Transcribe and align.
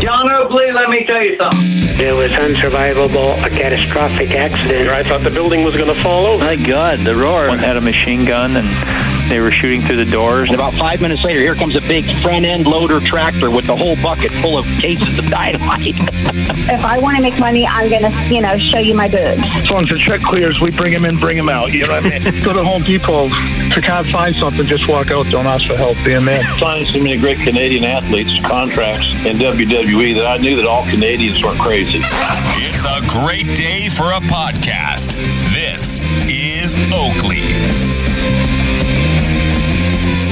John 0.00 0.30
Oakley, 0.30 0.70
let 0.70 0.90
me 0.90 1.04
tell 1.04 1.22
you 1.22 1.36
something. 1.38 1.60
It 2.00 2.14
was 2.14 2.32
unsurvivable, 2.32 3.44
a 3.44 3.50
catastrophic 3.50 4.30
accident. 4.30 4.90
I 4.90 5.02
thought 5.02 5.24
the 5.24 5.30
building 5.30 5.64
was 5.64 5.74
going 5.74 5.92
to 5.92 6.00
fall 6.02 6.26
over. 6.26 6.44
My 6.44 6.54
God, 6.54 7.00
the 7.00 7.14
roar. 7.16 7.48
One 7.48 7.58
had 7.58 7.76
a 7.76 7.80
machine 7.80 8.24
gun 8.24 8.56
and 8.56 9.17
they 9.28 9.40
were 9.40 9.52
shooting 9.52 9.82
through 9.82 9.96
the 9.96 10.10
doors. 10.10 10.50
And 10.50 10.58
about 10.58 10.74
five 10.74 11.00
minutes 11.00 11.22
later, 11.24 11.40
here 11.40 11.54
comes 11.54 11.76
a 11.76 11.80
big 11.80 12.04
front 12.22 12.44
end 12.44 12.66
loader 12.66 13.00
tractor 13.00 13.50
with 13.50 13.66
the 13.66 13.76
whole 13.76 13.96
bucket 13.96 14.32
full 14.42 14.58
of 14.58 14.64
cases 14.80 15.18
of 15.18 15.26
dynamite. 15.26 15.94
if 15.96 16.84
I 16.84 16.98
want 16.98 17.16
to 17.16 17.22
make 17.22 17.38
money, 17.38 17.66
I'm 17.66 17.90
going 17.90 18.02
to, 18.02 18.34
you 18.34 18.40
know, 18.40 18.58
show 18.58 18.78
you 18.78 18.94
my 18.94 19.08
boobs. 19.08 19.46
As 19.56 19.70
long 19.70 19.82
as 19.82 19.88
the 19.90 19.98
check 19.98 20.20
clears, 20.20 20.60
we 20.60 20.70
bring 20.70 20.92
them 20.92 21.04
in, 21.04 21.18
bring 21.18 21.36
them 21.36 21.48
out. 21.48 21.72
You 21.72 21.86
know 21.86 21.94
what 21.94 22.12
I 22.12 22.18
mean? 22.18 22.42
Go 22.44 22.52
to 22.52 22.64
Home 22.64 22.82
Depot. 22.82 23.28
If 23.30 23.76
you 23.76 23.82
can't 23.82 24.06
find 24.08 24.34
something, 24.36 24.64
just 24.64 24.88
walk 24.88 25.10
out. 25.10 25.26
Don't 25.30 25.46
ask 25.46 25.66
for 25.66 25.76
help. 25.76 25.96
Be 26.04 26.14
a 26.14 26.20
man. 26.20 26.42
Signed 26.58 26.88
so 26.88 26.98
many 26.98 27.16
great 27.18 27.38
Canadian 27.38 27.84
athletes 27.84 28.44
contracts 28.46 29.06
in 29.24 29.38
WWE 29.38 30.14
that 30.16 30.26
I 30.26 30.36
knew 30.38 30.56
that 30.56 30.66
all 30.66 30.84
Canadians 30.84 31.42
weren't 31.42 31.60
crazy. 31.60 32.00
It's 32.02 32.84
a 32.84 33.00
great 33.20 33.56
day 33.56 33.88
for 33.88 34.12
a 34.12 34.20
podcast. 34.20 35.16
This 35.52 36.00
is 36.28 36.74
Oakley 36.92 37.47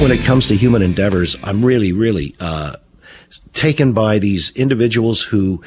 when 0.01 0.11
it 0.11 0.23
comes 0.23 0.47
to 0.47 0.55
human 0.55 0.81
endeavors, 0.81 1.37
I'm 1.43 1.65
really, 1.65 1.91
really 1.91 2.35
uh, 2.39 2.75
taken 3.53 3.93
by 3.93 4.19
these 4.19 4.51
individuals 4.55 5.23
who 5.23 5.63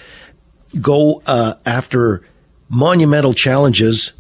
go 0.81 1.21
uh, 1.27 1.55
after 1.67 2.23
monumental 2.69 3.33
challenges 3.33 4.13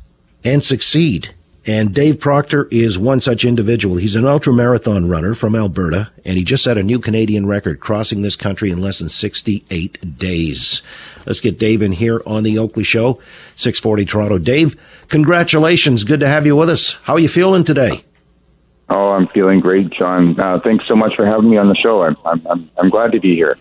and 0.45 0.65
succeed. 0.65 1.35
And 1.67 1.95
Dave 1.95 2.19
Proctor 2.19 2.67
is 2.71 2.99
one 2.99 3.21
such 3.21 3.45
individual. 3.45 3.97
He's 3.97 4.17
an 4.17 4.27
ultra 4.27 4.53
marathon 4.53 5.09
runner 5.09 5.35
from 5.35 5.55
Alberta, 5.55 6.11
and 6.25 6.37
he 6.37 6.43
just 6.43 6.65
set 6.65 6.79
a 6.79 6.83
new 6.83 6.99
Canadian 6.99 7.47
record, 7.47 7.81
crossing 7.81 8.23
this 8.23 8.35
country 8.35 8.71
in 8.71 8.81
less 8.81 8.99
than 8.99 9.11
68 9.11 10.19
days. 10.19 10.83
Let's 11.27 11.41
get 11.41 11.59
Dave 11.59 11.83
in 11.83 11.93
here 11.93 12.23
on 12.27 12.43
the 12.43 12.59
Oakley 12.59 12.85
Show, 12.85 13.21
640 13.57 14.07
Toronto. 14.07 14.39
Dave, 14.39 14.77
congratulations. 15.09 16.03
Good 16.03 16.21
to 16.21 16.29
have 16.29 16.47
you 16.47 16.57
with 16.57 16.71
us. 16.71 16.95
How 17.05 17.15
are 17.15 17.21
you 17.21 17.29
feeling 17.29 17.63
today? 17.63 18.05
Oh, 18.91 19.11
I'm 19.11 19.29
feeling 19.29 19.61
great, 19.61 19.91
John. 19.91 20.39
Uh, 20.39 20.59
thanks 20.65 20.85
so 20.89 20.97
much 20.97 21.15
for 21.15 21.25
having 21.25 21.51
me 21.51 21.59
on 21.59 21.69
the 21.69 21.77
show. 21.77 22.03
I'm, 22.03 22.17
I'm, 22.25 22.71
I'm 22.77 22.91
glad 22.91 23.13
to 23.13 23.21
be 23.21 23.37
here. 23.37 23.57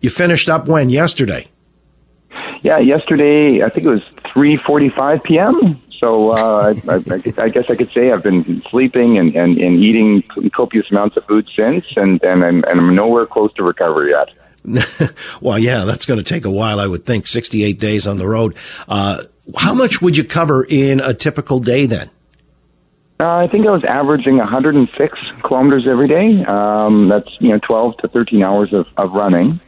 You 0.00 0.10
finished 0.10 0.48
up 0.48 0.68
when 0.68 0.88
yesterday? 0.88 1.48
Yeah, 2.62 2.78
yesterday 2.78 3.62
I 3.62 3.70
think 3.70 3.86
it 3.86 3.90
was 3.90 4.02
3:45 4.34 5.24
p.m. 5.24 5.82
So 6.02 6.30
uh, 6.30 6.74
I, 6.88 6.94
I, 6.94 7.44
I, 7.44 7.48
guess 7.48 7.70
I 7.70 7.74
could 7.74 7.90
say 7.90 8.10
I've 8.10 8.22
been 8.22 8.62
sleeping 8.70 9.18
and, 9.18 9.34
and, 9.34 9.56
and 9.56 9.82
eating 9.82 10.22
copious 10.54 10.90
amounts 10.90 11.16
of 11.16 11.24
food 11.24 11.48
since, 11.58 11.86
and, 11.96 12.22
and, 12.22 12.44
I'm, 12.44 12.64
and 12.64 12.80
I'm 12.80 12.94
nowhere 12.94 13.26
close 13.26 13.52
to 13.54 13.62
recovery 13.62 14.10
yet. 14.10 15.14
well, 15.40 15.58
yeah, 15.58 15.84
that's 15.84 16.04
going 16.04 16.18
to 16.18 16.24
take 16.24 16.44
a 16.44 16.50
while, 16.50 16.80
I 16.80 16.86
would 16.86 17.06
think. 17.06 17.26
68 17.26 17.80
days 17.80 18.06
on 18.06 18.18
the 18.18 18.28
road. 18.28 18.56
Uh, 18.86 19.22
how 19.56 19.74
much 19.74 20.02
would 20.02 20.16
you 20.16 20.24
cover 20.24 20.66
in 20.68 21.00
a 21.00 21.14
typical 21.14 21.60
day 21.60 21.86
then? 21.86 22.10
Uh, 23.18 23.36
I 23.36 23.48
think 23.48 23.66
I 23.66 23.70
was 23.70 23.84
averaging 23.84 24.36
106 24.36 25.18
kilometers 25.42 25.86
every 25.90 26.08
day. 26.08 26.44
Um, 26.44 27.08
that's 27.08 27.30
you 27.40 27.48
know 27.48 27.58
12 27.58 27.96
to 27.98 28.08
13 28.08 28.44
hours 28.44 28.74
of, 28.74 28.86
of 28.98 29.12
running 29.12 29.60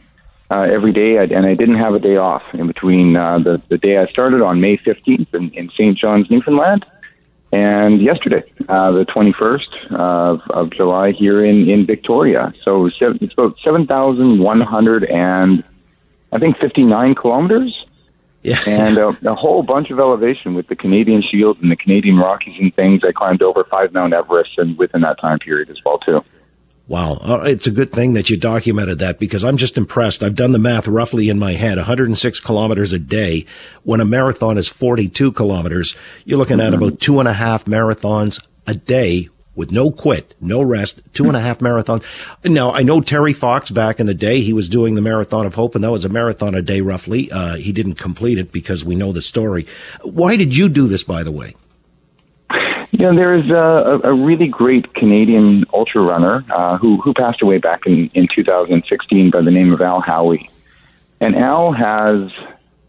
uh, 0.51 0.67
every 0.73 0.91
day, 0.91 1.17
I, 1.17 1.23
and 1.23 1.45
I 1.45 1.55
didn't 1.55 1.77
have 1.77 1.93
a 1.93 1.99
day 1.99 2.17
off 2.17 2.43
in 2.53 2.67
between 2.67 3.17
uh, 3.17 3.39
the 3.39 3.61
the 3.69 3.77
day 3.77 3.97
I 3.97 4.05
started 4.07 4.41
on 4.41 4.61
May 4.61 4.77
15th 4.77 5.33
in, 5.33 5.49
in 5.51 5.69
St. 5.71 5.97
John's, 5.97 6.29
Newfoundland, 6.29 6.85
and 7.51 8.01
yesterday, 8.01 8.43
uh, 8.67 8.91
the 8.91 9.05
21st 9.05 9.93
of, 9.93 10.41
of 10.51 10.71
July 10.71 11.11
here 11.11 11.43
in 11.43 11.69
in 11.69 11.87
Victoria. 11.87 12.53
So 12.63 12.85
it's 12.85 13.33
about 13.33 13.57
7,100 13.63 15.05
and 15.05 15.63
I 16.31 16.37
think 16.37 16.57
59 16.59 17.15
kilometers. 17.15 17.85
Yeah. 18.41 18.59
and 18.67 18.97
a, 18.97 19.07
a, 19.25 19.35
whole 19.35 19.63
bunch 19.63 19.89
of 19.89 19.99
elevation 19.99 20.53
with 20.53 20.67
the 20.67 20.75
Canadian 20.75 21.21
Shield 21.21 21.57
and 21.61 21.69
the 21.69 21.75
Canadian 21.75 22.17
Rockies 22.17 22.55
and 22.59 22.73
things. 22.73 23.01
I 23.03 23.11
climbed 23.11 23.41
over 23.41 23.65
five 23.65 23.91
Mount 23.93 24.13
Everest 24.13 24.51
and 24.57 24.77
within 24.77 25.01
that 25.01 25.19
time 25.19 25.39
period 25.39 25.69
as 25.69 25.77
well 25.85 25.97
too. 25.99 26.23
Wow. 26.87 27.19
It's 27.43 27.67
a 27.67 27.71
good 27.71 27.91
thing 27.91 28.13
that 28.13 28.31
you 28.31 28.37
documented 28.37 28.97
that 28.99 29.19
because 29.19 29.43
I'm 29.43 29.57
just 29.57 29.77
impressed. 29.77 30.23
I've 30.23 30.35
done 30.35 30.53
the 30.53 30.59
math 30.59 30.87
roughly 30.87 31.29
in 31.29 31.37
my 31.37 31.53
head. 31.53 31.77
106 31.77 32.39
kilometers 32.39 32.93
a 32.93 32.99
day. 32.99 33.45
When 33.83 33.99
a 33.99 34.05
marathon 34.05 34.57
is 34.57 34.67
42 34.67 35.33
kilometers, 35.33 35.95
you're 36.25 36.39
looking 36.39 36.57
mm-hmm. 36.57 36.67
at 36.67 36.73
about 36.73 36.99
two 36.99 37.19
and 37.19 37.27
a 37.27 37.33
half 37.33 37.65
marathons 37.65 38.43
a 38.65 38.73
day 38.73 39.29
with 39.59 39.71
no 39.71 39.91
quit, 39.91 40.33
no 40.39 40.61
rest, 40.61 41.01
two 41.13 41.25
and 41.25 41.35
a 41.35 41.39
half 41.39 41.59
marathons. 41.59 42.03
Now, 42.45 42.71
I 42.71 42.81
know 42.81 43.01
Terry 43.01 43.33
Fox 43.33 43.69
back 43.69 43.99
in 43.99 44.05
the 44.05 44.13
day, 44.13 44.39
he 44.39 44.53
was 44.53 44.69
doing 44.69 44.95
the 44.95 45.01
Marathon 45.01 45.45
of 45.45 45.53
Hope, 45.53 45.75
and 45.75 45.83
that 45.83 45.91
was 45.91 46.05
a 46.05 46.09
marathon 46.09 46.55
a 46.55 46.61
day 46.61 46.79
roughly. 46.79 47.29
Uh, 47.29 47.57
he 47.57 47.73
didn't 47.73 47.95
complete 47.95 48.37
it 48.37 48.53
because 48.53 48.85
we 48.85 48.95
know 48.95 49.11
the 49.11 49.21
story. 49.21 49.67
Why 50.01 50.37
did 50.37 50.55
you 50.55 50.69
do 50.69 50.87
this, 50.87 51.03
by 51.03 51.23
the 51.23 51.31
way? 51.31 51.55
Yeah, 52.91 53.11
there's 53.13 53.49
a, 53.49 53.99
a 54.07 54.13
really 54.13 54.47
great 54.47 54.93
Canadian 54.93 55.65
ultra 55.73 56.01
runner 56.01 56.43
uh, 56.49 56.77
who 56.77 56.99
who 57.01 57.13
passed 57.13 57.41
away 57.41 57.57
back 57.57 57.81
in, 57.85 58.09
in 58.13 58.27
2016 58.33 59.29
by 59.29 59.41
the 59.41 59.51
name 59.51 59.71
of 59.73 59.81
Al 59.81 60.01
Howie, 60.01 60.49
and 61.21 61.35
Al 61.35 61.71
has 61.71 62.31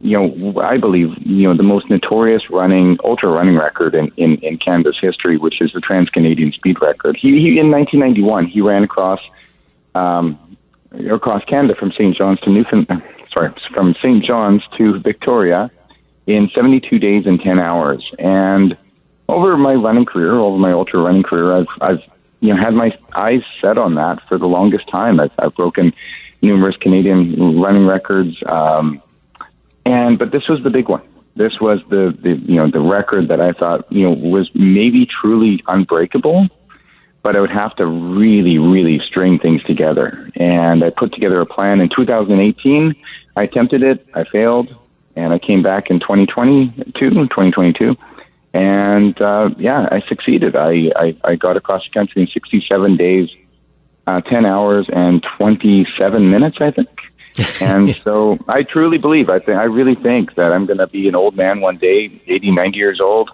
you 0.00 0.19
know, 0.19 0.61
I 0.62 0.78
believe, 0.78 1.15
you 1.19 1.47
know, 1.47 1.55
the 1.55 1.62
most 1.62 1.91
notorious 1.91 2.49
running, 2.49 2.99
ultra 3.05 3.31
running 3.31 3.56
record 3.56 3.94
in, 3.94 4.11
in, 4.16 4.37
in 4.38 4.56
Canada's 4.56 4.99
history, 4.99 5.37
which 5.37 5.61
is 5.61 5.72
the 5.72 5.81
Trans 5.81 6.09
Canadian 6.09 6.53
Speed 6.53 6.81
Record. 6.81 7.16
He, 7.16 7.38
he 7.38 7.59
in 7.59 7.71
1991, 7.71 8.47
he 8.47 8.62
ran 8.62 8.83
across, 8.83 9.21
um, 9.94 10.38
across 11.11 11.44
Canada 11.44 11.75
from 11.75 11.93
St. 11.93 12.16
John's 12.16 12.41
to 12.41 12.50
Newfoundland, 12.50 13.03
sorry, 13.37 13.53
from 13.75 13.94
St. 14.03 14.25
John's 14.25 14.62
to 14.78 14.99
Victoria 15.00 15.71
in 16.27 16.49
72 16.55 16.99
days 16.99 17.27
and 17.27 17.38
10 17.38 17.61
hours. 17.62 18.03
And 18.19 18.78
over 19.28 19.56
my 19.59 19.75
running 19.75 20.06
career, 20.06 20.32
over 20.32 20.56
my 20.56 20.72
ultra 20.72 21.00
running 21.00 21.25
career, 21.25 21.59
I've, 21.59 21.69
I've, 21.81 22.03
you 22.41 22.55
know, 22.55 22.56
had 22.62 22.72
my 22.72 22.97
eyes 23.15 23.43
set 23.61 23.77
on 23.77 23.97
that 23.97 24.27
for 24.28 24.38
the 24.38 24.49
longest 24.49 24.88
time. 24.88 25.21
I've, 25.21 25.32
I've 25.38 25.55
broken 25.55 25.93
numerous 26.41 26.77
Canadian 26.77 27.61
running 27.61 27.87
records. 27.87 28.43
Um, 28.47 29.03
and 29.85 30.19
but 30.19 30.33
this 30.33 30.49
was 30.49 30.63
the 30.63 30.71
big 30.71 30.89
one. 30.89 31.03
This 31.37 31.53
was 31.61 31.81
the, 31.89 32.17
the 32.23 32.37
you 32.45 32.57
know 32.57 32.71
the 32.71 32.81
record 32.81 33.29
that 33.29 33.41
I 33.41 33.53
thought 33.53 33.91
you 33.91 34.03
know 34.03 34.11
was 34.11 34.51
maybe 34.55 35.07
truly 35.07 35.63
unbreakable, 35.69 36.49
but 37.23 37.37
I 37.37 37.41
would 37.41 37.51
have 37.51 37.75
to 37.77 37.87
really 37.87 38.59
really 38.59 39.01
string 39.07 39.39
things 39.39 39.63
together. 39.65 40.31
And 40.35 40.85
I 40.85 40.91
put 40.91 41.13
together 41.13 41.41
a 41.41 41.47
plan 41.47 41.81
in 41.81 41.89
2018. 41.89 42.95
I 43.37 43.43
attempted 43.45 43.83
it. 43.83 44.07
I 44.15 44.25
failed, 44.25 44.75
and 45.17 45.33
I 45.33 45.39
came 45.39 45.63
back 45.63 45.91
in 45.91 46.01
2022, 46.01 46.93
2022, 46.93 47.97
and 48.53 49.23
uh, 49.23 49.51
yeah, 49.57 49.87
I 49.91 50.03
succeeded. 50.09 50.57
I, 50.57 50.91
I 50.97 51.17
I 51.25 51.37
got 51.37 51.57
across 51.57 51.83
the 51.85 51.99
country 51.99 52.23
in 52.23 52.29
67 52.29 52.97
days, 52.97 53.29
uh, 54.07 54.21
10 54.21 54.45
hours 54.45 54.87
and 54.93 55.25
27 55.39 56.31
minutes, 56.31 56.59
I 56.61 56.73
think 56.73 56.89
and 57.61 57.97
so 58.03 58.39
I 58.49 58.63
truly 58.63 58.99
believe, 58.99 59.29
I 59.29 59.39
think, 59.39 59.57
I 59.57 59.65
really 59.65 59.95
think 59.95 60.35
that 60.35 60.53
I'm 60.53 60.67
going 60.67 60.79
to 60.79 60.87
be 60.87 61.09
an 61.09 61.15
old 61.15 61.37
man 61.37 61.61
one 61.61 61.79
day, 61.79 62.21
80, 62.27 62.51
90 62.51 62.77
years 62.77 63.01
old, 63.01 63.31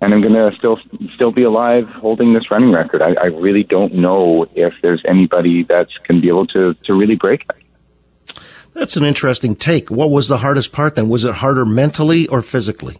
and 0.00 0.14
I'm 0.14 0.20
going 0.20 0.34
to 0.34 0.56
still 0.56 0.78
still 1.14 1.32
be 1.32 1.42
alive 1.42 1.88
holding 1.88 2.34
this 2.34 2.50
running 2.50 2.72
record. 2.72 3.02
I, 3.02 3.14
I 3.22 3.26
really 3.26 3.62
don't 3.62 3.94
know 3.94 4.46
if 4.54 4.74
there's 4.82 5.02
anybody 5.08 5.64
that's 5.64 5.92
going 6.06 6.20
to 6.20 6.22
be 6.22 6.28
able 6.28 6.46
to 6.48 6.74
to 6.84 6.94
really 6.94 7.16
break 7.16 7.44
it. 7.48 8.36
That's 8.74 8.96
an 8.96 9.04
interesting 9.04 9.54
take. 9.54 9.90
What 9.90 10.10
was 10.10 10.28
the 10.28 10.38
hardest 10.38 10.72
part 10.72 10.96
then? 10.96 11.08
Was 11.08 11.24
it 11.24 11.36
harder 11.36 11.64
mentally 11.64 12.26
or 12.26 12.42
physically? 12.42 12.98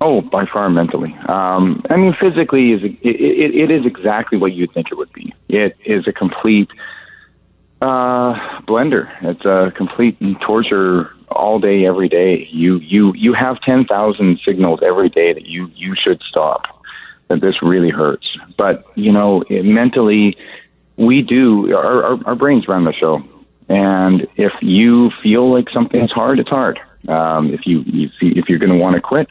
Oh, 0.00 0.20
by 0.20 0.46
far 0.52 0.68
mentally. 0.68 1.14
Um, 1.28 1.84
I 1.88 1.96
mean, 1.96 2.16
physically 2.20 2.72
is 2.72 2.82
it, 2.82 2.98
it, 3.02 3.54
it 3.54 3.70
is 3.70 3.86
exactly 3.86 4.36
what 4.36 4.52
you'd 4.52 4.72
think 4.72 4.88
it 4.90 4.96
would 4.96 5.12
be. 5.12 5.32
It 5.48 5.76
is 5.84 6.08
a 6.08 6.12
complete 6.12 6.70
uh, 7.82 8.60
blender. 8.62 9.10
It's 9.22 9.44
a 9.44 9.72
complete 9.76 10.16
torture 10.40 11.10
all 11.28 11.58
day, 11.58 11.84
every 11.84 12.08
day. 12.08 12.48
You 12.50 12.76
you 12.78 13.12
you 13.16 13.34
have 13.34 13.60
ten 13.62 13.84
thousand 13.84 14.38
signals 14.46 14.80
every 14.86 15.08
day 15.08 15.32
that 15.32 15.46
you 15.46 15.70
you 15.74 15.94
should 15.96 16.22
stop. 16.28 16.62
That 17.28 17.40
this 17.40 17.56
really 17.62 17.90
hurts. 17.90 18.26
But 18.56 18.86
you 18.96 19.12
know, 19.12 19.42
it, 19.50 19.64
mentally, 19.64 20.36
we 20.96 21.22
do. 21.22 21.74
Our, 21.74 22.10
our 22.10 22.26
our 22.26 22.34
brains 22.36 22.68
run 22.68 22.84
the 22.84 22.92
show, 22.92 23.22
and 23.68 24.28
if 24.36 24.52
you 24.60 25.10
feel 25.22 25.52
like 25.52 25.68
something's 25.70 26.12
hard, 26.12 26.38
it's 26.38 26.50
hard. 26.50 26.78
Um, 27.08 27.52
if 27.52 27.66
you 27.66 27.80
if, 27.80 28.12
you, 28.20 28.32
if 28.36 28.48
you're 28.48 28.60
going 28.60 28.76
to 28.76 28.80
want 28.80 28.94
to 28.94 29.00
quit, 29.00 29.28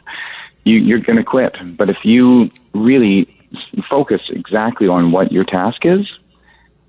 you, 0.64 0.76
you're 0.76 1.00
going 1.00 1.16
to 1.16 1.24
quit. 1.24 1.56
But 1.78 1.88
if 1.88 1.98
you 2.04 2.50
really 2.74 3.34
focus 3.90 4.20
exactly 4.28 4.88
on 4.88 5.10
what 5.10 5.32
your 5.32 5.44
task 5.44 5.84
is 5.84 6.06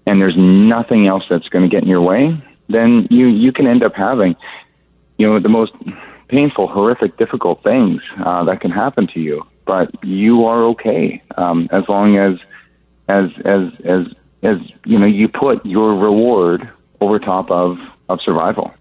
and 0.06 0.22
there's 0.22 0.36
nothing 0.38 1.08
else 1.08 1.24
that's 1.30 1.48
going 1.50 1.68
to 1.68 1.74
get 1.74 1.84
in 1.84 1.90
your 1.90 2.02
way, 2.02 2.42
then 2.70 3.08
you 3.10 3.28
you 3.28 3.52
can 3.52 3.68
end 3.68 3.84
up 3.84 3.94
having, 3.96 4.36
you 5.18 5.28
know, 5.28 5.40
the 5.40 5.50
most 5.50 5.74
painful, 6.28 6.68
horrific, 6.68 7.18
difficult 7.18 7.64
things 7.64 8.02
uh, 8.26 8.44
that 8.46 8.62
can 8.62 8.72
happen 8.72 9.08
to 9.14 9.20
you. 9.20 9.44
But 9.66 9.92
you 10.04 10.46
are 10.46 10.64
okay 10.72 11.22
um, 11.38 11.70
as 11.72 11.84
long 11.88 12.18
as 12.18 12.38
as 13.08 13.30
as 13.46 13.72
as 13.86 14.06
as 14.44 14.58
you 14.86 15.00
know 15.00 15.06
you 15.06 15.28
put 15.28 15.66
your 15.66 15.96
reward 15.96 16.70
over 17.00 17.20
top 17.20 17.50
of 17.52 17.78
of 18.10 18.20
survival. 18.24 18.74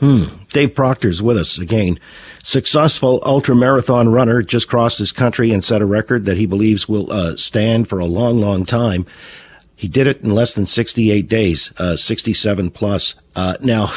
Hmm. 0.00 0.24
Dave 0.48 0.74
Proctor's 0.74 1.22
with 1.22 1.38
us 1.38 1.58
again. 1.58 1.98
Successful 2.42 3.20
ultra 3.24 3.56
marathon 3.56 4.10
runner 4.10 4.42
just 4.42 4.68
crossed 4.68 4.98
this 4.98 5.10
country 5.10 5.52
and 5.52 5.64
set 5.64 5.80
a 5.80 5.86
record 5.86 6.26
that 6.26 6.36
he 6.36 6.44
believes 6.44 6.86
will 6.86 7.10
uh, 7.10 7.36
stand 7.36 7.88
for 7.88 7.98
a 7.98 8.04
long, 8.04 8.38
long 8.38 8.66
time. 8.66 9.06
He 9.76 9.88
did 9.88 10.06
it 10.06 10.22
in 10.22 10.30
less 10.30 10.54
than 10.54 10.64
68 10.66 11.28
days, 11.28 11.72
uh, 11.78 11.96
67 11.96 12.70
plus. 12.70 13.14
Uh, 13.36 13.56
now, 13.60 13.92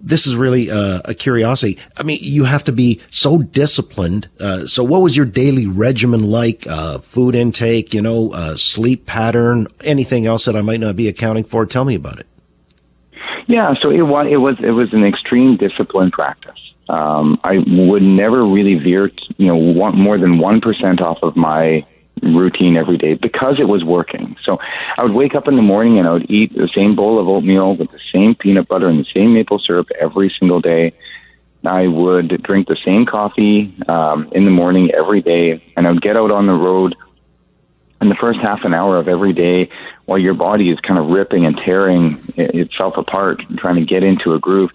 this 0.00 0.26
is 0.26 0.36
really 0.36 0.70
uh, 0.70 1.00
a 1.04 1.14
curiosity. 1.14 1.78
I 1.96 2.02
mean, 2.02 2.18
you 2.20 2.44
have 2.44 2.64
to 2.64 2.72
be 2.72 3.00
so 3.10 3.38
disciplined. 3.38 4.28
Uh, 4.38 4.66
so, 4.66 4.82
what 4.82 5.00
was 5.00 5.16
your 5.16 5.26
daily 5.26 5.66
regimen 5.66 6.28
like? 6.28 6.66
Uh, 6.66 6.98
food 6.98 7.34
intake, 7.34 7.94
you 7.94 8.02
know, 8.02 8.32
uh, 8.32 8.56
sleep 8.56 9.06
pattern, 9.06 9.68
anything 9.84 10.26
else 10.26 10.44
that 10.44 10.56
I 10.56 10.60
might 10.60 10.80
not 10.80 10.96
be 10.96 11.08
accounting 11.08 11.44
for? 11.44 11.64
Tell 11.66 11.84
me 11.84 11.94
about 11.94 12.18
it. 12.18 12.26
Yeah, 13.46 13.74
so 13.80 13.90
it 13.90 14.02
was 14.02 14.26
it 14.28 14.38
was 14.38 14.56
it 14.60 14.72
was 14.72 14.92
an 14.92 15.04
extreme 15.04 15.56
discipline 15.56 16.10
practice. 16.10 16.58
Um, 16.88 17.40
I 17.44 17.58
would 17.66 18.02
never 18.02 18.44
really 18.44 18.74
veer, 18.74 19.10
you 19.38 19.46
know, 19.46 19.92
more 19.92 20.18
than 20.18 20.38
one 20.38 20.60
percent 20.60 21.00
off 21.00 21.18
of 21.22 21.36
my 21.36 21.86
routine 22.22 22.76
every 22.76 22.96
day 22.96 23.14
because 23.14 23.56
it 23.60 23.68
was 23.68 23.84
working. 23.84 24.36
So 24.44 24.58
I 24.98 25.04
would 25.04 25.12
wake 25.12 25.34
up 25.34 25.48
in 25.48 25.56
the 25.56 25.62
morning 25.62 25.98
and 25.98 26.08
I 26.08 26.12
would 26.12 26.30
eat 26.30 26.54
the 26.54 26.68
same 26.74 26.96
bowl 26.96 27.20
of 27.20 27.28
oatmeal 27.28 27.76
with 27.76 27.90
the 27.90 28.00
same 28.12 28.34
peanut 28.34 28.68
butter 28.68 28.88
and 28.88 28.98
the 28.98 29.06
same 29.14 29.34
maple 29.34 29.58
syrup 29.58 29.88
every 30.00 30.34
single 30.38 30.60
day. 30.60 30.94
I 31.64 31.86
would 31.88 32.42
drink 32.42 32.68
the 32.68 32.76
same 32.84 33.06
coffee 33.06 33.74
um, 33.88 34.28
in 34.32 34.44
the 34.44 34.50
morning 34.50 34.90
every 34.96 35.20
day, 35.20 35.62
and 35.76 35.86
I 35.86 35.90
would 35.90 36.02
get 36.02 36.16
out 36.16 36.30
on 36.30 36.46
the 36.46 36.52
road. 36.52 36.94
And 38.00 38.10
the 38.10 38.14
first 38.14 38.38
half 38.40 38.60
an 38.64 38.74
hour 38.74 38.98
of 38.98 39.08
every 39.08 39.32
day, 39.32 39.70
while 40.04 40.18
your 40.18 40.34
body 40.34 40.70
is 40.70 40.78
kind 40.80 40.98
of 40.98 41.08
ripping 41.08 41.46
and 41.46 41.56
tearing 41.56 42.20
itself 42.36 42.94
apart, 42.98 43.42
trying 43.56 43.76
to 43.76 43.84
get 43.84 44.02
into 44.02 44.34
a 44.34 44.38
groove, 44.38 44.70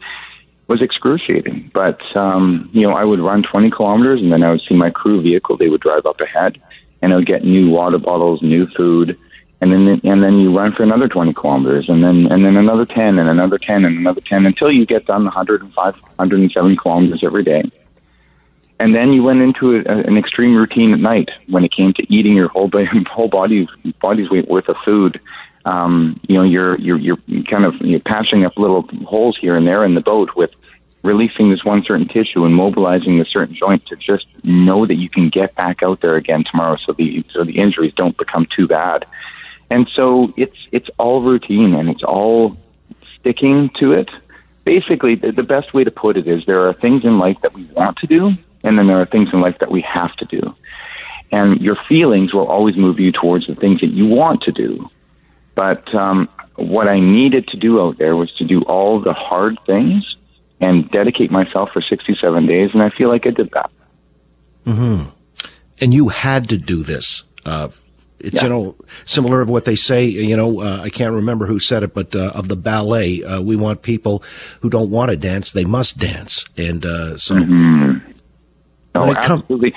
was 0.68 0.82
excruciating. 0.82 1.70
But 1.74 2.02
um, 2.16 2.70
you 2.74 2.82
know, 2.82 2.94
I 2.94 3.04
would 3.04 3.20
run 3.20 3.44
20 3.44 3.70
kilometers, 3.70 4.22
and 4.22 4.32
then 4.32 4.44
I 4.44 4.52
would 4.52 4.62
see 4.68 4.76
my 4.76 4.90
crew 4.90 5.22
vehicle. 5.22 5.56
They 5.56 5.70
would 5.70 5.82
drive 5.82 6.06
up 6.06 6.20
ahead, 6.20 6.62
and 7.02 7.14
would 7.14 7.26
get 7.26 7.44
new 7.44 7.70
water 7.70 7.98
bottles, 7.98 8.42
new 8.42 8.68
food, 8.76 9.18
and 9.62 9.72
then 9.72 10.02
and 10.04 10.22
then 10.22 10.40
you 10.40 10.56
run 10.56 10.74
for 10.74 10.84
another 10.84 11.08
20 11.08 11.34
kilometers, 11.34 11.88
and 11.88 12.02
then 12.02 12.28
and 12.32 12.44
then 12.44 12.58
another 12.58 12.86
10, 12.86 13.20
and 13.20 13.30
another 13.30 13.58
10, 13.58 13.86
and 13.86 13.98
another 13.98 14.22
10, 14.22 14.46
until 14.46 14.72
you 14.72 14.86
get 14.86 15.06
done 15.06 15.24
105, 15.24 15.74
107 15.76 16.78
kilometers 16.78 17.22
every 17.24 17.44
day. 17.44 17.64
And 18.80 18.96
then 18.96 19.14
you 19.14 19.22
went 19.22 19.42
into 19.42 19.76
a, 19.76 19.82
an 19.86 20.18
extreme 20.18 20.56
routine 20.56 20.92
at 20.94 21.00
night 21.00 21.30
when 21.48 21.64
it 21.64 21.72
came 21.72 21.94
to 21.94 22.14
eating 22.14 22.36
your 22.36 22.48
whole 22.48 22.72
whole 23.12 23.28
body 23.28 23.68
body's 24.02 24.30
weight 24.32 24.48
worth 24.48 24.68
of 24.68 24.76
food. 24.84 25.20
Um, 25.66 26.20
you 26.28 26.36
know, 26.36 26.44
you're 26.44 26.80
you're 26.80 26.98
you're 26.98 27.44
kind 27.44 27.66
of 27.66 27.76
you're 27.82 28.00
patching 28.00 28.44
up 28.44 28.58
little 28.58 28.88
holes 29.06 29.38
here 29.40 29.56
and 29.56 29.68
there 29.68 29.86
in 29.86 29.94
the 29.94 30.02
boat 30.02 30.32
with 30.36 30.50
releasing 31.04 31.50
this 31.50 31.64
one 31.64 31.84
certain 31.86 32.08
tissue 32.08 32.46
and 32.46 32.56
mobilizing 32.56 33.20
a 33.20 33.26
certain 33.26 33.56
joint 33.56 33.86
to 33.88 33.96
just 33.96 34.26
know 34.44 34.86
that 34.86 34.96
you 34.96 35.10
can 35.10 35.30
get 35.30 35.56
back 35.56 35.82
out 35.82 36.02
there 36.02 36.16
again 36.16 36.44
tomorrow, 36.50 36.78
so 36.86 36.94
the 36.94 37.24
so 37.34 37.44
the 37.44 37.58
injuries 37.58 37.94
don't 37.96 38.18
become 38.18 38.48
too 38.56 38.68
bad. 38.68 39.06
And 39.70 39.90
so 39.96 40.34
it's 40.38 40.58
it's 40.72 40.90
all 40.98 41.22
routine 41.22 41.74
and 41.74 41.90
it's 41.90 42.04
all 42.04 42.58
sticking 43.20 43.70
to 43.80 43.94
it. 43.94 44.10
Basically, 44.64 45.16
the, 45.16 45.32
the 45.32 45.44
best 45.44 45.74
way 45.74 45.84
to 45.84 45.92
put 45.92 46.18
it 46.18 46.28
is 46.28 46.46
there 46.46 46.68
are 46.68 46.74
things 46.74 47.04
in 47.04 47.18
life 47.18 47.38
that 47.42 47.54
we 47.54 47.64
want 47.66 47.98
to 47.98 48.08
do, 48.08 48.32
and 48.64 48.78
then 48.78 48.88
there 48.88 49.02
are 49.02 49.08
things 49.08 49.30
in 49.34 49.42
life 49.42 49.58
that 49.60 49.72
we 49.72 49.82
have 49.82 50.16
to 50.18 50.26
do. 50.26 50.56
And 51.32 51.62
your 51.62 51.78
feelings 51.88 52.34
will 52.34 52.48
always 52.48 52.76
move 52.76 53.00
you 53.00 53.12
towards 53.12 53.48
the 53.48 53.56
things 53.56 53.80
that 53.80 53.88
you 53.88 54.06
want 54.06 54.42
to 54.44 54.52
do. 54.52 54.90
But 55.56 55.94
um, 55.96 56.30
what 56.56 56.88
I 56.88 57.00
needed 57.00 57.48
to 57.50 57.58
do 57.58 57.82
out 57.82 57.98
there 57.98 58.16
was 58.16 58.32
to 58.34 58.46
do 58.46 58.62
all 58.64 59.00
the 59.00 59.14
hard 59.14 59.58
things 59.66 60.04
and 60.62 60.90
dedicate 60.92 61.32
myself 61.32 61.70
for 61.74 61.82
67 61.82 62.46
days, 62.46 62.70
and 62.74 62.82
I 62.84 62.90
feel 62.92 63.10
like 63.10 63.26
I 63.28 63.32
did 63.32 63.50
that. 63.52 63.70
hmm 64.66 65.04
And 65.82 65.94
you 65.94 66.10
had 66.10 66.48
to 66.50 66.58
do 66.58 66.84
this. 66.84 67.24
Uh, 67.46 67.70
it's 68.20 68.36
Yeah. 68.36 68.44
you 68.44 68.50
know 68.50 68.76
similar 69.06 69.42
of 69.42 69.50
what 69.50 69.66
they 69.66 69.76
say. 69.76 70.06
You 70.06 70.38
know, 70.38 70.62
uh, 70.62 70.82
I 70.84 70.90
can't 70.90 71.14
remember 71.14 71.48
who 71.48 71.58
said 71.60 71.82
it, 71.82 71.94
but 71.96 72.16
uh, 72.16 72.32
of 72.36 72.48
the 72.50 72.56
ballet, 72.56 73.24
uh, 73.24 73.42
we 73.42 73.56
want 73.56 73.82
people 73.82 74.22
who 74.62 74.70
don't 74.70 74.92
want 74.92 75.10
to 75.10 75.18
dance; 75.18 75.52
they 75.52 75.66
must 75.66 75.98
dance. 75.98 76.46
And 76.56 76.86
uh, 76.86 77.18
so, 77.18 77.34
No, 77.40 78.00
When 79.08 79.16
come- 79.16 79.40
absolutely. 79.40 79.74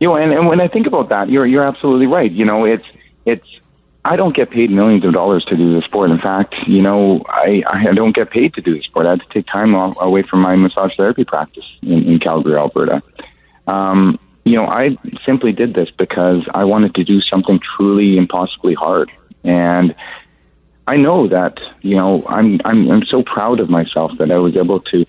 You 0.00 0.08
know, 0.08 0.16
and, 0.16 0.32
and 0.32 0.46
when 0.48 0.60
I 0.60 0.68
think 0.68 0.86
about 0.86 1.08
that, 1.10 1.30
you're 1.30 1.46
you're 1.46 1.64
absolutely 1.64 2.06
right. 2.08 2.30
You 2.30 2.44
know, 2.44 2.66
it's 2.66 2.84
it's 3.24 3.46
I 4.04 4.16
don't 4.16 4.34
get 4.34 4.50
paid 4.50 4.70
millions 4.70 5.04
of 5.04 5.12
dollars 5.12 5.44
to 5.44 5.56
do 5.56 5.74
the 5.74 5.82
sport. 5.82 6.10
In 6.10 6.18
fact, 6.18 6.54
you 6.66 6.82
know, 6.82 7.22
I 7.28 7.62
I 7.68 7.84
don't 7.94 8.14
get 8.14 8.30
paid 8.30 8.54
to 8.54 8.60
do 8.60 8.74
the 8.74 8.82
sport. 8.82 9.06
I 9.06 9.10
had 9.10 9.20
to 9.20 9.28
take 9.28 9.46
time 9.46 9.74
off 9.74 9.96
away 10.00 10.22
from 10.22 10.40
my 10.40 10.56
massage 10.56 10.96
therapy 10.96 11.24
practice 11.24 11.64
in, 11.82 12.04
in 12.04 12.18
Calgary, 12.18 12.56
Alberta. 12.56 13.02
Um, 13.68 14.18
you 14.44 14.56
know, 14.56 14.66
I 14.66 14.96
simply 15.24 15.52
did 15.52 15.74
this 15.74 15.88
because 15.96 16.42
I 16.52 16.64
wanted 16.64 16.96
to 16.96 17.04
do 17.04 17.20
something 17.20 17.60
truly 17.76 18.16
impossibly 18.16 18.74
hard, 18.74 19.12
and 19.44 19.94
I 20.88 20.96
know 20.96 21.28
that 21.28 21.58
you 21.82 21.96
know 21.96 22.24
I'm 22.26 22.60
I'm 22.64 22.90
I'm 22.90 23.04
so 23.04 23.22
proud 23.22 23.60
of 23.60 23.70
myself 23.70 24.10
that 24.18 24.32
I 24.32 24.38
was 24.38 24.56
able 24.56 24.80
to 24.80 25.06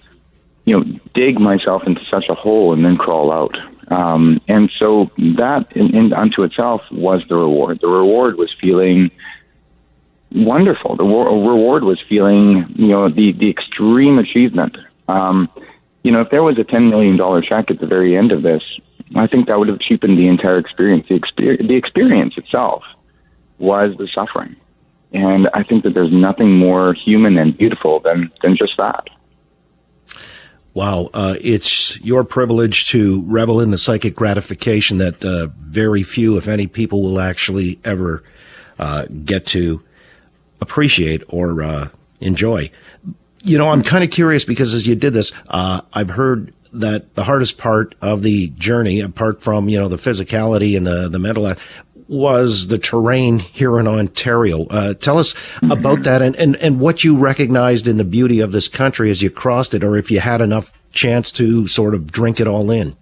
you 0.66 0.80
know, 0.80 1.00
dig 1.14 1.40
myself 1.40 1.84
into 1.86 2.02
such 2.10 2.26
a 2.30 2.36
hole 2.36 2.74
and 2.74 2.86
then 2.86 2.98
crawl 2.98 3.34
out. 3.34 3.56
Um, 3.90 4.40
and 4.48 4.72
so 4.82 5.12
that 5.18 5.66
in, 5.76 5.96
in 5.96 6.14
unto 6.14 6.44
itself 6.44 6.82
was 6.92 7.22
the 7.30 7.36
reward. 7.36 7.80
The 7.82 7.88
reward 7.88 8.38
was 8.38 8.54
feeling 8.60 9.12
wonderful. 10.32 10.96
The 10.96 11.06
wa- 11.06 11.26
reward 11.26 11.84
was 11.84 12.02
feeling, 12.08 12.66
you 12.76 12.88
know, 12.88 13.10
the, 13.10 13.34
the 13.34 13.50
extreme 13.50 14.20
achievement. 14.20 14.78
Um, 15.08 15.50
you 16.04 16.12
know, 16.12 16.22
if 16.22 16.30
there 16.30 16.44
was 16.44 16.58
a 16.58 16.64
$10 16.64 16.90
million 16.90 17.18
check 17.44 17.70
at 17.70 17.80
the 17.80 17.88
very 17.88 18.18
end 18.18 18.32
of 18.32 18.42
this, 18.44 18.64
I 19.16 19.28
think 19.28 19.48
that 19.48 19.60
would 19.60 19.68
have 19.68 19.80
cheapened 19.80 20.18
the 20.18 20.28
entire 20.28 20.58
experience. 20.58 21.06
The, 21.08 21.20
exper- 21.20 21.68
the 21.68 21.76
experience 21.76 22.34
itself 22.38 22.84
was 23.60 23.96
the 23.98 24.08
suffering. 24.14 24.56
And 25.14 25.48
I 25.54 25.64
think 25.64 25.84
that 25.84 25.94
there's 25.94 26.12
nothing 26.12 26.58
more 26.58 26.94
human 26.94 27.38
and 27.38 27.56
beautiful 27.56 28.00
than, 28.00 28.32
than 28.42 28.58
just 28.58 28.74
that. 28.80 29.08
Wow, 30.74 31.10
uh, 31.14 31.36
it's 31.42 32.00
your 32.02 32.24
privilege 32.24 32.88
to 32.90 33.22
revel 33.24 33.60
in 33.60 33.70
the 33.70 33.78
psychic 33.78 34.16
gratification 34.16 34.98
that 34.98 35.24
uh, 35.24 35.48
very 35.60 36.04
few, 36.04 36.38
if 36.38 36.48
any, 36.48 36.68
people 36.68 37.02
will 37.02 37.20
actually 37.20 37.80
ever 37.84 38.24
uh, 38.80 39.06
get 39.26 39.46
to 39.48 39.82
appreciate 40.62 41.24
or 41.30 41.62
uh, 41.62 41.90
enjoy. 42.20 42.72
You 43.44 43.58
know, 43.58 43.70
I'm 43.70 43.84
kind 43.84 44.04
of 44.04 44.10
curious 44.10 44.46
because 44.46 44.74
as 44.74 44.88
you 44.88 44.96
did 44.96 45.14
this, 45.14 45.32
uh, 45.50 45.82
I've 45.94 46.12
heard 46.12 46.54
that 46.72 47.14
the 47.14 47.24
hardest 47.24 47.58
part 47.58 47.94
of 48.02 48.24
the 48.24 48.50
journey, 48.50 49.00
apart 49.00 49.42
from 49.42 49.70
you 49.70 49.80
know 49.80 49.88
the 49.88 49.98
physicality 49.98 50.76
and 50.76 50.88
the 50.88 51.08
the 51.08 51.20
mental, 51.20 51.54
was 52.08 52.68
the 52.68 52.78
terrain 52.78 53.40
here 53.40 53.80
in 53.80 53.88
Ontario. 53.88 54.66
Uh, 54.68 54.94
tell 54.94 55.18
us 55.18 55.36
about 55.64 56.04
that 56.04 56.22
and, 56.22 56.36
and 56.36 56.56
and 56.58 56.80
what 56.80 57.04
you 57.04 57.18
recognized 57.18 57.88
in 57.88 57.98
the 57.98 58.04
beauty 58.04 58.40
of 58.40 58.52
this 58.52 58.68
country 58.68 59.10
as 59.10 59.22
you 59.22 59.30
crossed 59.30 59.74
it, 59.74 59.84
or 59.84 59.98
if 59.98 60.12
you 60.12 60.20
had 60.20 60.42
enough 60.42 60.72
chance 60.92 61.32
to 61.34 61.68
sort 61.68 61.96
of 61.96 62.12
drink 62.12 62.40
it 62.40 62.48
all 62.48 62.72
in. 62.72 62.96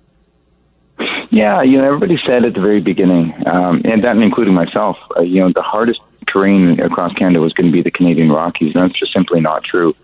Yeah, 1.31 1.61
you 1.63 1.77
know, 1.77 1.85
everybody 1.85 2.17
said 2.27 2.43
at 2.43 2.53
the 2.53 2.59
very 2.59 2.81
beginning, 2.81 3.33
um, 3.53 3.81
and 3.85 4.03
that 4.03 4.17
including 4.17 4.53
myself, 4.53 4.97
uh, 5.17 5.21
you 5.21 5.39
know, 5.39 5.51
the 5.53 5.61
hardest 5.61 6.01
terrain 6.27 6.79
across 6.79 7.13
Canada 7.13 7.39
was 7.39 7.53
going 7.53 7.67
to 7.67 7.71
be 7.71 7.81
the 7.81 7.91
Canadian 7.91 8.29
Rockies, 8.29 8.75
and 8.75 8.83
that's 8.83 8.99
just 8.99 9.13
simply 9.13 9.39
not 9.39 9.63
true. 9.63 9.95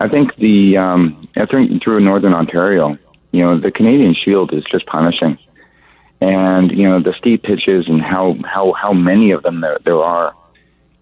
I 0.00 0.08
think 0.08 0.36
the 0.36 0.76
um, 0.76 1.28
I 1.36 1.46
think 1.46 1.82
through 1.82 2.00
Northern 2.00 2.32
Ontario, 2.32 2.96
you 3.32 3.44
know, 3.44 3.58
the 3.60 3.72
Canadian 3.72 4.14
Shield 4.14 4.54
is 4.54 4.62
just 4.70 4.86
punishing, 4.86 5.36
and 6.20 6.70
you 6.70 6.88
know 6.88 7.00
the 7.00 7.14
steep 7.18 7.42
pitches 7.42 7.86
and 7.88 8.02
how 8.02 8.36
how 8.44 8.72
how 8.72 8.92
many 8.92 9.30
of 9.30 9.42
them 9.42 9.60
there 9.60 9.78
there 9.84 10.02
are. 10.02 10.34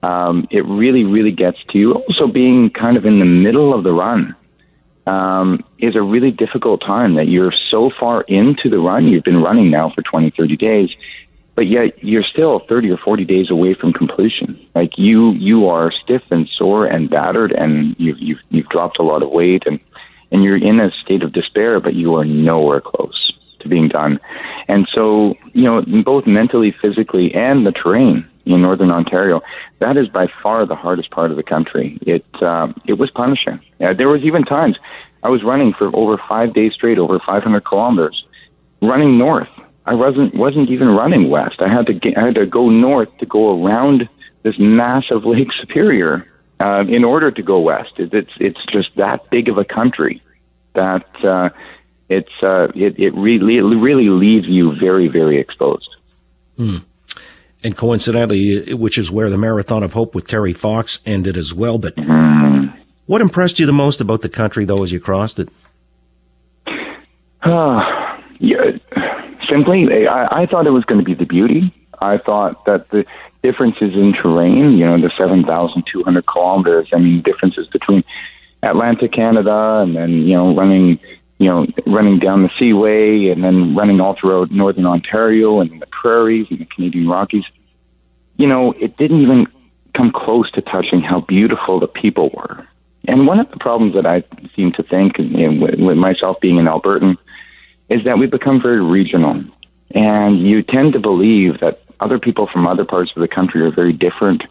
Um, 0.02 0.46
it 0.50 0.64
really 0.66 1.04
really 1.04 1.32
gets 1.32 1.58
to 1.70 1.78
you. 1.78 1.94
Also, 1.94 2.26
being 2.26 2.70
kind 2.70 2.96
of 2.96 3.06
in 3.06 3.18
the 3.18 3.25
middle 3.25 3.75
of 3.75 3.82
the 3.82 3.92
run 3.92 4.37
um, 5.06 5.64
is 5.78 5.94
a 5.96 6.02
really 6.02 6.30
difficult 6.30 6.80
time 6.80 7.14
that 7.14 7.28
you're 7.28 7.54
so 7.70 7.90
far 7.99 8.23
into 8.23 8.68
the 8.68 8.78
run. 8.78 9.06
You've 9.06 9.25
been 9.25 9.42
running 9.42 9.70
now 9.70 9.92
for 9.94 10.02
20, 10.02 10.32
30 10.37 10.56
days, 10.56 10.90
but 11.54 11.66
yet 11.66 12.02
you're 12.02 12.25
still 12.25 12.61
30 12.68 12.90
or 12.90 12.99
40 12.99 13.25
days 13.25 13.50
away 13.50 13.75
from 13.75 13.92
completion. 13.92 14.58
Like 14.75 14.99
you, 14.99 15.32
you 15.32 15.68
are 15.68 15.92
stiff 15.92 16.23
and 16.30 16.49
sore 16.56 16.87
and 16.87 17.08
battered 17.08 17.52
and 17.52 17.94
you've, 17.99 18.18
you've, 18.18 18.38
you've 18.50 18.68
dropped 18.68 18.99
a 18.99 19.04
lot 19.04 19.23
of 19.23 19.30
weight 19.30 19.62
and, 19.66 19.78
and 20.32 20.42
you're 20.42 20.56
in 20.56 20.80
a 20.80 20.90
state 21.04 21.23
of 21.23 21.32
despair, 21.32 21.78
but 21.78 21.94
you 21.94 22.14
are 22.16 22.25
nowhere 22.25 22.80
close 22.80 23.32
being 23.66 23.88
done. 23.88 24.18
And 24.68 24.88
so, 24.96 25.35
you 25.52 25.64
know, 25.64 25.82
both 26.04 26.26
mentally, 26.26 26.75
physically, 26.80 27.35
and 27.35 27.66
the 27.66 27.73
terrain 27.73 28.28
in 28.44 28.62
Northern 28.62 28.90
Ontario, 28.90 29.40
that 29.80 29.96
is 29.96 30.08
by 30.08 30.26
far 30.42 30.66
the 30.66 30.76
hardest 30.76 31.11
part 31.11 31.30
of 31.30 31.37
the 31.37 31.42
country. 31.42 31.99
It 32.02 32.25
uh, 32.40 32.73
it 32.87 32.94
was 32.94 33.11
punishing. 33.11 33.61
Uh, 33.80 33.94
there 33.94 34.08
was 34.08 34.23
even 34.23 34.44
times 34.44 34.76
I 35.23 35.30
was 35.30 35.42
running 35.42 35.75
for 35.76 35.94
over 35.94 36.20
five 36.28 36.54
days 36.54 36.73
straight, 36.75 36.99
over 36.99 37.18
500 37.28 37.64
kilometers, 37.64 38.25
running 38.80 39.18
north. 39.18 39.49
I 39.85 39.94
wasn't 39.94 40.35
wasn't 40.35 40.70
even 40.70 40.88
running 40.88 41.30
west. 41.30 41.56
I 41.61 41.68
had 41.68 41.87
to 41.87 41.94
get, 41.94 42.16
I 42.16 42.26
had 42.26 42.35
to 42.37 42.46
go 42.46 42.70
north 42.70 43.08
to 43.18 43.26
go 43.26 43.64
around 43.64 44.08
this 44.42 44.54
massive 44.58 45.25
Lake 45.26 45.49
Superior 45.61 46.26
uh, 46.64 46.85
in 46.88 47.04
order 47.04 47.30
to 47.30 47.42
go 47.42 47.61
west. 47.61 47.92
It's 47.99 48.30
it's 48.38 48.64
just 48.73 48.90
that 48.96 49.28
big 49.30 49.49
of 49.49 49.58
a 49.58 49.64
country 49.64 50.23
that 50.75 51.06
uh, 51.25 51.49
it's 52.08 52.42
uh, 52.42 52.68
it 52.75 52.98
it 52.98 53.14
really 53.14 53.56
it 53.58 53.62
really 53.62 54.08
leaves 54.08 54.46
you 54.46 54.75
very 54.78 55.08
very 55.08 55.38
exposed. 55.38 55.88
Hmm. 56.56 56.78
And 57.64 57.76
coincidentally, 57.76 58.75
which 58.75 58.96
is 58.96 59.10
where 59.10 59.28
the 59.28 59.38
Marathon 59.38 59.82
of 59.82 59.92
Hope 59.92 60.14
with 60.14 60.28
Terry 60.28 60.52
Fox 60.52 61.00
ended 61.04 61.36
as 61.36 61.52
well. 61.52 61.78
But 61.78 61.96
mm. 61.96 62.72
what 63.06 63.20
impressed 63.20 63.58
you 63.58 63.66
the 63.66 63.72
most 63.72 64.00
about 64.00 64.22
the 64.22 64.28
country, 64.28 64.64
though, 64.64 64.82
as 64.84 64.92
you 64.92 65.00
crossed 65.00 65.40
it? 65.40 65.48
Uh, 67.42 67.80
yeah, 68.38 68.70
simply, 69.50 70.06
I, 70.08 70.42
I 70.42 70.46
thought 70.46 70.66
it 70.66 70.70
was 70.70 70.84
going 70.84 71.00
to 71.00 71.04
be 71.04 71.14
the 71.14 71.25
beauty. 71.25 71.75
I 72.02 72.18
thought 72.18 72.64
that 72.66 72.90
the 72.90 73.04
differences 73.42 73.94
in 73.94 74.12
terrain, 74.12 74.72
you 74.72 74.86
know, 74.86 75.00
the 75.00 75.10
7,200 75.18 76.26
kilometers, 76.26 76.88
I 76.92 76.98
mean, 76.98 77.22
differences 77.22 77.66
between 77.68 78.04
Atlantic 78.62 79.12
Canada 79.12 79.80
and 79.82 79.96
then, 79.96 80.10
you 80.10 80.34
know, 80.34 80.54
running, 80.54 80.98
you 81.38 81.49
know, 81.49 81.66
running 81.87 82.19
down 82.19 82.43
the 82.43 82.50
Seaway 82.59 83.28
and 83.28 83.45
then 83.45 83.75
running 83.75 84.00
all 84.00 84.16
throughout 84.19 84.50
northern 84.50 84.87
Ontario 84.87 85.61
and 85.61 85.81
the 85.81 85.87
prairies 85.87 86.47
and 86.50 86.61
the 86.61 86.64
Canadian 86.64 87.09
Rockies. 87.09 87.45
You 88.37 88.47
know, 88.47 88.73
it 88.73 88.97
didn't 88.97 89.21
even 89.21 89.47
come 89.95 90.12
close 90.14 90.50
to 90.52 90.62
touching 90.62 91.00
how 91.00 91.21
beautiful 91.21 91.81
the 91.81 91.88
people 91.88 92.31
were. 92.31 92.66
And 93.09 93.26
one 93.26 93.38
of 93.38 93.50
the 93.50 93.59
problems 93.59 93.95
that 93.95 94.07
I 94.07 94.25
seem 94.55 94.73
to 94.73 94.83
think, 94.83 95.19
you 95.19 95.50
know, 95.50 95.66
with, 95.66 95.78
with 95.78 95.97
myself 95.97 96.38
being 96.40 96.59
an 96.59 96.66
Albertan, 96.66 97.16
is 97.88 98.05
that 98.05 98.19
we 98.19 98.26
become 98.26 98.61
very 98.61 98.83
regional. 98.83 99.45
And 99.93 100.40
you 100.47 100.62
tend 100.62 100.95
to 100.95 100.99
believe 100.99 101.61
that 101.61 101.83
other 102.00 102.19
people 102.19 102.49
from 102.52 102.66
other 102.66 102.85
parts 102.85 103.12
of 103.14 103.21
the 103.21 103.28
country 103.28 103.62
are 103.62 103.71
very 103.71 103.93
different 103.93 104.43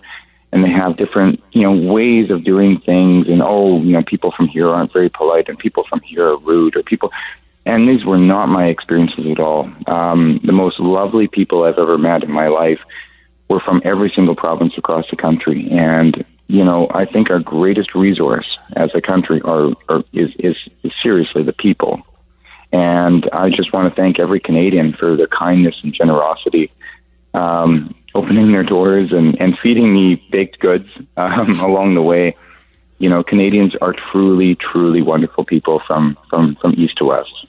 and 0.52 0.64
they 0.64 0.70
have 0.70 0.98
different, 0.98 1.44
you 1.52 1.64
know, 1.64 1.92
ways 1.94 2.32
of 2.32 2.44
doing 2.44 2.80
things 2.80 3.28
and 3.28 3.42
oh, 3.46 3.82
you 3.82 3.92
know, 3.92 4.04
people 4.04 4.32
from 4.36 4.48
here 4.48 4.70
aren't 4.70 4.94
very 4.94 5.10
polite 5.10 5.50
and 5.50 5.58
people 5.58 5.84
from 5.90 6.02
here 6.02 6.28
are 6.28 6.38
rude 6.38 6.76
or 6.76 6.84
people 6.84 7.12
and 7.66 7.90
these 7.90 8.06
were 8.06 8.18
not 8.18 8.48
my 8.48 8.68
experiences 8.68 9.26
at 9.30 9.40
all. 9.40 9.72
Um, 9.88 10.40
the 10.44 10.52
most 10.52 10.80
lovely 10.80 11.28
people 11.28 11.64
I've 11.64 11.80
ever 11.80 11.98
met 11.98 12.24
in 12.24 12.32
my 12.32 12.48
life 12.48 12.80
were 13.50 13.60
from 13.60 13.82
every 13.84 14.12
single 14.16 14.36
province 14.36 14.74
across 14.78 15.06
the 15.10 15.18
country. 15.18 15.68
And, 15.72 16.24
you 16.48 16.64
know, 16.64 16.88
I 16.94 17.06
think 17.06 17.32
our 17.32 17.40
greatest 17.40 17.96
resource 17.96 18.46
as 18.76 18.92
a 18.94 19.02
country 19.02 19.42
are, 19.44 19.72
are 19.90 20.04
is, 20.14 20.30
is, 20.38 20.56
is 20.84 20.92
seriously 21.02 21.44
the 21.44 21.54
people. 21.54 22.02
And 22.72 23.28
I 23.34 23.50
just 23.50 23.74
want 23.74 23.94
to 23.94 24.00
thank 24.00 24.20
every 24.20 24.40
Canadian 24.40 24.94
for 24.94 25.16
their 25.16 25.28
kindness 25.28 25.76
and 25.82 25.94
generosity 25.94 26.72
um, 27.34 27.96
opening 28.16 28.52
their 28.52 28.64
doors 28.64 29.12
and, 29.12 29.40
and 29.40 29.58
feeding 29.62 29.94
me 29.94 30.16
baked 30.32 30.60
goods 30.60 30.88
um, 31.18 31.60
along 31.60 31.96
the 31.96 32.02
way. 32.02 32.36
You 32.98 33.10
know, 33.10 33.24
Canadians 33.24 33.76
are 33.82 33.94
truly, 34.12 34.56
truly 34.56 35.02
wonderful 35.02 35.44
people 35.44 35.82
from, 35.86 36.18
from, 36.30 36.56
from 36.62 36.74
east 36.78 36.98
to 36.98 37.06
west. 37.06 37.46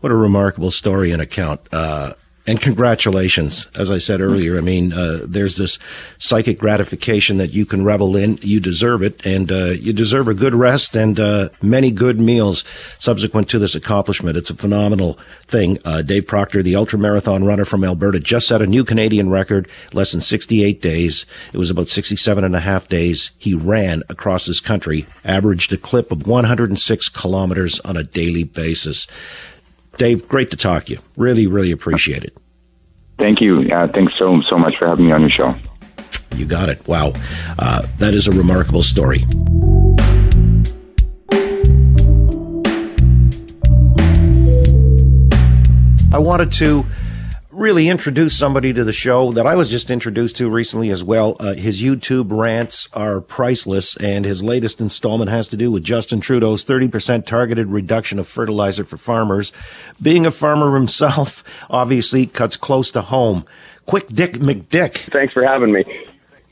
What 0.00 0.12
a 0.12 0.14
remarkable 0.14 0.70
story 0.70 1.10
and 1.10 1.20
account. 1.20 1.60
Uh, 1.72 2.12
and 2.46 2.60
congratulations. 2.60 3.68
As 3.74 3.90
I 3.90 3.98
said 3.98 4.20
earlier, 4.20 4.56
I 4.56 4.60
mean, 4.60 4.92
uh, 4.92 5.20
there's 5.26 5.56
this 5.56 5.78
psychic 6.18 6.58
gratification 6.58 7.36
that 7.36 7.52
you 7.52 7.66
can 7.66 7.84
revel 7.84 8.16
in. 8.16 8.38
You 8.40 8.60
deserve 8.60 9.02
it, 9.02 9.24
and 9.26 9.52
uh, 9.52 9.72
you 9.72 9.92
deserve 9.92 10.26
a 10.26 10.34
good 10.34 10.54
rest 10.54 10.96
and 10.96 11.20
uh, 11.20 11.50
many 11.60 11.90
good 11.90 12.18
meals 12.18 12.64
subsequent 12.98 13.48
to 13.50 13.58
this 13.58 13.74
accomplishment. 13.74 14.38
It's 14.38 14.50
a 14.50 14.54
phenomenal 14.54 15.18
thing. 15.46 15.78
Uh, 15.84 16.02
Dave 16.02 16.26
Proctor, 16.26 16.62
the 16.62 16.76
ultra 16.76 16.98
marathon 16.98 17.44
runner 17.44 17.64
from 17.64 17.84
Alberta, 17.84 18.18
just 18.18 18.48
set 18.48 18.62
a 18.62 18.66
new 18.66 18.84
Canadian 18.84 19.28
record, 19.28 19.68
less 19.92 20.12
than 20.12 20.20
68 20.20 20.80
days. 20.80 21.26
It 21.52 21.58
was 21.58 21.70
about 21.70 21.88
67 21.88 22.42
and 22.42 22.56
a 22.56 22.60
half 22.60 22.88
days 22.88 23.32
he 23.38 23.54
ran 23.54 24.02
across 24.08 24.46
this 24.46 24.60
country, 24.60 25.06
averaged 25.24 25.72
a 25.72 25.76
clip 25.76 26.10
of 26.10 26.26
106 26.26 27.08
kilometers 27.10 27.80
on 27.80 27.96
a 27.96 28.04
daily 28.04 28.44
basis. 28.44 29.06
Dave, 30.00 30.26
great 30.28 30.50
to 30.50 30.56
talk 30.56 30.86
to 30.86 30.94
you. 30.94 30.98
Really, 31.18 31.46
really 31.46 31.72
appreciate 31.72 32.24
it. 32.24 32.34
Thank 33.18 33.42
you. 33.42 33.68
Uh, 33.70 33.86
thanks 33.92 34.14
so 34.18 34.40
so 34.50 34.56
much 34.56 34.78
for 34.78 34.88
having 34.88 35.04
me 35.04 35.12
on 35.12 35.20
your 35.20 35.28
show. 35.28 35.54
You 36.36 36.46
got 36.46 36.70
it. 36.70 36.88
Wow, 36.88 37.12
uh, 37.58 37.82
that 37.98 38.14
is 38.14 38.26
a 38.26 38.32
remarkable 38.32 38.80
story. 38.80 39.26
I 46.14 46.18
wanted 46.18 46.50
to 46.52 46.86
really 47.60 47.90
introduce 47.90 48.38
somebody 48.38 48.72
to 48.72 48.82
the 48.84 48.92
show 48.92 49.32
that 49.32 49.46
I 49.46 49.54
was 49.54 49.70
just 49.70 49.90
introduced 49.90 50.36
to 50.36 50.48
recently 50.48 50.88
as 50.88 51.04
well. 51.04 51.36
Uh, 51.38 51.52
his 51.52 51.82
YouTube 51.82 52.30
rants 52.30 52.88
are 52.94 53.20
priceless, 53.20 53.98
and 53.98 54.24
his 54.24 54.42
latest 54.42 54.80
installment 54.80 55.30
has 55.30 55.46
to 55.48 55.58
do 55.58 55.70
with 55.70 55.84
Justin 55.84 56.20
Trudeau's 56.20 56.64
30% 56.64 57.26
targeted 57.26 57.66
reduction 57.66 58.18
of 58.18 58.26
fertilizer 58.26 58.82
for 58.82 58.96
farmers. 58.96 59.52
Being 60.00 60.24
a 60.24 60.30
farmer 60.30 60.74
himself, 60.74 61.44
obviously 61.68 62.24
cuts 62.24 62.56
close 62.56 62.90
to 62.92 63.02
home. 63.02 63.44
Quick 63.84 64.08
Dick 64.08 64.34
McDick. 64.34 65.12
Thanks 65.12 65.34
for 65.34 65.42
having 65.42 65.70
me. 65.70 65.84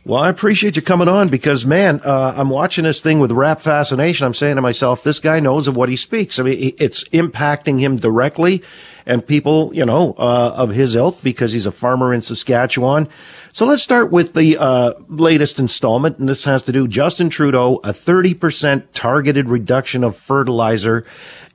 Well, 0.08 0.22
I 0.22 0.30
appreciate 0.30 0.74
you 0.74 0.80
coming 0.80 1.06
on 1.06 1.28
because, 1.28 1.66
man, 1.66 2.00
uh, 2.02 2.32
I'm 2.34 2.48
watching 2.48 2.84
this 2.84 3.02
thing 3.02 3.18
with 3.18 3.30
rap 3.30 3.60
fascination. 3.60 4.24
I'm 4.24 4.32
saying 4.32 4.56
to 4.56 4.62
myself, 4.62 5.02
this 5.02 5.20
guy 5.20 5.38
knows 5.38 5.68
of 5.68 5.76
what 5.76 5.90
he 5.90 5.96
speaks. 5.96 6.38
I 6.38 6.44
mean, 6.44 6.74
it's 6.78 7.04
impacting 7.10 7.78
him 7.78 7.96
directly 7.96 8.62
and 9.04 9.26
people, 9.26 9.70
you 9.74 9.84
know, 9.84 10.14
uh, 10.16 10.54
of 10.56 10.70
his 10.70 10.94
ilk 10.94 11.22
because 11.22 11.52
he's 11.52 11.66
a 11.66 11.70
farmer 11.70 12.14
in 12.14 12.22
Saskatchewan. 12.22 13.06
So 13.52 13.66
let's 13.66 13.82
start 13.82 14.10
with 14.10 14.32
the 14.32 14.56
uh, 14.56 14.94
latest 15.08 15.58
installment, 15.58 16.18
and 16.18 16.26
this 16.26 16.44
has 16.44 16.62
to 16.62 16.72
do 16.72 16.88
Justin 16.88 17.28
Trudeau, 17.28 17.74
a 17.84 17.92
30% 17.92 18.84
targeted 18.94 19.50
reduction 19.50 20.02
of 20.02 20.16
fertilizer. 20.16 21.04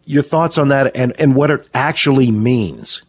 Your 0.06 0.22
thoughts 0.22 0.60
on 0.60 0.68
that 0.68 0.96
and, 0.96 1.20
and 1.20 1.34
what 1.34 1.50
it 1.50 1.68
actually 1.74 2.30
means? 2.30 3.02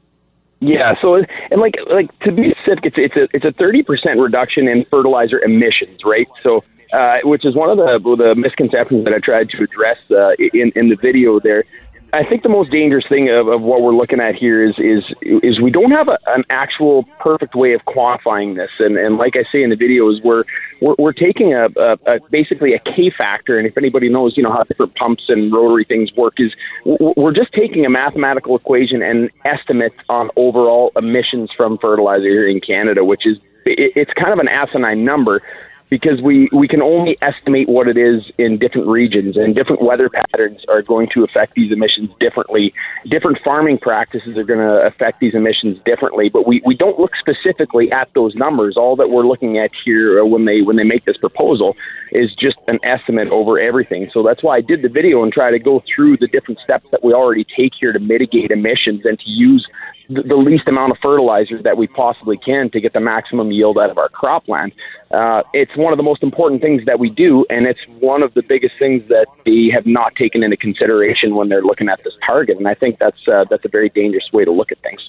Yeah. 0.65 0.95
So, 1.03 1.17
and 1.17 1.27
like 1.61 1.75
like 1.91 2.19
to 2.21 2.33
be 2.33 2.55
specific, 2.63 2.85
it's 2.87 2.97
it's 2.99 3.17
a 3.17 3.29
it's 3.35 3.45
a 3.45 3.53
thirty 3.53 3.83
percent 3.83 4.19
reduction 4.19 4.67
in 4.67 4.87
fertilizer 4.91 5.39
emissions, 5.43 6.01
right? 6.05 6.27
So, 6.43 6.65
uh, 6.93 7.19
which 7.25 7.45
is 7.45 7.55
one 7.55 7.71
of 7.71 7.77
the 7.77 8.17
the 8.17 8.35
misconceptions 8.35 9.05
that 9.05 9.15
I 9.15 9.19
tried 9.19 9.51
to 9.51 9.63
address 9.63 9.99
uh, 10.11 10.31
in 10.39 10.73
in 10.75 10.89
the 10.89 10.97
video 10.97 11.39
there. 11.39 11.65
I 12.15 12.23
think 12.23 12.45
the 12.45 12.49
most 12.49 12.71
dangerous 12.71 13.05
thing 13.09 13.29
of, 13.29 13.49
of 13.49 13.63
what 13.63 13.83
we're 13.83 13.95
looking 13.95 14.21
at 14.21 14.37
here 14.37 14.63
is 14.63 14.79
is 14.79 15.13
is 15.21 15.61
we 15.61 15.73
don't 15.73 15.91
have 15.91 16.09
a, 16.09 16.17
an 16.29 16.45
actual 16.49 17.03
perfect 17.19 17.57
way 17.57 17.73
of 17.73 17.85
quantifying 17.87 18.55
this, 18.55 18.71
and 18.79 18.97
and 18.97 19.19
like 19.19 19.37
I 19.37 19.43
say 19.51 19.65
in 19.65 19.71
the 19.71 19.77
videos, 19.77 20.23
we're 20.23 20.45
we're, 20.81 20.95
we're 20.97 21.13
taking 21.13 21.55
a, 21.55 21.67
a, 21.77 21.99
a 22.07 22.21
basically 22.31 22.73
a 22.73 22.79
K 22.79 23.11
factor, 23.11 23.59
and 23.59 23.67
if 23.67 23.77
anybody 23.77 24.09
knows, 24.09 24.37
you 24.37 24.45
know 24.45 24.53
how 24.53 24.63
different 24.63 24.95
pumps 24.95 25.25
and 25.29 25.53
rotary 25.53 25.85
things 25.85 26.13
work, 26.15 26.35
is 26.39 26.55
we're 26.85 27.33
just 27.33 27.53
taking 27.53 27.85
a 27.85 27.91
mathematical 27.91 28.55
equation 28.55 29.03
and 29.03 29.29
estimate 29.45 29.95
on 30.09 30.31
overall 30.37 30.93
emissions 30.95 31.51
from 31.57 31.79
fertilizer 31.79 32.29
here 32.29 32.47
in 32.49 32.61
Canada, 32.61 33.05
which 33.05 33.27
is 33.27 33.39
it's 33.67 34.13
kind 34.13 34.33
of 34.33 34.39
an 34.39 34.49
asinine 34.49 35.05
number 35.05 35.43
because 35.95 36.21
we, 36.21 36.49
we 36.53 36.67
can 36.67 36.83
only 36.83 37.17
estimate 37.23 37.69
what 37.69 37.87
it 37.87 37.97
is 37.97 38.21
in 38.37 38.59
different 38.59 38.89
regions, 38.89 39.37
and 39.37 39.55
different 39.55 39.81
weather 39.81 40.11
patterns 40.11 40.65
are 40.69 40.83
going 40.83 41.07
to 41.07 41.23
affect 41.23 41.55
these 41.55 41.71
emissions 41.71 42.11
differently. 42.19 42.75
Different 43.07 43.39
farming 43.45 43.79
practices 43.79 44.37
are 44.37 44.43
going 44.43 44.59
to 44.59 44.85
affect 44.85 45.21
these 45.21 45.37
emissions 45.37 45.79
differently, 45.85 46.29
but 46.29 46.49
we, 46.49 46.61
we 46.67 46.75
don't 46.75 46.99
look 46.99 47.13
specifically 47.15 47.93
at 47.93 48.09
those 48.13 48.35
numbers. 48.35 48.77
All 48.77 48.97
that 48.97 49.09
we're 49.09 49.25
looking 49.25 49.57
at 49.57 49.71
here 49.85 50.21
uh, 50.21 50.27
when 50.27 50.45
they 50.47 50.63
when 50.63 50.75
they 50.75 50.83
make 50.83 51.05
this 51.05 51.17
proposal 51.17 51.77
is 52.11 52.35
just 52.35 52.57
an 52.67 52.81
estimate 52.83 53.29
over 53.29 53.61
everything. 53.61 54.11
So 54.13 54.25
that's 54.25 54.43
why 54.43 54.57
I 54.57 54.63
did 54.63 54.83
the 54.83 54.89
video 54.89 55.23
and 55.23 55.33
try 55.33 55.53
to 55.53 55.61
go 55.61 55.81
through 55.95 56.17
the 56.17 56.27
different 56.27 56.59
steps 56.65 56.87
that 56.91 57.05
we 57.05 57.13
already 57.13 57.47
take 57.57 57.71
here 57.79 57.93
to 57.93 58.01
mitigate 58.01 58.51
emissions 58.51 59.03
and 59.05 59.17
to 59.17 59.31
use 59.31 59.65
the 60.09 60.37
least 60.37 60.69
amount 60.69 60.93
of 60.93 60.99
fertilizer 61.03 61.63
that 61.63 61.77
we 61.77 61.87
possibly 61.87 62.37
can 62.37 62.71
to 62.71 62.81
get 62.81 62.93
the 62.93 63.01
maximum 63.01 63.51
yield 63.51 63.79
out 63.79 63.91
of 63.91 63.97
our 63.97 64.09
cropland. 64.09 64.73
Uh, 65.11 65.43
it's 65.53 65.75
one 65.85 65.93
of 65.93 65.99
the 65.99 66.03
most 66.03 66.23
important 66.23 66.63
things 66.63 66.83
that 66.87 66.99
we 66.99 67.11
do, 67.11 67.45
and 67.51 67.69
it's 67.69 67.81
one 68.01 68.23
of 68.23 68.33
the 68.33 68.43
biggest 68.43 68.75
things 68.79 69.03
that 69.09 69.27
they 69.45 69.71
have 69.75 69.87
not 69.87 70.17
taken 70.17 70.43
into 70.43 70.57
consideration 70.57 71.35
when 71.35 71.51
they're 71.51 71.63
looking 71.63 71.89
at 71.89 72.01
this 72.03 72.15
target. 72.27 72.57
And 72.57 72.67
I 72.67 72.75
think 72.75 72.99
that's 72.99 73.21
uh, 73.31 73.45
that's 73.51 73.65
a 73.65 73.69
very 73.69 73.91
dangerous 73.91 74.25
way 74.33 74.45
to 74.45 74.51
look 74.51 74.73
at 74.73 74.79
things. 74.81 75.01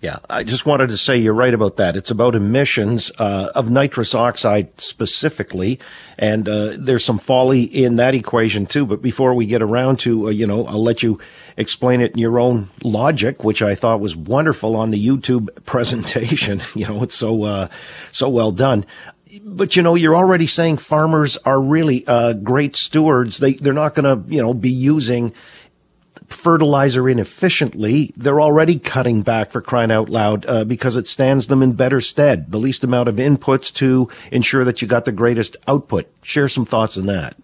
Yeah, 0.00 0.18
I 0.30 0.44
just 0.44 0.64
wanted 0.64 0.90
to 0.90 0.96
say 0.96 1.18
you're 1.18 1.34
right 1.34 1.52
about 1.52 1.76
that. 1.76 1.96
It's 1.96 2.12
about 2.12 2.36
emissions 2.36 3.10
uh, 3.18 3.50
of 3.54 3.68
nitrous 3.68 4.14
oxide 4.14 4.80
specifically, 4.80 5.80
and 6.16 6.48
uh, 6.48 6.76
there's 6.78 7.04
some 7.04 7.18
folly 7.18 7.62
in 7.62 7.96
that 7.96 8.14
equation 8.14 8.64
too. 8.64 8.86
But 8.86 9.02
before 9.02 9.34
we 9.34 9.44
get 9.44 9.60
around 9.60 9.98
to, 10.00 10.28
uh, 10.28 10.30
you 10.30 10.46
know, 10.46 10.66
I'll 10.66 10.82
let 10.82 11.02
you 11.02 11.18
explain 11.56 12.00
it 12.00 12.12
in 12.12 12.18
your 12.18 12.38
own 12.38 12.70
logic, 12.84 13.42
which 13.42 13.60
I 13.60 13.74
thought 13.74 13.98
was 13.98 14.14
wonderful 14.14 14.76
on 14.76 14.90
the 14.90 15.04
YouTube 15.04 15.48
presentation. 15.64 16.62
you 16.76 16.86
know, 16.86 17.02
it's 17.02 17.16
so 17.16 17.42
uh, 17.42 17.68
so 18.12 18.28
well 18.28 18.52
done. 18.52 18.86
But 19.44 19.76
you 19.76 19.82
know, 19.82 19.94
you're 19.94 20.16
already 20.16 20.46
saying 20.46 20.78
farmers 20.78 21.36
are 21.38 21.60
really 21.60 22.06
uh, 22.06 22.32
great 22.32 22.76
stewards. 22.76 23.38
They 23.38 23.54
they're 23.54 23.72
not 23.72 23.94
going 23.94 24.04
to 24.04 24.34
you 24.34 24.40
know 24.40 24.54
be 24.54 24.70
using 24.70 25.32
fertilizer 26.28 27.08
inefficiently, 27.08 28.12
they're 28.16 28.40
already 28.40 28.78
cutting 28.78 29.22
back 29.22 29.50
for 29.50 29.60
crying 29.60 29.90
out 29.90 30.08
loud 30.08 30.44
uh, 30.46 30.64
because 30.64 30.96
it 30.96 31.08
stands 31.08 31.46
them 31.46 31.62
in 31.62 31.72
better 31.72 32.00
stead. 32.00 32.50
The 32.50 32.58
least 32.58 32.84
amount 32.84 33.08
of 33.08 33.16
inputs 33.16 33.72
to 33.74 34.08
ensure 34.30 34.64
that 34.64 34.82
you 34.82 34.88
got 34.88 35.04
the 35.04 35.12
greatest 35.12 35.56
output. 35.66 36.06
Share 36.22 36.48
some 36.48 36.66
thoughts 36.66 36.98
on 36.98 37.06
that. 37.06 37.36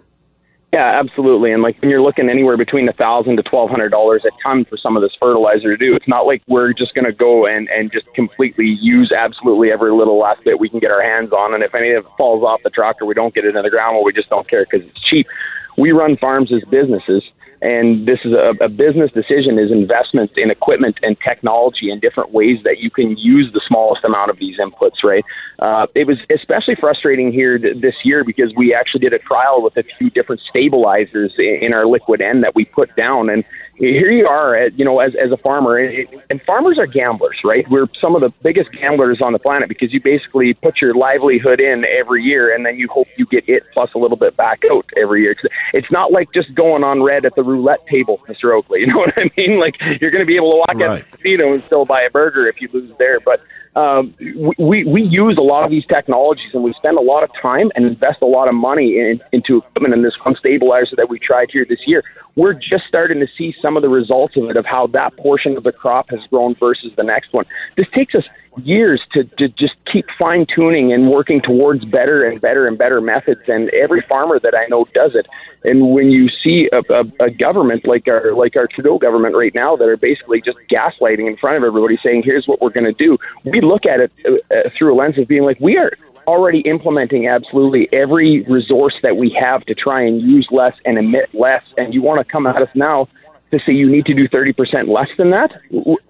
Yeah, 0.75 0.99
absolutely. 0.99 1.53
And 1.53 1.63
like 1.63 1.81
when 1.81 1.89
you're 1.89 2.03
looking 2.03 2.29
anywhere 2.29 2.57
between 2.57 2.89
a 2.89 2.93
thousand 2.95 3.37
to 3.37 3.45
twelve 3.45 3.71
hundred 3.71 3.91
dollars 3.91 4.25
a 4.25 4.31
ton 4.43 4.65
for 4.65 4.77
some 4.77 4.97
of 4.97 5.05
this 5.05 5.13
fertilizer 5.21 5.69
to 5.69 5.77
do, 5.77 5.95
it's 5.95 6.09
not 6.09 6.27
like 6.27 6.43
we're 6.49 6.73
just 6.73 6.95
going 6.95 7.05
to 7.05 7.13
go 7.13 7.47
and 7.47 7.69
and 7.69 7.93
just 7.93 8.13
completely 8.13 8.77
use 8.83 9.13
absolutely 9.17 9.71
every 9.71 9.93
little 9.93 10.19
last 10.19 10.43
bit 10.43 10.59
we 10.59 10.69
can 10.69 10.81
get 10.81 10.91
our 10.91 11.01
hands 11.01 11.31
on. 11.31 11.55
And 11.55 11.63
if 11.63 11.77
any 11.77 11.93
of 11.93 12.05
it 12.05 12.11
falls 12.19 12.43
off 12.43 12.61
the 12.65 12.71
tractor, 12.71 13.07
we 13.07 13.15
don't 13.15 13.33
get 13.33 13.45
it 13.45 13.55
in 13.55 13.63
the 13.63 13.71
ground. 13.71 13.95
Well, 13.95 14.05
we 14.05 14.13
just 14.13 14.29
don't 14.31 14.51
care 14.51 14.67
because 14.69 14.85
it's 14.85 14.99
cheap. 14.99 15.29
We 15.77 15.93
run 15.93 16.17
farms 16.17 16.53
as 16.53 16.65
businesses, 16.69 17.23
and 17.65 18.07
this 18.07 18.19
is 18.25 18.33
a, 18.33 18.55
a 18.65 18.69
business 18.69 19.11
decision 19.13 19.59
is 19.59 19.71
investments 19.73 20.35
in 20.37 20.51
equipment 20.51 20.99
and 21.03 21.17
technology 21.21 21.91
and 21.91 22.01
different 22.01 22.31
ways 22.33 22.59
that 22.65 22.79
you 22.79 22.91
can 22.91 23.17
use 23.17 23.53
the 23.53 23.61
smallest 23.67 24.05
amount 24.05 24.31
of 24.31 24.39
these 24.39 24.59
inputs 24.59 25.03
right? 25.03 25.25
Uh, 25.59 25.87
it 25.95 26.07
was 26.07 26.19
especially 26.35 26.75
frustrating 26.75 27.33
here 27.33 27.59
th- 27.59 27.77
this 27.81 27.95
year 28.05 28.25
because 28.25 28.53
we 28.57 28.75
actually 28.75 29.01
did 29.01 29.13
a 29.13 29.19
trial 29.19 29.63
with 29.63 29.77
a 29.77 29.85
few 29.99 30.11
different 30.11 30.41
stabilizers 30.49 31.33
in, 31.39 31.61
in 31.63 31.75
our 31.75 31.87
liquid 31.87 32.21
N 32.21 32.41
that 32.41 32.55
we 32.55 32.65
put 32.65 32.95
down. 32.97 33.29
And 33.31 33.45
here 33.77 34.11
you 34.11 34.27
are, 34.27 34.55
at, 34.55 34.79
you 34.79 34.85
know, 34.85 35.01
as, 35.01 35.13
as 35.15 35.33
a 35.33 35.37
farmer, 35.37 35.79
and 35.79 36.43
farmers 36.43 36.79
are 36.79 36.87
gamblers, 36.87 37.39
right? 37.45 37.69
We're 37.69 37.89
some 38.01 38.15
of 38.15 38.23
the 38.23 38.31
biggest 38.43 38.71
gamblers 38.73 39.21
on 39.23 39.33
the 39.33 39.39
planet 39.39 39.69
because 39.69 39.93
you 39.93 40.01
basically 40.01 40.55
put 40.55 40.81
your 40.81 40.95
livelihood 40.95 41.61
in 41.61 41.85
every 41.85 42.23
year, 42.23 42.55
and 42.55 42.65
then 42.65 42.77
you 42.77 42.89
hope 42.89 43.09
you 43.17 43.27
get 43.27 43.49
it 43.49 43.65
plus 43.73 43.91
a 43.95 43.99
little 43.99 44.17
bit 44.17 44.37
back 44.37 44.63
out 44.71 44.89
every 44.97 45.23
year. 45.23 45.35
It's 45.73 45.91
not 45.91 46.13
like 46.13 46.33
just 46.33 46.55
going 46.55 46.85
on 46.85 47.03
red 47.03 47.25
at 47.25 47.35
the 47.35 47.43
roulette 47.43 47.87
table, 47.89 48.21
Mr. 48.29 48.55
Oakley. 48.55 48.85
You 48.85 48.93
know 48.93 49.01
what 49.01 49.15
I 49.17 49.31
mean? 49.39 49.59
Like 49.59 49.77
you're 49.81 50.11
going 50.11 50.21
to 50.21 50.27
be 50.27 50.37
able 50.37 50.51
to 50.51 50.57
walk 50.59 50.75
right. 50.75 50.83
out 50.83 51.11
the 51.11 51.17
casino 51.17 51.55
and 51.55 51.63
still 51.65 51.87
buy 51.87 52.03
a 52.03 52.11
burger 52.11 52.47
if 52.49 52.61
you 52.61 52.69
lose 52.71 52.93
there, 52.99 53.19
but 53.19 53.41
um, 53.77 54.15
we 54.59 54.85
we 54.85 55.03
use 55.03 55.37
a 55.39 55.43
lot 55.43 55.65
of 55.65 55.71
these 55.71 55.85
technologies, 55.87 56.51
and 56.55 56.63
we 56.63 56.73
spend 56.75 56.97
a 56.97 57.03
lot 57.03 57.25
of 57.25 57.31
time 57.41 57.73
and 57.75 57.85
invest 57.85 58.19
a 58.23 58.27
lot 58.27 58.49
of 58.49 58.55
money 58.55 58.99
in, 58.99 59.21
into 59.33 59.59
equipment 59.59 59.95
and 59.95 60.05
this 60.05 60.15
one 60.23 60.37
stabilizer 60.37 60.95
that 60.97 61.09
we 61.09 61.19
tried 61.19 61.49
here 61.51 61.67
this 61.69 61.81
year. 61.87 62.05
We're 62.37 62.55
just 62.55 62.85
starting 62.89 63.21
to 63.21 63.27
see 63.39 63.55
some 63.63 63.77
of 63.77 63.83
the 63.83 63.89
results 63.89 64.37
of 64.37 64.51
it, 64.51 64.57
of 64.57 64.67
how 64.67 64.89
that 64.89 65.17
portion 65.17 65.57
of 65.57 65.63
the 65.63 65.73
crop 65.73 66.11
has 66.11 66.21
grown 66.31 66.55
versus 66.57 66.93
the 66.97 67.05
next 67.05 67.33
one. 67.33 67.45
This 67.77 67.87
takes 67.95 68.15
us 68.15 68.25
years 68.63 69.03
to, 69.13 69.25
to 69.39 69.49
just 69.49 69.75
keep 69.91 70.07
fine 70.21 70.47
tuning 70.55 70.93
and 70.93 71.11
working 71.11 71.41
towards 71.41 71.85
better 71.85 72.25
and 72.25 72.41
better 72.41 72.67
and 72.67 72.79
better 72.79 73.01
methods. 73.01 73.41
And 73.49 73.71
every 73.71 74.05
farmer 74.09 74.39
that 74.41 74.55
I 74.55 74.67
know 74.69 74.87
does 74.95 75.13
it. 75.15 75.27
And 75.65 75.93
when 75.93 76.11
you 76.11 76.29
see 76.43 76.69
a, 76.73 76.79
a, 76.93 77.27
a 77.27 77.31
government 77.31 77.87
like 77.87 78.05
our 78.09 78.35
like 78.35 78.55
our 78.59 78.67
Trudeau 78.67 78.99
government 78.99 79.35
right 79.39 79.53
now 79.55 79.77
that 79.77 79.93
are 79.93 79.97
basically 79.97 80.41
just 80.41 80.59
gaslighting 80.71 81.27
in 81.27 81.37
front 81.39 81.57
of 81.57 81.65
everybody, 81.65 81.99
saying 82.05 82.23
here's 82.25 82.47
what 82.47 82.61
we're 82.61 82.71
going 82.71 82.93
to 82.93 83.03
do, 83.03 83.17
we 83.45 83.61
look 83.61 83.87
at 83.87 84.01
it 84.01 84.13
uh, 84.27 84.55
uh, 84.55 84.71
through 84.77 84.95
a 84.95 84.97
lens 84.97 85.19
of 85.19 85.27
being 85.27 85.45
like 85.45 85.59
we 85.61 85.77
are 85.77 85.91
already 86.27 86.61
implementing 86.61 87.29
absolutely 87.29 87.89
every 87.93 88.43
resource 88.43 88.95
that 89.03 89.17
we 89.17 89.37
have 89.41 89.65
to 89.67 89.75
try 89.75 90.03
and 90.03 90.21
use 90.21 90.47
less 90.51 90.75
and 90.85 90.99
emit 90.99 91.31
less. 91.35 91.63
And 91.77 91.93
you 91.95 92.03
want 92.03 92.25
to 92.25 92.31
come 92.31 92.47
at 92.47 92.61
us 92.61 92.69
now 92.75 93.09
to 93.51 93.59
say 93.67 93.75
you 93.75 93.91
need 93.91 94.07
to 94.07 94.15
do 94.15 94.29
30% 94.29 94.89
less 94.89 95.09
than 95.17 95.31
that? 95.31 95.53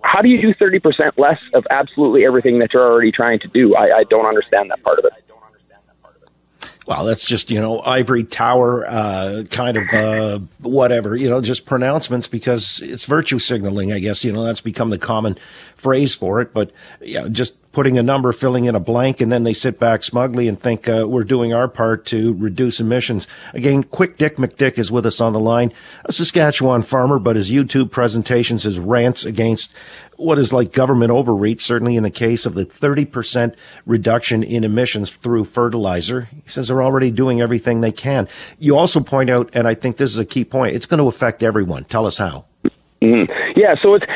How 0.03 0.23
do 0.23 0.29
you 0.29 0.41
do 0.41 0.55
30% 0.55 1.13
less 1.17 1.39
of 1.53 1.65
absolutely 1.71 2.25
everything 2.25 2.59
that 2.61 2.73
you're 2.73 2.87
already 2.87 3.13
trying 3.13 3.39
to 3.41 3.49
do? 3.49 3.75
I, 3.77 3.99
I 3.99 4.05
don't 4.09 4.27
understand 4.27 4.71
that 4.71 4.83
part 4.83 4.99
of 4.99 5.05
it. 5.05 5.24
Well, 6.87 7.07
that's 7.07 7.25
just, 7.25 7.51
you 7.51 7.61
know, 7.61 7.81
ivory 7.81 8.25
tower, 8.25 8.85
uh, 8.87 9.45
kind 9.51 9.79
of, 9.79 9.89
uh, 9.91 10.39
whatever, 10.61 11.17
you 11.17 11.31
know, 11.31 11.41
just 11.41 11.65
pronouncements 11.65 12.29
because 12.29 12.81
it's 12.85 13.07
virtue 13.07 13.39
signaling, 13.39 13.91
I 13.91 14.01
guess, 14.01 14.23
you 14.23 14.33
know, 14.33 14.45
that's 14.45 14.61
become 14.61 14.91
the 14.91 14.99
common 14.99 15.39
phrase 15.77 16.15
for 16.15 16.43
it. 16.43 16.53
But, 16.53 16.73
yeah, 17.01 17.29
just 17.29 17.57
putting 17.73 17.99
a 17.99 18.03
number, 18.03 18.33
filling 18.33 18.67
in 18.67 18.75
a 18.75 18.81
blank, 18.81 19.21
and 19.21 19.33
then 19.33 19.45
they 19.45 19.53
sit 19.53 19.81
back 19.81 20.03
smugly 20.03 20.47
and 20.47 20.61
think 20.61 20.89
uh, 20.89 21.07
we're 21.09 21.25
doing 21.25 21.53
our 21.53 21.69
part 21.69 22.07
to 22.07 22.35
reduce 22.35 22.81
emissions. 22.81 23.27
Again, 23.53 23.83
Quick 23.83 24.17
Dick 24.17 24.37
McDick 24.37 24.79
is 24.79 24.93
with 24.93 25.05
us 25.07 25.21
on 25.21 25.33
the 25.33 25.41
line, 25.41 25.73
a 26.05 26.13
Saskatchewan 26.13 26.83
farmer, 26.83 27.19
but 27.19 27.37
his 27.37 27.51
YouTube 27.51 27.91
presentations, 27.91 28.63
his 28.63 28.79
rants 28.79 29.25
against 29.25 29.75
what 30.17 30.39
is 30.39 30.53
like 30.53 30.73
government 30.73 31.11
overreach, 31.11 31.63
certainly 31.63 31.97
in 31.97 32.03
the 32.03 32.11
case 32.11 32.47
of 32.47 32.55
the 32.55 32.65
30% 32.65 33.55
reduction 33.87 34.43
in 34.43 34.65
emissions 34.65 35.11
through 35.11 35.45
fertilizer. 35.45 36.29
He 36.33 36.49
says 36.49 36.69
they're 36.69 36.83
already 36.83 37.11
doing 37.11 37.41
everything 37.41 37.81
they 37.81 37.93
can. 37.93 38.29
You 38.59 38.77
also 38.77 39.01
point 39.01 39.31
out, 39.31 39.51
and 39.53 39.67
I 39.67 39.75
think 39.75 39.97
this 39.97 40.11
is 40.11 40.19
a 40.19 40.25
key 40.25 40.45
point, 40.45 40.77
it's 40.77 40.87
going 40.87 40.99
to 40.99 41.09
affect 41.09 41.43
everyone. 41.43 41.85
Tell 41.85 42.07
us 42.07 42.19
how. 42.19 42.47
Mm-hmm. 43.03 43.31
Yeah, 43.57 43.75
so 43.83 43.95
it's. 43.95 44.07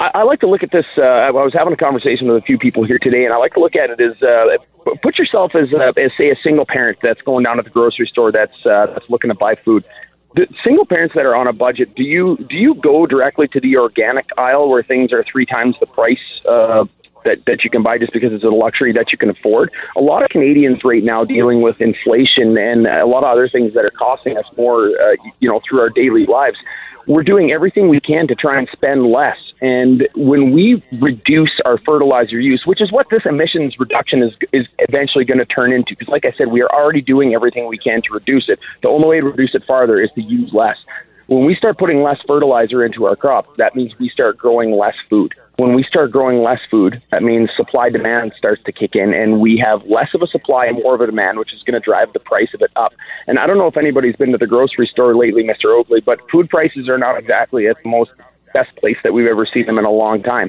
I, 0.00 0.20
I 0.20 0.22
like 0.24 0.40
to 0.40 0.48
look 0.48 0.62
at 0.62 0.72
this. 0.72 0.84
Uh, 1.00 1.06
I 1.06 1.30
was 1.30 1.54
having 1.56 1.72
a 1.72 1.76
conversation 1.76 2.26
with 2.26 2.42
a 2.42 2.44
few 2.44 2.58
people 2.58 2.84
here 2.84 2.98
today, 3.00 3.24
and 3.24 3.32
I 3.32 3.36
like 3.36 3.54
to 3.54 3.60
look 3.60 3.76
at 3.76 3.90
it 3.90 4.00
as 4.00 4.20
uh, 4.20 4.58
put 5.02 5.18
yourself 5.18 5.52
as, 5.54 5.68
uh, 5.72 5.92
as 5.96 6.10
say 6.20 6.30
a 6.30 6.36
single 6.44 6.66
parent 6.66 6.98
that's 7.02 7.20
going 7.22 7.44
down 7.44 7.56
to 7.56 7.62
the 7.62 7.70
grocery 7.70 8.08
store 8.10 8.32
that's 8.32 8.56
uh, 8.68 8.86
that's 8.86 9.08
looking 9.08 9.30
to 9.30 9.36
buy 9.36 9.54
food. 9.64 9.84
The 10.36 10.46
single 10.64 10.84
parents 10.84 11.14
that 11.14 11.24
are 11.24 11.34
on 11.34 11.46
a 11.46 11.52
budget, 11.52 11.94
do 11.94 12.02
you 12.02 12.36
do 12.36 12.56
you 12.56 12.74
go 12.74 13.06
directly 13.06 13.48
to 13.48 13.60
the 13.60 13.78
organic 13.78 14.26
aisle 14.36 14.68
where 14.68 14.82
things 14.82 15.12
are 15.12 15.24
three 15.30 15.46
times 15.46 15.76
the 15.80 15.86
price 15.86 16.18
uh, 16.46 16.84
that, 17.24 17.38
that 17.46 17.64
you 17.64 17.70
can 17.70 17.82
buy 17.82 17.98
just 17.98 18.12
because 18.12 18.32
it's 18.32 18.44
a 18.44 18.48
luxury 18.48 18.92
that 18.92 19.10
you 19.12 19.18
can 19.18 19.30
afford. 19.30 19.72
A 19.96 20.02
lot 20.02 20.22
of 20.22 20.28
Canadians 20.28 20.84
right 20.84 21.02
now 21.02 21.24
dealing 21.24 21.62
with 21.62 21.80
inflation 21.80 22.56
and 22.60 22.86
a 22.86 23.06
lot 23.06 23.24
of 23.24 23.32
other 23.32 23.48
things 23.48 23.74
that 23.74 23.84
are 23.84 23.90
costing 23.90 24.36
us 24.36 24.44
more, 24.56 24.88
uh, 24.88 25.16
you 25.40 25.48
know, 25.48 25.58
through 25.66 25.80
our 25.80 25.90
daily 25.90 26.26
lives 26.26 26.56
we're 27.06 27.22
doing 27.22 27.52
everything 27.52 27.88
we 27.88 28.00
can 28.00 28.26
to 28.28 28.34
try 28.34 28.58
and 28.58 28.68
spend 28.72 29.06
less. 29.06 29.36
And 29.60 30.06
when 30.14 30.52
we 30.52 30.82
reduce 31.00 31.52
our 31.64 31.78
fertilizer 31.78 32.38
use, 32.38 32.62
which 32.66 32.80
is 32.80 32.92
what 32.92 33.08
this 33.10 33.22
emissions 33.24 33.78
reduction 33.78 34.22
is, 34.22 34.32
is 34.52 34.66
eventually 34.80 35.24
going 35.24 35.38
to 35.38 35.46
turn 35.46 35.72
into, 35.72 35.94
because 35.96 36.08
like 36.08 36.24
I 36.24 36.32
said, 36.36 36.48
we 36.48 36.62
are 36.62 36.70
already 36.70 37.00
doing 37.00 37.34
everything 37.34 37.66
we 37.66 37.78
can 37.78 38.02
to 38.02 38.12
reduce 38.12 38.48
it. 38.48 38.58
The 38.82 38.88
only 38.88 39.08
way 39.08 39.20
to 39.20 39.26
reduce 39.26 39.54
it 39.54 39.64
farther 39.66 40.00
is 40.00 40.10
to 40.14 40.22
use 40.22 40.52
less. 40.52 40.76
When 41.26 41.44
we 41.44 41.56
start 41.56 41.78
putting 41.78 42.02
less 42.02 42.18
fertilizer 42.26 42.84
into 42.84 43.06
our 43.06 43.16
crops, 43.16 43.48
that 43.56 43.74
means 43.74 43.98
we 43.98 44.08
start 44.10 44.38
growing 44.38 44.72
less 44.72 44.94
food 45.10 45.34
when 45.56 45.74
we 45.74 45.82
start 45.84 46.12
growing 46.12 46.42
less 46.42 46.60
food, 46.70 47.02
that 47.12 47.22
means 47.22 47.48
supply 47.56 47.88
demand 47.88 48.32
starts 48.36 48.62
to 48.64 48.72
kick 48.72 48.94
in, 48.94 49.14
and 49.14 49.40
we 49.40 49.62
have 49.64 49.82
less 49.86 50.12
of 50.14 50.20
a 50.20 50.26
supply 50.26 50.66
and 50.66 50.76
more 50.82 50.94
of 50.94 51.00
a 51.00 51.06
demand, 51.06 51.38
which 51.38 51.54
is 51.54 51.62
going 51.62 51.80
to 51.80 51.80
drive 51.80 52.12
the 52.12 52.20
price 52.20 52.52
of 52.52 52.60
it 52.60 52.70
up. 52.76 52.92
And 53.26 53.38
I 53.38 53.46
don't 53.46 53.58
know 53.58 53.66
if 53.66 53.76
anybody's 53.76 54.16
been 54.16 54.32
to 54.32 54.38
the 54.38 54.46
grocery 54.46 54.86
store 54.86 55.16
lately, 55.16 55.42
Mr. 55.42 55.74
Oakley, 55.74 56.00
but 56.00 56.20
food 56.30 56.50
prices 56.50 56.88
are 56.88 56.98
not 56.98 57.18
exactly 57.18 57.68
at 57.68 57.82
the 57.82 57.88
most 57.88 58.10
best 58.56 58.74
place 58.76 58.96
that 59.04 59.12
we've 59.12 59.28
ever 59.30 59.46
seen 59.52 59.66
them 59.66 59.78
in 59.78 59.84
a 59.84 59.90
long 59.90 60.22
time. 60.22 60.48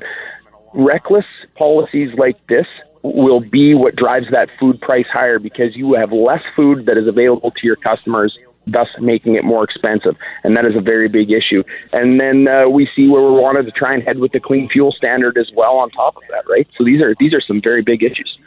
Reckless 0.74 1.26
policies 1.58 2.10
like 2.17 2.38
this 2.48 2.67
will 3.04 3.41
be 3.41 3.74
what 3.74 3.96
drives 3.96 4.28
that 4.32 4.50
food 4.60 4.80
price 4.82 5.06
higher 5.12 5.39
because 5.39 5.76
you 5.76 5.93
have 5.93 6.12
less 6.12 6.43
food 6.56 6.86
that 6.88 6.98
is 6.98 7.08
available 7.08 7.52
to 7.52 7.62
your 7.63 7.76
customers 7.78 8.38
thus 8.67 8.88
making 9.00 9.36
it 9.36 9.43
more 9.43 9.63
expensive. 9.63 10.15
And 10.43 10.56
that 10.58 10.65
is 10.65 10.76
a 10.76 10.82
very 10.82 11.08
big 11.08 11.32
issue. 11.32 11.63
And 11.93 12.20
then 12.20 12.48
uh, 12.50 12.67
we 12.70 12.88
see 12.96 13.08
where 13.08 13.22
we 13.22 13.32
wanted 13.32 13.63
to 13.63 13.72
try 13.72 13.93
and 13.93 14.04
head 14.04 14.20
with 14.20 14.34
the 14.34 14.39
clean 14.39 14.70
fuel 14.70 14.91
standard 14.91 15.38
as 15.38 15.50
well 15.56 15.78
on 15.78 15.89
top 15.91 16.17
of 16.17 16.24
that, 16.30 16.43
right? 16.50 16.67
So 16.78 16.84
these 16.84 17.02
are 17.04 17.15
these 17.20 17.34
are 17.34 17.41
some 17.41 17.62
very 17.63 17.82
big 17.82 18.04
issues. 18.04 18.38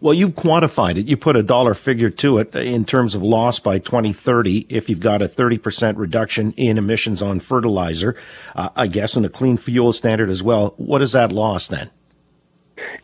Well, 0.00 0.14
you've 0.14 0.30
quantified 0.30 0.96
it. 0.96 1.06
You 1.08 1.18
put 1.18 1.36
a 1.36 1.42
dollar 1.42 1.74
figure 1.74 2.08
to 2.08 2.38
it 2.38 2.54
in 2.54 2.86
terms 2.86 3.14
of 3.14 3.22
loss 3.22 3.58
by 3.58 3.78
2030 3.78 4.66
if 4.70 4.88
you've 4.88 5.00
got 5.00 5.20
a 5.20 5.28
30% 5.28 5.98
reduction 5.98 6.52
in 6.52 6.78
emissions 6.78 7.20
on 7.20 7.38
fertilizer, 7.38 8.16
uh, 8.56 8.70
I 8.74 8.86
guess, 8.86 9.14
and 9.14 9.26
a 9.26 9.28
clean 9.28 9.58
fuel 9.58 9.92
standard 9.92 10.30
as 10.30 10.42
well. 10.42 10.72
What 10.78 11.02
is 11.02 11.12
that 11.12 11.32
loss 11.32 11.68
then? 11.68 11.90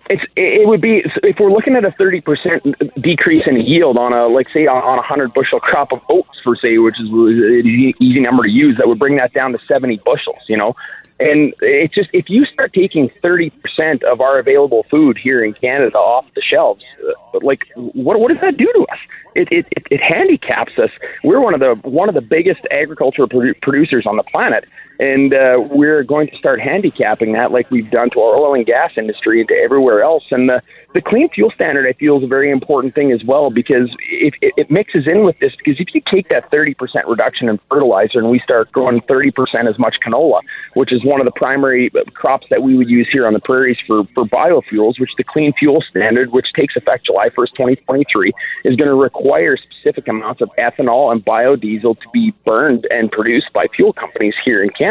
It's 0.09 0.23
it 0.37 0.69
would 0.69 0.81
be 0.81 1.03
if 1.25 1.37
we're 1.41 1.51
looking 1.51 1.75
at 1.75 1.85
a 1.85 1.91
thirty 1.99 2.21
percent 2.21 2.63
decrease 3.03 3.43
in 3.49 3.59
yield 3.61 3.99
on 3.99 4.13
a 4.13 4.29
like 4.29 4.47
say 4.55 4.69
on 4.69 4.99
a 4.99 5.03
hundred 5.03 5.35
bushel 5.35 5.59
crop 5.59 5.93
of 5.93 6.01
oats 6.09 6.39
for 6.45 6.55
say, 6.55 6.79
which 6.79 6.95
is 7.01 7.09
an 7.09 7.95
easy 7.99 8.21
number 8.21 8.45
to 8.45 8.49
use, 8.49 8.77
that 8.79 8.87
would 8.87 9.01
bring 9.01 9.17
that 9.17 9.33
down 9.33 9.51
to 9.51 9.59
seventy 9.67 10.01
bushels. 10.05 10.39
You 10.47 10.59
know, 10.59 10.77
and 11.19 11.55
it's 11.61 11.95
just 11.95 12.11
if 12.13 12.29
you 12.29 12.45
start 12.45 12.73
taking 12.73 13.11
thirty 13.23 13.51
percent 13.51 14.03
of 14.05 14.21
our 14.21 14.39
available 14.39 14.85
food 14.91 15.17
here 15.17 15.43
in 15.45 15.55
Canada 15.55 15.97
off 15.97 16.27
the 16.35 16.43
shelves, 16.43 16.85
uh, 17.09 17.39
like 17.43 17.63
what 17.75 18.21
what 18.21 18.29
does 18.29 18.41
that 18.43 18.57
do 18.57 18.71
to 18.73 18.87
us? 18.93 18.99
It, 19.35 19.49
it 19.51 19.67
it 19.71 19.87
it 19.91 20.01
handicaps 20.01 20.79
us. 20.79 20.91
We're 21.25 21.41
one 21.41 21.55
of 21.55 21.61
the 21.61 21.75
one 21.89 22.09
of 22.09 22.15
the 22.15 22.21
biggest 22.21 22.61
agricultural 22.71 23.29
produ- 23.29 23.61
producers 23.63 24.07
on 24.07 24.17
the 24.17 24.25
planet 24.25 24.67
and 24.99 25.35
uh, 25.35 25.57
we're 25.71 26.03
going 26.03 26.29
to 26.29 26.37
start 26.37 26.61
handicapping 26.61 27.33
that 27.33 27.53
like 27.53 27.71
we've 27.71 27.91
done 27.91 28.11
to 28.11 28.21
our 28.21 28.41
oil 28.41 28.55
and 28.55 28.67
gas 28.67 28.91
industry 28.97 29.41
and 29.41 29.49
to 29.49 29.55
everywhere 29.65 30.03
else. 30.05 30.25
And 30.31 30.49
the 30.49 30.63
the 30.97 31.03
clean 31.03 31.29
fuel 31.29 31.53
standard, 31.55 31.85
I 31.87 31.93
feel, 31.93 32.17
is 32.17 32.25
a 32.25 32.27
very 32.27 32.51
important 32.51 32.95
thing 32.95 33.13
as 33.13 33.21
well 33.23 33.51
because 33.51 33.93
it, 34.09 34.33
it, 34.41 34.55
it 34.57 34.71
mixes 34.71 35.05
in 35.07 35.25
with 35.25 35.39
this. 35.41 35.53
Because 35.59 35.79
if 35.79 35.89
you 35.93 36.01
take 36.11 36.31
that 36.31 36.51
30% 36.51 36.73
reduction 37.07 37.51
in 37.51 37.61
fertilizer 37.69 38.19
and 38.19 38.31
we 38.31 38.41
start 38.41 38.73
growing 38.73 39.03
30% 39.03 39.29
as 39.69 39.79
much 39.79 39.97
canola, 40.01 40.41
which 40.73 40.95
is 40.95 41.05
one 41.05 41.21
of 41.21 41.27
the 41.27 41.37
primary 41.37 41.91
crops 42.15 42.47
that 42.49 42.63
we 42.63 42.79
would 42.79 42.89
use 42.89 43.07
here 43.13 43.27
on 43.27 43.35
the 43.35 43.41
prairies 43.41 43.77
for, 43.87 44.05
for 44.15 44.25
biofuels, 44.25 44.99
which 44.99 45.11
the 45.19 45.25
clean 45.25 45.53
fuel 45.59 45.85
standard, 45.91 46.33
which 46.33 46.47
takes 46.59 46.75
effect 46.77 47.05
July 47.05 47.29
1st, 47.29 47.53
2023, 47.85 48.33
is 48.65 48.77
going 48.77 48.89
to 48.89 48.95
require 48.95 49.59
specific 49.59 50.09
amounts 50.09 50.41
of 50.41 50.49
ethanol 50.59 51.13
and 51.13 51.23
biodiesel 51.27 52.01
to 52.01 52.09
be 52.15 52.33
burned 52.47 52.87
and 52.91 53.13
produced 53.13 53.53
by 53.53 53.67
fuel 53.77 53.93
companies 53.93 54.35
here 54.47 54.63
in 54.63 54.71
Canada. 54.71 54.86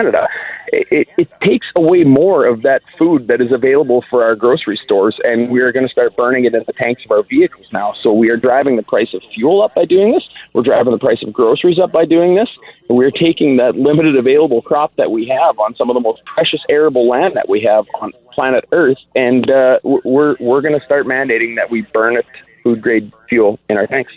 It, 0.67 0.88
it, 0.91 1.08
it 1.17 1.29
takes 1.45 1.67
away 1.75 2.03
more 2.03 2.45
of 2.45 2.63
that 2.63 2.81
food 2.97 3.27
that 3.27 3.41
is 3.41 3.51
available 3.51 4.03
for 4.10 4.23
our 4.23 4.36
grocery 4.36 4.79
stores, 4.84 5.15
and 5.23 5.49
we 5.49 5.62
are 5.62 5.71
going 5.71 5.88
to 5.88 5.91
start 5.91 6.15
burning 6.17 6.45
it 6.45 6.53
in 6.53 6.63
the 6.65 6.73
tanks 6.73 7.03
of 7.05 7.12
our 7.12 7.23
vehicles 7.23 7.67
now. 7.71 7.93
So 8.01 8.12
we 8.12 8.29
are 8.29 8.38
driving 8.38 8.75
the 8.75 8.84
price 8.84 9.13
of 9.13 9.21
fuel 9.34 9.63
up 9.63 9.75
by 9.75 9.86
doing 9.86 10.12
this. 10.12 10.23
We're 10.53 10.63
driving 10.63 10.91
the 10.91 10.99
price 10.99 11.23
of 11.25 11.34
groceries 11.34 11.79
up 11.79 11.91
by 11.91 12.05
doing 12.05 12.36
this. 12.36 12.49
And 12.89 12.97
we're 12.97 13.12
taking 13.12 13.58
that 13.58 13.75
limited 13.75 14.17
available 14.17 14.62
crop 14.62 14.95
that 14.97 15.12
we 15.12 15.27
have 15.27 15.58
on 15.60 15.75
some 15.75 15.89
of 15.89 15.93
the 15.93 15.99
most 15.99 16.21
precious 16.25 16.62
arable 16.69 17.08
land 17.08 17.36
that 17.36 17.47
we 17.49 17.65
have 17.67 17.86
on 18.01 18.12
planet 18.36 18.65
Earth, 18.71 18.97
and 19.15 19.49
uh, 19.49 19.79
we're 19.84 20.36
we're 20.39 20.62
going 20.62 20.77
to 20.77 20.86
start 20.86 21.05
mandating 21.08 21.55
that 21.55 21.71
we 21.71 21.81
burn 21.93 22.17
it 22.17 22.25
food 22.63 22.81
grade 22.81 23.12
fuel 23.29 23.60
in 23.69 23.77
our 23.77 23.88
tanks. 23.88 24.12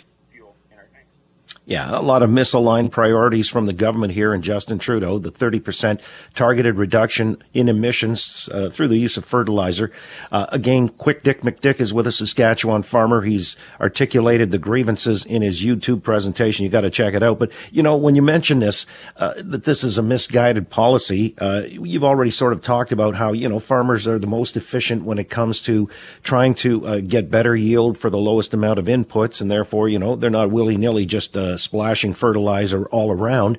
Yeah, 1.69 1.87
a 1.91 2.01
lot 2.01 2.23
of 2.23 2.31
misaligned 2.31 2.89
priorities 2.89 3.47
from 3.47 3.67
the 3.67 3.73
government 3.73 4.13
here 4.13 4.33
and 4.33 4.43
Justin 4.43 4.79
Trudeau. 4.79 5.19
The 5.19 5.31
30% 5.31 6.01
targeted 6.33 6.77
reduction 6.77 7.37
in 7.53 7.69
emissions 7.69 8.49
uh, 8.51 8.71
through 8.71 8.87
the 8.87 8.97
use 8.97 9.17
of 9.17 9.25
fertilizer. 9.25 9.91
Uh, 10.31 10.47
again, 10.49 10.89
Quick 10.89 11.21
Dick 11.21 11.41
McDick 11.41 11.79
is 11.79 11.93
with 11.93 12.07
a 12.07 12.11
Saskatchewan 12.11 12.81
farmer. 12.81 13.21
He's 13.21 13.55
articulated 13.79 14.49
the 14.49 14.57
grievances 14.57 15.23
in 15.23 15.43
his 15.43 15.63
YouTube 15.63 16.01
presentation. 16.01 16.63
You 16.63 16.71
got 16.71 16.81
to 16.81 16.89
check 16.89 17.13
it 17.13 17.21
out. 17.21 17.37
But 17.37 17.51
you 17.71 17.83
know, 17.83 17.95
when 17.95 18.15
you 18.15 18.23
mention 18.23 18.61
this, 18.61 18.87
uh, 19.17 19.35
that 19.37 19.65
this 19.65 19.83
is 19.83 19.99
a 19.99 20.01
misguided 20.01 20.71
policy, 20.71 21.35
uh, 21.37 21.65
you've 21.67 22.03
already 22.03 22.31
sort 22.31 22.53
of 22.53 22.63
talked 22.63 22.91
about 22.91 23.13
how 23.13 23.31
you 23.31 23.47
know 23.47 23.59
farmers 23.59 24.07
are 24.07 24.17
the 24.17 24.25
most 24.25 24.57
efficient 24.57 25.03
when 25.03 25.19
it 25.19 25.29
comes 25.29 25.61
to 25.61 25.87
trying 26.23 26.55
to 26.55 26.87
uh, 26.87 26.99
get 26.99 27.29
better 27.29 27.55
yield 27.55 27.95
for 27.95 28.09
the 28.09 28.17
lowest 28.17 28.55
amount 28.55 28.79
of 28.79 28.85
inputs, 28.85 29.39
and 29.39 29.51
therefore, 29.51 29.87
you 29.87 29.99
know, 29.99 30.15
they're 30.15 30.31
not 30.31 30.49
willy 30.49 30.75
nilly 30.75 31.05
just 31.05 31.37
uh, 31.37 31.58
splashing 31.59 32.13
fertilizer 32.13 32.85
all 32.87 33.11
around. 33.11 33.57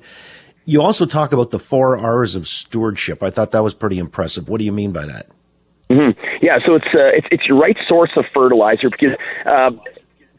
You 0.65 0.81
also 0.81 1.05
talk 1.05 1.31
about 1.31 1.51
the 1.51 1.59
four 1.59 1.97
R's 1.97 2.35
of 2.35 2.47
stewardship. 2.47 3.23
I 3.23 3.29
thought 3.29 3.51
that 3.51 3.63
was 3.63 3.73
pretty 3.73 3.97
impressive. 3.97 4.47
What 4.47 4.59
do 4.59 4.65
you 4.65 4.71
mean 4.71 4.91
by 4.91 5.05
that? 5.05 5.27
Mm-hmm. 5.89 6.19
Yeah, 6.41 6.59
so 6.65 6.75
it's 6.75 6.85
uh, 6.93 7.11
it's 7.13 7.27
it's 7.31 7.47
your 7.47 7.59
right 7.59 7.77
source 7.87 8.11
of 8.17 8.25
fertilizer 8.35 8.89
because. 8.89 9.17
Uh, 9.45 9.71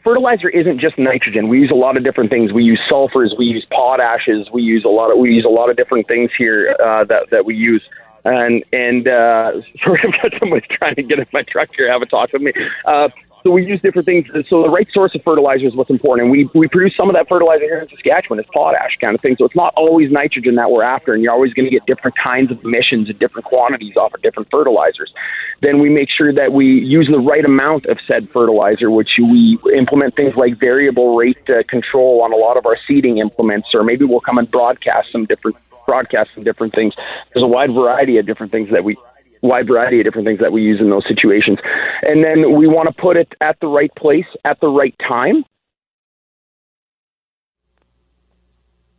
fertilizer 0.04 0.48
isn't 0.48 0.80
just 0.80 0.98
nitrogen. 0.98 1.48
We 1.48 1.58
use 1.58 1.70
a 1.70 1.76
lot 1.76 1.96
of 1.96 2.04
different 2.04 2.30
things. 2.30 2.52
We 2.52 2.64
use 2.64 2.80
sulfurs, 2.90 3.38
we 3.38 3.44
use 3.44 3.66
potashes, 3.70 4.52
we 4.52 4.62
use 4.62 4.84
a 4.84 4.88
lot 4.88 5.12
of 5.12 5.18
we 5.18 5.30
use 5.30 5.44
a 5.44 5.52
lot 5.52 5.70
of 5.70 5.76
different 5.76 6.08
things 6.08 6.30
here 6.36 6.74
uh, 6.84 7.04
that 7.04 7.30
that 7.30 7.44
we 7.44 7.54
use. 7.54 7.82
And 8.24 8.64
and 8.72 9.06
uh, 9.08 9.52
sorry, 9.84 10.00
I've 10.04 10.22
got 10.22 10.40
somebody 10.40 10.66
trying 10.70 10.96
to 10.96 11.02
get 11.02 11.18
in 11.18 11.26
my 11.32 11.42
truck 11.42 11.68
here, 11.76 11.86
have 11.90 12.02
a 12.02 12.06
talk 12.06 12.32
with 12.32 12.42
me. 12.42 12.52
Uh, 12.84 13.08
so 13.44 13.50
we 13.50 13.66
use 13.66 13.80
different 13.80 14.06
things. 14.06 14.26
So 14.48 14.62
the 14.62 14.70
right 14.70 14.88
source 14.92 15.14
of 15.14 15.22
fertilizer 15.22 15.66
is 15.66 15.74
what's 15.74 15.90
important. 15.90 16.28
And 16.28 16.32
we, 16.36 16.48
we 16.54 16.68
produce 16.68 16.94
some 16.96 17.08
of 17.08 17.14
that 17.16 17.28
fertilizer 17.28 17.64
here 17.64 17.78
in 17.78 17.88
Saskatchewan. 17.88 18.38
It's 18.38 18.48
potash 18.54 18.96
kind 19.02 19.14
of 19.14 19.20
thing. 19.20 19.36
So 19.36 19.44
it's 19.44 19.56
not 19.56 19.72
always 19.76 20.10
nitrogen 20.10 20.54
that 20.56 20.70
we're 20.70 20.84
after. 20.84 21.14
And 21.14 21.22
you're 21.22 21.32
always 21.32 21.52
going 21.52 21.64
to 21.64 21.70
get 21.70 21.84
different 21.86 22.16
kinds 22.16 22.50
of 22.52 22.64
emissions 22.64 23.10
and 23.10 23.18
different 23.18 23.46
quantities 23.46 23.96
off 23.96 24.14
of 24.14 24.22
different 24.22 24.48
fertilizers. 24.50 25.12
Then 25.60 25.78
we 25.80 25.88
make 25.88 26.08
sure 26.10 26.32
that 26.32 26.52
we 26.52 26.66
use 26.66 27.08
the 27.10 27.20
right 27.20 27.44
amount 27.46 27.86
of 27.86 27.98
said 28.10 28.28
fertilizer, 28.28 28.90
which 28.90 29.10
we 29.18 29.58
implement 29.74 30.14
things 30.14 30.34
like 30.36 30.58
variable 30.58 31.16
rate 31.16 31.38
uh, 31.48 31.62
control 31.68 32.22
on 32.22 32.32
a 32.32 32.36
lot 32.36 32.56
of 32.56 32.66
our 32.66 32.76
seeding 32.86 33.18
implements, 33.18 33.68
or 33.76 33.84
maybe 33.84 34.04
we'll 34.04 34.20
come 34.20 34.38
and 34.38 34.50
broadcast 34.50 35.10
some 35.10 35.26
different 35.26 35.56
broadcast 35.86 36.30
some 36.34 36.44
different 36.44 36.74
things. 36.74 36.94
There's 37.32 37.44
a 37.44 37.48
wide 37.48 37.72
variety 37.72 38.18
of 38.18 38.26
different 38.26 38.52
things 38.52 38.70
that 38.70 38.84
we 38.84 38.96
wide 39.42 39.66
variety 39.66 39.98
of 39.98 40.04
different 40.04 40.26
things 40.26 40.40
that 40.40 40.52
we 40.52 40.62
use 40.62 40.80
in 40.80 40.88
those 40.88 41.06
situations. 41.06 41.58
And 42.06 42.24
then 42.24 42.54
we 42.54 42.66
want 42.66 42.86
to 42.86 42.94
put 42.94 43.16
it 43.16 43.32
at 43.40 43.58
the 43.60 43.66
right 43.66 43.94
place 43.94 44.26
at 44.44 44.60
the 44.60 44.68
right 44.68 44.94
time. 45.06 45.44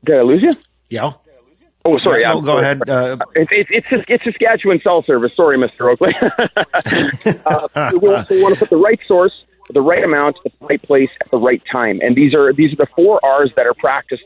Did 0.06 0.18
I 0.18 0.22
lose 0.22 0.44
you? 0.44 0.52
Yeah. 0.90 1.14
Oh, 1.86 1.98
sorry. 1.98 2.22
Yeah, 2.22 2.34
no, 2.34 2.42
go 2.42 2.58
ahead. 2.58 2.88
Uh, 2.88 3.18
it's, 3.36 3.52
it's, 3.52 3.88
it's, 3.92 4.06
it's 4.08 4.24
Saskatchewan 4.24 4.80
cell 4.86 5.04
service. 5.04 5.32
Sorry, 5.36 5.58
Mr. 5.58 5.92
Oakley. 5.92 6.14
uh, 7.46 7.92
we, 7.92 7.98
want, 7.98 8.30
we 8.30 8.42
want 8.42 8.54
to 8.54 8.60
put 8.60 8.70
the 8.70 8.78
right 8.78 9.00
source, 9.08 9.34
the 9.70 9.82
right 9.82 10.04
amount, 10.04 10.38
at 10.46 10.52
the 10.60 10.66
right 10.66 10.82
place, 10.82 11.10
at 11.22 11.30
the 11.32 11.38
right 11.38 11.62
time. 11.70 12.00
And 12.02 12.16
these 12.16 12.34
are 12.34 12.54
these 12.54 12.72
are 12.74 12.78
the 12.78 12.88
four 12.96 13.20
R's 13.24 13.52
that 13.58 13.66
are 13.66 13.74
practiced 13.74 14.24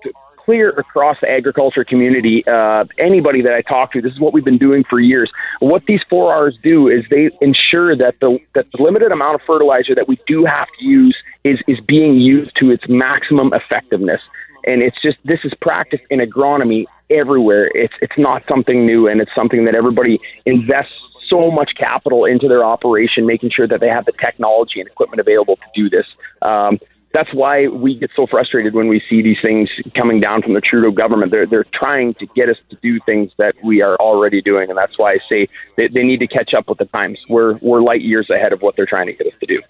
clear 0.48 0.70
across 0.70 1.18
the 1.22 1.30
agriculture 1.30 1.84
community. 1.84 2.42
Uh, 2.48 2.86
anybody 2.98 3.42
that 3.42 3.54
I 3.54 3.62
talk 3.62 3.92
to, 3.92 4.02
this 4.02 4.14
is 4.14 4.20
what 4.20 4.34
we've 4.34 4.46
been 4.46 4.58
doing 4.58 4.86
for 4.90 4.98
years. 4.98 5.30
What 5.60 5.84
these 5.86 6.00
four 6.10 6.34
R's 6.34 6.58
do 6.64 6.88
is 6.88 7.04
they 7.12 7.30
ensure 7.42 7.98
that 7.98 8.16
the 8.22 8.40
that 8.56 8.66
the 8.72 8.82
limited 8.82 9.12
amount 9.12 9.36
of 9.36 9.42
fertilizer 9.46 9.94
that 9.96 10.08
we 10.08 10.18
do 10.26 10.46
have 10.46 10.68
to 10.80 10.86
use 10.86 11.16
is 11.44 11.60
is 11.68 11.78
being 11.86 12.16
used 12.16 12.52
to 12.62 12.70
its 12.70 12.84
maximum 12.88 13.52
effectiveness. 13.54 14.22
And 14.66 14.82
it's 14.82 14.98
just 15.02 15.18
this 15.26 15.40
is 15.44 15.54
practiced 15.62 16.04
in 16.10 16.20
agronomy 16.20 16.86
everywhere. 17.10 17.70
It's 17.74 17.94
it's 18.02 18.18
not 18.18 18.42
something 18.50 18.86
new, 18.86 19.08
and 19.08 19.20
it's 19.20 19.32
something 19.36 19.66
that 19.66 19.76
everybody 19.76 20.18
invests 20.46 20.94
so 21.30 21.52
much 21.52 21.72
capital 21.78 22.24
into 22.24 22.48
their 22.48 22.66
operation, 22.66 23.26
making 23.26 23.52
sure 23.54 23.68
that 23.68 23.82
they 23.82 23.90
have 23.90 24.06
the 24.06 24.14
technology 24.14 24.80
and 24.80 24.88
equipment 24.88 25.20
available 25.20 25.58
to 25.58 25.68
do 25.76 25.90
this. 25.90 26.06
Um, 26.42 26.80
that's 27.13 27.34
why 27.34 27.67
we 27.67 27.98
get 27.98 28.12
so 28.15 28.28
frustrated 28.28 28.74
when 28.74 28.88
we 28.88 29.02
see 29.10 29.22
these 29.22 29.38
things 29.43 29.70
coming 30.00 30.20
down 30.20 30.41
from 30.41 30.54
the 30.54 30.62
Trudeau 30.62 30.91
government. 30.91 31.32
They're 31.32 31.46
they're 31.46 31.65
trying 31.74 32.13
to 32.15 32.26
get 32.36 32.50
us 32.50 32.58
to 32.70 32.78
do 32.82 33.00
things 33.06 33.32
that 33.38 33.56
we 33.63 33.82
are 33.82 33.96
already 33.96 34.41
doing, 34.41 34.70
and 34.70 34.78
that's 34.78 34.98
why 34.98 35.13
I 35.13 35.17
say 35.30 35.48
they, 35.78 35.88
they 35.88 36.04
need 36.04 36.20
to 36.20 36.28
catch 36.28 36.54
up 36.56 36.67
with 36.67 36.78
the 36.78 36.86
times. 36.86 37.17
We're 37.30 37.58
we're 37.62 37.82
light 37.82 38.02
years 38.02 38.30
ahead 38.30 38.54
of 38.54 38.62
what 38.62 38.76
they're 38.76 38.86
trying 38.86 39.08
to 39.08 39.13
get 39.13 39.28
us 39.28 39.34
to 39.39 39.46
do. 39.46 39.62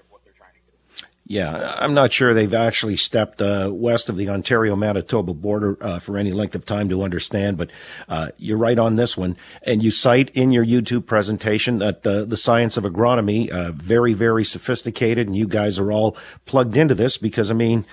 Yeah, 1.29 1.75
I'm 1.77 1.93
not 1.93 2.13
sure 2.13 2.33
they've 2.33 2.53
actually 2.53 2.95
stepped 2.95 3.41
uh, 3.41 3.69
west 3.73 4.07
of 4.07 4.15
the 4.15 4.29
Ontario 4.29 4.77
Manitoba 4.77 5.33
border 5.33 5.77
uh, 5.81 5.99
for 5.99 6.17
any 6.17 6.31
length 6.31 6.55
of 6.55 6.63
time 6.63 6.87
to 6.87 7.03
understand, 7.03 7.57
but 7.57 7.69
uh, 8.07 8.29
you're 8.37 8.57
right 8.57 8.79
on 8.79 8.95
this 8.95 9.17
one. 9.17 9.35
And 9.63 9.83
you 9.83 9.91
cite 9.91 10.29
in 10.29 10.53
your 10.53 10.65
YouTube 10.65 11.05
presentation 11.05 11.79
that 11.79 12.03
the 12.03 12.37
science 12.37 12.77
of 12.77 12.85
agronomy, 12.85 13.49
uh, 13.49 13.73
very, 13.73 14.13
very 14.13 14.45
sophisticated, 14.45 15.27
and 15.27 15.35
you 15.35 15.47
guys 15.47 15.79
are 15.79 15.91
all 15.91 16.15
plugged 16.45 16.77
into 16.77 16.95
this 16.95 17.17
because, 17.17 17.51
I 17.51 17.55
mean, 17.55 17.85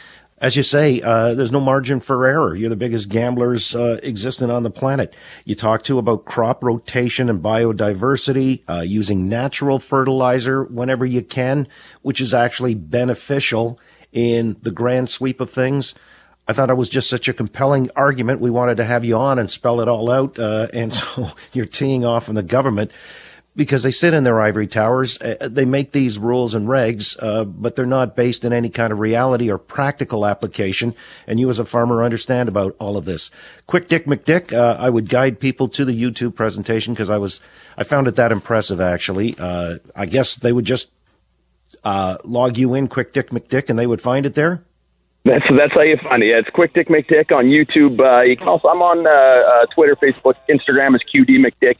as 0.45 0.57
you 0.57 0.63
say, 0.63 1.01
uh, 1.01 1.33
there's 1.33 1.51
no 1.51 1.59
margin 1.59 2.01
for 2.01 2.27
error. 2.27 2.55
You're 2.55 2.69
the 2.69 2.77
biggest 2.77 3.09
gamblers 3.09 3.75
uh, 3.75 3.99
existing 4.03 4.51
on 4.51 4.63
the 4.63 4.71
planet. 4.71 5.17
You 5.47 5.55
talk 5.55 5.85
to 5.85 5.97
about 5.97 6.27
crop 6.27 6.63
rotation 6.63 7.31
and 7.31 7.43
biodiversity, 7.43 8.61
uh, 8.69 8.83
using 8.83 9.27
natural 9.27 9.79
fertilizer 9.79 10.63
whenever 10.65 11.07
you 11.07 11.23
can, 11.23 11.67
which 12.03 12.21
is 12.21 12.35
actually 12.35 12.75
beneficial 12.75 13.81
in 14.13 14.59
the 14.61 14.71
grand 14.71 15.09
sweep 15.09 15.41
of 15.41 15.49
things. 15.49 15.95
I 16.47 16.53
thought 16.53 16.69
it 16.69 16.75
was 16.75 16.91
just 16.91 17.09
such 17.09 17.27
a 17.27 17.33
compelling 17.33 17.89
argument. 17.97 18.43
We 18.43 18.51
wanted 18.51 18.77
to 18.77 18.85
have 18.85 19.03
you 19.03 19.17
on 19.17 19.39
and 19.39 19.51
spell 19.51 19.81
it 19.81 19.89
all 19.89 20.11
out. 20.11 20.39
Uh, 20.39 20.69
and 20.75 20.93
so 20.95 21.31
you're 21.55 21.65
teeing 21.65 22.05
off 22.05 22.29
on 22.29 22.35
the 22.35 22.43
government 22.43 22.93
because 23.57 23.85
they 23.85 23.91
sit 23.91 24.15
in 24.15 24.25
their 24.25 24.41
ivory 24.41 24.67
towers. 24.67 25.21
Uh, 25.21 25.37
they 25.41 25.65
make 25.65 25.93
these 25.93 26.19
rules 26.19 26.55
and 26.55 26.67
regs, 26.67 27.17
uh, 27.21 27.45
but 27.45 27.77
they're 27.77 27.87
not 27.87 28.17
based 28.17 28.45
in 28.45 28.53
any 28.53 28.69
kind 28.69 28.93
of 28.93 28.99
reality 28.99 29.51
or 29.51 29.59
practical 29.59 30.27
application. 30.27 30.95
And 31.27 31.39
you 31.39 31.49
as 31.51 31.59
a 31.59 31.65
farmer 31.65 32.03
understand 32.03 32.49
about 32.49 32.75
all 32.79 32.97
of 32.97 33.05
this. 33.05 33.31
Quick 33.67 33.89
Dick 33.89 34.07
McDick, 34.07 34.53
uh, 34.53 34.77
I 34.79 34.91
would 34.91 35.09
guide 35.09 35.39
people 35.39 35.69
to 35.69 35.85
the 35.85 36.01
YouTube 36.01 36.35
presentation 36.35 36.95
because 36.95 37.11
I 37.11 37.19
was, 37.19 37.41
I 37.79 37.85
found 37.85 38.09
it 38.09 38.17
that 38.17 38.33
impressive 38.33 38.81
actually. 38.81 39.37
Uh, 39.39 39.77
I 39.95 40.07
guess 40.07 40.35
they 40.37 40.53
would 40.53 40.65
just, 40.65 40.91
uh, 41.85 42.17
log 42.25 42.57
you 42.57 42.75
in 42.75 42.89
Quick 42.89 43.13
Dick 43.13 43.31
McDick 43.31 43.71
and 43.71 43.79
they 43.79 43.87
would 43.87 44.01
find 44.01 44.27
it 44.27 44.35
there. 44.35 44.65
That's 45.27 45.45
that's 45.57 45.73
how 45.73 45.81
you 45.81 45.97
find 46.03 46.23
it. 46.23 46.33
Yeah, 46.33 46.41
it's 46.41 46.51
Quick 46.51 46.75
Dick 46.75 46.89
McDick 46.89 47.35
on 47.35 47.47
YouTube. 47.47 47.99
Uh, 47.99 48.21
you 48.23 48.37
can 48.37 48.47
also 48.47 48.69
I'm 48.69 48.83
on 48.83 49.05
Twitter, 49.75 49.97
Facebook, 49.97 50.35
Instagram 50.51 50.95
is 50.95 51.01
QD 51.15 51.43
McDick. 51.43 51.77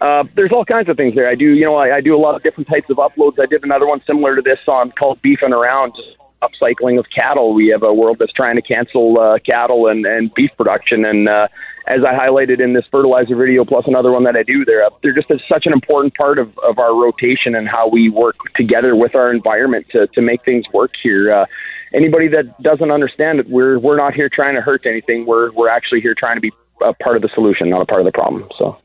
Uh, 0.00 0.24
there's 0.36 0.50
all 0.54 0.64
kinds 0.64 0.88
of 0.88 0.96
things 0.96 1.12
there. 1.14 1.28
I 1.28 1.34
do, 1.34 1.44
you 1.44 1.64
know, 1.64 1.74
I, 1.74 1.96
I 1.96 2.00
do 2.00 2.14
a 2.14 2.20
lot 2.20 2.34
of 2.36 2.42
different 2.42 2.68
types 2.68 2.88
of 2.90 2.98
uploads. 2.98 3.36
I 3.42 3.46
did 3.46 3.64
another 3.64 3.86
one 3.86 4.00
similar 4.06 4.36
to 4.36 4.42
this 4.42 4.58
on 4.68 4.92
called 4.92 5.20
Beefing 5.22 5.52
Around, 5.52 5.94
just 5.96 6.16
upcycling 6.40 6.98
of 6.98 7.06
cattle. 7.16 7.52
We 7.52 7.70
have 7.72 7.82
a 7.82 7.92
world 7.92 8.16
that's 8.20 8.32
trying 8.32 8.56
to 8.56 8.62
cancel 8.62 9.20
uh, 9.20 9.38
cattle 9.48 9.88
and, 9.88 10.06
and 10.06 10.32
beef 10.34 10.50
production. 10.56 11.04
And 11.04 11.28
uh, 11.28 11.48
as 11.88 11.98
I 12.06 12.14
highlighted 12.14 12.60
in 12.60 12.74
this 12.74 12.84
fertilizer 12.90 13.34
video, 13.34 13.64
plus 13.64 13.84
another 13.88 14.12
one 14.12 14.22
that 14.24 14.36
I 14.38 14.44
do, 14.44 14.64
they're, 14.64 14.88
they're 15.02 15.14
just 15.14 15.30
a, 15.30 15.38
such 15.50 15.64
an 15.66 15.72
important 15.72 16.14
part 16.14 16.38
of, 16.38 16.56
of 16.58 16.78
our 16.78 16.94
rotation 16.94 17.56
and 17.56 17.68
how 17.68 17.88
we 17.88 18.08
work 18.08 18.36
together 18.54 18.94
with 18.94 19.16
our 19.16 19.32
environment 19.32 19.86
to, 19.90 20.06
to 20.08 20.22
make 20.22 20.44
things 20.44 20.64
work 20.72 20.92
here. 21.02 21.32
Uh, 21.32 21.46
anybody 21.92 22.28
that 22.28 22.62
doesn't 22.62 22.92
understand 22.92 23.40
it, 23.40 23.48
we're, 23.48 23.80
we're 23.80 23.96
not 23.96 24.14
here 24.14 24.30
trying 24.32 24.54
to 24.54 24.60
hurt 24.60 24.86
anything. 24.86 25.26
We're, 25.26 25.50
we're 25.52 25.70
actually 25.70 26.02
here 26.02 26.14
trying 26.16 26.36
to 26.36 26.40
be 26.40 26.52
a 26.86 26.92
part 26.92 27.16
of 27.16 27.22
the 27.22 27.30
solution, 27.34 27.70
not 27.70 27.82
a 27.82 27.86
part 27.86 28.00
of 28.00 28.06
the 28.06 28.12
problem. 28.12 28.48
So. 28.56 28.76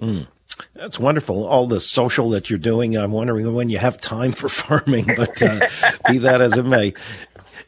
Mm. 0.00 0.26
That's 0.74 0.98
wonderful. 0.98 1.46
All 1.46 1.66
the 1.66 1.80
social 1.80 2.30
that 2.30 2.50
you're 2.50 2.58
doing. 2.58 2.96
I'm 2.96 3.12
wondering 3.12 3.54
when 3.54 3.70
you 3.70 3.78
have 3.78 4.00
time 4.00 4.32
for 4.32 4.48
farming, 4.48 5.06
but 5.16 5.42
uh, 5.42 5.60
be 6.08 6.18
that 6.18 6.40
as 6.40 6.56
it 6.56 6.64
may. 6.64 6.94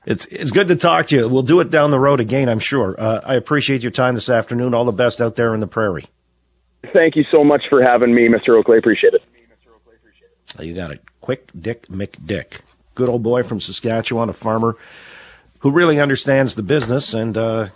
It's 0.06 0.24
it's 0.26 0.50
good 0.50 0.68
to 0.68 0.76
talk 0.76 1.06
to 1.08 1.16
you. 1.16 1.28
We'll 1.28 1.42
do 1.42 1.60
it 1.60 1.70
down 1.70 1.90
the 1.90 2.00
road 2.00 2.20
again, 2.20 2.48
I'm 2.48 2.58
sure. 2.58 2.96
Uh, 2.98 3.20
I 3.22 3.34
appreciate 3.34 3.82
your 3.82 3.90
time 3.90 4.14
this 4.14 4.30
afternoon. 4.30 4.72
All 4.72 4.84
the 4.84 4.92
best 4.92 5.20
out 5.20 5.36
there 5.36 5.52
in 5.52 5.60
the 5.60 5.66
prairie. 5.66 6.06
Thank 6.94 7.16
you 7.16 7.24
so 7.34 7.44
much 7.44 7.64
for 7.68 7.82
having 7.82 8.14
me, 8.14 8.28
Mr. 8.28 8.56
Oakley. 8.56 8.78
Appreciate 8.78 9.14
it. 9.14 9.22
You 10.58 10.74
got 10.74 10.90
it. 10.90 11.02
Quick 11.20 11.50
Dick 11.58 11.86
McDick. 11.88 12.60
Good 12.94 13.08
old 13.08 13.22
boy 13.22 13.42
from 13.42 13.60
Saskatchewan, 13.60 14.28
a 14.28 14.32
farmer 14.32 14.76
who 15.60 15.70
really 15.70 16.00
understands 16.00 16.54
the 16.54 16.62
business. 16.62 17.14
And 17.14 17.36
uh, 17.36 17.68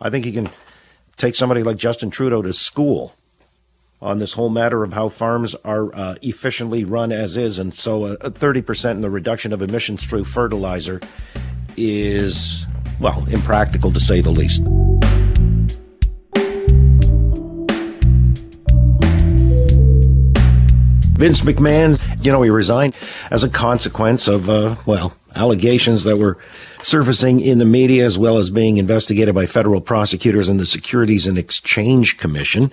I 0.00 0.10
think 0.10 0.24
he 0.24 0.32
can 0.32 0.50
take 1.16 1.34
somebody 1.34 1.62
like 1.62 1.78
Justin 1.78 2.10
Trudeau 2.10 2.42
to 2.42 2.52
school 2.52 3.14
on 4.00 4.18
this 4.18 4.34
whole 4.34 4.50
matter 4.50 4.84
of 4.84 4.92
how 4.92 5.08
farms 5.08 5.54
are 5.64 5.94
uh, 5.94 6.14
efficiently 6.22 6.84
run 6.84 7.10
as 7.10 7.36
is. 7.36 7.58
And 7.58 7.74
so 7.74 8.04
uh, 8.04 8.16
a 8.20 8.30
30% 8.30 8.92
in 8.92 9.00
the 9.00 9.10
reduction 9.10 9.52
of 9.52 9.60
emissions 9.62 10.06
through 10.06 10.24
fertilizer 10.24 11.00
is, 11.76 12.64
well, 13.00 13.26
impractical 13.30 13.92
to 13.92 14.00
say 14.00 14.20
the 14.20 14.30
least. 14.30 14.62
Vince 21.18 21.42
McMahon, 21.42 22.24
you 22.24 22.30
know, 22.30 22.42
he 22.42 22.50
resigned 22.50 22.94
as 23.32 23.42
a 23.42 23.50
consequence 23.50 24.28
of, 24.28 24.48
uh, 24.48 24.76
well, 24.86 25.16
allegations 25.34 26.04
that 26.04 26.16
were 26.16 26.38
surfacing 26.80 27.40
in 27.40 27.58
the 27.58 27.64
media 27.64 28.06
as 28.06 28.16
well 28.16 28.38
as 28.38 28.50
being 28.50 28.76
investigated 28.76 29.34
by 29.34 29.44
federal 29.44 29.80
prosecutors 29.80 30.48
and 30.48 30.60
the 30.60 30.66
Securities 30.66 31.26
and 31.26 31.36
Exchange 31.36 32.18
Commission. 32.18 32.72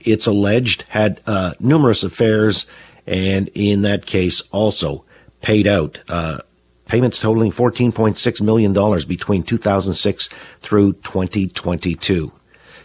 It's 0.00 0.26
alleged 0.26 0.84
had 0.88 1.20
uh, 1.26 1.54
numerous 1.60 2.02
affairs 2.02 2.66
and 3.06 3.48
in 3.54 3.82
that 3.82 4.06
case 4.06 4.42
also 4.52 5.04
paid 5.42 5.66
out 5.66 6.00
uh, 6.08 6.38
payments 6.86 7.20
totaling 7.20 7.52
$14.6 7.52 8.42
million 8.42 8.72
between 9.06 9.42
2006 9.42 10.28
through 10.60 10.92
2022. 10.94 12.32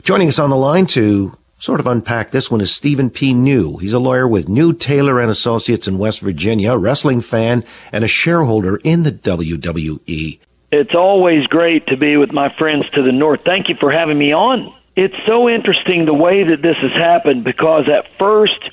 Joining 0.03 0.27
us 0.27 0.39
on 0.39 0.51
the 0.51 0.55
line 0.55 0.85
to 0.87 1.35
sort 1.57 1.79
of 1.79 1.87
unpack 1.87 2.31
this 2.31 2.51
one 2.51 2.61
is 2.61 2.73
Stephen 2.73 3.09
P. 3.09 3.33
New. 3.33 3.77
He's 3.77 3.93
a 3.93 3.99
lawyer 3.99 4.27
with 4.27 4.47
New 4.47 4.73
Taylor 4.73 5.19
and 5.19 5.31
Associates 5.31 5.87
in 5.87 5.97
West 5.97 6.21
Virginia, 6.21 6.73
a 6.73 6.77
wrestling 6.77 7.21
fan, 7.21 7.63
and 7.91 8.03
a 8.03 8.07
shareholder 8.07 8.77
in 8.83 9.03
the 9.03 9.11
WWE. 9.11 10.39
It's 10.71 10.93
always 10.93 11.47
great 11.47 11.87
to 11.87 11.97
be 11.97 12.17
with 12.17 12.31
my 12.31 12.53
friends 12.57 12.89
to 12.91 13.01
the 13.01 13.11
north. 13.11 13.43
Thank 13.43 13.69
you 13.69 13.75
for 13.79 13.91
having 13.91 14.17
me 14.17 14.33
on. 14.33 14.73
It's 14.95 15.15
so 15.27 15.49
interesting 15.49 16.05
the 16.05 16.13
way 16.13 16.43
that 16.43 16.61
this 16.61 16.77
has 16.77 16.91
happened 16.91 17.43
because 17.43 17.89
at 17.91 18.07
first 18.17 18.69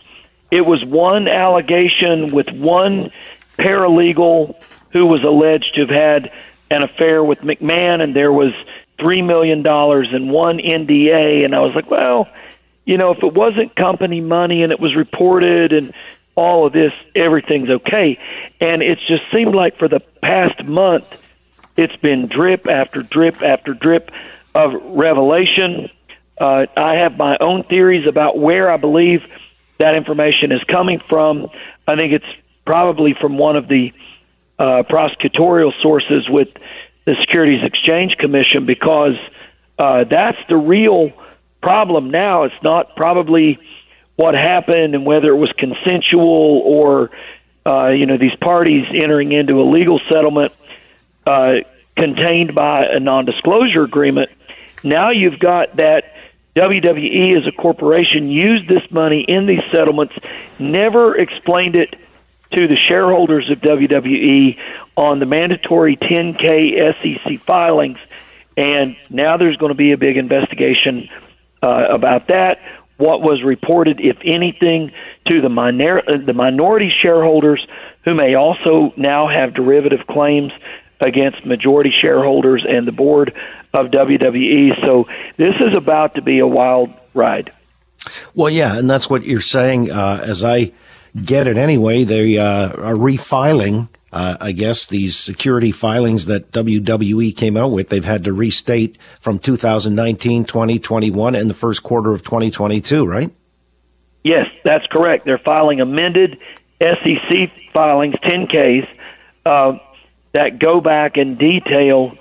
it 0.50 0.64
was 0.64 0.84
one 0.84 1.26
allegation 1.26 2.30
with 2.30 2.48
one 2.50 3.10
paralegal 3.58 4.62
who 4.92 5.06
was 5.06 5.22
alleged 5.24 5.74
to 5.74 5.80
have 5.80 5.90
had 5.90 6.32
an 6.70 6.82
affair 6.84 7.22
with 7.24 7.40
McMahon, 7.40 8.02
and 8.02 8.14
there 8.14 8.32
was 8.32 8.52
$3 8.98 9.26
million 9.26 9.60
in 9.60 10.30
one 10.30 10.58
NDA. 10.58 11.44
And 11.44 11.54
I 11.54 11.60
was 11.60 11.74
like, 11.74 11.90
well, 11.90 12.28
you 12.84 12.96
know, 12.96 13.12
if 13.12 13.22
it 13.22 13.32
wasn't 13.32 13.74
company 13.74 14.20
money 14.20 14.62
and 14.62 14.72
it 14.72 14.80
was 14.80 14.94
reported 14.94 15.72
and 15.72 15.92
all 16.34 16.66
of 16.66 16.72
this, 16.72 16.94
everything's 17.14 17.68
okay. 17.68 18.18
And 18.60 18.82
it 18.82 18.98
just 19.08 19.22
seemed 19.34 19.54
like 19.54 19.78
for 19.78 19.88
the 19.88 20.00
past 20.22 20.64
month, 20.64 21.06
it's 21.76 21.96
been 21.96 22.26
drip 22.26 22.66
after 22.68 23.02
drip 23.02 23.42
after 23.42 23.74
drip 23.74 24.10
of 24.54 24.72
revelation. 24.74 25.90
Uh, 26.40 26.66
I 26.76 26.96
have 27.00 27.16
my 27.16 27.36
own 27.40 27.64
theories 27.64 28.08
about 28.08 28.38
where 28.38 28.70
I 28.70 28.76
believe 28.76 29.20
that 29.78 29.96
information 29.96 30.52
is 30.52 30.62
coming 30.64 31.00
from. 31.08 31.48
I 31.86 31.96
think 31.96 32.12
it's 32.12 32.26
probably 32.64 33.14
from 33.20 33.38
one 33.38 33.56
of 33.56 33.68
the 33.68 33.92
uh, 34.58 34.82
prosecutorial 34.88 35.72
sources 35.82 36.28
with 36.28 36.48
the 37.04 37.14
Securities 37.20 37.64
Exchange 37.64 38.16
Commission 38.18 38.64
because 38.66 39.16
uh, 39.78 40.04
that's 40.04 40.38
the 40.48 40.56
real 40.56 41.12
problem 41.60 42.10
now. 42.10 42.44
It's 42.44 42.62
not 42.62 42.94
probably 42.96 43.58
what 44.16 44.36
happened 44.36 44.94
and 44.94 45.04
whether 45.04 45.28
it 45.28 45.36
was 45.36 45.52
consensual 45.58 46.62
or 46.64 47.10
uh, 47.64 47.88
you 47.90 48.06
know 48.06 48.18
these 48.18 48.34
parties 48.40 48.84
entering 48.92 49.32
into 49.32 49.60
a 49.60 49.66
legal 49.68 50.00
settlement 50.08 50.52
uh, 51.26 51.54
contained 51.96 52.54
by 52.54 52.84
a 52.86 53.00
non-disclosure 53.00 53.82
agreement. 53.82 54.30
Now 54.84 55.10
you've 55.10 55.38
got 55.38 55.76
that 55.76 56.11
WWE 56.56 57.36
as 57.36 57.46
a 57.46 57.52
corporation. 57.52 58.28
Used 58.28 58.68
this 58.68 58.82
money 58.90 59.24
in 59.26 59.46
these 59.46 59.62
settlements, 59.72 60.14
never 60.58 61.16
explained 61.16 61.76
it 61.76 61.94
to 62.52 62.68
the 62.68 62.76
shareholders 62.88 63.50
of 63.50 63.60
WWE 63.60 64.58
on 64.96 65.18
the 65.18 65.26
mandatory 65.26 65.96
10K 65.96 66.94
SEC 67.00 67.40
filings, 67.40 67.98
and 68.56 68.96
now 69.08 69.38
there's 69.38 69.56
going 69.56 69.70
to 69.70 69.76
be 69.76 69.92
a 69.92 69.96
big 69.96 70.18
investigation 70.18 71.08
uh, 71.62 71.84
about 71.90 72.28
that. 72.28 72.58
What 72.98 73.22
was 73.22 73.42
reported, 73.42 74.00
if 74.00 74.18
anything, 74.22 74.92
to 75.30 75.40
the, 75.40 75.48
minor- 75.48 76.02
the 76.02 76.34
minority 76.34 76.92
shareholders 77.02 77.66
who 78.04 78.14
may 78.14 78.34
also 78.34 78.92
now 78.96 79.28
have 79.28 79.54
derivative 79.54 80.06
claims 80.06 80.52
against 81.04 81.44
majority 81.44 81.92
shareholders 82.00 82.64
and 82.68 82.86
the 82.86 82.92
board 82.92 83.34
of 83.74 83.86
WWE. 83.86 84.80
So 84.80 85.08
this 85.36 85.54
is 85.60 85.76
about 85.76 86.14
to 86.16 86.22
be 86.22 86.38
a 86.38 86.46
wild 86.46 86.92
ride. 87.14 87.52
Well, 88.34 88.50
yeah, 88.50 88.76
and 88.76 88.88
that's 88.88 89.08
what 89.08 89.24
you're 89.24 89.40
saying. 89.40 89.90
Uh, 89.90 90.24
as 90.26 90.42
I 90.42 90.72
get 91.24 91.46
it 91.46 91.56
anyway, 91.56 92.04
they 92.04 92.38
uh, 92.38 92.70
are 92.70 92.94
refiling. 92.94 93.88
Uh, 94.12 94.36
I 94.40 94.52
guess 94.52 94.86
these 94.86 95.16
security 95.16 95.72
filings 95.72 96.26
that 96.26 96.52
WWE 96.52 97.34
came 97.34 97.56
out 97.56 97.68
with, 97.68 97.88
they've 97.88 98.04
had 98.04 98.24
to 98.24 98.32
restate 98.32 98.98
from 99.20 99.38
2019, 99.38 100.44
2021, 100.44 101.34
and 101.34 101.48
the 101.48 101.54
first 101.54 101.82
quarter 101.82 102.12
of 102.12 102.22
2022, 102.22 103.06
right? 103.06 103.30
Yes, 104.22 104.46
that's 104.64 104.86
correct. 104.88 105.24
They're 105.24 105.38
filing 105.38 105.80
amended 105.80 106.38
SEC 106.80 107.50
filings, 107.72 108.14
10Ks, 108.16 108.86
uh, 109.46 109.78
that 110.32 110.58
go 110.58 110.80
back 110.80 111.16
and 111.16 111.38
detail 111.38 112.16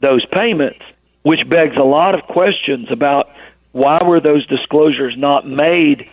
those 0.00 0.24
payments, 0.26 0.80
which 1.22 1.40
begs 1.48 1.76
a 1.76 1.84
lot 1.84 2.14
of 2.14 2.22
questions 2.22 2.88
about 2.90 3.30
why 3.72 4.02
were 4.02 4.20
those 4.20 4.46
disclosures 4.46 5.14
not 5.16 5.46
made 5.46 6.08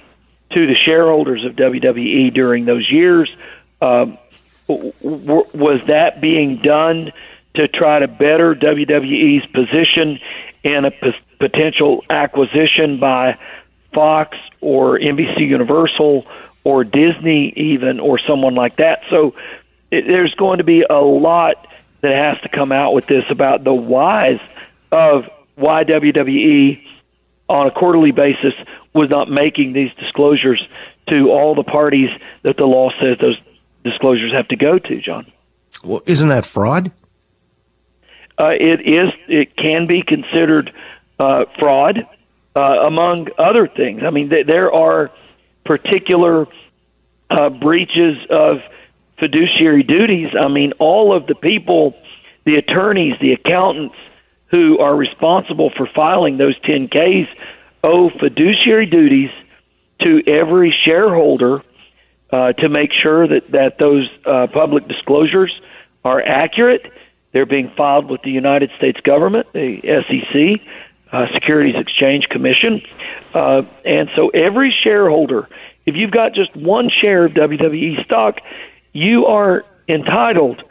to 0.55 0.67
the 0.67 0.75
shareholders 0.85 1.43
of 1.45 1.53
WWE 1.53 2.33
during 2.33 2.65
those 2.65 2.87
years? 2.89 3.29
Um, 3.81 4.17
was 4.67 5.81
that 5.87 6.19
being 6.19 6.61
done 6.61 7.11
to 7.55 7.67
try 7.67 7.99
to 7.99 8.07
better 8.07 8.53
WWE's 8.53 9.45
position 9.47 10.19
in 10.63 10.85
a 10.85 10.91
p- 10.91 11.13
potential 11.39 12.03
acquisition 12.09 12.99
by 12.99 13.37
Fox 13.93 14.37
or 14.61 14.99
NBC 14.99 15.47
Universal 15.47 16.27
or 16.63 16.83
Disney, 16.83 17.53
even, 17.55 17.99
or 17.99 18.19
someone 18.19 18.55
like 18.55 18.77
that? 18.77 18.99
So 19.09 19.33
it, 19.91 20.05
there's 20.09 20.33
going 20.35 20.57
to 20.59 20.63
be 20.63 20.83
a 20.89 20.99
lot 20.99 21.67
that 22.01 22.23
has 22.23 22.41
to 22.41 22.49
come 22.49 22.71
out 22.71 22.93
with 22.93 23.07
this 23.07 23.23
about 23.29 23.63
the 23.63 23.73
whys 23.73 24.39
of 24.91 25.23
why 25.55 25.83
WWE 25.83 26.83
on 27.49 27.67
a 27.67 27.71
quarterly 27.71 28.11
basis 28.11 28.53
was 28.93 29.09
not 29.09 29.29
making 29.29 29.73
these 29.73 29.91
disclosures 29.99 30.61
to 31.09 31.29
all 31.29 31.55
the 31.55 31.63
parties 31.63 32.09
that 32.43 32.57
the 32.57 32.65
law 32.65 32.89
says 33.01 33.17
those 33.19 33.39
disclosures 33.83 34.33
have 34.33 34.47
to 34.49 34.55
go 34.55 34.77
to, 34.77 35.01
John. 35.01 35.31
Well, 35.83 36.01
isn't 36.05 36.29
that 36.29 36.45
fraud? 36.45 36.91
Uh, 38.39 38.49
it 38.49 38.81
is. 38.81 39.13
It 39.27 39.55
can 39.55 39.87
be 39.87 40.03
considered 40.03 40.71
uh, 41.19 41.45
fraud, 41.59 42.07
uh, 42.55 42.61
among 42.61 43.27
other 43.37 43.67
things. 43.67 44.01
I 44.05 44.11
mean, 44.11 44.29
th- 44.29 44.45
there 44.45 44.71
are 44.71 45.11
particular 45.65 46.47
uh, 47.29 47.49
breaches 47.49 48.17
of 48.29 48.57
fiduciary 49.19 49.83
duties. 49.83 50.29
I 50.39 50.47
mean, 50.49 50.73
all 50.79 51.15
of 51.15 51.27
the 51.27 51.35
people, 51.35 51.95
the 52.45 52.55
attorneys, 52.55 53.13
the 53.19 53.33
accountants 53.33 53.95
who 54.51 54.79
are 54.79 54.95
responsible 54.95 55.71
for 55.75 55.89
filing 55.95 56.37
those 56.37 56.57
10Ks 56.59 57.27
owe 57.83 58.09
fiduciary 58.19 58.85
duties 58.85 59.29
to 60.05 60.21
every 60.27 60.73
shareholder 60.85 61.61
uh, 62.31 62.53
to 62.53 62.69
make 62.69 62.91
sure 62.91 63.27
that, 63.27 63.51
that 63.51 63.77
those 63.79 64.07
uh, 64.25 64.47
public 64.53 64.87
disclosures 64.87 65.53
are 66.03 66.21
accurate. 66.21 66.81
They're 67.33 67.45
being 67.45 67.71
filed 67.77 68.09
with 68.09 68.21
the 68.21 68.31
United 68.31 68.71
States 68.77 68.99
government, 69.01 69.47
the 69.53 69.79
SEC, 69.83 70.65
uh, 71.11 71.25
Securities 71.33 71.75
Exchange 71.77 72.27
Commission. 72.29 72.81
Uh, 73.33 73.61
and 73.85 74.09
so 74.15 74.29
every 74.29 74.73
shareholder, 74.85 75.47
if 75.85 75.95
you've 75.95 76.11
got 76.11 76.33
just 76.33 76.55
one 76.55 76.89
share 77.03 77.25
of 77.25 77.33
WWE 77.33 78.03
stock, 78.05 78.39
you 78.97 79.27
are 79.27 79.63
entitled 79.87 80.63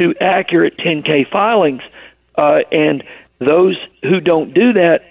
to 0.00 0.12
accurate 0.20 0.76
10K 0.78 1.30
filings, 1.30 1.82
uh, 2.36 2.58
and 2.72 3.04
those 3.38 3.78
who 4.02 4.20
don't 4.20 4.52
do 4.52 4.72
that 4.72 5.02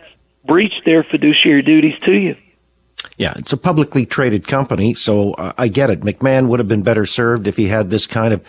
breach 0.46 0.74
their 0.86 1.04
fiduciary 1.04 1.62
duties 1.62 1.94
to 2.06 2.14
you. 2.14 2.36
Yeah, 3.16 3.34
it's 3.38 3.54
a 3.54 3.58
publicly 3.58 4.06
traded 4.06 4.48
company, 4.48 4.94
so 4.96 5.34
uh, 5.34 5.54
I 5.58 5.70
get 5.70 5.90
it. 5.90 6.02
McMahon 6.02 6.50
would 6.50 6.60
have 6.60 6.68
been 6.68 6.84
better 6.84 7.06
served 7.06 7.48
if 7.48 7.56
he 7.56 7.68
had 7.68 7.90
this 7.90 8.06
kind 8.06 8.34
of 8.34 8.44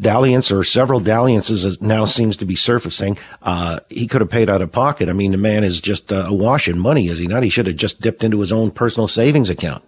dalliance 0.00 0.52
or 0.52 0.64
several 0.64 1.00
dalliances, 1.00 1.64
as 1.64 1.80
now 1.80 2.04
seems 2.04 2.36
to 2.36 2.44
be 2.44 2.54
surfacing. 2.54 3.18
Uh, 3.40 3.80
he 3.88 4.06
could 4.06 4.20
have 4.20 4.30
paid 4.30 4.50
out 4.50 4.60
of 4.60 4.70
pocket. 4.70 5.08
I 5.08 5.12
mean, 5.12 5.32
the 5.32 5.38
man 5.38 5.64
is 5.64 5.80
just 5.80 6.12
uh, 6.12 6.26
awash 6.28 6.68
in 6.68 6.78
money, 6.78 7.08
is 7.08 7.18
he 7.18 7.26
not? 7.26 7.42
He 7.42 7.48
should 7.48 7.66
have 7.66 7.76
just 7.76 8.02
dipped 8.02 8.22
into 8.22 8.40
his 8.40 8.52
own 8.52 8.70
personal 8.70 9.08
savings 9.08 9.48
account. 9.48 9.82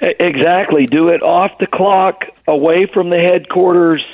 Exactly. 0.00 0.86
Do 0.86 1.08
it 1.08 1.22
off 1.22 1.52
the 1.58 1.66
clock, 1.66 2.24
away 2.46 2.86
from 2.92 3.10
the 3.10 3.18
headquarters, 3.18 4.04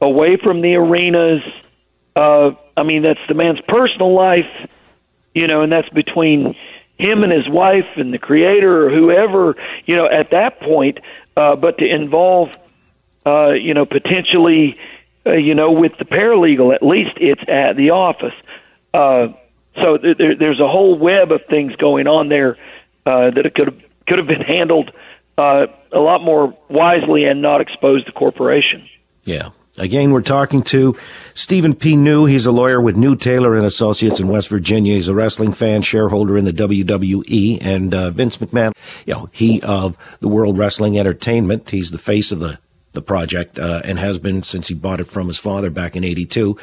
away 0.00 0.36
from 0.42 0.60
the 0.62 0.76
arenas. 0.76 1.42
Uh, 2.16 2.50
I 2.76 2.82
mean, 2.82 3.02
that's 3.02 3.20
the 3.28 3.34
man's 3.34 3.60
personal 3.68 4.14
life, 4.14 4.50
you 5.34 5.46
know, 5.46 5.62
and 5.62 5.70
that's 5.70 5.88
between 5.90 6.56
him 6.98 7.22
and 7.22 7.32
his 7.32 7.48
wife 7.48 7.86
and 7.96 8.12
the 8.12 8.18
creator 8.18 8.86
or 8.86 8.90
whoever, 8.90 9.54
you 9.86 9.96
know, 9.96 10.06
at 10.06 10.30
that 10.32 10.60
point. 10.60 10.98
Uh, 11.36 11.54
but 11.54 11.78
to 11.78 11.88
involve, 11.88 12.48
uh, 13.24 13.50
you 13.50 13.74
know, 13.74 13.86
potentially, 13.86 14.76
uh, 15.24 15.34
you 15.34 15.54
know, 15.54 15.70
with 15.70 15.92
the 15.98 16.04
paralegal, 16.04 16.74
at 16.74 16.82
least 16.82 17.12
it's 17.16 17.42
at 17.46 17.76
the 17.76 17.92
office. 17.92 18.34
Uh, 18.92 19.28
so 19.80 19.96
there, 20.02 20.34
there's 20.34 20.58
a 20.60 20.66
whole 20.66 20.98
web 20.98 21.30
of 21.30 21.42
things 21.48 21.76
going 21.76 22.08
on 22.08 22.28
there 22.28 22.56
uh, 23.06 23.30
that 23.30 23.46
it 23.46 23.54
could 23.54 23.68
have 23.68 23.82
could 24.08 24.18
have 24.18 24.26
been 24.26 24.40
handled 24.40 24.90
uh, 25.38 25.66
a 25.92 26.00
lot 26.00 26.22
more 26.22 26.56
wisely 26.68 27.24
and 27.24 27.40
not 27.40 27.60
expose 27.60 28.04
the 28.04 28.12
corporation. 28.12 28.88
Yeah. 29.24 29.50
Again, 29.78 30.10
we're 30.10 30.22
talking 30.22 30.62
to 30.62 30.96
Stephen 31.34 31.72
P. 31.72 31.94
New. 31.94 32.26
He's 32.26 32.46
a 32.46 32.52
lawyer 32.52 32.80
with 32.80 32.96
New 32.96 33.14
Taylor 33.14 33.54
and 33.54 33.64
Associates 33.64 34.18
in 34.18 34.26
West 34.26 34.48
Virginia. 34.48 34.96
He's 34.96 35.06
a 35.06 35.14
wrestling 35.14 35.52
fan, 35.52 35.82
shareholder 35.82 36.36
in 36.36 36.44
the 36.44 36.52
WWE, 36.52 37.58
and 37.60 37.94
uh, 37.94 38.10
Vince 38.10 38.38
McMahon. 38.38 38.72
You 39.06 39.14
know, 39.14 39.28
he 39.30 39.62
of 39.62 39.96
the 40.18 40.28
World 40.28 40.58
Wrestling 40.58 40.98
Entertainment. 40.98 41.70
He's 41.70 41.92
the 41.92 41.98
face 41.98 42.32
of 42.32 42.40
the 42.40 42.58
the 42.92 43.02
project 43.02 43.58
uh, 43.58 43.82
and 43.84 43.98
has 43.98 44.18
been 44.18 44.42
since 44.42 44.66
he 44.68 44.74
bought 44.74 44.98
it 44.98 45.04
from 45.04 45.28
his 45.28 45.38
father 45.38 45.70
back 45.70 45.94
in 45.94 46.02
'82 46.02 46.58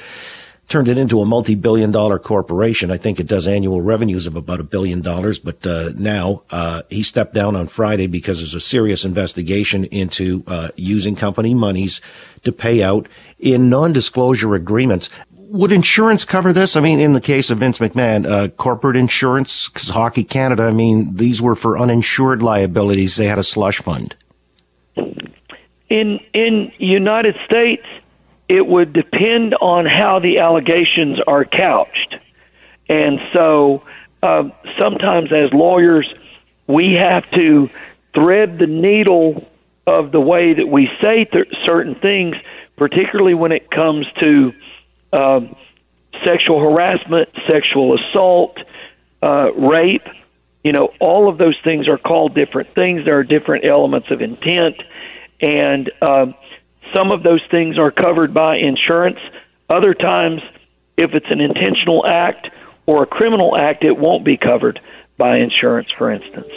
turned 0.67 0.89
it 0.89 0.97
into 0.97 1.21
a 1.21 1.25
multi-billion 1.25 1.91
dollar 1.91 2.17
corporation. 2.17 2.89
I 2.91 2.97
think 2.97 3.19
it 3.19 3.27
does 3.27 3.47
annual 3.47 3.81
revenues 3.81 4.25
of 4.25 4.35
about 4.35 4.59
a 4.59 4.63
billion 4.63 5.01
dollars, 5.01 5.37
but 5.37 5.65
uh, 5.65 5.91
now 5.95 6.41
uh, 6.49 6.81
he 6.89 7.03
stepped 7.03 7.33
down 7.33 7.55
on 7.55 7.67
Friday 7.67 8.07
because 8.07 8.39
there's 8.39 8.55
a 8.55 8.59
serious 8.59 9.05
investigation 9.05 9.85
into 9.85 10.43
uh, 10.47 10.69
using 10.75 11.15
company 11.15 11.53
monies 11.53 12.01
to 12.43 12.51
pay 12.51 12.81
out 12.81 13.07
in 13.37 13.69
non-disclosure 13.69 14.55
agreements. 14.55 15.09
Would 15.31 15.71
insurance 15.71 16.25
cover 16.25 16.51
this? 16.51 16.75
I 16.75 16.81
mean, 16.81 16.99
in 16.99 17.13
the 17.13 17.21
case 17.21 17.51
of 17.51 17.59
Vince 17.59 17.77
McMahon, 17.77 18.25
uh, 18.25 18.47
corporate 18.49 18.97
insurance, 18.97 19.69
because 19.69 19.89
Hockey 19.89 20.23
Canada, 20.23 20.63
I 20.63 20.71
mean, 20.71 21.15
these 21.15 21.41
were 21.41 21.55
for 21.55 21.77
uninsured 21.77 22.41
liabilities. 22.41 23.15
They 23.15 23.27
had 23.27 23.37
a 23.37 23.43
slush 23.43 23.77
fund. 23.77 24.15
In 25.87 26.19
in 26.33 26.71
United 26.79 27.35
States, 27.45 27.85
it 28.47 28.65
would 28.65 28.93
depend 28.93 29.55
on 29.55 29.85
how 29.85 30.19
the 30.19 30.39
allegations 30.39 31.19
are 31.27 31.45
couched. 31.45 32.15
And 32.89 33.19
so 33.33 33.83
uh, 34.21 34.49
sometimes, 34.79 35.31
as 35.31 35.51
lawyers, 35.51 36.07
we 36.67 36.97
have 36.99 37.23
to 37.39 37.69
thread 38.13 38.59
the 38.59 38.67
needle 38.67 39.47
of 39.87 40.11
the 40.11 40.19
way 40.19 40.53
that 40.53 40.67
we 40.67 40.89
say 41.03 41.25
th- 41.25 41.47
certain 41.65 41.95
things, 41.95 42.35
particularly 42.77 43.33
when 43.33 43.51
it 43.51 43.69
comes 43.69 44.05
to 44.21 44.51
um, 45.13 45.55
sexual 46.25 46.59
harassment, 46.59 47.29
sexual 47.49 47.95
assault, 47.95 48.57
uh, 49.21 49.51
rape. 49.53 50.07
You 50.63 50.71
know, 50.71 50.89
all 50.99 51.29
of 51.29 51.37
those 51.37 51.57
things 51.63 51.87
are 51.87 51.97
called 51.97 52.33
different 52.33 52.73
things. 52.73 53.05
There 53.05 53.17
are 53.19 53.23
different 53.23 53.65
elements 53.69 54.07
of 54.09 54.21
intent. 54.21 54.81
And 55.41 55.91
um, 56.01 56.35
some 56.93 57.11
of 57.11 57.23
those 57.23 57.41
things 57.49 57.77
are 57.77 57.91
covered 57.91 58.33
by 58.33 58.57
insurance. 58.57 59.19
Other 59.69 59.93
times, 59.93 60.41
if 60.97 61.13
it's 61.13 61.25
an 61.29 61.41
intentional 61.41 62.05
act 62.05 62.49
or 62.85 63.03
a 63.03 63.07
criminal 63.07 63.57
act, 63.57 63.83
it 63.83 63.97
won't 63.97 64.23
be 64.23 64.37
covered 64.37 64.79
by 65.17 65.37
insurance, 65.37 65.87
for 65.97 66.11
instance. 66.11 66.51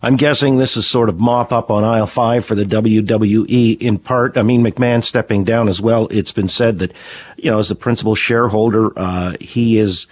I'm 0.00 0.16
guessing 0.16 0.58
this 0.58 0.76
is 0.76 0.86
sort 0.86 1.08
of 1.08 1.18
mop 1.18 1.52
up 1.52 1.70
on 1.70 1.82
aisle 1.82 2.06
five 2.06 2.44
for 2.44 2.54
the 2.54 2.64
WWE 2.64 3.80
in 3.80 3.98
part. 3.98 4.36
I 4.36 4.42
mean, 4.42 4.62
McMahon 4.62 5.02
stepping 5.02 5.42
down 5.42 5.68
as 5.68 5.80
well. 5.80 6.06
It's 6.08 6.32
been 6.32 6.48
said 6.48 6.78
that, 6.78 6.92
you 7.36 7.50
know, 7.50 7.58
as 7.58 7.68
the 7.68 7.74
principal 7.74 8.14
shareholder, 8.14 8.92
uh, 8.96 9.34
he 9.40 9.76
is 9.78 10.06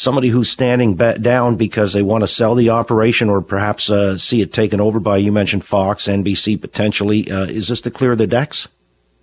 somebody 0.00 0.28
who's 0.28 0.48
standing 0.48 0.96
down 0.96 1.56
because 1.56 1.92
they 1.92 2.00
want 2.00 2.22
to 2.22 2.26
sell 2.26 2.54
the 2.54 2.70
operation 2.70 3.28
or 3.28 3.42
perhaps 3.42 3.90
uh, 3.90 4.16
see 4.16 4.40
it 4.40 4.50
taken 4.50 4.80
over 4.80 4.98
by, 4.98 5.18
you 5.18 5.30
mentioned 5.30 5.62
Fox, 5.62 6.08
NBC 6.08 6.58
potentially. 6.58 7.30
Uh, 7.30 7.44
is 7.44 7.68
this 7.68 7.82
to 7.82 7.90
clear 7.90 8.16
the 8.16 8.26
decks? 8.26 8.68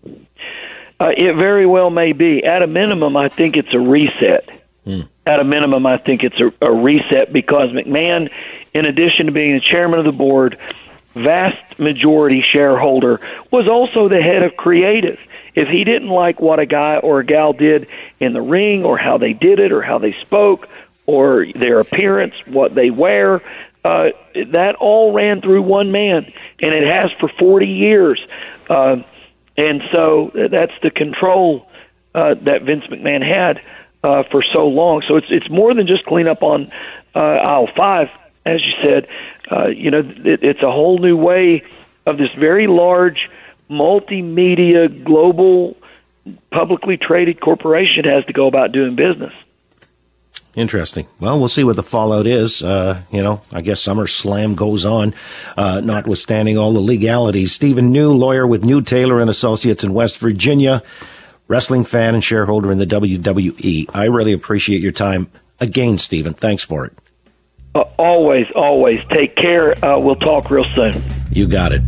Uh, 0.05 1.09
it 1.17 1.35
very 1.35 1.65
well 1.65 1.89
may 1.89 2.13
be. 2.13 2.43
At 2.43 2.61
a 2.61 2.67
minimum, 2.67 3.17
I 3.17 3.27
think 3.27 3.57
it's 3.57 3.73
a 3.73 3.79
reset. 3.79 4.47
Hmm. 4.85 5.01
At 5.25 5.41
a 5.41 5.43
minimum, 5.43 5.87
I 5.87 5.97
think 5.97 6.23
it's 6.23 6.39
a, 6.39 6.53
a 6.61 6.71
reset 6.71 7.33
because 7.33 7.71
McMahon, 7.71 8.29
in 8.75 8.85
addition 8.85 9.25
to 9.25 9.31
being 9.31 9.55
the 9.55 9.61
chairman 9.61 9.97
of 9.97 10.05
the 10.05 10.11
board, 10.11 10.59
vast 11.15 11.79
majority 11.79 12.43
shareholder, 12.43 13.19
was 13.49 13.67
also 13.67 14.07
the 14.07 14.21
head 14.21 14.43
of 14.43 14.55
creative 14.55 15.17
if 15.57 15.67
he 15.69 15.83
didn't 15.83 16.09
like 16.09 16.39
what 16.39 16.59
a 16.59 16.67
guy 16.67 16.97
or 16.97 17.19
a 17.19 17.25
gal 17.25 17.51
did 17.51 17.87
in 18.19 18.33
the 18.33 18.41
ring 18.41 18.85
or 18.85 18.95
how 18.95 19.17
they 19.17 19.33
did 19.33 19.59
it 19.59 19.71
or 19.71 19.81
how 19.81 19.97
they 19.97 20.13
spoke 20.21 20.69
or 21.07 21.47
their 21.47 21.79
appearance, 21.79 22.35
what 22.45 22.75
they 22.75 22.91
wear, 22.91 23.41
uh, 23.83 24.09
that 24.35 24.75
all 24.75 25.13
ran 25.13 25.41
through 25.41 25.63
one 25.63 25.91
man, 25.91 26.31
and 26.61 26.73
it 26.75 26.85
has 26.85 27.11
for 27.19 27.27
40 27.39 27.65
years. 27.65 28.23
Uh, 28.69 28.97
and 29.57 29.81
so 29.91 30.31
that's 30.35 30.73
the 30.83 30.91
control 30.91 31.67
uh, 32.13 32.35
that 32.35 32.61
Vince 32.61 32.85
McMahon 32.85 33.27
had 33.27 33.59
uh, 34.03 34.21
for 34.29 34.43
so 34.53 34.67
long. 34.67 35.01
So 35.07 35.15
it's 35.15 35.27
it's 35.31 35.49
more 35.49 35.73
than 35.73 35.87
just 35.87 36.05
clean 36.05 36.27
up 36.27 36.43
on 36.43 36.71
uh, 37.15 37.19
aisle 37.19 37.69
five, 37.75 38.09
as 38.45 38.61
you 38.63 38.73
said. 38.83 39.07
Uh, 39.51 39.67
you 39.69 39.89
know, 39.89 39.99
it, 39.99 40.43
it's 40.43 40.61
a 40.61 40.69
whole 40.69 40.99
new 40.99 41.17
way 41.17 41.63
of 42.05 42.19
this 42.19 42.29
very 42.37 42.67
large 42.67 43.27
multimedia 43.69 45.03
global 45.03 45.75
publicly 46.51 46.97
traded 46.97 47.39
corporation 47.39 48.03
has 48.05 48.25
to 48.25 48.33
go 48.33 48.47
about 48.47 48.71
doing 48.71 48.95
business. 48.95 49.31
Interesting. 50.55 51.07
Well, 51.19 51.37
we'll 51.37 51.49
see 51.49 51.63
what 51.63 51.75
the 51.75 51.83
fallout 51.83 52.25
is. 52.25 52.63
Uh, 52.63 53.03
you 53.11 53.21
know, 53.21 53.41
I 53.51 53.61
guess 53.61 53.79
Summer 53.79 54.07
Slam 54.07 54.55
goes 54.55 54.85
on, 54.85 55.13
uh, 55.55 55.81
notwithstanding 55.81 56.57
all 56.57 56.73
the 56.73 56.79
legalities. 56.79 57.51
Stephen 57.51 57.91
New, 57.91 58.11
lawyer 58.11 58.47
with 58.47 58.65
New 58.65 58.81
Taylor 58.81 59.19
and 59.19 59.29
Associates 59.29 59.83
in 59.83 59.93
West 59.93 60.17
Virginia, 60.17 60.81
wrestling 61.47 61.83
fan 61.83 62.15
and 62.15 62.23
shareholder 62.23 62.71
in 62.71 62.79
the 62.79 62.87
WWE. 62.87 63.87
I 63.93 64.05
really 64.05 64.33
appreciate 64.33 64.81
your 64.81 64.91
time 64.91 65.29
again, 65.59 65.99
Stephen. 65.99 66.33
Thanks 66.33 66.63
for 66.63 66.85
it. 66.85 66.93
Uh, 67.75 67.81
always, 67.99 68.47
always. 68.55 68.99
Take 69.13 69.35
care. 69.35 69.73
Uh, 69.85 69.99
we'll 69.99 70.15
talk 70.15 70.49
real 70.49 70.65
soon. 70.73 70.95
You 71.31 71.47
got 71.47 71.71
it. 71.71 71.83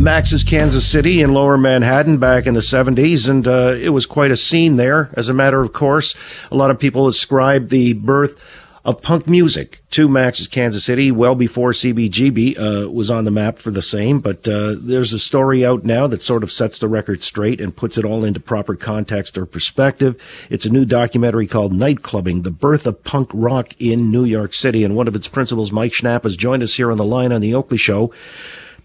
Max's 0.00 0.44
Kansas 0.44 0.86
City 0.86 1.20
in 1.20 1.34
lower 1.34 1.58
Manhattan 1.58 2.16
back 2.16 2.46
in 2.46 2.54
the 2.54 2.60
70s, 2.60 3.28
and 3.28 3.46
uh, 3.46 3.76
it 3.78 3.90
was 3.90 4.06
quite 4.06 4.30
a 4.30 4.36
scene 4.36 4.76
there. 4.76 5.10
As 5.12 5.28
a 5.28 5.34
matter 5.34 5.60
of 5.60 5.74
course, 5.74 6.14
a 6.50 6.56
lot 6.56 6.70
of 6.70 6.78
people 6.78 7.06
ascribe 7.06 7.68
the 7.68 7.92
birth 7.92 8.40
of 8.82 9.02
punk 9.02 9.26
music 9.26 9.82
to 9.90 10.08
Max's 10.08 10.48
Kansas 10.48 10.86
City 10.86 11.10
well 11.10 11.34
before 11.34 11.72
CBGB 11.72 12.58
uh, 12.58 12.90
was 12.90 13.10
on 13.10 13.26
the 13.26 13.30
map 13.30 13.58
for 13.58 13.70
the 13.70 13.82
same. 13.82 14.20
But 14.20 14.48
uh, 14.48 14.76
there's 14.78 15.12
a 15.12 15.18
story 15.18 15.66
out 15.66 15.84
now 15.84 16.06
that 16.06 16.22
sort 16.22 16.42
of 16.42 16.50
sets 16.50 16.78
the 16.78 16.88
record 16.88 17.22
straight 17.22 17.60
and 17.60 17.76
puts 17.76 17.98
it 17.98 18.04
all 18.06 18.24
into 18.24 18.40
proper 18.40 18.76
context 18.76 19.36
or 19.36 19.44
perspective. 19.44 20.18
It's 20.48 20.64
a 20.64 20.70
new 20.70 20.86
documentary 20.86 21.46
called 21.46 21.74
Nightclubbing, 21.74 22.42
the 22.42 22.50
birth 22.50 22.86
of 22.86 23.04
punk 23.04 23.28
rock 23.34 23.74
in 23.78 24.10
New 24.10 24.24
York 24.24 24.54
City. 24.54 24.82
And 24.82 24.96
one 24.96 25.08
of 25.08 25.14
its 25.14 25.28
principals, 25.28 25.72
Mike 25.72 25.92
Schnapp, 25.92 26.22
has 26.22 26.36
joined 26.36 26.62
us 26.62 26.74
here 26.74 26.90
on 26.90 26.96
the 26.96 27.04
line 27.04 27.32
on 27.32 27.42
the 27.42 27.54
Oakley 27.54 27.78
Show 27.78 28.10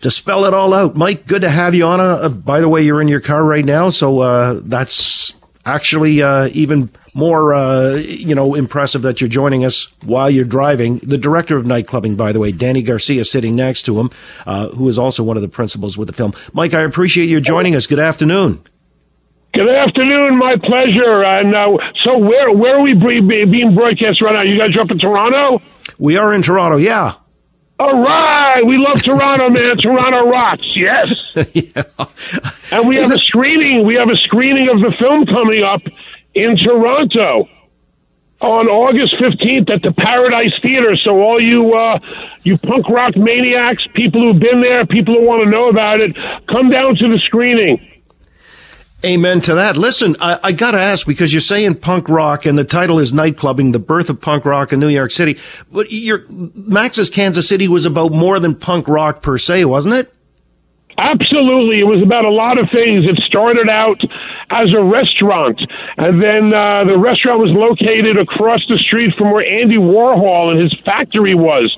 to 0.05 0.11
spell 0.11 0.45
it 0.45 0.53
all 0.53 0.71
out. 0.71 0.95
Mike, 0.95 1.25
good 1.25 1.41
to 1.41 1.49
have 1.49 1.73
you 1.73 1.83
on. 1.83 1.99
Uh, 1.99 2.29
by 2.29 2.61
the 2.61 2.69
way, 2.69 2.83
you're 2.83 3.01
in 3.01 3.07
your 3.07 3.19
car 3.19 3.43
right 3.43 3.65
now, 3.65 3.89
so 3.89 4.19
uh, 4.19 4.59
that's 4.63 5.33
actually 5.65 6.21
uh, 6.21 6.47
even 6.51 6.91
more, 7.15 7.55
uh, 7.55 7.95
you 7.95 8.35
know, 8.35 8.53
impressive 8.53 9.01
that 9.01 9.19
you're 9.19 9.27
joining 9.27 9.65
us 9.65 9.91
while 10.03 10.29
you're 10.29 10.45
driving. 10.45 10.99
The 10.99 11.17
director 11.17 11.57
of 11.57 11.65
Nightclubbing, 11.65 12.17
by 12.17 12.33
the 12.33 12.39
way, 12.39 12.51
Danny 12.51 12.83
Garcia, 12.83 13.25
sitting 13.25 13.55
next 13.55 13.81
to 13.87 13.99
him, 13.99 14.11
uh, 14.45 14.69
who 14.69 14.87
is 14.87 14.99
also 14.99 15.23
one 15.23 15.37
of 15.37 15.41
the 15.41 15.49
principals 15.49 15.97
with 15.97 16.07
the 16.07 16.13
film. 16.13 16.33
Mike, 16.53 16.75
I 16.75 16.81
appreciate 16.81 17.27
you 17.27 17.41
joining 17.41 17.75
us. 17.75 17.87
Good 17.87 17.97
afternoon. 17.97 18.61
Good 19.55 19.69
afternoon, 19.69 20.37
my 20.37 20.55
pleasure. 20.63 21.23
And 21.23 21.55
uh, 21.55 21.77
so, 22.03 22.19
where 22.19 22.51
where 22.51 22.77
are 22.77 22.83
we 22.83 22.93
being 22.93 23.73
broadcast 23.73 24.21
right 24.21 24.33
now? 24.33 24.43
You 24.43 24.59
guys 24.59 24.75
are 24.75 24.81
up 24.81 24.91
in 24.91 24.99
Toronto? 24.99 25.63
We 25.97 26.15
are 26.17 26.31
in 26.31 26.43
Toronto. 26.43 26.77
Yeah. 26.77 27.15
All 27.77 28.01
right, 28.01 28.61
we 28.65 28.77
love 28.77 29.01
Toronto, 29.03 29.49
man. 29.49 29.77
Toronto 29.77 30.29
rocks. 30.29 30.77
Yes. 30.77 31.35
yeah. 31.53 31.83
And 32.71 32.87
we 32.87 32.95
have 32.95 33.11
a 33.11 33.17
screening. 33.17 33.85
We 33.85 33.95
have 33.95 34.09
a 34.09 34.15
screening 34.15 34.69
of 34.69 34.79
the 34.79 34.93
film 34.97 35.25
coming 35.25 35.61
up 35.61 35.81
in 36.33 36.55
Toronto 36.57 37.49
on 38.41 38.67
August 38.67 39.15
15th 39.15 39.69
at 39.69 39.81
the 39.81 39.91
Paradise 39.91 40.53
Theater. 40.61 40.95
So 40.95 41.21
all 41.21 41.41
you 41.41 41.73
uh, 41.73 41.99
you 42.43 42.57
punk 42.57 42.87
rock 42.87 43.17
maniacs, 43.17 43.85
people 43.93 44.21
who've 44.21 44.39
been 44.39 44.61
there, 44.61 44.85
people 44.85 45.15
who 45.15 45.25
want 45.25 45.43
to 45.43 45.49
know 45.49 45.67
about 45.69 45.99
it, 45.99 46.15
come 46.47 46.69
down 46.69 46.95
to 46.95 47.09
the 47.09 47.19
screening. 47.25 47.94
Amen 49.03 49.41
to 49.41 49.55
that. 49.55 49.77
Listen, 49.77 50.15
I, 50.19 50.39
I 50.43 50.51
got 50.51 50.71
to 50.71 50.79
ask 50.79 51.05
because 51.05 51.31
you're 51.31 51.41
saying 51.41 51.75
punk 51.75 52.09
rock 52.09 52.45
and 52.45 52.57
the 52.57 52.63
title 52.63 52.97
is 52.97 53.11
Nightclubbing, 53.11 53.71
the 53.71 53.79
birth 53.79 54.09
of 54.09 54.19
punk 54.19 54.45
rock 54.45 54.73
in 54.73 54.79
New 54.79 54.87
York 54.87 55.11
City. 55.11 55.37
But 55.71 55.91
your 55.91 56.25
Max's 56.29 57.09
Kansas 57.09 57.47
City 57.47 57.67
was 57.67 57.85
about 57.85 58.11
more 58.11 58.39
than 58.39 58.55
punk 58.55 58.87
rock 58.87 59.21
per 59.21 59.37
se, 59.37 59.65
wasn't 59.65 59.95
it? 59.95 60.11
Absolutely. 60.97 61.79
It 61.81 61.83
was 61.83 62.01
about 62.01 62.23
a 62.23 62.31
lot 62.31 62.57
of 62.57 62.69
things. 62.71 63.05
It 63.05 63.21
started 63.27 63.69
out 63.69 63.99
as 64.49 64.71
a 64.73 64.81
restaurant, 64.81 65.59
and 65.97 66.21
then 66.21 66.53
uh, 66.53 66.85
the 66.85 66.97
restaurant 66.97 67.39
was 67.39 67.51
located 67.51 68.17
across 68.17 68.65
the 68.69 68.77
street 68.77 69.13
from 69.17 69.31
where 69.31 69.43
Andy 69.45 69.77
Warhol 69.77 70.51
and 70.51 70.61
his 70.61 70.73
factory 70.85 71.35
was. 71.35 71.75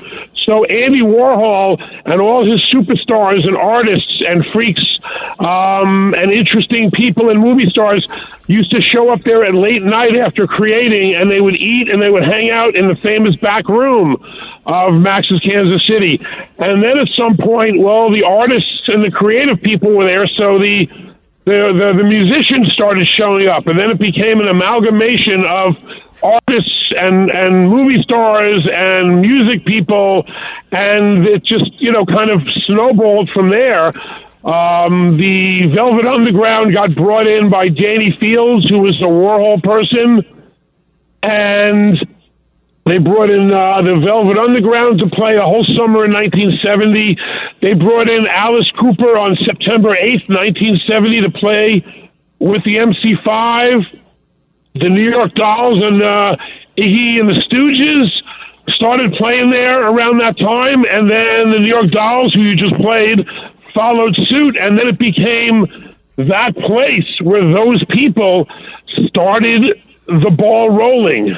So 0.47 0.63
Andy 0.63 1.01
Warhol 1.01 1.77
and 2.05 2.21
all 2.21 2.49
his 2.49 2.63
superstars 2.73 3.45
and 3.45 3.57
artists 3.57 4.23
and 4.25 4.47
freaks 4.47 4.97
um, 5.39 6.13
and 6.13 6.31
interesting 6.31 6.89
people 6.89 7.29
and 7.29 7.37
movie 7.37 7.69
stars 7.69 8.07
used 8.47 8.71
to 8.71 8.79
show 8.79 9.09
up 9.09 9.23
there 9.23 9.43
at 9.43 9.53
late 9.53 9.83
night 9.83 10.15
after 10.15 10.47
creating, 10.47 11.15
and 11.15 11.29
they 11.29 11.41
would 11.41 11.57
eat 11.57 11.89
and 11.89 12.01
they 12.01 12.09
would 12.09 12.23
hang 12.23 12.49
out 12.49 12.77
in 12.77 12.87
the 12.87 12.95
famous 12.95 13.35
back 13.35 13.67
room 13.67 14.23
of 14.65 14.93
Max's 14.93 15.41
Kansas 15.41 15.85
City. 15.85 16.25
And 16.57 16.81
then 16.81 16.97
at 16.97 17.09
some 17.09 17.35
point, 17.35 17.81
well, 17.81 18.09
the 18.09 18.23
artists 18.23 18.83
and 18.87 19.03
the 19.03 19.11
creative 19.11 19.61
people 19.61 19.91
were 19.91 20.05
there, 20.05 20.27
so 20.27 20.59
the 20.59 20.87
the, 21.47 21.71
the, 21.71 22.03
the 22.03 22.03
musicians 22.03 22.73
started 22.73 23.07
showing 23.15 23.47
up, 23.47 23.67
and 23.67 23.79
then 23.79 23.89
it 23.89 23.97
became 23.97 24.41
an 24.41 24.49
amalgamation 24.49 25.45
of 25.47 25.75
artists 26.21 26.91
and 26.91 27.31
and 27.31 27.69
movie 27.69 28.03
stars 28.03 28.67
and 28.69 29.21
music 29.21 29.65
people, 29.65 30.25
and 30.73 31.25
it 31.25 31.45
just 31.45 31.71
you 31.79 31.89
know 31.89 32.05
kind 32.05 32.31
of 32.31 32.41
snowballed 32.65 33.29
from 33.33 33.49
there. 33.49 33.95
Um, 34.43 35.15
the 35.15 35.71
Velvet 35.73 36.05
Underground 36.05 36.73
got 36.73 36.93
brought 36.95 37.27
in 37.27 37.49
by 37.49 37.69
Danny 37.69 38.15
Fields, 38.19 38.67
who 38.67 38.79
was 38.79 38.99
a 38.99 39.05
Warhol 39.05 39.63
person, 39.63 40.25
and 41.23 41.95
they 42.87 42.97
brought 42.97 43.29
in 43.29 43.51
uh, 43.51 43.81
the 43.81 43.99
Velvet 44.03 44.37
Underground 44.37 44.99
to 44.99 45.09
play 45.09 45.35
a 45.35 45.41
whole 45.41 45.65
summer 45.75 46.05
in 46.05 46.13
1970. 46.13 47.17
They 47.61 47.73
brought 47.73 48.09
in 48.09 48.25
Alice 48.27 48.71
Cooper 48.79 49.17
on 49.17 49.35
September 49.43 49.95
8th, 49.95 50.29
1970, 50.31 51.21
to 51.21 51.31
play 51.31 51.83
with 52.39 52.63
the 52.63 52.77
MC5. 52.77 53.83
The 54.75 54.89
New 54.89 55.09
York 55.09 55.33
Dolls 55.33 55.83
and 55.83 56.01
uh, 56.01 56.35
Iggy 56.77 57.19
and 57.19 57.29
the 57.29 57.41
Stooges 57.49 58.07
started 58.75 59.13
playing 59.13 59.49
there 59.49 59.87
around 59.87 60.19
that 60.19 60.37
time, 60.37 60.85
and 60.85 61.09
then 61.09 61.51
the 61.51 61.59
New 61.59 61.67
York 61.67 61.91
Dolls, 61.91 62.33
who 62.33 62.41
you 62.41 62.55
just 62.55 62.75
played, 62.75 63.25
followed 63.73 64.15
suit, 64.27 64.55
and 64.55 64.77
then 64.77 64.87
it 64.87 64.99
became 64.99 65.65
that 66.17 66.55
place 66.55 67.19
where 67.21 67.43
those 67.47 67.83
people 67.85 68.47
started 69.07 69.81
the 70.07 70.31
ball 70.31 70.69
rolling. 70.69 71.35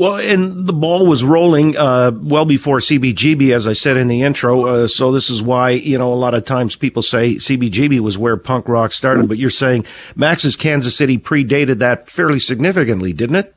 Well, 0.00 0.16
and 0.16 0.66
the 0.66 0.72
ball 0.72 1.06
was 1.06 1.22
rolling 1.22 1.76
uh, 1.76 2.12
well 2.22 2.46
before 2.46 2.78
CBGB, 2.78 3.54
as 3.54 3.68
I 3.68 3.74
said 3.74 3.98
in 3.98 4.08
the 4.08 4.22
intro. 4.22 4.64
Uh, 4.64 4.86
so 4.86 5.12
this 5.12 5.28
is 5.28 5.42
why 5.42 5.72
you 5.72 5.98
know 5.98 6.10
a 6.10 6.16
lot 6.16 6.32
of 6.32 6.46
times 6.46 6.74
people 6.74 7.02
say 7.02 7.34
CBGB 7.34 8.00
was 8.00 8.16
where 8.16 8.38
punk 8.38 8.66
rock 8.66 8.94
started, 8.94 9.28
but 9.28 9.36
you're 9.36 9.50
saying 9.50 9.84
Max's 10.16 10.56
Kansas 10.56 10.96
City 10.96 11.18
predated 11.18 11.80
that 11.80 12.08
fairly 12.08 12.38
significantly, 12.38 13.12
didn't 13.12 13.36
it? 13.36 13.54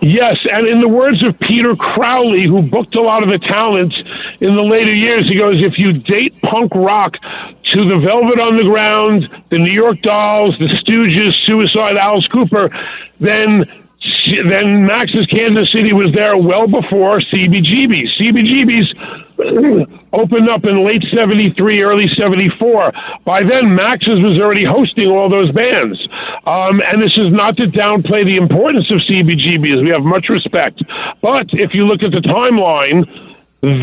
Yes, 0.00 0.36
and 0.48 0.68
in 0.68 0.80
the 0.80 0.86
words 0.86 1.24
of 1.24 1.36
Peter 1.40 1.74
Crowley, 1.74 2.46
who 2.46 2.62
booked 2.62 2.94
a 2.94 3.02
lot 3.02 3.24
of 3.24 3.28
the 3.28 3.44
talent 3.44 3.98
in 4.38 4.54
the 4.54 4.62
later 4.62 4.94
years, 4.94 5.28
he 5.28 5.36
goes, 5.36 5.56
"If 5.60 5.76
you 5.76 5.92
date 5.92 6.40
punk 6.42 6.72
rock 6.72 7.14
to 7.72 7.84
the 7.84 7.98
Velvet 7.98 8.38
Underground, 8.38 9.28
the 9.50 9.58
New 9.58 9.72
York 9.72 10.02
Dolls, 10.02 10.56
the 10.60 10.68
Stooges, 10.68 11.32
Suicide, 11.46 11.96
Alice 11.96 12.28
Cooper, 12.28 12.70
then." 13.18 13.64
Then 14.48 14.86
Max's 14.86 15.26
Kansas 15.26 15.70
City 15.72 15.92
was 15.92 16.12
there 16.14 16.36
well 16.36 16.66
before 16.66 17.20
CBGB's. 17.20 18.12
CBGB's 18.20 18.90
opened 20.12 20.48
up 20.48 20.64
in 20.64 20.84
late 20.84 21.04
73, 21.14 21.82
early 21.82 22.08
74. 22.16 22.92
By 23.24 23.42
then, 23.42 23.74
Max's 23.74 24.20
was 24.20 24.38
already 24.40 24.64
hosting 24.64 25.08
all 25.08 25.30
those 25.30 25.50
bands. 25.52 25.98
Um, 26.46 26.80
and 26.84 27.00
this 27.00 27.16
is 27.16 27.32
not 27.32 27.56
to 27.58 27.66
downplay 27.66 28.24
the 28.24 28.36
importance 28.36 28.90
of 28.90 28.98
CBGB's. 29.08 29.82
We 29.82 29.90
have 29.90 30.02
much 30.02 30.28
respect. 30.28 30.82
But 31.22 31.46
if 31.52 31.74
you 31.74 31.86
look 31.86 32.02
at 32.02 32.12
the 32.12 32.24
timeline, 32.24 33.06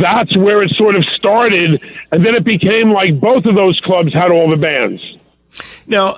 that's 0.01 0.35
where 0.37 0.63
it 0.63 0.71
sort 0.77 0.95
of 0.95 1.03
started. 1.15 1.81
And 2.11 2.25
then 2.25 2.35
it 2.35 2.45
became 2.45 2.91
like 2.91 3.19
both 3.19 3.45
of 3.45 3.55
those 3.55 3.79
clubs 3.83 4.13
had 4.13 4.31
all 4.31 4.49
the 4.49 4.59
bands. 4.59 5.01
Now, 5.87 6.17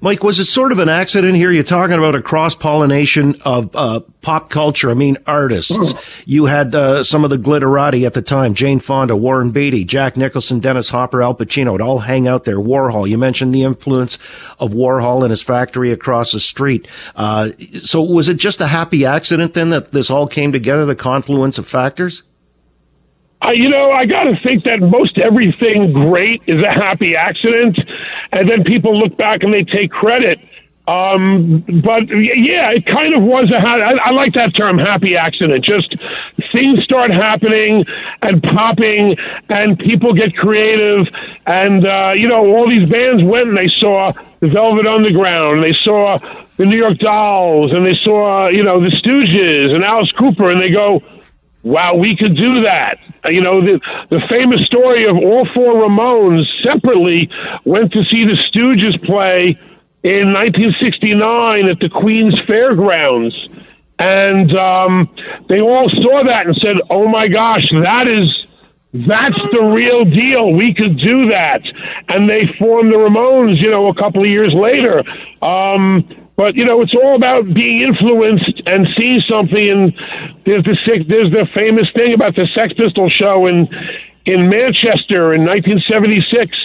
Mike, 0.00 0.22
was 0.22 0.38
it 0.38 0.44
sort 0.44 0.72
of 0.72 0.78
an 0.78 0.88
accident 0.88 1.36
here? 1.36 1.50
You're 1.50 1.64
talking 1.64 1.96
about 1.96 2.14
a 2.14 2.22
cross 2.22 2.54
pollination 2.54 3.34
of 3.42 3.74
uh, 3.74 4.00
pop 4.20 4.50
culture. 4.50 4.90
I 4.90 4.94
mean, 4.94 5.16
artists. 5.26 5.94
You 6.26 6.46
had 6.46 6.74
uh, 6.74 7.04
some 7.04 7.24
of 7.24 7.30
the 7.30 7.38
glitterati 7.38 8.06
at 8.06 8.14
the 8.14 8.22
time: 8.22 8.54
Jane 8.54 8.80
Fonda, 8.80 9.16
Warren 9.16 9.50
Beatty, 9.50 9.84
Jack 9.84 10.16
Nicholson, 10.16 10.60
Dennis 10.60 10.90
Hopper, 10.90 11.22
Al 11.22 11.34
Pacino. 11.34 11.74
It 11.74 11.80
all 11.80 12.00
hang 12.00 12.28
out 12.28 12.44
there. 12.44 12.58
Warhol. 12.58 13.08
You 13.08 13.18
mentioned 13.18 13.54
the 13.54 13.64
influence 13.64 14.18
of 14.58 14.72
Warhol 14.72 15.22
and 15.22 15.30
his 15.30 15.42
factory 15.42 15.90
across 15.90 16.32
the 16.32 16.40
street. 16.40 16.86
Uh, 17.16 17.50
so, 17.82 18.02
was 18.02 18.28
it 18.28 18.36
just 18.36 18.60
a 18.60 18.66
happy 18.66 19.04
accident 19.04 19.54
then 19.54 19.70
that 19.70 19.92
this 19.92 20.10
all 20.10 20.26
came 20.26 20.52
together? 20.52 20.84
The 20.84 20.94
confluence 20.94 21.58
of 21.58 21.66
factors. 21.66 22.22
Uh, 23.44 23.50
you 23.50 23.68
know, 23.68 23.90
I 23.90 24.04
got 24.04 24.24
to 24.24 24.38
think 24.42 24.64
that 24.64 24.80
most 24.80 25.18
everything 25.18 25.92
great 25.92 26.42
is 26.46 26.62
a 26.62 26.70
happy 26.70 27.16
accident, 27.16 27.78
and 28.30 28.48
then 28.48 28.62
people 28.64 28.96
look 28.96 29.16
back 29.16 29.42
and 29.42 29.52
they 29.52 29.64
take 29.64 29.90
credit. 29.90 30.38
Um, 30.86 31.60
but 31.84 32.08
yeah, 32.08 32.70
it 32.72 32.86
kind 32.86 33.14
of 33.14 33.22
was 33.22 33.50
a 33.52 33.60
ha- 33.60 33.78
i 34.04 34.10
like 34.10 34.34
that 34.34 34.54
term, 34.56 34.78
happy 34.78 35.16
accident. 35.16 35.64
Just 35.64 35.94
things 36.50 36.82
start 36.82 37.12
happening 37.12 37.84
and 38.20 38.42
popping, 38.42 39.16
and 39.48 39.78
people 39.78 40.12
get 40.12 40.36
creative, 40.36 41.08
and 41.46 41.86
uh, 41.86 42.12
you 42.16 42.26
know, 42.26 42.44
all 42.46 42.68
these 42.68 42.88
bands 42.88 43.22
went 43.22 43.48
and 43.48 43.56
they 43.56 43.70
saw 43.78 44.12
the 44.40 44.48
Velvet 44.48 44.86
Underground, 44.86 45.62
they 45.62 45.74
saw 45.84 46.18
the 46.56 46.64
New 46.64 46.76
York 46.78 46.98
Dolls, 46.98 47.72
and 47.72 47.86
they 47.86 47.98
saw 48.02 48.48
you 48.48 48.64
know 48.64 48.80
the 48.80 48.90
Stooges 48.90 49.72
and 49.72 49.84
Alice 49.84 50.10
Cooper, 50.18 50.50
and 50.50 50.60
they 50.60 50.70
go, 50.70 51.00
wow, 51.62 51.94
we 51.94 52.16
could 52.16 52.36
do 52.36 52.62
that. 52.62 52.98
Uh, 53.24 53.28
you 53.30 53.40
know, 53.40 53.60
the, 53.60 53.80
the 54.10 54.20
famous 54.28 54.64
story 54.66 55.06
of 55.08 55.16
all 55.16 55.46
four 55.54 55.74
Ramones 55.74 56.44
separately 56.62 57.28
went 57.64 57.92
to 57.92 58.04
see 58.04 58.24
the 58.24 58.36
Stooges 58.50 59.02
play 59.04 59.58
in 60.02 60.32
1969 60.32 61.68
at 61.68 61.78
the 61.78 61.88
Queens 61.88 62.34
Fairgrounds. 62.46 63.34
And 63.98 64.56
um, 64.56 65.14
they 65.48 65.60
all 65.60 65.88
saw 65.88 66.24
that 66.24 66.46
and 66.46 66.56
said, 66.56 66.76
oh 66.90 67.06
my 67.06 67.28
gosh, 67.28 67.64
that 67.70 68.08
is. 68.08 68.28
That's 68.94 69.38
the 69.52 69.72
real 69.74 70.04
deal. 70.04 70.52
We 70.52 70.74
could 70.74 70.98
do 70.98 71.30
that. 71.30 71.62
And 72.08 72.28
they 72.28 72.42
formed 72.58 72.92
the 72.92 72.98
Ramones, 72.98 73.58
you 73.58 73.70
know, 73.70 73.88
a 73.88 73.94
couple 73.94 74.22
of 74.22 74.28
years 74.28 74.52
later. 74.52 75.02
Um, 75.40 76.21
but 76.36 76.54
you 76.54 76.64
know, 76.64 76.80
it's 76.80 76.94
all 76.94 77.16
about 77.16 77.52
being 77.52 77.82
influenced 77.82 78.62
and 78.66 78.86
seeing 78.96 79.20
something. 79.28 79.70
And 79.70 79.92
there's 80.46 80.64
the 80.64 81.04
there's 81.08 81.30
the 81.30 81.46
famous 81.54 81.88
thing 81.94 82.14
about 82.14 82.34
the 82.34 82.46
Sex 82.54 82.72
Pistols 82.74 83.12
show 83.12 83.46
in 83.46 83.68
in 84.24 84.48
Manchester 84.48 85.34
in 85.34 85.44
1976. 85.44 86.56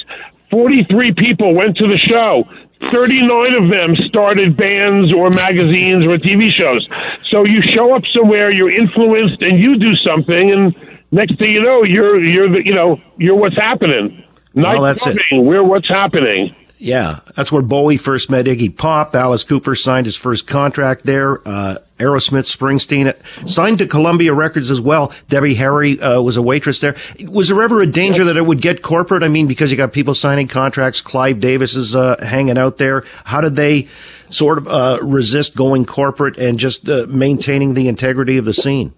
43 0.50 1.14
people 1.14 1.54
went 1.54 1.76
to 1.78 1.88
the 1.88 1.98
show. 1.98 2.48
39 2.94 3.54
of 3.56 3.70
them 3.70 3.96
started 4.08 4.56
bands 4.56 5.12
or 5.12 5.30
magazines 5.32 6.06
or 6.06 6.18
TV 6.18 6.52
shows. 6.52 6.88
So 7.24 7.44
you 7.44 7.62
show 7.74 7.96
up 7.96 8.04
somewhere, 8.14 8.52
you're 8.52 8.72
influenced, 8.72 9.42
and 9.42 9.60
you 9.60 9.78
do 9.78 9.96
something, 9.96 10.52
and 10.52 10.76
next 11.12 11.38
thing 11.40 11.52
you 11.52 11.62
know, 11.62 11.84
you're 11.84 12.24
you're 12.24 12.50
the, 12.50 12.66
you 12.66 12.74
know 12.74 13.02
you're 13.18 13.36
what's 13.36 13.58
happening. 13.58 14.24
Well, 14.56 14.82
that's 14.82 15.06
it. 15.06 15.18
We're 15.32 15.64
what's 15.64 15.90
happening. 15.90 16.56
Yeah, 16.80 17.22
that's 17.36 17.52
where 17.52 17.64
Bowie 17.64 17.98
first 17.98 18.30
met 18.30 18.46
Iggy 18.46 18.76
Pop. 18.76 19.16
Alice 19.16 19.44
Cooper 19.44 19.74
signed 19.74 20.06
his 20.06 20.16
first 20.16 20.46
contract 20.46 21.06
there. 21.06 21.46
Uh, 21.48 21.78
Aerosmith, 21.98 22.46
Springsteen 22.56 23.16
signed 23.50 23.80
to 23.80 23.88
Columbia 23.88 24.34
Records 24.34 24.70
as 24.70 24.80
well. 24.80 25.12
Debbie 25.28 25.56
Harry 25.56 26.00
uh, 26.00 26.22
was 26.22 26.38
a 26.38 26.42
waitress 26.42 26.80
there. 26.80 26.96
Was 27.22 27.50
there 27.50 27.62
ever 27.64 27.82
a 27.82 27.88
danger 27.88 28.24
that 28.26 28.38
it 28.38 28.46
would 28.46 28.62
get 28.62 28.84
corporate? 28.84 29.24
I 29.24 29.28
mean, 29.28 29.48
because 29.48 29.72
you 29.72 29.78
got 29.78 29.92
people 29.92 30.14
signing 30.14 30.48
contracts. 30.48 31.02
Clive 31.02 31.40
Davis 31.40 31.76
is 31.76 31.96
uh, 31.96 32.24
hanging 32.24 32.60
out 32.60 32.78
there. 32.78 33.04
How 33.26 33.42
did 33.42 33.56
they 33.56 33.88
sort 34.30 34.60
of 34.60 34.68
uh, 34.68 35.00
resist 35.02 35.56
going 35.56 35.86
corporate 35.86 36.38
and 36.38 36.60
just 36.60 36.88
uh, 36.88 37.08
maintaining 37.10 37.74
the 37.74 37.88
integrity 37.88 38.38
of 38.38 38.46
the 38.46 38.54
scene? 38.54 38.94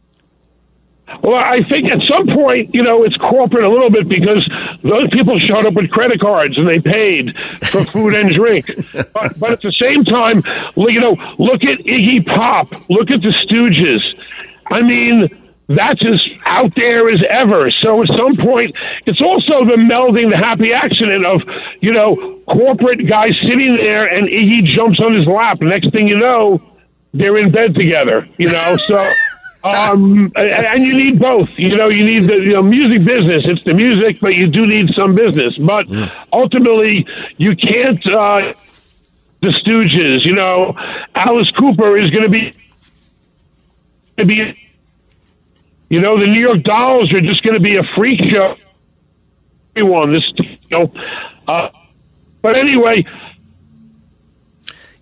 Well, 1.24 1.36
I 1.36 1.64
think 1.68 1.92
at 1.92 2.02
some 2.08 2.28
point, 2.28 2.74
you 2.74 2.84
know, 2.84 3.04
it's 3.04 3.18
corporate 3.18 3.64
a 3.64 3.70
little 3.70 3.90
bit 3.90 4.08
because 4.08 4.48
those 4.84 5.10
people 5.12 5.40
showed 5.40 5.66
up 5.66 5.74
with 5.74 5.90
credit 5.90 6.20
cards 6.20 6.58
and 6.58 6.68
they 6.68 6.80
paid 6.80 7.36
for 7.70 7.84
food 7.84 8.16
and 8.16 8.34
drink. 8.34 8.70
But, 9.14 9.40
but 9.40 9.52
at 9.52 9.62
the 9.62 9.72
same 9.72 10.04
time, 10.04 10.44
you 10.76 11.00
know, 11.00 11.16
look 11.40 11.64
at 11.64 11.80
Iggy 11.80 12.26
Pop, 12.26 12.72
look 12.90 13.10
at 13.10 13.22
the 13.22 13.30
Stooges. 13.30 14.02
I 14.68 14.82
mean, 14.82 15.28
that's 15.68 16.04
as 16.06 16.22
out 16.46 16.74
there 16.76 17.10
as 17.10 17.22
ever. 17.30 17.72
So 17.72 18.02
at 18.04 18.08
some 18.10 18.38
point, 18.38 18.76
it's 19.06 19.22
also 19.22 19.66
the 19.66 19.78
melding, 19.78 20.32
the 20.32 20.38
happy 20.38 20.74
accident 20.74 21.26
of, 21.26 21.42
you 21.82 21.94
know, 21.94 22.42
corporate 22.48 23.08
guys 23.08 23.34
sitting 23.42 23.78
there 23.78 24.06
and 24.06 24.28
Iggy 24.28 24.76
jumps 24.76 25.00
on 25.00 25.16
his 25.16 25.28
lap. 25.28 25.60
Next 25.62 25.92
thing 25.92 26.08
you 26.08 26.18
know, 26.18 26.62
they're 27.14 27.38
in 27.38 27.52
bed 27.52 27.76
together, 27.76 28.28
you 28.38 28.52
know, 28.52 28.76
so. 28.78 29.12
Um, 29.64 30.32
and 30.36 30.84
you 30.84 30.96
need 30.96 31.20
both. 31.20 31.50
You 31.58 31.76
know, 31.76 31.90
you 31.90 32.06
need 32.06 32.24
the 32.28 32.36
you 32.36 32.54
know 32.54 32.64
music 32.64 33.04
business. 33.04 33.44
It's 33.46 33.64
the 33.66 33.74
music, 33.74 34.20
but 34.22 34.36
you 34.36 34.48
do 34.48 34.66
need 34.66 34.94
some 34.94 35.16
business. 35.16 35.58
But 35.58 35.88
ultimately, 36.32 37.06
you 37.38 37.56
can't. 37.56 38.06
Uh, 38.08 38.54
the 39.42 39.50
Stooges, 39.50 40.26
you 40.26 40.36
know, 40.36 40.76
Alice 41.16 41.50
Cooper 41.58 41.98
is 41.98 42.10
going 42.12 42.24
to 42.24 42.30
be 42.30 42.54
to 44.18 44.26
be. 44.26 44.58
You 45.90 46.02
know, 46.02 46.20
the 46.20 46.28
New 46.28 46.40
York 46.40 46.62
Dolls 46.64 47.12
are 47.14 47.22
just 47.22 47.42
going 47.44 47.56
to 47.56 47.60
be 47.60 47.76
a 47.76 47.84
freak 47.96 48.20
show. 48.32 48.56
Everyone, 49.76 50.14
this, 50.14 50.24
you 50.38 50.58
know, 50.70 50.94
uh, 51.48 51.70
but 52.42 52.56
anyway, 52.56 53.06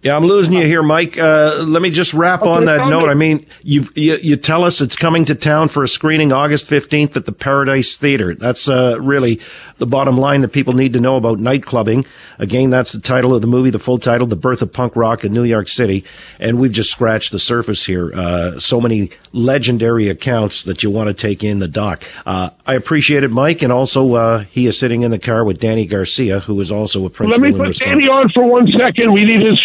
Yeah, 0.08 0.16
I'm 0.16 0.24
losing 0.24 0.54
you 0.54 0.66
here, 0.66 0.82
Mike. 0.82 1.18
Uh, 1.18 1.66
let 1.68 1.82
me 1.82 1.90
just 1.90 2.14
wrap 2.14 2.44
on 2.44 2.64
that 2.64 2.88
note. 2.88 3.10
I 3.10 3.14
mean, 3.14 3.46
you, 3.62 3.90
you 3.94 4.16
you 4.16 4.38
tell 4.38 4.64
us 4.64 4.80
it's 4.80 4.96
coming 4.96 5.26
to 5.26 5.36
town 5.36 5.68
for 5.68 5.84
a 5.84 5.88
screening 5.90 6.32
August 6.32 6.70
15th 6.70 7.18
at 7.18 7.26
the 7.26 7.34
Paradise 7.34 7.98
Theater. 7.98 8.34
That's 8.34 8.70
uh, 8.70 9.02
really 9.02 9.42
the 9.80 9.86
bottom 9.86 10.18
line 10.18 10.42
that 10.42 10.50
people 10.50 10.74
need 10.74 10.94
to 10.94 11.00
know 11.00 11.18
about 11.18 11.38
nightclubbing. 11.40 12.06
Again, 12.40 12.70
that's 12.70 12.92
the 12.92 13.02
title 13.02 13.34
of 13.36 13.42
the 13.42 13.48
movie, 13.48 13.70
the 13.70 13.80
full 13.80 14.00
title, 14.00 14.28
The 14.28 14.36
Birth 14.36 14.62
of 14.62 14.72
Punk 14.72 14.96
Rock 14.96 15.24
in 15.24 15.34
New 15.34 15.44
York 15.44 15.68
City. 15.68 16.04
And 16.40 16.60
we've 16.60 16.72
just 16.72 16.92
scratched 16.92 17.32
the 17.32 17.40
surface 17.40 17.86
here. 17.86 18.12
Uh, 18.14 18.60
so 18.60 18.80
many 18.80 19.12
legendary 19.34 20.10
accounts 20.10 20.64
that 20.64 20.84
you 20.84 20.90
want 20.90 21.08
to 21.08 21.14
take 21.14 21.44
in 21.44 21.60
the 21.60 21.68
doc. 21.68 22.04
Uh, 22.26 22.50
I 22.66 22.74
appreciate 22.76 23.24
it, 23.24 23.32
Mike. 23.32 23.62
And 23.62 23.72
also, 23.72 24.14
uh, 24.14 24.40
he 24.50 24.68
is 24.68 24.78
sitting 24.78 25.02
in 25.02 25.12
the 25.12 25.20
car 25.20 25.44
with 25.44 25.60
Danny 25.60 25.86
Garcia, 25.86 26.40
who 26.40 26.60
is 26.60 26.72
also 26.72 27.06
a 27.06 27.10
principal. 27.10 27.44
let 27.44 27.54
me 27.54 27.66
put. 27.66 27.78
Danny 27.78 28.08
on 28.08 28.30
for 28.30 28.46
one 28.46 28.68
second. 28.78 29.14
We 29.14 29.26
need 29.26 29.46
his 29.46 29.60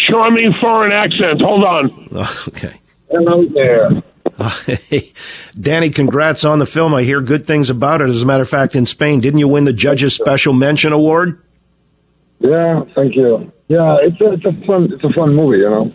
foreign 0.59 0.91
accent. 0.91 1.41
Hold 1.41 1.63
on. 1.63 2.07
Okay. 2.47 2.79
Hello 3.09 3.45
there. 3.45 4.03
Hey, 4.65 5.13
Danny, 5.59 5.89
congrats 5.89 6.43
on 6.43 6.57
the 6.59 6.65
film. 6.65 6.93
I 6.93 7.03
hear 7.03 7.21
good 7.21 7.45
things 7.45 7.69
about 7.69 8.01
it. 8.01 8.09
As 8.09 8.23
a 8.23 8.25
matter 8.25 8.41
of 8.41 8.49
fact, 8.49 8.75
in 8.75 8.85
Spain, 8.85 9.19
didn't 9.19 9.39
you 9.39 9.47
win 9.47 9.65
the 9.65 9.73
Judges 9.73 10.15
Special 10.15 10.53
Mention 10.53 10.91
Award? 10.91 11.41
Yeah, 12.39 12.83
thank 12.95 13.15
you. 13.15 13.51
Yeah, 13.67 13.97
it's 14.01 14.19
a, 14.21 14.33
it's 14.33 14.45
a 14.45 14.65
fun 14.65 14.91
it's 14.91 15.03
a 15.03 15.13
fun 15.13 15.35
movie, 15.35 15.59
you 15.59 15.69
know. 15.69 15.93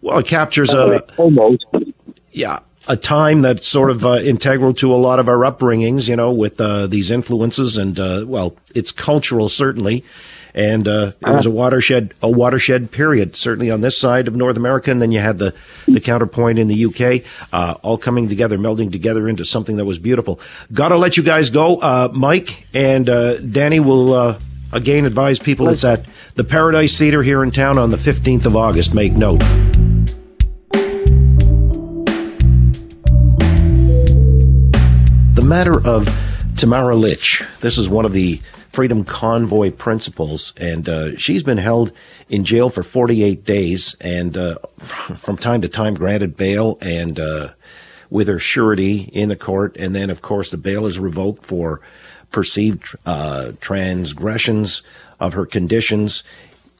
Well, 0.00 0.18
it 0.18 0.26
captures 0.26 0.72
a 0.72 1.00
almost. 1.18 1.64
yeah 2.32 2.60
a 2.88 2.96
time 2.96 3.42
that's 3.42 3.68
sort 3.68 3.90
of 3.90 4.04
uh, 4.04 4.14
integral 4.14 4.72
to 4.74 4.92
a 4.92 4.96
lot 4.96 5.20
of 5.20 5.28
our 5.28 5.38
upbringings. 5.38 6.08
You 6.08 6.16
know, 6.16 6.32
with 6.32 6.60
uh, 6.60 6.86
these 6.86 7.10
influences 7.10 7.76
and 7.76 7.98
uh, 8.00 8.24
well, 8.26 8.56
it's 8.74 8.92
cultural 8.92 9.48
certainly. 9.48 10.04
And 10.54 10.86
uh, 10.88 11.12
it 11.20 11.30
was 11.30 11.46
a 11.46 11.50
watershed, 11.50 12.14
a 12.22 12.30
watershed 12.30 12.90
period, 12.90 13.36
certainly 13.36 13.70
on 13.70 13.80
this 13.80 13.96
side 13.96 14.28
of 14.28 14.36
North 14.36 14.56
America. 14.56 14.90
And 14.90 15.00
then 15.00 15.12
you 15.12 15.20
had 15.20 15.38
the, 15.38 15.54
the 15.86 16.00
counterpoint 16.00 16.58
in 16.58 16.68
the 16.68 16.84
UK, 16.86 17.24
uh, 17.52 17.74
all 17.82 17.98
coming 17.98 18.28
together, 18.28 18.58
melding 18.58 18.90
together 18.90 19.28
into 19.28 19.44
something 19.44 19.76
that 19.76 19.84
was 19.84 19.98
beautiful. 19.98 20.40
Got 20.72 20.88
to 20.88 20.96
let 20.96 21.16
you 21.16 21.22
guys 21.22 21.50
go, 21.50 21.76
uh, 21.78 22.08
Mike 22.12 22.66
and 22.74 23.08
uh, 23.08 23.38
Danny 23.38 23.80
will 23.80 24.12
uh, 24.12 24.38
again 24.72 25.04
advise 25.04 25.38
people 25.38 25.68
it's 25.68 25.84
at 25.84 26.06
the 26.34 26.44
Paradise 26.44 26.98
Theater 26.98 27.22
here 27.22 27.42
in 27.42 27.50
town 27.50 27.78
on 27.78 27.90
the 27.90 27.96
15th 27.96 28.46
of 28.46 28.56
August. 28.56 28.94
Make 28.94 29.12
note. 29.12 29.40
The 35.34 35.44
matter 35.44 35.84
of 35.86 36.08
Tamara 36.56 36.94
Lich. 36.94 37.42
This 37.60 37.78
is 37.78 37.88
one 37.88 38.04
of 38.04 38.12
the 38.12 38.40
Freedom 38.70 39.04
Convoy 39.04 39.72
principals. 39.72 40.52
and 40.56 40.88
uh, 40.88 41.16
she's 41.16 41.42
been 41.42 41.58
held 41.58 41.92
in 42.28 42.44
jail 42.44 42.70
for 42.70 42.82
48 42.82 43.44
days, 43.44 43.96
and 44.00 44.36
uh, 44.36 44.58
from 44.78 45.36
time 45.36 45.60
to 45.62 45.68
time 45.68 45.94
granted 45.94 46.36
bail 46.36 46.78
and 46.80 47.18
uh, 47.18 47.50
with 48.10 48.28
her 48.28 48.38
surety 48.38 49.10
in 49.12 49.28
the 49.28 49.36
court, 49.36 49.76
and 49.76 49.94
then 49.94 50.10
of 50.10 50.22
course 50.22 50.50
the 50.50 50.56
bail 50.56 50.86
is 50.86 50.98
revoked 50.98 51.44
for 51.44 51.80
perceived 52.30 52.94
uh, 53.06 53.52
transgressions 53.60 54.82
of 55.18 55.32
her 55.32 55.46
conditions. 55.46 56.22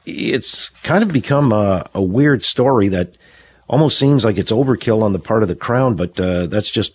It's 0.05 0.69
kind 0.69 1.03
of 1.03 1.11
become 1.11 1.51
a, 1.51 1.89
a 1.93 2.01
weird 2.01 2.43
story 2.43 2.87
that 2.87 3.15
almost 3.67 3.97
seems 3.97 4.25
like 4.25 4.37
it's 4.37 4.51
overkill 4.51 5.01
on 5.01 5.13
the 5.13 5.19
part 5.19 5.43
of 5.43 5.49
the 5.49 5.55
crown, 5.55 5.95
but 5.95 6.19
uh, 6.19 6.47
that's 6.47 6.71
just 6.71 6.93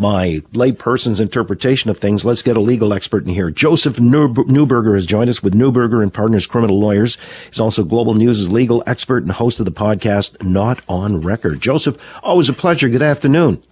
my 0.00 0.40
layperson's 0.54 1.20
interpretation 1.20 1.90
of 1.90 1.98
things. 1.98 2.24
Let's 2.24 2.40
get 2.40 2.56
a 2.56 2.60
legal 2.60 2.94
expert 2.94 3.24
in 3.24 3.34
here. 3.34 3.50
Joseph 3.50 3.96
Neuberger 3.96 4.94
has 4.94 5.04
joined 5.04 5.28
us 5.28 5.42
with 5.42 5.52
Neuberger 5.52 6.02
and 6.02 6.12
Partners 6.12 6.46
Criminal 6.46 6.80
Lawyers. 6.80 7.18
He's 7.46 7.60
also 7.60 7.84
Global 7.84 8.14
News' 8.14 8.50
legal 8.50 8.82
expert 8.86 9.22
and 9.22 9.32
host 9.32 9.60
of 9.60 9.66
the 9.66 9.72
podcast 9.72 10.42
Not 10.42 10.80
on 10.88 11.20
Record. 11.20 11.60
Joseph, 11.60 12.02
always 12.24 12.48
a 12.48 12.54
pleasure. 12.54 12.88
Good 12.88 13.02
afternoon. 13.02 13.62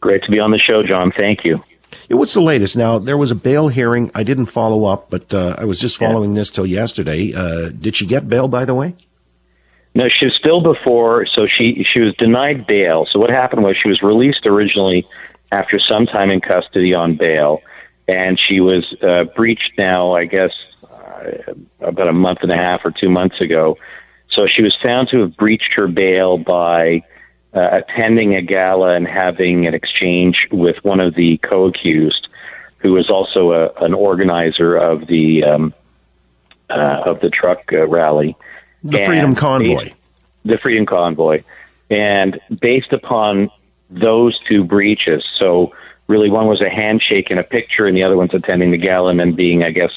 Great 0.00 0.22
to 0.22 0.30
be 0.30 0.38
on 0.38 0.52
the 0.52 0.58
show, 0.58 0.84
John. 0.84 1.10
Thank 1.10 1.44
you. 1.44 1.64
Yeah, 2.08 2.16
what's 2.16 2.34
the 2.34 2.40
latest? 2.40 2.76
Now, 2.76 3.00
there 3.00 3.18
was 3.18 3.32
a 3.32 3.34
bail 3.34 3.66
hearing. 3.66 4.12
I 4.14 4.22
didn't 4.22 4.46
follow 4.46 4.84
up, 4.84 5.10
but 5.10 5.34
uh, 5.34 5.56
I 5.58 5.64
was 5.64 5.80
just 5.80 5.98
following 5.98 6.34
this 6.34 6.50
till 6.50 6.64
yesterday. 6.64 7.32
Uh, 7.34 7.70
did 7.70 7.96
she 7.96 8.06
get 8.06 8.28
bail, 8.28 8.46
by 8.46 8.64
the 8.64 8.74
way? 8.74 8.94
No, 9.94 10.08
she 10.08 10.26
was 10.26 10.34
still 10.38 10.62
before, 10.62 11.26
so 11.26 11.46
she 11.46 11.84
she 11.92 12.00
was 12.00 12.14
denied 12.16 12.66
bail. 12.66 13.06
So 13.12 13.18
what 13.18 13.28
happened 13.28 13.62
was 13.62 13.76
she 13.76 13.88
was 13.88 14.00
released 14.00 14.46
originally 14.46 15.04
after 15.52 15.78
some 15.78 16.06
time 16.06 16.30
in 16.30 16.40
custody 16.40 16.94
on 16.94 17.14
bail, 17.16 17.60
and 18.08 18.40
she 18.40 18.58
was 18.60 18.84
uh, 19.02 19.24
breached 19.36 19.72
now, 19.78 20.14
I 20.14 20.24
guess, 20.24 20.50
uh, 20.90 21.52
about 21.80 22.08
a 22.08 22.12
month 22.12 22.38
and 22.42 22.50
a 22.50 22.56
half 22.56 22.80
or 22.84 22.90
two 22.90 23.10
months 23.10 23.40
ago. 23.40 23.76
So 24.30 24.46
she 24.46 24.62
was 24.62 24.74
found 24.82 25.08
to 25.10 25.20
have 25.20 25.36
breached 25.36 25.74
her 25.76 25.86
bail 25.86 26.38
by 26.38 27.02
uh, 27.54 27.68
attending 27.84 28.34
a 28.34 28.40
gala 28.40 28.94
and 28.96 29.06
having 29.06 29.66
an 29.66 29.74
exchange 29.74 30.48
with 30.50 30.76
one 30.82 31.00
of 31.00 31.14
the 31.14 31.36
co-accused, 31.38 32.28
who 32.78 32.92
was 32.94 33.10
also 33.10 33.52
a, 33.52 33.84
an 33.84 33.92
organizer 33.92 34.74
of 34.74 35.06
the 35.06 35.44
um, 35.44 35.74
uh, 36.70 37.02
of 37.04 37.20
the 37.20 37.28
truck 37.28 37.70
uh, 37.72 37.86
rally, 37.86 38.34
The 38.82 39.00
And 39.00 39.06
Freedom 39.06 39.34
Convoy. 39.34 39.84
based- 39.84 39.96
the 40.44 40.58
Freedom 40.58 40.86
Convoy, 40.86 41.42
and 41.90 42.40
based 42.60 42.92
upon 42.92 43.50
those 43.92 44.38
two 44.48 44.64
breaches, 44.64 45.24
so 45.38 45.72
really 46.08 46.30
one 46.30 46.46
was 46.46 46.60
a 46.60 46.70
handshake 46.70 47.28
and 47.30 47.38
a 47.38 47.44
picture, 47.44 47.86
and 47.86 47.96
the 47.96 48.04
other 48.04 48.16
one's 48.16 48.34
attending 48.34 48.70
the 48.70 48.78
gala 48.78 49.16
and 49.16 49.36
being, 49.36 49.62
I 49.62 49.70
guess, 49.70 49.92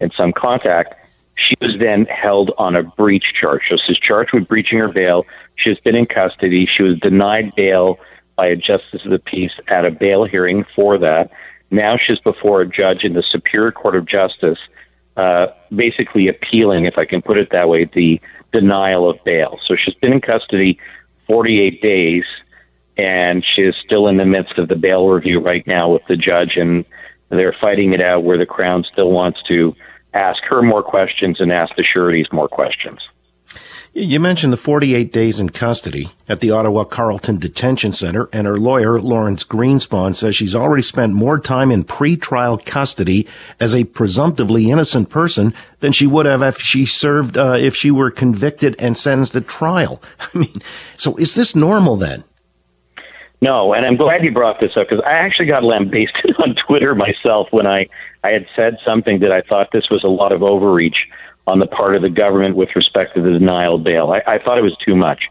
in 0.00 0.10
some 0.16 0.32
contact. 0.32 0.94
She 1.36 1.54
was 1.60 1.78
then 1.78 2.04
held 2.06 2.52
on 2.58 2.76
a 2.76 2.82
breach 2.82 3.32
charge. 3.38 3.62
So 3.68 3.76
she's 3.86 3.98
charged 3.98 4.32
with 4.32 4.46
breaching 4.46 4.78
her 4.78 4.88
bail. 4.88 5.26
She 5.56 5.70
has 5.70 5.78
been 5.78 5.94
in 5.94 6.06
custody. 6.06 6.66
She 6.66 6.82
was 6.82 6.98
denied 6.98 7.54
bail 7.54 7.98
by 8.36 8.46
a 8.46 8.56
justice 8.56 9.04
of 9.04 9.10
the 9.10 9.18
peace 9.18 9.52
at 9.68 9.84
a 9.84 9.90
bail 9.90 10.24
hearing 10.24 10.64
for 10.74 10.98
that. 10.98 11.30
Now 11.70 11.96
she's 11.96 12.18
before 12.18 12.62
a 12.62 12.66
judge 12.66 13.04
in 13.04 13.14
the 13.14 13.22
Superior 13.22 13.72
Court 13.72 13.94
of 13.94 14.06
Justice, 14.06 14.58
uh, 15.16 15.46
basically 15.74 16.28
appealing, 16.28 16.84
if 16.84 16.98
I 16.98 17.04
can 17.04 17.22
put 17.22 17.38
it 17.38 17.50
that 17.52 17.68
way, 17.68 17.84
the 17.84 18.20
denial 18.52 19.08
of 19.08 19.22
bail. 19.24 19.58
So 19.66 19.76
she's 19.76 19.94
been 19.94 20.12
in 20.12 20.20
custody 20.20 20.78
48 21.26 21.80
days, 21.80 22.24
and 22.96 23.44
she 23.54 23.62
is 23.62 23.74
still 23.84 24.08
in 24.08 24.16
the 24.16 24.24
midst 24.24 24.58
of 24.58 24.68
the 24.68 24.76
bail 24.76 25.08
review 25.08 25.40
right 25.40 25.66
now 25.66 25.90
with 25.90 26.02
the 26.08 26.16
judge, 26.16 26.56
and 26.56 26.84
they're 27.28 27.56
fighting 27.60 27.92
it 27.92 28.00
out 28.00 28.24
where 28.24 28.38
the 28.38 28.46
Crown 28.46 28.84
still 28.92 29.10
wants 29.10 29.40
to 29.48 29.74
ask 30.14 30.42
her 30.44 30.62
more 30.62 30.82
questions 30.82 31.40
and 31.40 31.52
ask 31.52 31.74
the 31.76 31.84
sureties 31.84 32.26
more 32.32 32.48
questions. 32.48 33.00
You 33.92 34.20
mentioned 34.20 34.52
the 34.52 34.56
48 34.56 35.12
days 35.12 35.40
in 35.40 35.50
custody 35.50 36.10
at 36.28 36.38
the 36.38 36.52
Ottawa 36.52 36.84
Carleton 36.84 37.38
Detention 37.38 37.92
Center, 37.92 38.28
and 38.32 38.46
her 38.46 38.56
lawyer, 38.56 39.00
Lawrence 39.00 39.42
Greenspan, 39.42 40.14
says 40.14 40.36
she's 40.36 40.54
already 40.54 40.84
spent 40.84 41.12
more 41.12 41.40
time 41.40 41.72
in 41.72 41.82
pretrial 41.82 42.64
custody 42.64 43.26
as 43.58 43.74
a 43.74 43.82
presumptively 43.82 44.70
innocent 44.70 45.10
person 45.10 45.52
than 45.80 45.90
she 45.90 46.06
would 46.06 46.26
have 46.26 46.40
if 46.40 46.58
she 46.58 46.86
served, 46.86 47.36
uh, 47.36 47.56
if 47.58 47.74
she 47.74 47.90
were 47.90 48.12
convicted 48.12 48.76
and 48.78 48.96
sentenced 48.96 49.34
at 49.34 49.48
trial. 49.48 50.00
I 50.34 50.38
mean, 50.38 50.62
so 50.96 51.16
is 51.16 51.34
this 51.34 51.56
normal 51.56 51.96
then? 51.96 52.22
No, 53.42 53.72
and 53.72 53.86
I'm 53.86 53.96
glad 53.96 54.22
you 54.22 54.32
brought 54.32 54.60
this 54.60 54.72
up 54.76 54.88
because 54.88 55.02
I 55.06 55.12
actually 55.12 55.46
got 55.46 55.64
lambasted 55.64 56.36
on 56.38 56.54
Twitter 56.66 56.94
myself 56.94 57.52
when 57.52 57.66
I, 57.66 57.86
I 58.22 58.30
had 58.30 58.46
said 58.54 58.76
something 58.84 59.20
that 59.20 59.32
I 59.32 59.40
thought 59.40 59.68
this 59.72 59.88
was 59.90 60.04
a 60.04 60.08
lot 60.08 60.32
of 60.32 60.42
overreach 60.42 61.08
on 61.46 61.58
the 61.58 61.66
part 61.66 61.96
of 61.96 62.02
the 62.02 62.10
government 62.10 62.56
with 62.56 62.68
respect 62.76 63.14
to 63.14 63.22
the 63.22 63.30
denial 63.30 63.78
bail. 63.78 64.12
I, 64.12 64.34
I 64.34 64.38
thought 64.38 64.58
it 64.58 64.62
was 64.62 64.76
too 64.84 64.94
much. 64.94 65.22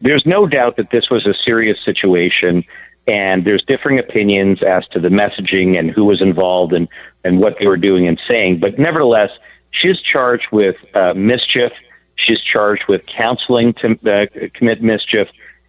There's 0.00 0.24
no 0.24 0.46
doubt 0.46 0.76
that 0.76 0.90
this 0.90 1.10
was 1.10 1.26
a 1.26 1.34
serious 1.44 1.78
situation 1.84 2.64
and 3.08 3.44
there's 3.44 3.64
differing 3.64 3.98
opinions 3.98 4.62
as 4.62 4.86
to 4.88 5.00
the 5.00 5.08
messaging 5.08 5.78
and 5.78 5.90
who 5.90 6.04
was 6.04 6.20
involved 6.20 6.72
and, 6.72 6.88
and 7.24 7.40
what 7.40 7.56
they 7.58 7.66
were 7.66 7.76
doing 7.76 8.06
and 8.06 8.20
saying. 8.28 8.58
But 8.60 8.78
nevertheless, 8.78 9.30
she's 9.70 10.00
charged 10.00 10.46
with 10.52 10.76
uh, 10.94 11.14
mischief. 11.14 11.72
She's 12.16 12.40
charged 12.40 12.84
with 12.88 13.06
counseling 13.06 13.74
to 13.74 13.98
uh, 14.06 14.48
commit 14.54 14.82
mischief 14.82 15.28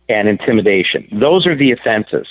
and 0.10 0.28
intimidation. 0.28 1.08
Those 1.12 1.46
are 1.46 1.56
the 1.56 1.72
offenses. 1.72 2.28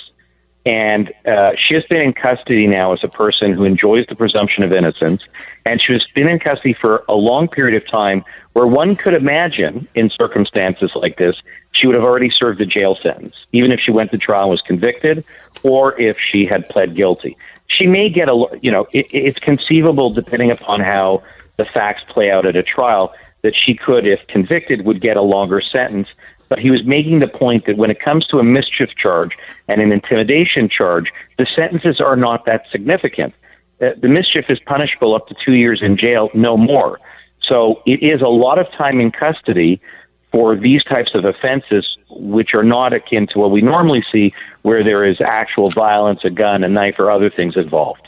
And 0.65 1.13
uh, 1.25 1.51
she 1.55 1.75
has 1.75 1.85
been 1.85 2.01
in 2.01 2.11
custody 2.11 2.67
now 2.67 2.91
as 2.91 2.99
a 3.01 3.07
person 3.07 3.53
who 3.53 3.63
enjoys 3.63 4.05
the 4.07 4.17
presumption 4.17 4.63
of 4.63 4.73
innocence. 4.73 5.21
And 5.65 5.81
she 5.81 5.93
has 5.93 6.05
been 6.13 6.27
in 6.27 6.39
custody 6.39 6.73
for 6.73 7.05
a 7.07 7.15
long 7.15 7.47
period 7.47 7.81
of 7.81 7.89
time 7.89 8.25
where 8.51 8.67
one 8.67 8.95
could 8.95 9.13
imagine, 9.13 9.87
in 9.95 10.09
circumstances 10.09 10.91
like 10.93 11.17
this, 11.17 11.41
she 11.71 11.87
would 11.87 11.95
have 11.95 12.03
already 12.03 12.29
served 12.29 12.59
a 12.59 12.65
jail 12.65 12.97
sentence, 13.01 13.35
even 13.53 13.71
if 13.71 13.79
she 13.79 13.91
went 13.91 14.11
to 14.11 14.17
trial 14.17 14.43
and 14.43 14.51
was 14.51 14.61
convicted, 14.61 15.23
or 15.63 15.97
if 16.01 16.17
she 16.19 16.45
had 16.45 16.67
pled 16.67 16.95
guilty. 16.95 17.37
She 17.67 17.87
may 17.87 18.09
get 18.09 18.27
a, 18.27 18.47
you 18.61 18.71
know, 18.71 18.87
it, 18.91 19.05
it's 19.11 19.39
conceivable, 19.39 20.09
depending 20.09 20.51
upon 20.51 20.81
how 20.81 21.23
the 21.55 21.65
facts 21.65 22.03
play 22.09 22.29
out 22.29 22.45
at 22.45 22.57
a 22.57 22.63
trial, 22.63 23.13
that 23.41 23.53
she 23.55 23.73
could, 23.73 24.05
if 24.05 24.19
convicted, 24.27 24.83
would 24.83 24.99
get 24.99 25.15
a 25.15 25.21
longer 25.21 25.61
sentence 25.61 26.09
but 26.49 26.59
he 26.59 26.71
was 26.71 26.85
making 26.85 27.19
the 27.19 27.27
point 27.27 27.65
that 27.65 27.77
when 27.77 27.91
it 27.91 27.99
comes 27.99 28.25
to 28.27 28.39
a 28.39 28.43
mischief 28.43 28.89
charge 28.95 29.37
and 29.67 29.81
an 29.81 29.91
intimidation 29.91 30.69
charge, 30.69 31.11
the 31.37 31.47
sentences 31.55 31.99
are 31.99 32.15
not 32.15 32.45
that 32.45 32.63
significant. 32.71 33.33
Uh, 33.81 33.89
the 34.01 34.07
mischief 34.07 34.45
is 34.49 34.59
punishable 34.59 35.15
up 35.15 35.27
to 35.27 35.35
two 35.43 35.53
years 35.53 35.81
in 35.81 35.97
jail, 35.97 36.29
no 36.33 36.57
more. 36.57 36.99
So 37.43 37.81
it 37.85 38.03
is 38.03 38.21
a 38.21 38.27
lot 38.27 38.59
of 38.59 38.71
time 38.71 38.99
in 38.99 39.11
custody 39.11 39.81
for 40.31 40.55
these 40.55 40.83
types 40.83 41.11
of 41.13 41.25
offenses, 41.25 41.97
which 42.09 42.53
are 42.53 42.63
not 42.63 42.93
akin 42.93 43.27
to 43.27 43.39
what 43.39 43.51
we 43.51 43.61
normally 43.61 44.03
see, 44.11 44.33
where 44.63 44.83
there 44.83 45.05
is 45.05 45.17
actual 45.21 45.69
violence, 45.69 46.21
a 46.23 46.29
gun, 46.29 46.63
a 46.63 46.69
knife, 46.69 46.95
or 46.99 47.09
other 47.09 47.29
things 47.29 47.55
involved 47.55 48.06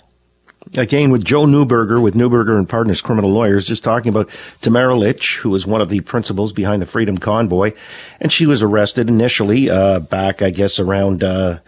again 0.76 1.10
with 1.10 1.24
Joe 1.24 1.46
Neuberger 1.46 2.02
with 2.02 2.16
Neuberger 2.16 2.58
and 2.58 2.68
Partners 2.68 3.02
Criminal 3.02 3.32
Lawyers, 3.32 3.68
just 3.68 3.84
talking 3.84 4.10
about 4.10 4.30
Tamara 4.62 4.96
Lich, 4.96 5.38
who 5.38 5.50
was 5.50 5.66
one 5.66 5.82
of 5.82 5.90
the 5.90 6.02
principals 6.02 6.54
behind 6.54 6.82
the 6.82 6.86
Freedom 6.86 7.18
Convoy, 7.18 7.74
and 8.20 8.32
she 8.32 8.46
was 8.46 8.62
arrested 8.62 9.10
initially 9.10 9.70
uh, 9.70 10.00
back, 10.00 10.42
I 10.42 10.50
guess, 10.50 10.80
around 10.80 11.24
uh, 11.24 11.60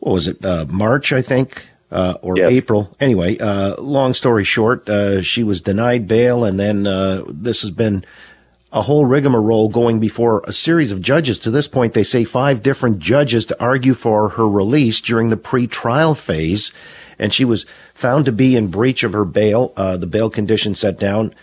what 0.00 0.12
was 0.12 0.28
it, 0.28 0.44
uh, 0.44 0.66
March, 0.68 1.12
I 1.12 1.22
think. 1.22 1.66
Uh, 1.90 2.18
or 2.20 2.36
yep. 2.36 2.50
April. 2.50 2.94
Anyway, 3.00 3.38
uh, 3.38 3.74
long 3.80 4.12
story 4.12 4.44
short, 4.44 4.86
uh, 4.90 5.22
she 5.22 5.42
was 5.42 5.62
denied 5.62 6.06
bail, 6.06 6.44
and 6.44 6.60
then 6.60 6.82
this 7.28 7.62
has 7.62 7.70
been 7.70 8.04
a 8.70 8.82
whole 8.82 9.06
rigmarole 9.06 9.70
going 9.70 9.98
before 9.98 10.42
a 10.44 10.52
series 10.52 10.92
of 10.92 11.00
judges. 11.00 11.38
To 11.38 11.50
this 11.50 11.66
point, 11.66 11.94
they 11.94 12.02
say 12.02 12.24
five 12.24 12.62
different 12.62 12.98
judges 12.98 13.46
to 13.46 13.58
argue 13.58 13.94
for 13.94 14.28
her 14.28 14.46
release 14.46 15.00
during 15.00 15.30
the 15.30 15.38
pre-trial 15.38 16.14
phase 16.14 16.72
and 17.18 17.32
she 17.32 17.44
was 17.44 17.66
found 17.94 18.24
to 18.26 18.32
be 18.32 18.56
in 18.56 18.68
breach 18.68 19.02
of 19.02 19.12
her 19.12 19.24
bail. 19.24 19.72
Uh, 19.76 19.96
the 19.96 20.06
bail 20.06 20.30
condition 20.30 20.74
set 20.74 20.98
down. 20.98 21.34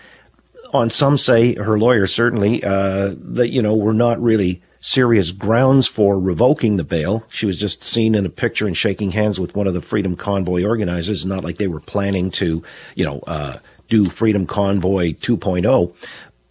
On 0.74 0.90
some 0.90 1.18
say, 1.18 1.56
her 1.56 1.78
lawyer 1.78 2.08
certainly, 2.08 2.64
uh, 2.64 3.14
that, 3.18 3.50
you 3.50 3.62
know, 3.62 3.76
were 3.76 3.94
not 3.94 4.22
really 4.22 4.62
serious 4.82 5.32
grounds 5.32 5.88
for 5.88 6.20
revoking 6.20 6.78
the 6.78 6.84
bail. 6.84 7.26
She 7.30 7.46
was 7.46 7.60
just 7.60 7.84
seen 7.84 8.14
in 8.14 8.26
a 8.26 8.30
picture 8.30 8.68
and 8.68 8.78
shaking 8.78 9.12
hands 9.12 9.40
with 9.40 9.56
one 9.56 9.68
of 9.68 9.74
the 9.74 9.82
Freedom 9.82 10.16
Convoy 10.16 10.64
organizers, 10.64 11.26
not 11.26 11.44
like 11.44 11.58
they 11.58 11.68
were 11.68 11.80
planning 11.80 12.30
to, 12.32 12.64
you 12.94 13.06
know, 13.06 13.22
uh, 13.26 13.58
do 13.90 14.06
Freedom 14.06 14.46
Convoy 14.46 15.14
2.0. 15.14 15.94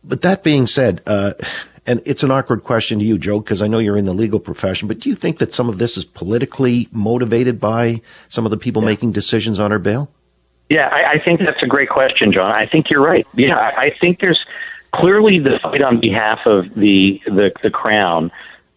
But 0.03 0.23
that 0.23 0.43
being 0.43 0.67
said, 0.67 1.01
uh, 1.07 1.35
and 1.87 2.01
it's 2.05 2.23
an 2.23 2.31
awkward 2.31 2.65
question 2.65 2.99
to 2.99 3.05
you, 3.05 3.19
Joe, 3.19 3.41
because 3.41 3.61
I 3.63 3.69
know 3.69 3.79
you're 3.79 3.97
in 3.97 4.07
the 4.07 4.15
legal 4.15 4.41
profession, 4.41 4.89
but 4.89 5.01
do 5.01 5.11
you 5.11 5.15
think 5.15 5.39
that 5.39 5.53
some 5.53 5.69
of 5.69 5.79
this 5.79 5.97
is 5.97 6.05
politically 6.05 6.89
motivated 6.93 7.61
by 7.61 8.01
some 8.29 8.47
of 8.47 8.51
the 8.51 8.57
people 8.57 8.83
yeah. 8.83 8.89
making 8.89 9.13
decisions 9.13 9.61
on 9.61 9.71
our 9.71 9.79
bail? 9.79 10.11
Yeah, 10.71 10.89
I, 10.89 11.13
I, 11.13 11.19
think 11.23 11.41
that's 11.41 11.63
a 11.63 11.67
great 11.67 11.91
question, 11.91 12.33
John. 12.33 12.51
I 12.51 12.65
think 12.65 12.89
you're 12.89 13.03
right. 13.03 13.27
Yeah, 13.35 13.59
I, 13.59 13.83
I 13.83 13.91
think 14.01 14.21
there's 14.21 14.43
clearly 14.95 15.39
the 15.39 15.59
fight 15.63 15.83
on 15.83 16.01
behalf 16.01 16.41
of 16.47 16.75
the 16.75 17.21
the, 17.27 17.53
the 17.63 17.71
crown. 17.71 18.31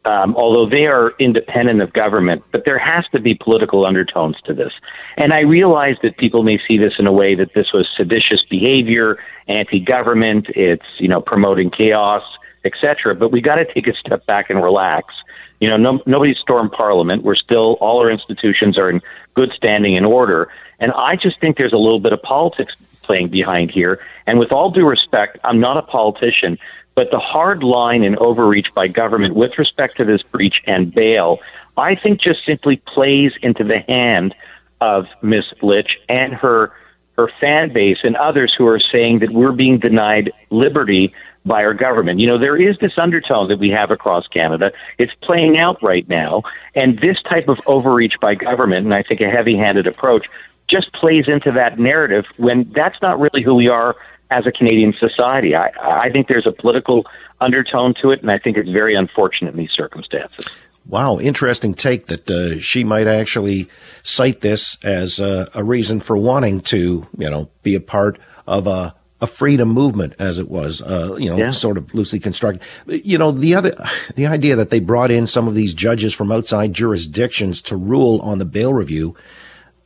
Um, 0.03 0.37
although 0.37 0.69
they 0.69 0.85
are 0.85 1.11
independent 1.19 1.81
of 1.81 1.91
government, 1.91 2.41
but 2.53 2.63
there 2.63 2.79
has 2.79 3.03
to 3.11 3.19
be 3.19 3.33
political 3.33 3.85
undertones 3.85 4.37
to 4.45 4.53
this. 4.53 4.71
And 5.17 5.33
I 5.33 5.41
realize 5.41 5.97
that 6.01 6.15
people 6.15 6.43
may 6.43 6.61
see 6.65 6.77
this 6.77 6.93
in 6.97 7.07
a 7.07 7.11
way 7.11 7.35
that 7.35 7.53
this 7.53 7.73
was 7.73 7.89
seditious 7.97 8.41
behavior, 8.49 9.17
anti-government, 9.49 10.47
it's 10.55 10.85
you 10.99 11.09
know 11.09 11.19
promoting 11.19 11.69
chaos, 11.69 12.23
etc. 12.65 13.15
But 13.15 13.31
we 13.31 13.41
got 13.41 13.55
to 13.55 13.65
take 13.73 13.87
a 13.87 13.93
step 13.95 14.25
back 14.25 14.49
and 14.49 14.61
relax. 14.63 15.13
You 15.59 15.69
know, 15.69 15.77
no, 15.77 16.01
nobody's 16.05 16.37
stormed 16.37 16.71
Parliament. 16.71 17.23
We're 17.23 17.35
still 17.35 17.77
all 17.81 17.99
our 17.99 18.11
institutions 18.11 18.77
are 18.77 18.89
in 18.89 19.01
good 19.33 19.51
standing 19.55 19.97
and 19.97 20.05
order. 20.05 20.49
And 20.79 20.91
I 20.93 21.15
just 21.15 21.39
think 21.39 21.57
there's 21.57 21.73
a 21.73 21.77
little 21.77 21.99
bit 21.99 22.13
of 22.13 22.21
politics 22.21 22.75
playing 23.01 23.29
behind 23.29 23.71
here. 23.71 23.99
And 24.27 24.37
with 24.37 24.51
all 24.51 24.69
due 24.69 24.85
respect, 24.85 25.39
I'm 25.43 25.59
not 25.59 25.77
a 25.77 25.81
politician, 25.81 26.59
but 26.93 27.09
the 27.11 27.19
hard 27.19 27.63
line 27.63 28.03
and 28.03 28.17
overreach 28.17 28.73
by 28.73 28.87
government 28.87 29.35
with 29.35 29.57
respect 29.57 29.97
to 29.97 30.05
this 30.05 30.21
breach 30.21 30.61
and 30.65 30.93
bail, 30.93 31.39
I 31.77 31.95
think 31.95 32.21
just 32.21 32.45
simply 32.45 32.77
plays 32.77 33.33
into 33.41 33.63
the 33.63 33.79
hand 33.79 34.35
of 34.81 35.07
Miss 35.21 35.45
Lich 35.61 35.97
and 36.09 36.33
her 36.33 36.71
her 37.17 37.29
fan 37.39 37.73
base 37.73 37.97
and 38.03 38.15
others 38.15 38.53
who 38.55 38.67
are 38.67 38.79
saying 38.79 39.19
that 39.19 39.31
we're 39.31 39.51
being 39.51 39.79
denied 39.79 40.31
liberty 40.51 41.11
by 41.47 41.63
our 41.63 41.73
government. 41.73 42.19
You 42.19 42.27
know, 42.27 42.37
there 42.37 42.61
is 42.61 42.77
this 42.79 42.93
undertone 42.97 43.47
that 43.47 43.59
we 43.59 43.69
have 43.69 43.91
across 43.91 44.27
Canada. 44.27 44.71
It's 44.97 45.13
playing 45.21 45.57
out 45.57 45.81
right 45.81 46.07
now. 46.07 46.43
And 46.75 46.99
this 46.99 47.17
type 47.23 47.47
of 47.47 47.59
overreach 47.65 48.15
by 48.21 48.35
government, 48.35 48.83
and 48.85 48.93
I 48.93 49.03
think 49.03 49.21
a 49.21 49.29
heavy 49.29 49.57
handed 49.57 49.87
approach, 49.87 50.27
just 50.69 50.93
plays 50.93 51.25
into 51.27 51.51
that 51.51 51.79
narrative 51.79 52.25
when 52.37 52.71
that's 52.75 53.01
not 53.01 53.19
really 53.19 53.41
who 53.41 53.55
we 53.55 53.67
are 53.69 53.95
as 54.29 54.45
a 54.45 54.51
Canadian 54.51 54.93
society. 54.99 55.55
I, 55.55 55.69
I 55.81 56.09
think 56.09 56.27
there's 56.27 56.45
a 56.45 56.51
political 56.51 57.05
undertone 57.39 57.93
to 58.01 58.11
it, 58.11 58.21
and 58.21 58.29
I 58.29 58.37
think 58.37 58.57
it's 58.57 58.69
very 58.69 58.95
unfortunate 58.95 59.51
in 59.51 59.57
these 59.57 59.71
circumstances. 59.71 60.47
Wow, 60.85 61.19
interesting 61.19 61.73
take 61.73 62.07
that 62.07 62.29
uh, 62.29 62.59
she 62.59 62.83
might 62.83 63.07
actually 63.07 63.67
cite 64.03 64.41
this 64.41 64.77
as 64.83 65.19
uh, 65.19 65.49
a 65.53 65.63
reason 65.63 65.99
for 65.99 66.17
wanting 66.17 66.61
to, 66.61 67.05
you 67.17 67.29
know, 67.29 67.49
be 67.61 67.75
a 67.75 67.81
part 67.81 68.19
of 68.47 68.67
a 68.67 68.95
a 69.19 69.27
freedom 69.27 69.69
movement 69.69 70.13
as 70.19 70.37
it 70.37 70.49
was, 70.49 70.81
uh, 70.81 71.15
you 71.17 71.29
know, 71.29 71.37
yeah. 71.37 71.49
sort 71.49 71.77
of 71.77 71.93
loosely 71.93 72.19
constructed. 72.19 72.61
You 72.85 73.17
know, 73.17 73.31
the 73.31 73.55
other, 73.55 73.73
the 74.15 74.27
idea 74.27 74.55
that 74.55 74.69
they 74.69 74.79
brought 74.79 75.09
in 75.09 75.25
some 75.25 75.47
of 75.47 75.55
these 75.55 75.73
judges 75.73 76.13
from 76.13 76.31
outside 76.31 76.73
jurisdictions 76.73 77.61
to 77.63 77.75
rule 77.75 78.19
on 78.21 78.37
the 78.37 78.45
bail 78.45 78.73
review, 78.73 79.15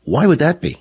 why 0.04 0.28
would 0.28 0.40
that 0.40 0.60
be? 0.60 0.78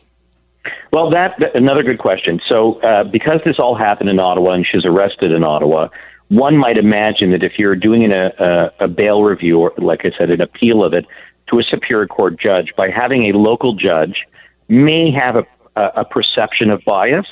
Well, 0.92 1.10
that, 1.10 1.36
that 1.38 1.54
another 1.54 1.84
good 1.84 1.98
question. 1.98 2.40
So, 2.48 2.80
uh, 2.80 3.04
because 3.04 3.40
this 3.44 3.58
all 3.58 3.76
happened 3.76 4.10
in 4.10 4.18
Ottawa 4.18 4.52
and 4.52 4.66
she's 4.66 4.84
arrested 4.84 5.30
in 5.30 5.44
Ottawa, 5.44 5.88
one 6.28 6.56
might 6.56 6.76
imagine 6.76 7.30
that 7.30 7.44
if 7.44 7.52
you're 7.58 7.76
doing 7.76 8.04
an, 8.04 8.12
a, 8.12 8.72
a 8.80 8.88
bail 8.88 9.22
review, 9.22 9.60
or 9.60 9.72
like 9.78 10.04
I 10.04 10.10
said, 10.18 10.30
an 10.30 10.40
appeal 10.40 10.82
of 10.82 10.92
it 10.92 11.06
to 11.48 11.60
a 11.60 11.62
superior 11.62 12.06
court 12.06 12.38
judge, 12.40 12.72
by 12.76 12.90
having 12.90 13.30
a 13.30 13.36
local 13.36 13.74
judge, 13.74 14.26
may 14.68 15.10
have 15.12 15.36
a, 15.36 15.46
a, 15.76 16.00
a 16.00 16.04
perception 16.04 16.70
of 16.70 16.84
bias 16.84 17.26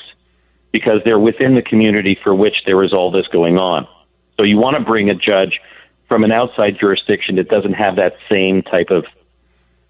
because 0.71 1.01
they're 1.03 1.19
within 1.19 1.55
the 1.55 1.61
community 1.61 2.17
for 2.23 2.33
which 2.33 2.63
there 2.65 2.83
is 2.83 2.93
all 2.93 3.11
this 3.11 3.27
going 3.27 3.57
on. 3.57 3.87
So 4.37 4.43
you 4.43 4.57
want 4.57 4.77
to 4.77 4.83
bring 4.83 5.09
a 5.09 5.15
judge 5.15 5.59
from 6.07 6.23
an 6.23 6.31
outside 6.31 6.77
jurisdiction 6.79 7.35
that 7.35 7.49
doesn't 7.49 7.73
have 7.73 7.95
that 7.97 8.15
same 8.29 8.61
type 8.61 8.89
of, 8.89 9.05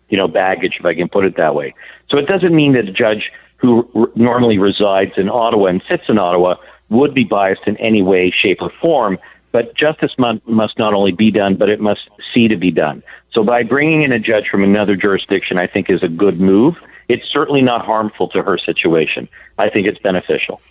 you 0.10 0.18
know, 0.18 0.28
baggage, 0.28 0.78
if 0.80 0.86
I 0.86 0.96
can 0.96 1.08
put 1.08 1.26
it 1.26 1.38
that 1.38 1.56
way. 1.56 1.74
So 2.10 2.18
it 2.18 2.28
doesn't 2.28 2.54
mean 2.54 2.74
that 2.74 2.88
a 2.88 2.92
judge 2.92 3.32
who 3.58 3.90
r- 3.94 4.10
normally 4.16 4.58
resides 4.58 5.14
in 5.18 5.30
Ottawa 5.30 5.68
and 5.68 5.82
sits 5.88 6.06
in 6.10 6.18
Ottawa 6.18 6.56
would 6.90 7.14
be 7.14 7.24
biased 7.24 7.62
in 7.68 7.78
any 7.78 8.02
way, 8.02 8.32
shape, 8.32 8.58
or 8.62 8.72
form. 8.82 9.18
But 9.52 9.76
justice 9.76 10.12
must, 10.18 10.46
must 10.48 10.78
not 10.78 10.94
only 10.94 11.12
be 11.12 11.32
done, 11.32 11.56
but 11.56 11.70
it 11.70 11.80
must 11.80 12.10
see 12.34 12.48
to 12.48 12.58
be 12.58 12.72
done. 12.72 13.04
So 13.32 13.44
by 13.44 13.64
bringing 13.64 14.04
in 14.04 14.12
a 14.12 14.20
judge 14.20 14.48
from 14.50 14.64
another 14.64 14.96
jurisdiction, 14.96 15.58
I 15.58 15.68
think 15.68 15.90
is 15.90 16.04
a 16.04 16.08
good 16.08 16.40
move. 16.40 16.82
It's 17.10 17.26
certainly 17.34 17.62
not 17.62 17.86
harmful 17.86 18.30
to 18.30 18.42
her 18.42 18.58
situation. 18.58 19.28
I 19.58 19.70
think 19.70 19.88
it's 19.88 20.00
beneficial. 20.00 20.62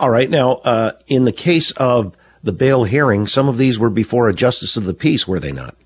All 0.00 0.10
right. 0.10 0.28
Now, 0.28 0.52
uh, 0.56 0.92
in 1.06 1.24
the 1.24 1.32
case 1.32 1.70
of 1.72 2.16
the 2.42 2.52
bail 2.52 2.84
hearing, 2.84 3.26
some 3.26 3.48
of 3.48 3.58
these 3.58 3.78
were 3.78 3.90
before 3.90 4.28
a 4.28 4.34
justice 4.34 4.76
of 4.76 4.84
the 4.84 4.94
peace, 4.94 5.28
were 5.28 5.38
they 5.38 5.52
not? 5.52 5.76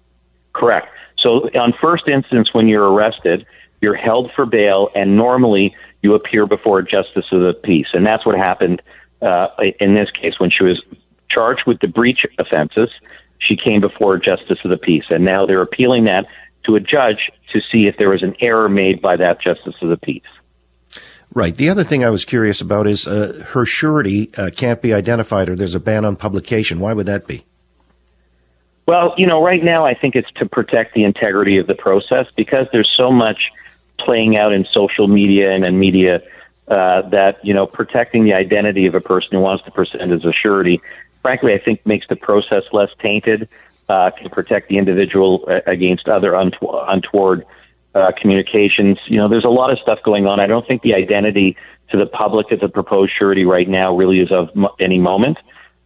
Correct. 0.52 0.88
So, 1.18 1.50
on 1.58 1.74
first 1.80 2.08
instance, 2.08 2.54
when 2.54 2.66
you're 2.66 2.90
arrested, 2.90 3.46
you're 3.80 3.94
held 3.94 4.32
for 4.32 4.46
bail, 4.46 4.88
and 4.94 5.16
normally 5.16 5.74
you 6.02 6.14
appear 6.14 6.46
before 6.46 6.78
a 6.78 6.84
justice 6.84 7.26
of 7.32 7.40
the 7.40 7.52
peace. 7.52 7.88
And 7.92 8.06
that's 8.06 8.24
what 8.24 8.36
happened 8.36 8.82
uh, 9.22 9.48
in 9.80 9.94
this 9.94 10.10
case 10.10 10.34
when 10.38 10.50
she 10.50 10.64
was 10.64 10.82
charged 11.30 11.62
with 11.66 11.80
the 11.80 11.88
breach 11.88 12.22
offenses. 12.38 12.90
She 13.38 13.56
came 13.56 13.80
before 13.80 14.14
a 14.14 14.20
justice 14.20 14.58
of 14.64 14.70
the 14.70 14.76
peace, 14.76 15.04
and 15.08 15.24
now 15.24 15.46
they're 15.46 15.62
appealing 15.62 16.04
that 16.04 16.26
to 16.64 16.76
a 16.76 16.80
judge 16.80 17.30
to 17.52 17.60
see 17.72 17.86
if 17.86 17.96
there 17.96 18.08
was 18.08 18.22
an 18.22 18.34
error 18.40 18.68
made 18.68 19.00
by 19.00 19.16
that 19.16 19.40
justice 19.40 19.74
of 19.80 19.88
the 19.88 19.96
peace. 19.96 20.22
Right. 21.32 21.54
The 21.54 21.68
other 21.68 21.84
thing 21.84 22.04
I 22.04 22.10
was 22.10 22.24
curious 22.24 22.60
about 22.60 22.86
is 22.86 23.06
uh, 23.06 23.44
her 23.50 23.64
surety 23.64 24.30
uh, 24.36 24.50
can't 24.54 24.82
be 24.82 24.92
identified 24.92 25.48
or 25.48 25.54
there's 25.54 25.76
a 25.76 25.80
ban 25.80 26.04
on 26.04 26.16
publication. 26.16 26.80
Why 26.80 26.92
would 26.92 27.06
that 27.06 27.26
be? 27.26 27.44
Well, 28.86 29.14
you 29.16 29.26
know, 29.26 29.44
right 29.44 29.62
now 29.62 29.84
I 29.84 29.94
think 29.94 30.16
it's 30.16 30.30
to 30.32 30.46
protect 30.46 30.94
the 30.94 31.04
integrity 31.04 31.58
of 31.58 31.68
the 31.68 31.76
process 31.76 32.26
because 32.34 32.66
there's 32.72 32.92
so 32.96 33.12
much 33.12 33.52
playing 34.00 34.36
out 34.36 34.52
in 34.52 34.66
social 34.72 35.06
media 35.06 35.52
and 35.52 35.64
in 35.64 35.78
media 35.78 36.20
uh, 36.66 37.02
that 37.10 37.44
you 37.44 37.54
know 37.54 37.66
protecting 37.66 38.24
the 38.24 38.32
identity 38.32 38.86
of 38.86 38.94
a 38.94 39.00
person 39.00 39.28
who 39.32 39.40
wants 39.40 39.64
to 39.64 39.70
present 39.70 40.10
as 40.10 40.24
a 40.24 40.32
surety, 40.32 40.80
frankly, 41.22 41.52
I 41.54 41.58
think 41.58 41.84
makes 41.86 42.08
the 42.08 42.16
process 42.16 42.64
less 42.72 42.90
tainted. 42.98 43.48
Uh, 43.90 44.08
can 44.12 44.30
protect 44.30 44.68
the 44.68 44.78
individual 44.78 45.44
uh, 45.48 45.58
against 45.66 46.08
other 46.08 46.32
untoward 46.34 47.44
uh, 47.96 48.12
communications. 48.20 48.98
You 49.08 49.16
know, 49.16 49.28
there's 49.28 49.44
a 49.44 49.48
lot 49.48 49.72
of 49.72 49.80
stuff 49.80 49.98
going 50.04 50.28
on. 50.28 50.38
I 50.38 50.46
don't 50.46 50.64
think 50.64 50.82
the 50.82 50.94
identity 50.94 51.56
to 51.90 51.96
the 51.96 52.06
public 52.06 52.52
of 52.52 52.60
the 52.60 52.68
proposed 52.68 53.10
surety 53.18 53.44
right 53.44 53.68
now 53.68 53.96
really 53.96 54.20
is 54.20 54.30
of 54.30 54.48
m- 54.54 54.68
any 54.78 55.00
moment. 55.00 55.38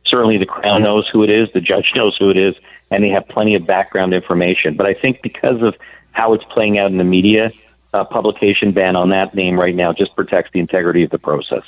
Certainly, 0.05 0.37
the 0.37 0.45
Crown 0.45 0.83
knows 0.83 1.09
who 1.11 1.23
it 1.23 1.31
is, 1.31 1.49
the 1.55 1.63
judge 1.63 1.93
knows 1.97 2.15
who 2.19 2.29
it 2.29 2.37
is, 2.37 2.55
and 2.91 3.03
they 3.03 3.09
have 3.09 3.27
plenty 3.27 3.55
of 3.55 3.67
background 3.67 4.13
information. 4.13 4.77
But 4.77 4.85
I 4.85 4.93
think 4.93 5.23
because 5.23 5.63
of 5.63 5.75
how 6.13 6.35
it's 6.35 6.45
playing 6.51 6.77
out 6.77 6.91
in 6.91 6.99
the 6.99 7.05
media, 7.05 7.53
uh, 7.95 8.05
publication 8.05 8.73
ban 8.73 8.97
on 8.97 9.09
that 9.17 9.35
name 9.35 9.59
right 9.59 9.75
now 9.75 9.95
just 9.95 10.15
protects 10.15 10.51
the 10.53 10.61
integrity 10.61 11.05
of 11.05 11.11
the 11.11 11.19
process. 11.19 11.65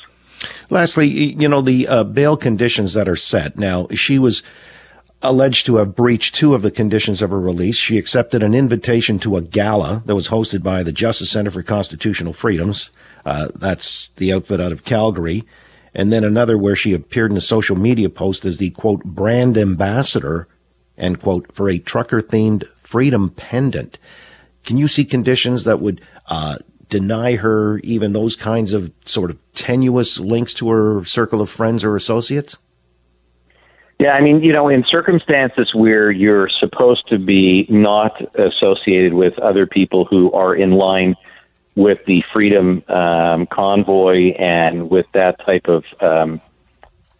Lastly, 0.68 1.06
you 1.06 1.48
know, 1.48 1.62
the 1.62 1.88
uh, 1.88 2.04
bail 2.04 2.36
conditions 2.36 2.92
that 2.92 3.08
are 3.08 3.16
set. 3.16 3.56
Now, 3.56 3.88
she 3.94 4.18
was 4.18 4.42
alleged 5.28 5.66
to 5.66 5.76
have 5.76 5.94
breached 5.94 6.34
two 6.34 6.54
of 6.54 6.62
the 6.62 6.70
conditions 6.70 7.22
of 7.22 7.30
her 7.30 7.40
release. 7.40 7.76
She 7.76 7.98
accepted 7.98 8.42
an 8.42 8.54
invitation 8.54 9.18
to 9.20 9.36
a 9.36 9.42
gala 9.42 10.02
that 10.06 10.14
was 10.14 10.28
hosted 10.28 10.62
by 10.62 10.82
the 10.82 10.92
Justice 10.92 11.30
Center 11.30 11.50
for 11.50 11.62
Constitutional 11.62 12.32
Freedoms. 12.32 12.90
Uh, 13.24 13.48
that's 13.54 14.08
the 14.10 14.32
outfit 14.32 14.60
out 14.60 14.72
of 14.72 14.84
Calgary. 14.84 15.44
And 15.94 16.12
then 16.12 16.24
another 16.24 16.58
where 16.58 16.76
she 16.76 16.92
appeared 16.92 17.30
in 17.30 17.36
a 17.36 17.42
social 17.42 17.76
media 17.76 18.10
post 18.10 18.44
as 18.44 18.58
the 18.58 18.70
quote, 18.70 19.02
brand 19.04 19.56
ambassador, 19.56 20.46
end 20.98 21.20
quote, 21.20 21.52
for 21.52 21.68
a 21.68 21.78
trucker 21.78 22.20
themed 22.20 22.64
freedom 22.78 23.30
pendant. 23.30 23.98
Can 24.64 24.76
you 24.76 24.88
see 24.88 25.04
conditions 25.04 25.64
that 25.64 25.80
would 25.80 26.00
uh, 26.26 26.58
deny 26.88 27.36
her 27.36 27.78
even 27.78 28.12
those 28.12 28.36
kinds 28.36 28.72
of 28.72 28.92
sort 29.04 29.30
of 29.30 29.38
tenuous 29.52 30.20
links 30.20 30.54
to 30.54 30.68
her 30.70 31.04
circle 31.04 31.40
of 31.40 31.48
friends 31.48 31.84
or 31.84 31.96
associates? 31.96 32.58
Yeah, 33.98 34.10
I 34.10 34.20
mean, 34.20 34.42
you 34.42 34.52
know, 34.52 34.68
in 34.68 34.84
circumstances 34.84 35.74
where 35.74 36.10
you're 36.10 36.50
supposed 36.50 37.08
to 37.08 37.18
be 37.18 37.66
not 37.70 38.20
associated 38.38 39.14
with 39.14 39.38
other 39.38 39.66
people 39.66 40.04
who 40.04 40.30
are 40.32 40.54
in 40.54 40.72
line 40.72 41.16
with 41.76 42.04
the 42.04 42.22
Freedom 42.32 42.82
um, 42.88 43.46
Convoy 43.46 44.32
and 44.34 44.90
with 44.90 45.06
that 45.12 45.40
type 45.40 45.68
of 45.68 45.84
um, 46.02 46.40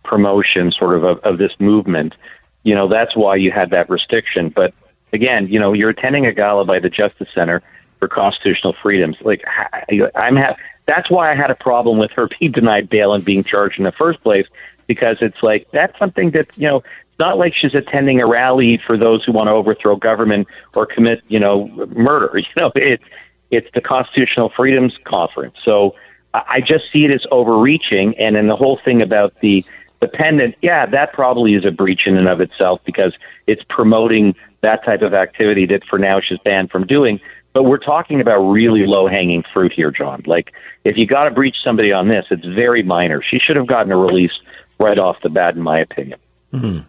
promotion, 0.03 0.71
sort 0.71 0.97
of, 0.97 1.05
of 1.05 1.19
of 1.21 1.39
this 1.39 1.53
movement, 1.59 2.15
you 2.63 2.75
know, 2.75 2.89
that's 2.89 3.17
why 3.17 3.37
you 3.37 3.51
had 3.51 3.71
that 3.71 3.89
restriction. 3.89 4.51
But 4.51 4.75
again, 5.13 5.49
you 5.49 5.59
know, 5.59 5.73
you're 5.73 5.91
attending 5.91 6.27
a 6.27 6.33
gala 6.33 6.65
by 6.67 6.79
the 6.79 6.91
Justice 6.91 7.29
Center 7.35 7.63
for 7.99 8.09
constitutional 8.09 8.75
freedoms. 8.83 9.17
Like 9.23 9.43
I'm 10.15 10.37
ha- 10.37 10.57
that's 10.87 11.11
why 11.11 11.33
I 11.33 11.35
had 11.35 11.51
a 11.51 11.55
problem 11.55 11.97
with 11.99 12.11
her 12.13 12.29
being 12.39 12.53
denied 12.53 12.91
bail 12.91 13.15
and 13.15 13.25
being 13.25 13.45
charged 13.45 13.79
in 13.79 13.85
the 13.85 13.93
first 13.93 14.23
place 14.23 14.47
because 14.87 15.19
it's 15.21 15.43
like 15.43 15.67
that's 15.73 15.99
something 15.99 16.31
that 16.33 16.57
you 16.57 16.69
know 16.69 16.79
it's 16.79 17.19
not 17.19 17.39
like 17.39 17.55
she's 17.55 17.75
attending 17.75 18.21
a 18.21 18.27
rally 18.27 18.77
for 18.77 18.97
those 18.97 19.25
who 19.25 19.33
want 19.33 19.49
to 19.49 19.53
overthrow 19.53 19.97
government 19.97 20.49
or 20.75 20.87
commit 20.87 21.23
you 21.29 21.41
know 21.41 21.67
murder. 21.95 22.33
You 22.39 22.45
know 22.57 22.73
it's 22.75 23.05
it's 23.51 23.69
the 23.75 23.81
constitutional 23.81 24.51
freedoms 24.57 24.97
conference. 25.05 25.57
So 25.65 25.95
I 26.35 26.61
just 26.61 26.85
see 26.93 27.05
it 27.05 27.11
as 27.11 27.25
overreaching, 27.31 28.15
and 28.19 28.37
then 28.37 28.49
the 28.49 28.57
whole 28.57 28.79
thing 28.85 29.01
about 29.01 29.35
the 29.41 29.65
the 30.01 30.07
dependent, 30.07 30.57
yeah, 30.61 30.87
that 30.87 31.13
probably 31.13 31.55
is 31.55 31.65
a 31.65 31.71
breach 31.71 32.03
in 32.07 32.17
and 32.17 32.29
of 32.29 32.41
itself 32.41 32.81
because 32.85 33.15
it's 33.47 33.63
promoting 33.69 34.35
that 34.61 34.85
type 34.85 35.03
of 35.03 35.15
activity 35.15 35.67
that 35.67 35.85
for 35.85 35.99
now 35.99 36.21
she's 36.21 36.39
banned 36.45 36.71
from 36.71 36.87
doing. 36.87 37.21
But 37.55 37.63
we're 37.63 37.79
talking 37.79 38.21
about 38.21 38.41
really 38.41 38.87
low 38.87 39.09
hanging 39.09 39.43
fruit 39.55 39.73
here, 39.73 39.91
John. 39.91 40.23
Like, 40.27 40.53
if 40.85 40.99
you 40.99 41.07
got 41.07 41.25
to 41.25 41.31
breach 41.31 41.57
somebody 41.65 41.93
on 41.93 42.09
this, 42.09 42.27
it's 42.31 42.45
very 42.45 42.83
minor. 42.83 43.23
She 43.23 43.39
should 43.39 43.57
have 43.57 43.67
gotten 43.67 43.91
a 43.91 43.97
release 43.97 44.39
right 44.79 44.99
off 44.99 45.17
the 45.23 45.29
bat, 45.29 45.57
in 45.57 45.63
my 45.63 45.81
opinion. 45.81 46.19
Mm-hmm. 46.53 46.89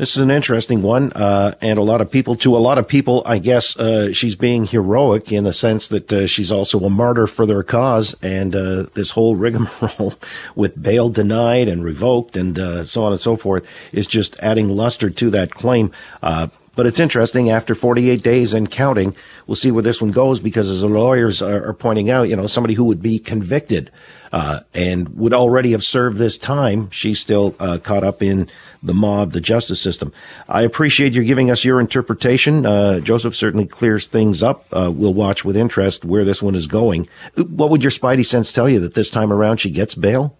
This 0.00 0.16
is 0.16 0.22
an 0.22 0.30
interesting 0.30 0.80
one, 0.80 1.12
uh, 1.12 1.56
and 1.60 1.78
a 1.78 1.82
lot 1.82 2.00
of 2.00 2.10
people, 2.10 2.34
to 2.36 2.56
a 2.56 2.58
lot 2.58 2.78
of 2.78 2.88
people, 2.88 3.22
I 3.26 3.38
guess 3.38 3.78
uh, 3.78 4.14
she's 4.14 4.34
being 4.34 4.64
heroic 4.64 5.30
in 5.30 5.44
the 5.44 5.52
sense 5.52 5.88
that 5.88 6.10
uh, 6.10 6.26
she's 6.26 6.50
also 6.50 6.80
a 6.80 6.88
martyr 6.88 7.26
for 7.26 7.44
their 7.44 7.62
cause, 7.62 8.16
and 8.22 8.56
uh, 8.56 8.86
this 8.94 9.10
whole 9.10 9.36
rigmarole 9.36 10.14
with 10.54 10.82
bail 10.82 11.10
denied 11.10 11.68
and 11.68 11.84
revoked 11.84 12.38
and 12.38 12.58
uh, 12.58 12.86
so 12.86 13.04
on 13.04 13.12
and 13.12 13.20
so 13.20 13.36
forth 13.36 13.68
is 13.92 14.06
just 14.06 14.40
adding 14.40 14.70
luster 14.70 15.10
to 15.10 15.28
that 15.28 15.50
claim. 15.50 15.92
Uh, 16.22 16.46
but 16.76 16.86
it's 16.86 16.98
interesting. 16.98 17.50
After 17.50 17.74
48 17.74 18.22
days 18.22 18.54
and 18.54 18.70
counting, 18.70 19.14
we'll 19.46 19.54
see 19.54 19.70
where 19.70 19.82
this 19.82 20.00
one 20.00 20.12
goes 20.12 20.40
because, 20.40 20.70
as 20.70 20.80
the 20.80 20.88
lawyers 20.88 21.42
are, 21.42 21.68
are 21.68 21.74
pointing 21.74 22.08
out, 22.08 22.30
you 22.30 22.36
know, 22.36 22.46
somebody 22.46 22.72
who 22.72 22.84
would 22.84 23.02
be 23.02 23.18
convicted 23.18 23.90
uh, 24.32 24.60
and 24.74 25.08
would 25.10 25.34
already 25.34 25.72
have 25.72 25.84
served 25.84 26.18
this 26.18 26.38
time, 26.38 26.90
she's 26.90 27.18
still 27.18 27.54
uh, 27.58 27.78
caught 27.82 28.04
up 28.04 28.22
in 28.22 28.48
the 28.82 28.94
of 29.06 29.32
the 29.32 29.40
justice 29.40 29.80
system. 29.80 30.12
I 30.48 30.62
appreciate 30.62 31.12
you 31.12 31.24
giving 31.24 31.50
us 31.50 31.64
your 31.64 31.80
interpretation. 31.80 32.64
Uh, 32.64 33.00
Joseph 33.00 33.34
certainly 33.34 33.66
clears 33.66 34.06
things 34.06 34.42
up. 34.42 34.64
Uh, 34.72 34.90
we'll 34.94 35.14
watch 35.14 35.44
with 35.44 35.56
interest 35.56 36.04
where 36.04 36.24
this 36.24 36.42
one 36.42 36.54
is 36.54 36.66
going. 36.66 37.08
What 37.36 37.70
would 37.70 37.82
your 37.82 37.90
spidey 37.90 38.24
sense 38.24 38.52
tell 38.52 38.68
you 38.68 38.80
that 38.80 38.94
this 38.94 39.10
time 39.10 39.32
around 39.32 39.58
she 39.58 39.70
gets 39.70 39.94
bail? 39.94 40.38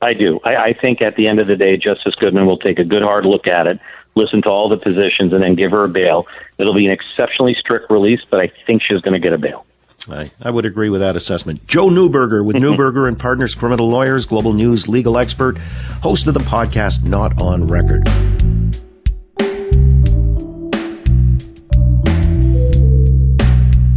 I 0.00 0.14
do. 0.14 0.40
I, 0.44 0.56
I 0.56 0.72
think 0.74 1.00
at 1.00 1.16
the 1.16 1.28
end 1.28 1.38
of 1.38 1.46
the 1.46 1.56
day, 1.56 1.76
Justice 1.76 2.14
Goodman 2.16 2.46
will 2.46 2.58
take 2.58 2.78
a 2.78 2.84
good 2.84 3.02
hard 3.02 3.24
look 3.24 3.46
at 3.46 3.66
it 3.66 3.80
listen 4.14 4.42
to 4.42 4.48
all 4.48 4.68
the 4.68 4.76
positions, 4.76 5.32
and 5.32 5.42
then 5.42 5.54
give 5.54 5.70
her 5.70 5.84
a 5.84 5.88
bail. 5.88 6.26
It'll 6.58 6.74
be 6.74 6.86
an 6.86 6.92
exceptionally 6.92 7.54
strict 7.54 7.90
release, 7.90 8.24
but 8.28 8.40
I 8.40 8.48
think 8.48 8.82
she's 8.82 9.00
going 9.00 9.14
to 9.14 9.20
get 9.20 9.32
a 9.32 9.38
bail. 9.38 9.64
I, 10.08 10.30
I 10.40 10.50
would 10.50 10.66
agree 10.66 10.88
with 10.88 11.00
that 11.00 11.16
assessment. 11.16 11.66
Joe 11.66 11.88
Neuberger 11.88 12.44
with 12.44 12.56
Neuberger 12.62 13.06
and 13.06 13.18
Partners 13.18 13.54
Criminal 13.54 13.88
Lawyers, 13.88 14.26
Global 14.26 14.52
News 14.52 14.88
legal 14.88 15.16
expert, 15.16 15.58
host 16.02 16.26
of 16.26 16.34
the 16.34 16.40
podcast 16.40 17.04
Not 17.04 17.40
on 17.40 17.68
Record. 17.68 18.08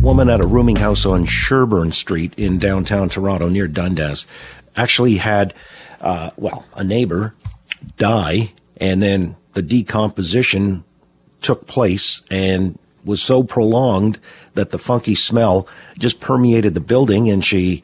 Woman 0.04 0.30
at 0.30 0.40
a 0.40 0.48
rooming 0.48 0.76
house 0.76 1.06
on 1.06 1.26
Sherbourne 1.26 1.92
Street 1.92 2.34
in 2.38 2.60
downtown 2.60 3.10
Toronto 3.10 3.50
near 3.50 3.68
Dundas 3.68 4.28
actually 4.76 5.16
had, 5.16 5.56
uh, 6.00 6.30
well, 6.38 6.66
a 6.76 6.84
neighbor 6.84 7.34
die 7.98 8.54
and 8.78 9.02
then 9.02 9.36
the 9.54 9.64
decomposition 9.64 10.84
took 11.42 11.66
place 11.66 12.22
and 12.30 12.78
was 13.06 13.22
so 13.22 13.44
prolonged 13.44 14.20
that 14.56 14.72
the 14.72 14.80
funky 14.80 15.16
smell 15.16 15.68
just 15.98 16.20
permeated 16.20 16.74
the 16.74 16.82
building 16.82 17.30
and 17.30 17.46
she 17.46 17.84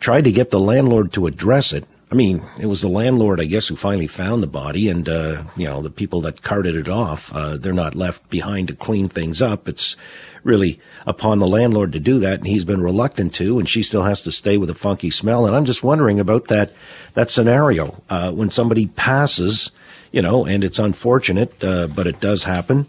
tried 0.00 0.24
to 0.24 0.32
get 0.32 0.50
the 0.50 0.60
landlord 0.60 1.12
to 1.12 1.26
address 1.26 1.72
it. 1.72 1.84
I 2.10 2.14
mean, 2.14 2.42
it 2.60 2.66
was 2.66 2.82
the 2.82 2.88
landlord, 2.88 3.40
I 3.40 3.46
guess, 3.46 3.68
who 3.68 3.76
finally 3.76 4.06
found 4.06 4.42
the 4.42 4.46
body 4.46 4.90
and, 4.90 5.08
uh, 5.08 5.44
you 5.56 5.66
know, 5.66 5.80
the 5.80 5.88
people 5.88 6.20
that 6.20 6.42
carted 6.42 6.76
it 6.76 6.86
off, 6.86 7.34
uh, 7.34 7.56
they're 7.56 7.72
not 7.72 7.94
left 7.94 8.28
behind 8.28 8.68
to 8.68 8.74
clean 8.74 9.08
things 9.08 9.40
up. 9.40 9.66
It's 9.66 9.96
really 10.44 10.78
upon 11.06 11.38
the 11.38 11.46
landlord 11.46 11.90
to 11.92 12.00
do 12.00 12.18
that. 12.18 12.40
And 12.40 12.46
he's 12.46 12.66
been 12.66 12.82
reluctant 12.82 13.32
to, 13.34 13.58
and 13.58 13.66
she 13.66 13.82
still 13.82 14.02
has 14.02 14.20
to 14.22 14.32
stay 14.32 14.58
with 14.58 14.68
a 14.68 14.74
funky 14.74 15.08
smell. 15.08 15.46
And 15.46 15.56
I'm 15.56 15.64
just 15.64 15.82
wondering 15.82 16.20
about 16.20 16.48
that, 16.48 16.74
that 17.14 17.30
scenario, 17.30 18.02
uh, 18.10 18.30
when 18.30 18.50
somebody 18.50 18.88
passes, 18.88 19.70
you 20.10 20.20
know, 20.20 20.44
and 20.44 20.62
it's 20.62 20.78
unfortunate, 20.78 21.64
uh, 21.64 21.86
but 21.86 22.06
it 22.06 22.20
does 22.20 22.44
happen. 22.44 22.86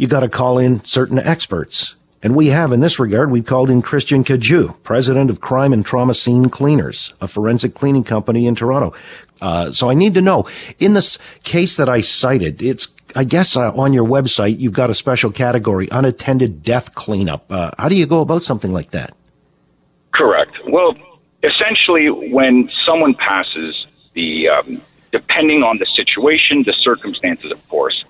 You 0.00 0.06
got 0.06 0.20
to 0.20 0.30
call 0.30 0.56
in 0.56 0.82
certain 0.82 1.18
experts. 1.18 1.94
And 2.22 2.34
we 2.34 2.46
have 2.46 2.72
in 2.72 2.80
this 2.80 2.98
regard, 2.98 3.30
we've 3.30 3.44
called 3.44 3.68
in 3.68 3.82
Christian 3.82 4.24
Cadieux, 4.24 4.72
president 4.82 5.28
of 5.28 5.42
Crime 5.42 5.74
and 5.74 5.84
Trauma 5.84 6.14
Scene 6.14 6.48
Cleaners, 6.48 7.12
a 7.20 7.28
forensic 7.28 7.74
cleaning 7.74 8.02
company 8.02 8.46
in 8.46 8.54
Toronto. 8.54 8.94
Uh, 9.42 9.72
so 9.72 9.90
I 9.90 9.94
need 9.94 10.14
to 10.14 10.22
know, 10.22 10.48
in 10.78 10.94
this 10.94 11.18
case 11.44 11.76
that 11.76 11.90
I 11.90 12.00
cited, 12.00 12.62
it's, 12.62 12.88
I 13.14 13.24
guess 13.24 13.58
uh, 13.58 13.74
on 13.74 13.92
your 13.92 14.08
website, 14.08 14.58
you've 14.58 14.72
got 14.72 14.88
a 14.88 14.94
special 14.94 15.30
category, 15.30 15.86
unattended 15.92 16.62
death 16.62 16.94
cleanup. 16.94 17.44
Uh, 17.52 17.70
how 17.76 17.90
do 17.90 17.94
you 17.94 18.06
go 18.06 18.22
about 18.22 18.42
something 18.42 18.72
like 18.72 18.92
that? 18.92 19.14
Correct. 20.14 20.52
Well, 20.66 20.96
essentially, 21.42 22.08
when 22.08 22.70
someone 22.86 23.12
passes, 23.12 23.86
the 24.14 24.48
um, 24.48 24.80
depending 25.12 25.62
on 25.62 25.76
the 25.76 25.86
situation, 25.94 26.62
the 26.62 26.74
circumstances, 26.80 27.52
of 27.52 27.68
course, 27.68 28.02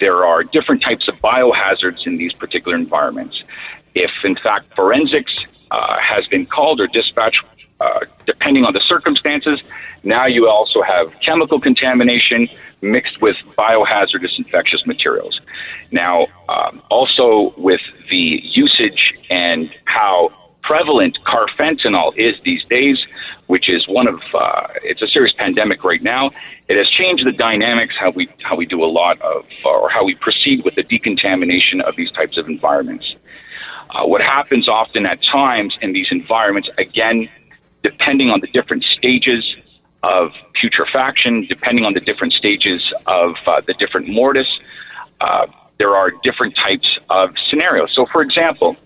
there 0.00 0.24
are 0.24 0.44
different 0.44 0.82
types 0.82 1.08
of 1.08 1.16
biohazards 1.16 2.06
in 2.06 2.16
these 2.16 2.32
particular 2.32 2.76
environments. 2.76 3.42
If, 3.94 4.10
in 4.24 4.36
fact, 4.36 4.74
forensics 4.74 5.32
uh, 5.70 5.98
has 5.98 6.26
been 6.26 6.46
called 6.46 6.80
or 6.80 6.86
dispatched, 6.86 7.42
uh, 7.80 8.00
depending 8.26 8.64
on 8.64 8.72
the 8.72 8.80
circumstances, 8.80 9.60
now 10.02 10.26
you 10.26 10.48
also 10.48 10.82
have 10.82 11.12
chemical 11.24 11.60
contamination 11.60 12.48
mixed 12.80 13.20
with 13.20 13.36
biohazardous 13.58 14.38
infectious 14.38 14.86
materials. 14.86 15.40
Now, 15.90 16.26
um, 16.48 16.82
also 16.90 17.54
with 17.56 17.80
the 18.10 18.40
usage 18.44 19.14
and 19.30 19.74
how 19.84 20.30
prevalent 20.62 21.18
carfentanil 21.24 22.16
is 22.16 22.34
these 22.44 22.64
days, 22.64 22.98
which 23.46 23.68
is 23.68 23.86
one 23.88 24.08
of 24.08 24.20
uh, 24.34 24.66
it's 24.82 25.02
a 25.02 25.08
serious 25.08 25.34
pandemic 25.38 25.84
right 25.84 26.02
now. 26.02 26.30
It 26.68 26.76
has 26.76 26.88
changed 26.90 27.26
the 27.26 27.32
dynamics 27.32 27.94
how 27.98 28.10
we 28.10 28.28
how 28.42 28.56
we 28.56 28.66
do 28.66 28.82
a 28.84 28.86
lot 28.86 29.20
of 29.22 29.44
or 29.64 29.88
how 29.88 30.04
we 30.04 30.14
proceed 30.14 30.64
with 30.64 30.74
the 30.74 30.82
decontamination 30.82 31.80
of 31.80 31.96
these 31.96 32.10
types 32.12 32.36
of 32.36 32.48
environments. 32.48 33.14
Uh, 33.90 34.04
what 34.06 34.20
happens 34.20 34.68
often 34.68 35.06
at 35.06 35.22
times 35.22 35.76
in 35.80 35.92
these 35.92 36.08
environments, 36.10 36.68
again, 36.76 37.28
depending 37.82 38.30
on 38.30 38.40
the 38.40 38.48
different 38.48 38.84
stages 38.84 39.44
of 40.02 40.32
putrefaction, 40.60 41.46
depending 41.48 41.84
on 41.84 41.94
the 41.94 42.00
different 42.00 42.32
stages 42.32 42.92
of 43.06 43.36
uh, 43.46 43.60
the 43.66 43.74
different 43.74 44.08
mortis, 44.08 44.48
uh, 45.20 45.46
there 45.78 45.94
are 45.96 46.10
different 46.22 46.54
types 46.56 46.98
of 47.10 47.30
scenarios. 47.48 47.90
So, 47.94 48.06
for 48.06 48.22
example, 48.22 48.76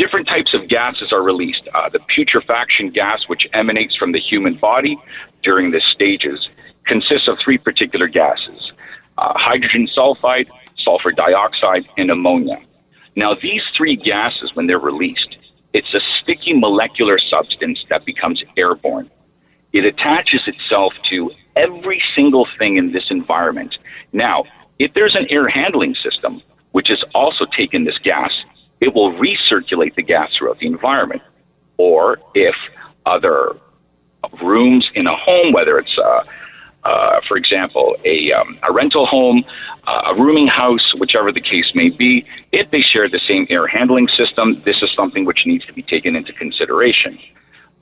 different 0.00 0.26
types 0.26 0.54
of 0.54 0.66
gases 0.66 1.12
are 1.12 1.22
released. 1.22 1.68
Uh, 1.74 1.90
the 1.90 2.00
putrefaction 2.08 2.92
gas, 2.92 3.20
which 3.26 3.46
emanates 3.52 3.94
from 3.94 4.12
the 4.12 4.18
human 4.18 4.54
body 4.54 4.96
during 5.42 5.70
the 5.72 5.82
stages, 5.94 6.48
consists 6.86 7.28
of 7.28 7.36
three 7.44 7.58
particular 7.58 8.08
gases 8.08 8.72
uh, 9.18 9.34
hydrogen 9.36 9.86
sulfide, 9.94 10.48
sulfur 10.82 11.12
dioxide, 11.12 11.84
and 11.98 12.10
ammonia. 12.10 12.58
Now, 13.16 13.34
these 13.34 13.60
three 13.76 13.96
gases, 13.96 14.52
when 14.54 14.66
they're 14.66 14.78
released, 14.78 15.36
it's 15.74 15.92
a 15.92 16.00
sticky 16.22 16.54
molecular 16.54 17.18
substance 17.18 17.78
that 17.90 18.06
becomes 18.06 18.42
airborne. 18.56 19.10
It 19.74 19.84
attaches 19.84 20.40
itself 20.46 20.94
to 21.10 21.30
every 21.54 22.02
single 22.16 22.46
thing 22.58 22.78
in 22.78 22.92
this 22.92 23.04
environment. 23.10 23.76
Now, 24.14 24.44
if 24.78 24.94
there's 24.94 25.14
an 25.14 25.26
air 25.28 25.48
handling 25.48 25.94
system, 26.02 26.40
which 26.72 26.88
has 26.88 27.04
also 27.14 27.44
taken 27.54 27.84
this 27.84 27.98
gas, 27.98 28.32
it 28.80 28.94
will 28.94 29.12
recirculate 29.12 29.94
the 29.94 30.02
gas 30.02 30.30
throughout 30.36 30.58
the 30.58 30.66
environment. 30.66 31.22
Or 31.76 32.18
if 32.34 32.54
other 33.06 33.56
rooms 34.42 34.88
in 34.94 35.06
a 35.06 35.16
home, 35.16 35.52
whether 35.52 35.78
it's, 35.78 35.96
uh, 35.98 36.22
uh, 36.84 37.20
for 37.28 37.36
example, 37.36 37.96
a, 38.04 38.32
um, 38.32 38.58
a 38.68 38.72
rental 38.72 39.06
home, 39.06 39.44
uh, 39.86 40.12
a 40.12 40.14
rooming 40.14 40.46
house, 40.46 40.94
whichever 40.98 41.32
the 41.32 41.40
case 41.40 41.72
may 41.74 41.90
be, 41.90 42.26
if 42.52 42.70
they 42.70 42.80
share 42.80 43.08
the 43.08 43.20
same 43.28 43.46
air 43.50 43.66
handling 43.66 44.08
system, 44.16 44.62
this 44.64 44.76
is 44.82 44.90
something 44.94 45.24
which 45.24 45.40
needs 45.46 45.64
to 45.66 45.72
be 45.72 45.82
taken 45.82 46.16
into 46.16 46.32
consideration. 46.32 47.18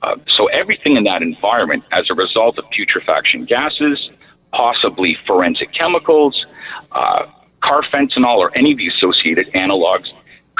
Uh, 0.01 0.15
so 0.37 0.47
everything 0.47 0.95
in 0.95 1.03
that 1.03 1.21
environment, 1.21 1.83
as 1.91 2.05
a 2.09 2.13
result 2.13 2.57
of 2.57 2.65
putrefaction 2.71 3.45
gases, 3.47 4.09
possibly 4.51 5.17
forensic 5.27 5.73
chemicals, 5.73 6.45
uh, 6.93 7.25
carfentanil, 7.61 8.37
or 8.37 8.57
any 8.57 8.71
of 8.71 8.77
the 8.77 8.87
associated 8.87 9.51
analogs, 9.53 10.07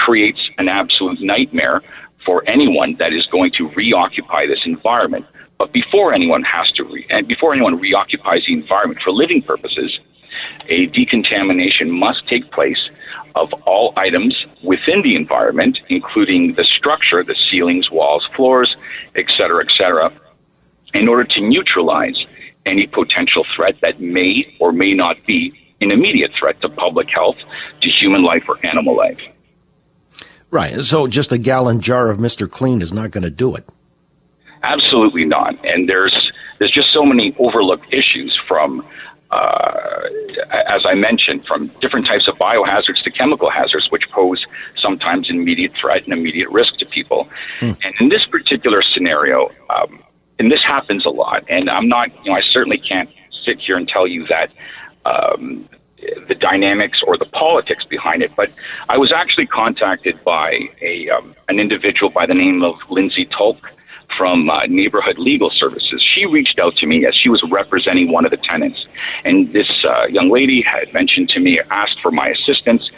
creates 0.06 0.40
an 0.58 0.68
absolute 0.68 1.20
nightmare 1.22 1.82
for 2.26 2.48
anyone 2.48 2.96
that 3.00 3.14
is 3.14 3.26
going 3.28 3.52
to 3.58 3.70
reoccupy 3.76 4.46
this 4.46 4.60
environment. 4.66 5.26
But 5.58 5.74
before 5.74 6.14
anyone 6.14 6.44
has 6.44 6.72
to, 6.78 6.84
re- 6.84 7.06
and 7.10 7.28
before 7.28 7.54
anyone 7.54 7.80
reoccupies 7.80 8.46
the 8.48 8.54
environment 8.54 9.02
for 9.04 9.12
living 9.12 9.42
purposes, 9.42 10.00
a 10.70 10.86
decontamination 10.88 11.92
must 11.92 12.28
take 12.28 12.52
place 12.52 12.90
of 13.36 13.52
all 13.66 13.94
items 13.98 14.36
within 14.64 15.02
the 15.02 15.16
environment, 15.16 15.80
including 15.90 16.56
the 16.56 16.64
structure, 16.64 17.24
the 17.24 17.36
ceilings, 17.50 17.92
walls, 17.92 18.28
floors, 18.36 18.76
etc., 19.16 19.64
etc., 19.64 20.12
in 20.94 21.08
order 21.08 21.24
to 21.24 21.42
neutralize 21.42 22.18
any 22.66 22.88
potential 22.88 23.46
threat 23.56 23.76
that 23.82 24.00
may 24.00 24.56
or 24.60 24.72
may 24.72 24.94
not 24.94 25.16
be 25.26 25.54
an 25.82 25.92
immediate 25.92 26.32
threat 26.38 26.60
to 26.62 26.70
public 26.70 27.08
health, 27.14 27.38
to 27.82 27.90
human 27.90 28.24
life, 28.24 28.44
or 28.48 28.64
animal 28.66 28.96
life. 28.96 29.20
Right. 30.52 30.84
So 30.84 31.08
just 31.08 31.32
a 31.32 31.38
gallon 31.38 31.80
jar 31.80 32.10
of 32.10 32.18
Mr. 32.18 32.50
Clean 32.50 32.82
is 32.82 32.92
not 32.92 33.12
going 33.12 33.24
to 33.24 33.30
do 33.30 33.56
it. 33.56 33.68
Absolutely 34.64 35.26
not. 35.26 35.54
And 35.66 35.88
there's 35.88 36.32
there's 36.58 36.74
just 36.74 36.92
so 36.94 37.06
many 37.06 37.36
overlooked 37.40 37.94
issues 37.94 38.38
from 38.48 38.86
uh, 39.32 40.02
as 40.52 40.82
I 40.86 40.96
mentioned, 40.96 41.46
from 41.48 41.72
different 41.82 42.08
types 42.08 42.28
of 42.28 42.36
biohazards 42.38 43.04
to 43.04 43.12
chemical 43.12 43.52
hazards, 43.52 43.88
which 43.92 44.04
pose 44.12 44.44
sometimes 44.82 45.30
immediate 45.30 45.72
threat 45.80 46.04
and 46.04 46.14
immediate 46.14 46.50
risk 46.50 46.78
to 46.80 46.86
people. 46.86 47.30
Hmm. 47.60 47.74
And 47.84 47.94
in 48.00 48.10
this 48.10 48.26
particular 48.26 48.82
scenario, 48.82 49.50
um, 49.70 50.02
and 50.40 50.52
this 50.52 50.62
happens 50.66 51.06
a 51.06 51.10
lot, 51.10 51.44
and 51.48 51.70
I'm 51.70 51.88
not, 51.88 52.10
you 52.24 52.32
know, 52.32 52.38
I 52.38 52.42
certainly 52.52 52.80
can't 52.80 53.10
sit 53.46 53.60
here 53.60 53.78
and 53.78 53.88
tell 53.88 54.08
you 54.08 54.26
that 54.28 54.52
um, 55.06 55.70
the 56.28 56.36
dynamics 56.36 57.02
or 57.06 57.18
the 57.18 57.26
politics 57.26 57.84
behind 57.86 58.22
it, 58.22 58.36
but 58.36 58.52
I 58.88 58.98
was 58.98 59.12
actually 59.12 59.48
contacted 59.48 60.24
by 60.24 60.70
a 60.82 61.10
um, 61.10 61.36
an 61.48 61.60
individual 61.60 62.10
by 62.10 62.26
the 62.26 62.34
name 62.34 62.64
of 62.64 62.76
Lindsay 62.90 63.26
Tolk 63.26 63.60
from 64.18 64.50
uh, 64.50 64.66
Neighborhood 64.66 65.18
Legal 65.18 65.50
Services. 65.50 66.04
She 66.14 66.26
reached 66.26 66.60
out 66.60 66.76
to 66.78 66.86
me 66.86 67.06
as 67.06 67.16
she 67.16 67.30
was 67.30 67.42
representing 67.50 68.12
one 68.12 68.26
of 68.26 68.32
the 68.32 68.38
tenants. 68.38 68.86
And 69.24 69.54
this 69.54 69.70
uh, 69.88 70.08
young 70.08 70.30
lady 70.30 70.62
had 70.62 70.94
mentioned 70.94 71.30
to 71.30 71.40
me, 71.40 71.60
asked 71.70 72.02
for 72.02 72.12
my 72.12 72.28
assistance 72.28 72.90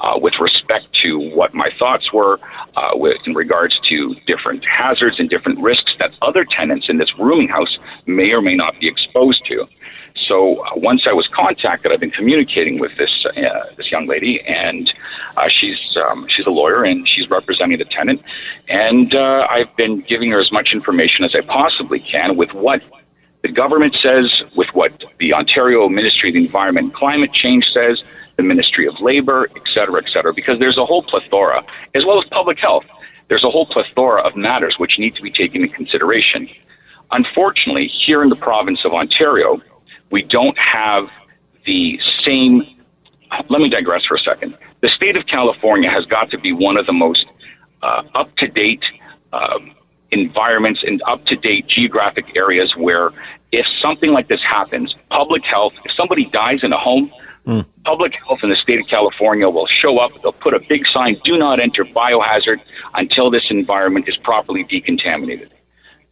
uh, 0.00 0.18
with 0.20 0.34
respect 0.38 0.86
to 1.02 1.18
what 1.18 1.54
my 1.54 1.70
thoughts 1.78 2.12
were 2.12 2.38
uh, 2.76 2.90
with 2.94 3.18
in 3.26 3.34
regards 3.34 3.78
to 3.88 4.14
different 4.26 4.64
hazards 4.64 5.18
and 5.18 5.28
different 5.28 5.58
risks 5.58 5.92
that 5.98 6.12
other 6.22 6.44
tenants 6.44 6.86
in 6.88 6.98
this 6.98 7.10
rooming 7.18 7.48
house 7.48 7.78
may 8.06 8.30
or 8.30 8.40
may 8.40 8.54
not 8.54 8.78
be 8.78 8.86
exposed 8.86 9.44
to. 9.46 9.66
So 10.26 10.64
uh, 10.64 10.70
once 10.76 11.02
I 11.08 11.12
was 11.12 11.28
contacted, 11.34 11.92
I've 11.92 12.00
been 12.00 12.10
communicating 12.10 12.80
with 12.80 12.92
this 12.98 13.10
uh, 13.24 13.74
this 13.76 13.90
young 13.90 14.06
lady, 14.06 14.40
and 14.46 14.90
uh, 15.36 15.48
she's 15.48 15.78
um, 16.08 16.26
she's 16.34 16.46
a 16.46 16.50
lawyer 16.50 16.84
and 16.84 17.06
she's 17.08 17.26
representing 17.30 17.78
the 17.78 17.84
tenant, 17.84 18.20
and 18.68 19.14
uh, 19.14 19.46
I've 19.50 19.74
been 19.76 20.04
giving 20.08 20.30
her 20.32 20.40
as 20.40 20.50
much 20.50 20.70
information 20.72 21.24
as 21.24 21.34
I 21.34 21.46
possibly 21.46 22.00
can 22.00 22.36
with 22.36 22.50
what 22.52 22.80
the 23.42 23.52
government 23.52 23.96
says, 24.02 24.26
with 24.56 24.68
what 24.72 24.92
the 25.20 25.32
Ontario 25.32 25.88
Ministry 25.88 26.30
of 26.30 26.34
the 26.34 26.44
Environment 26.44 26.86
and 26.86 26.94
Climate 26.94 27.32
Change 27.32 27.64
says, 27.72 28.02
the 28.36 28.42
Ministry 28.42 28.86
of 28.88 28.94
Labor, 29.00 29.48
et 29.54 29.62
cetera, 29.72 30.02
et 30.04 30.10
cetera, 30.12 30.34
because 30.34 30.58
there's 30.58 30.76
a 30.78 30.84
whole 30.84 31.04
plethora, 31.04 31.62
as 31.94 32.04
well 32.04 32.18
as 32.20 32.28
public 32.30 32.58
health. 32.58 32.84
There's 33.28 33.44
a 33.44 33.50
whole 33.50 33.66
plethora 33.66 34.22
of 34.26 34.36
matters 34.36 34.74
which 34.78 34.98
need 34.98 35.14
to 35.16 35.22
be 35.22 35.30
taken 35.30 35.62
into 35.62 35.74
consideration. 35.74 36.48
Unfortunately, 37.10 37.90
here 38.06 38.22
in 38.22 38.28
the 38.28 38.36
province 38.36 38.80
of 38.84 38.92
Ontario, 38.92 39.60
we 40.10 40.22
don't 40.22 40.56
have 40.58 41.04
the 41.66 41.98
same. 42.24 42.62
Let 43.48 43.60
me 43.60 43.68
digress 43.68 44.04
for 44.06 44.16
a 44.16 44.20
second. 44.20 44.56
The 44.80 44.88
state 44.88 45.16
of 45.16 45.26
California 45.26 45.90
has 45.90 46.04
got 46.06 46.30
to 46.30 46.38
be 46.38 46.52
one 46.52 46.76
of 46.76 46.86
the 46.86 46.92
most 46.92 47.26
uh, 47.82 48.02
up 48.14 48.34
to 48.36 48.48
date 48.48 48.82
um, 49.32 49.74
environments 50.10 50.80
and 50.86 51.02
up 51.06 51.24
to 51.26 51.36
date 51.36 51.66
geographic 51.68 52.24
areas 52.36 52.74
where 52.76 53.10
if 53.52 53.66
something 53.82 54.10
like 54.10 54.28
this 54.28 54.40
happens, 54.42 54.94
public 55.10 55.42
health, 55.44 55.72
if 55.84 55.92
somebody 55.96 56.26
dies 56.32 56.60
in 56.62 56.72
a 56.72 56.78
home, 56.78 57.10
mm. 57.46 57.66
public 57.84 58.14
health 58.26 58.40
in 58.42 58.50
the 58.50 58.56
state 58.56 58.80
of 58.80 58.86
California 58.86 59.48
will 59.48 59.66
show 59.66 59.98
up. 59.98 60.12
They'll 60.22 60.32
put 60.32 60.54
a 60.54 60.60
big 60.68 60.82
sign, 60.92 61.20
do 61.24 61.38
not 61.38 61.60
enter 61.60 61.84
biohazard 61.84 62.60
until 62.94 63.30
this 63.30 63.44
environment 63.50 64.06
is 64.08 64.16
properly 64.18 64.64
decontaminated. 64.64 65.50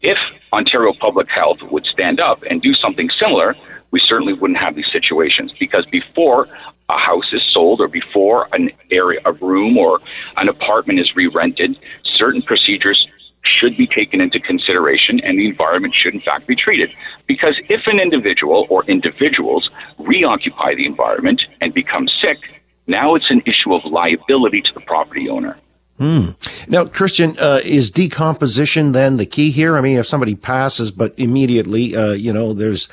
If 0.03 0.19
Ontario 0.53 0.93
Public 1.01 1.29
Health 1.29 1.59
would 1.71 1.87
stand 1.87 2.21
up 2.21 2.43
and 2.49 2.61
do 2.61 2.75
something 2.75 3.09
similar, 3.19 3.55
we 3.91 4.01
certainly 4.07 4.33
wouldn't 4.33 4.59
have 4.59 4.75
these 4.75 4.91
situations 4.93 5.53
because 5.59 5.87
before 5.87 6.49
a 6.89 6.99
house 6.99 7.33
is 7.33 7.43
sold 7.53 7.81
or 7.81 7.89
before 7.89 8.49
an 8.53 8.71
area, 8.91 9.21
a 9.25 9.33
room 9.33 9.77
or 9.77 10.01
an 10.37 10.49
apartment 10.49 11.01
is 11.01 11.11
re-rented, 11.17 11.77
certain 12.17 12.43
procedures 12.43 13.07
should 13.45 13.77
be 13.77 13.87
taken 13.87 14.21
into 14.21 14.41
consideration 14.41 15.21
and 15.21 15.39
the 15.39 15.47
environment 15.47 15.95
should 15.95 16.15
in 16.15 16.21
fact 16.21 16.47
be 16.47 16.57
treated. 16.57 16.91
Because 17.27 17.61
if 17.69 17.83
an 17.87 18.01
individual 18.01 18.67
or 18.71 18.85
individuals 18.85 19.71
reoccupy 19.99 20.75
the 20.75 20.87
environment 20.87 21.43
and 21.61 21.73
become 21.73 22.09
sick, 22.21 22.39
now 22.87 23.15
it's 23.15 23.31
an 23.31 23.43
issue 23.47 23.75
of 23.75 23.85
liability 23.85 24.63
to 24.63 24.71
the 24.75 24.81
property 24.81 25.29
owner. 25.29 25.57
Hmm. 25.99 26.31
Now, 26.69 26.85
Christian, 26.85 27.39
uh, 27.39 27.61
is 27.65 27.91
decomposition 27.91 28.93
then 28.93 29.17
the 29.17 29.25
key 29.25 29.51
here? 29.51 29.79
I 29.79 29.81
mean, 29.81 29.97
if 29.97 30.07
somebody 30.07 30.35
passes, 30.35 30.91
but 30.91 31.15
immediately, 31.17 31.97
uh, 31.97 32.13
you 32.13 32.35
know, 32.35 32.53
there's 32.53 32.89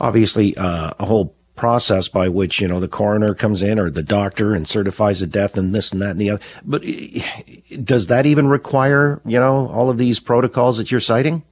obviously 0.00 0.56
uh, 0.56 0.92
a 0.98 1.04
whole 1.06 1.34
process 1.56 2.08
by 2.08 2.28
which 2.28 2.60
you 2.60 2.66
know 2.66 2.80
the 2.80 2.88
coroner 2.88 3.34
comes 3.34 3.62
in 3.62 3.78
or 3.78 3.90
the 3.90 4.02
doctor 4.02 4.54
and 4.54 4.68
certifies 4.68 5.22
a 5.22 5.26
death 5.26 5.56
and 5.56 5.74
this 5.74 5.92
and 5.92 6.00
that 6.00 6.10
and 6.10 6.20
the 6.20 6.30
other. 6.30 6.42
But 6.64 6.82
does 7.84 8.08
that 8.08 8.26
even 8.26 8.48
require 8.48 9.20
you 9.24 9.38
know 9.38 9.68
all 9.68 9.90
of 9.90 9.98
these 9.98 10.20
protocols 10.20 10.78
that 10.78 10.90
you're 10.90 11.00
citing? 11.00 11.42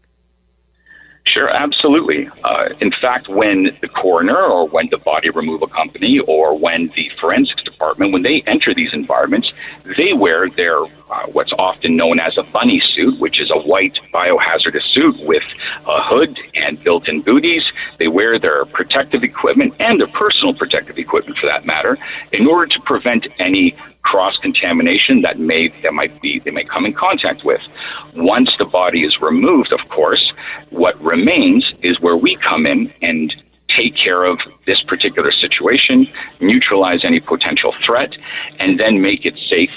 Sure, 1.25 1.49
absolutely. 1.49 2.29
Uh, 2.43 2.71
in 2.81 2.91
fact, 3.01 3.29
when 3.29 3.71
the 3.81 3.89
coroner 3.89 4.37
or 4.37 4.69
when 4.69 4.89
the 4.91 4.99
body 4.99 5.31
removal 5.31 5.69
company 5.69 6.19
or 6.27 6.59
when 6.59 6.91
the 6.97 7.11
forensics 7.21 7.63
department, 7.63 8.13
when 8.13 8.23
they 8.23 8.43
enter 8.47 8.75
these 8.75 8.93
environments, 8.93 9.51
they 9.97 10.13
wear 10.13 10.51
their 10.51 10.83
uh, 10.83 11.27
what's 11.33 11.53
often 11.59 11.97
known 11.97 12.19
as 12.19 12.37
a 12.39 12.43
bunny 12.43 12.83
suit, 12.95 13.21
which 13.21 13.41
is 13.41 13.51
a 13.51 13.59
white 13.59 13.97
biohazardous 14.13 14.83
suit 14.93 15.15
with 15.21 15.45
a 15.87 16.03
hood 16.03 16.41
and 16.55 16.83
built-in 16.83 17.23
booties. 17.23 17.63
They 17.99 18.09
wear 18.09 18.39
their 18.41 18.65
protective 18.65 19.23
equipment 19.23 19.75
and 19.79 20.01
their 20.01 20.09
personal 20.09 20.55
protective 20.55 20.99
equipment, 20.99 21.39
for 21.39 21.47
that 21.47 21.65
matter, 21.65 21.99
in 22.33 22.47
order 22.47 22.67
to 22.67 22.81
prevent 22.85 23.27
any 23.39 23.77
cross 24.03 24.37
contamination 24.39 25.23
that 25.23 25.39
may 25.39 25.69
that 25.83 25.95
might 25.95 26.21
be 26.21 26.41
they 26.45 26.51
may 26.51 26.65
come 26.65 26.85
in 26.85 26.93
contact 26.93 27.45
with. 27.45 27.61
Once 28.15 28.51
the 28.59 28.65
body 28.65 29.03
is 29.03 29.17
removed, 29.21 29.73
of 29.73 29.81
course, 29.89 30.33
what 30.71 31.01
remains 31.03 31.73
is 31.83 32.01
where 32.01 32.17
we 32.17 32.37
come 32.37 32.67
in 32.67 32.93
and 33.01 33.35
take 33.77 33.97
care 33.97 34.25
of 34.25 34.39
this 34.67 34.83
particular 34.83 35.33
situation, 35.33 36.07
neutralize 36.41 37.05
any 37.05 37.21
potential 37.21 37.75
threat, 37.87 38.11
and 38.59 38.79
then 38.79 39.01
make 39.01 39.25
it 39.25 39.35
safe 39.49 39.71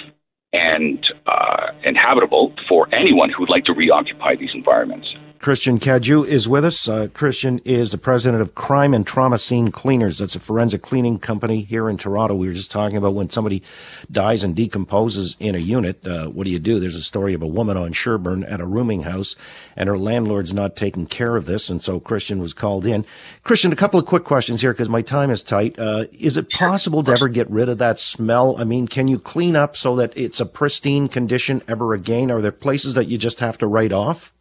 and 0.51 1.05
uh, 1.27 1.71
inhabitable 1.83 2.53
for 2.67 2.87
anyone 2.93 3.29
who 3.29 3.43
would 3.43 3.49
like 3.49 3.65
to 3.65 3.73
reoccupy 3.73 4.35
these 4.35 4.51
environments. 4.53 5.14
Christian 5.39 5.79
Cadieux 5.79 6.23
is 6.23 6.49
with 6.49 6.65
us. 6.65 6.87
Uh, 6.87 7.07
Christian 7.13 7.59
is 7.65 7.91
the 7.91 7.97
president 7.97 8.41
of 8.41 8.55
Crime 8.55 8.93
and 8.93 9.05
Trauma 9.05 9.37
Scene 9.37 9.71
Cleaners. 9.71 10.17
That's 10.17 10.35
a 10.35 10.39
forensic 10.39 10.81
cleaning 10.81 11.19
company 11.19 11.61
here 11.61 11.89
in 11.89 11.97
Toronto. 11.97 12.35
We 12.35 12.47
were 12.47 12.53
just 12.53 12.71
talking 12.71 12.97
about 12.97 13.13
when 13.13 13.29
somebody 13.29 13.63
dies 14.11 14.43
and 14.43 14.55
decomposes 14.55 15.35
in 15.39 15.55
a 15.55 15.59
unit. 15.59 16.05
Uh, 16.05 16.27
what 16.27 16.43
do 16.43 16.49
you 16.49 16.59
do? 16.59 16.79
There's 16.79 16.95
a 16.95 17.03
story 17.03 17.33
of 17.33 17.41
a 17.41 17.47
woman 17.47 17.77
on 17.77 17.93
Sherbourne 17.93 18.43
at 18.43 18.59
a 18.59 18.65
rooming 18.65 19.03
house, 19.03 19.35
and 19.75 19.89
her 19.89 19.97
landlord's 19.97 20.53
not 20.53 20.75
taking 20.75 21.05
care 21.05 21.35
of 21.35 21.45
this, 21.45 21.69
and 21.69 21.81
so 21.81 21.99
Christian 21.99 22.39
was 22.39 22.53
called 22.53 22.85
in. 22.85 23.05
Christian, 23.43 23.71
a 23.71 23.77
couple 23.77 23.99
of 23.99 24.05
quick 24.05 24.23
questions 24.23 24.61
here 24.61 24.73
because 24.73 24.89
my 24.89 25.01
time 25.01 25.29
is 25.29 25.43
tight. 25.43 25.77
Uh, 25.79 26.05
is 26.11 26.37
it 26.37 26.49
possible 26.51 27.03
to 27.03 27.11
ever 27.11 27.29
get 27.29 27.49
rid 27.49 27.69
of 27.69 27.77
that 27.77 27.99
smell? 27.99 28.55
I 28.59 28.63
mean, 28.63 28.87
can 28.87 29.07
you 29.07 29.19
clean 29.19 29.55
up 29.55 29.75
so 29.75 29.95
that 29.95 30.15
it's 30.17 30.39
a 30.39 30.45
pristine 30.45 31.07
condition 31.07 31.61
ever 31.67 31.93
again? 31.93 32.31
Are 32.31 32.41
there 32.41 32.51
places 32.51 32.93
that 32.95 33.07
you 33.07 33.17
just 33.17 33.39
have 33.39 33.57
to 33.59 33.67
write 33.67 33.91
off? 33.91 34.31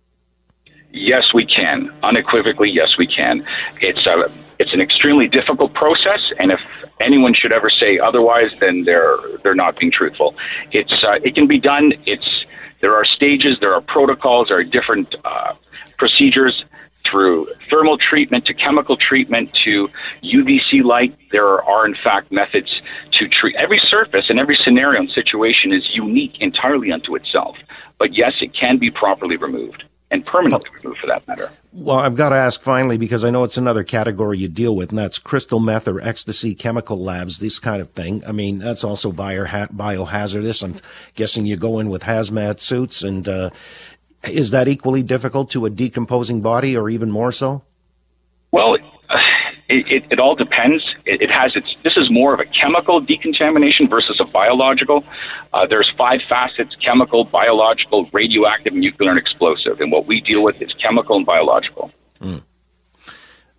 Yes, 0.94 1.34
we 1.34 1.44
can. 1.44 1.90
Unequivocally, 2.04 2.70
yes, 2.70 2.96
we 2.96 3.08
can. 3.08 3.44
It's 3.80 4.06
a 4.06 4.30
it's 4.60 4.72
an 4.72 4.80
extremely 4.80 5.26
difficult 5.26 5.74
process, 5.74 6.20
and 6.38 6.52
if 6.52 6.60
anyone 7.00 7.34
should 7.34 7.50
ever 7.50 7.68
say 7.68 7.98
otherwise, 7.98 8.52
then 8.60 8.84
they're 8.84 9.16
they're 9.42 9.56
not 9.56 9.76
being 9.76 9.90
truthful. 9.90 10.36
It's 10.70 10.92
uh, 11.02 11.18
it 11.24 11.34
can 11.34 11.48
be 11.48 11.58
done. 11.58 11.94
It's 12.06 12.44
there 12.80 12.94
are 12.94 13.04
stages, 13.04 13.58
there 13.60 13.74
are 13.74 13.80
protocols, 13.80 14.48
there 14.48 14.58
are 14.58 14.64
different 14.64 15.16
uh, 15.24 15.54
procedures 15.98 16.64
through 17.10 17.48
thermal 17.68 17.98
treatment 17.98 18.46
to 18.46 18.54
chemical 18.54 18.96
treatment 18.96 19.50
to 19.64 19.88
UVC 20.22 20.84
light. 20.84 21.16
There 21.32 21.60
are, 21.62 21.86
in 21.86 21.96
fact, 22.04 22.30
methods 22.30 22.80
to 23.18 23.28
treat 23.28 23.56
every 23.56 23.80
surface 23.90 24.26
and 24.28 24.38
every 24.38 24.56
scenario 24.62 25.00
and 25.00 25.10
situation 25.10 25.72
is 25.72 25.82
unique 25.92 26.40
entirely 26.40 26.92
unto 26.92 27.16
itself. 27.16 27.56
But 27.98 28.14
yes, 28.14 28.34
it 28.40 28.54
can 28.54 28.78
be 28.78 28.90
properly 28.90 29.36
removed 29.36 29.84
and 30.10 30.24
permanently 30.24 30.70
removed 30.82 31.00
for 31.00 31.06
that 31.08 31.26
matter. 31.26 31.50
Well, 31.72 31.98
I've 31.98 32.14
got 32.14 32.28
to 32.28 32.36
ask 32.36 32.62
finally 32.62 32.98
because 32.98 33.24
I 33.24 33.30
know 33.30 33.42
it's 33.42 33.56
another 33.56 33.82
category 33.82 34.38
you 34.38 34.48
deal 34.48 34.76
with, 34.76 34.90
and 34.90 34.98
that's 34.98 35.18
crystal 35.18 35.58
meth 35.58 35.88
or 35.88 36.00
ecstasy 36.00 36.54
chemical 36.54 37.02
labs, 37.02 37.38
this 37.38 37.58
kind 37.58 37.82
of 37.82 37.90
thing. 37.90 38.22
I 38.26 38.32
mean, 38.32 38.58
that's 38.58 38.84
also 38.84 39.10
bio- 39.10 39.44
biohazardous. 39.44 40.62
I'm 40.62 40.76
guessing 41.14 41.46
you 41.46 41.56
go 41.56 41.80
in 41.80 41.88
with 41.88 42.02
hazmat 42.02 42.60
suits, 42.60 43.02
and 43.02 43.28
uh, 43.28 43.50
is 44.22 44.52
that 44.52 44.68
equally 44.68 45.02
difficult 45.02 45.50
to 45.50 45.66
a 45.66 45.70
decomposing 45.70 46.42
body, 46.42 46.76
or 46.76 46.88
even 46.88 47.10
more 47.10 47.32
so? 47.32 47.62
Well, 48.52 48.76
it, 49.68 49.86
it, 49.90 50.04
it 50.12 50.20
all 50.20 50.34
depends. 50.34 50.84
It, 51.06 51.22
it, 51.22 51.30
has 51.30 51.56
its. 51.56 51.74
This 51.82 51.96
is 51.96 52.10
more 52.10 52.34
of 52.34 52.40
a 52.40 52.44
chemical 52.44 53.00
decontamination 53.00 53.88
versus 53.88 54.18
a 54.20 54.24
biological. 54.24 55.04
Uh, 55.52 55.66
there's 55.66 55.90
five 55.96 56.20
facets: 56.28 56.76
chemical, 56.84 57.24
biological, 57.24 58.08
radioactive, 58.12 58.74
nuclear, 58.74 59.10
and 59.10 59.18
explosive. 59.18 59.80
And 59.80 59.90
what 59.90 60.06
we 60.06 60.20
deal 60.20 60.42
with 60.42 60.60
is 60.60 60.72
chemical 60.74 61.16
and 61.16 61.24
biological. 61.24 61.90
Mm. 62.20 62.42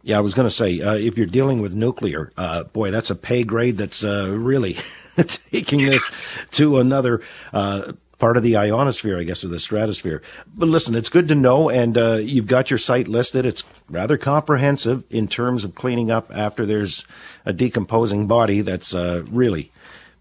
Yeah, 0.04 0.20
I 0.20 0.22
was 0.22 0.36
going 0.36 0.48
to 0.48 0.54
say, 0.54 0.82
uh, 0.82 0.94
if 0.94 1.18
you're 1.18 1.26
dealing 1.26 1.64
with 1.64 1.74
nuclear, 1.74 2.32
uh, 2.38 2.66
boy, 2.66 2.92
that's 2.92 3.10
a 3.10 3.16
pay 3.16 3.44
grade 3.44 3.78
that's 3.78 4.04
uh, 4.04 4.36
really 4.38 4.74
taking 5.16 5.84
this 5.88 6.12
to 6.52 6.78
another 6.78 7.22
uh, 7.54 7.94
part 8.18 8.38
of 8.38 8.44
the 8.44 8.56
ionosphere, 8.56 9.20
I 9.20 9.24
guess, 9.24 9.44
of 9.44 9.50
the 9.50 9.60
stratosphere. 9.60 10.22
But 10.56 10.70
listen, 10.70 10.96
it's 10.96 11.10
good 11.10 11.28
to 11.28 11.36
know, 11.36 11.70
and 11.70 11.98
uh, 11.98 12.16
you've 12.16 12.48
got 12.48 12.70
your 12.70 12.78
site 12.78 13.08
listed. 13.08 13.46
It's 13.46 13.64
rather 13.90 14.18
comprehensive 14.18 15.04
in 15.10 15.28
terms 15.28 15.64
of 15.64 15.76
cleaning 15.76 16.12
up 16.12 16.32
after 16.34 16.66
there's 16.66 17.06
a 17.46 17.54
decomposing 17.54 18.28
body 18.28 18.62
that's 18.62 18.96
uh, 18.96 19.24
really 19.30 19.72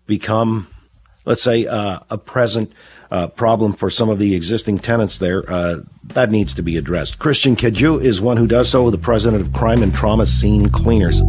become, 0.06 0.66
let's 1.24 1.42
say, 1.42 1.66
uh, 1.66 2.00
a 2.10 2.18
present 2.18 2.72
uh, 3.10 3.28
problem 3.28 3.72
for 3.72 3.90
some 3.90 4.08
of 4.08 4.18
the 4.18 4.34
existing 4.34 4.78
tenants 4.78 5.18
there. 5.18 5.48
Uh, 5.48 5.80
that 6.04 6.30
needs 6.30 6.52
to 6.54 6.62
be 6.62 6.76
addressed. 6.76 7.18
Christian 7.18 7.54
Cadieux 7.54 7.98
is 7.98 8.20
one 8.20 8.36
who 8.36 8.46
does 8.46 8.68
so, 8.68 8.90
the 8.90 8.98
president 8.98 9.40
of 9.40 9.52
Crime 9.52 9.82
and 9.82 9.94
Trauma 9.94 10.26
Scene 10.26 10.68
Cleaners. 10.68 11.22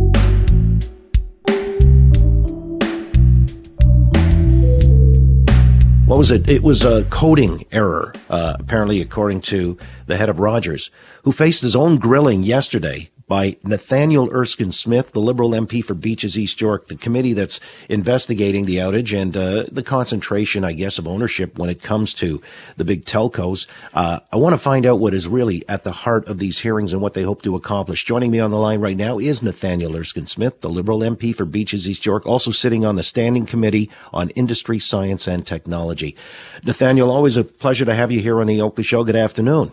What 6.16 6.20
was 6.20 6.32
it? 6.32 6.50
It 6.50 6.64
was 6.64 6.86
a 6.86 7.04
coding 7.10 7.66
error, 7.74 8.14
uh, 8.30 8.56
apparently, 8.58 9.02
according 9.02 9.42
to 9.42 9.78
the 10.08 10.16
head 10.16 10.30
of 10.30 10.40
Rogers, 10.40 10.90
who 11.24 11.34
faced 11.34 11.62
his 11.62 11.76
own 11.76 11.98
grilling 11.98 12.42
yesterday 12.42 13.10
by 13.28 13.58
Nathaniel 13.64 14.30
Erskine 14.32 14.72
Smith, 14.72 15.12
the 15.12 15.20
Liberal 15.20 15.52
MP 15.52 15.84
for 15.84 15.94
Beaches 15.94 16.38
East 16.38 16.62
York, 16.62 16.88
the 16.88 16.96
committee 16.96 17.34
that's 17.34 17.60
investigating 17.90 18.66
the 18.66 18.78
outage 18.78 19.20
and 19.20 19.36
uh, 19.36 19.66
the 19.72 19.82
concentration, 19.82 20.64
I 20.64 20.74
guess, 20.74 21.00
of 21.00 21.08
ownership 21.08 21.58
when 21.58 21.70
it 21.70 21.82
comes 21.82 22.14
to 22.16 22.42
the 22.78 22.86
big 22.86 23.06
telcos. 23.06 23.66
Uh, 23.94 24.20
I 24.32 24.36
want 24.36 24.54
to 24.54 24.58
find 24.58 24.86
out 24.86 25.00
what 25.00 25.14
is 25.14 25.28
really 25.28 25.64
at 25.68 25.84
the 25.84 25.92
heart 25.92 26.28
of 26.28 26.38
these 26.38 26.60
hearings 26.60 26.94
and 26.94 27.02
what 27.02 27.14
they 27.14 27.24
hope 27.24 27.42
to 27.44 27.56
accomplish. 27.56 28.06
Joining 28.06 28.30
me 28.30 28.40
on 28.40 28.52
the 28.52 28.58
line 28.58 28.80
right 28.80 28.98
now 28.98 29.18
is 29.18 29.42
Nathaniel 29.42 29.96
Erskine 29.96 30.28
Smith, 30.28 30.62
the 30.62 30.70
Liberal 30.70 31.00
MP 31.00 31.36
for 31.36 31.46
Beaches 31.46 31.90
East 31.90 32.06
York, 32.06 32.26
also 32.26 32.52
sitting 32.52 32.86
on 32.86 32.96
the 32.96 33.04
Standing 33.04 33.46
Committee 33.46 33.90
on 34.14 34.30
Industry, 34.32 34.78
Science 34.78 35.28
and 35.28 35.46
Technology. 35.46 36.16
Nathaniel, 36.64 37.10
always 37.10 37.38
a 37.38 37.44
pleasure 37.44 37.86
to 37.86 37.96
have 37.96 38.12
you 38.12 38.20
here 38.20 38.40
on 38.40 38.48
the 38.48 38.62
Oakley 38.62 38.84
Show. 38.84 39.04
Good 39.04 39.16
afternoon. 39.16 39.72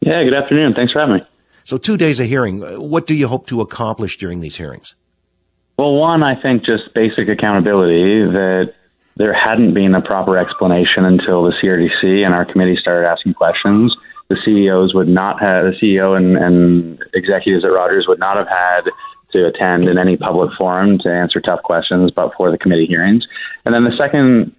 Yeah, 0.00 0.22
good 0.22 0.34
afternoon. 0.34 0.74
Thanks 0.74 0.92
for 0.92 1.00
having 1.00 1.16
me. 1.16 1.22
So 1.68 1.76
two 1.76 1.98
days 1.98 2.18
of 2.18 2.26
hearing. 2.26 2.64
Uh, 2.64 2.80
what 2.80 3.06
do 3.06 3.12
you 3.12 3.28
hope 3.28 3.46
to 3.48 3.60
accomplish 3.60 4.16
during 4.16 4.40
these 4.40 4.56
hearings? 4.56 4.94
Well, 5.76 5.96
one, 5.96 6.22
I 6.22 6.34
think 6.40 6.64
just 6.64 6.94
basic 6.94 7.28
accountability 7.28 8.24
that 8.24 8.72
there 9.16 9.34
hadn't 9.34 9.74
been 9.74 9.94
a 9.94 10.00
proper 10.00 10.38
explanation 10.38 11.04
until 11.04 11.42
the 11.42 11.52
CRTC 11.62 12.24
and 12.24 12.32
our 12.32 12.46
committee 12.46 12.78
started 12.80 13.06
asking 13.06 13.34
questions. 13.34 13.94
The 14.28 14.38
CEOs 14.46 14.94
would 14.94 15.08
not 15.08 15.42
have, 15.42 15.66
the 15.66 15.72
CEO 15.72 16.16
and, 16.16 16.38
and 16.38 17.04
executives 17.12 17.66
at 17.66 17.68
Rogers 17.68 18.06
would 18.08 18.18
not 18.18 18.38
have 18.38 18.48
had 18.48 18.90
to 19.32 19.46
attend 19.46 19.90
in 19.90 19.98
any 19.98 20.16
public 20.16 20.50
forum 20.56 20.98
to 21.00 21.10
answer 21.10 21.38
tough 21.38 21.62
questions, 21.64 22.10
but 22.10 22.32
for 22.38 22.50
the 22.50 22.56
committee 22.56 22.86
hearings. 22.86 23.26
And 23.66 23.74
then 23.74 23.84
the 23.84 23.94
second 23.94 24.56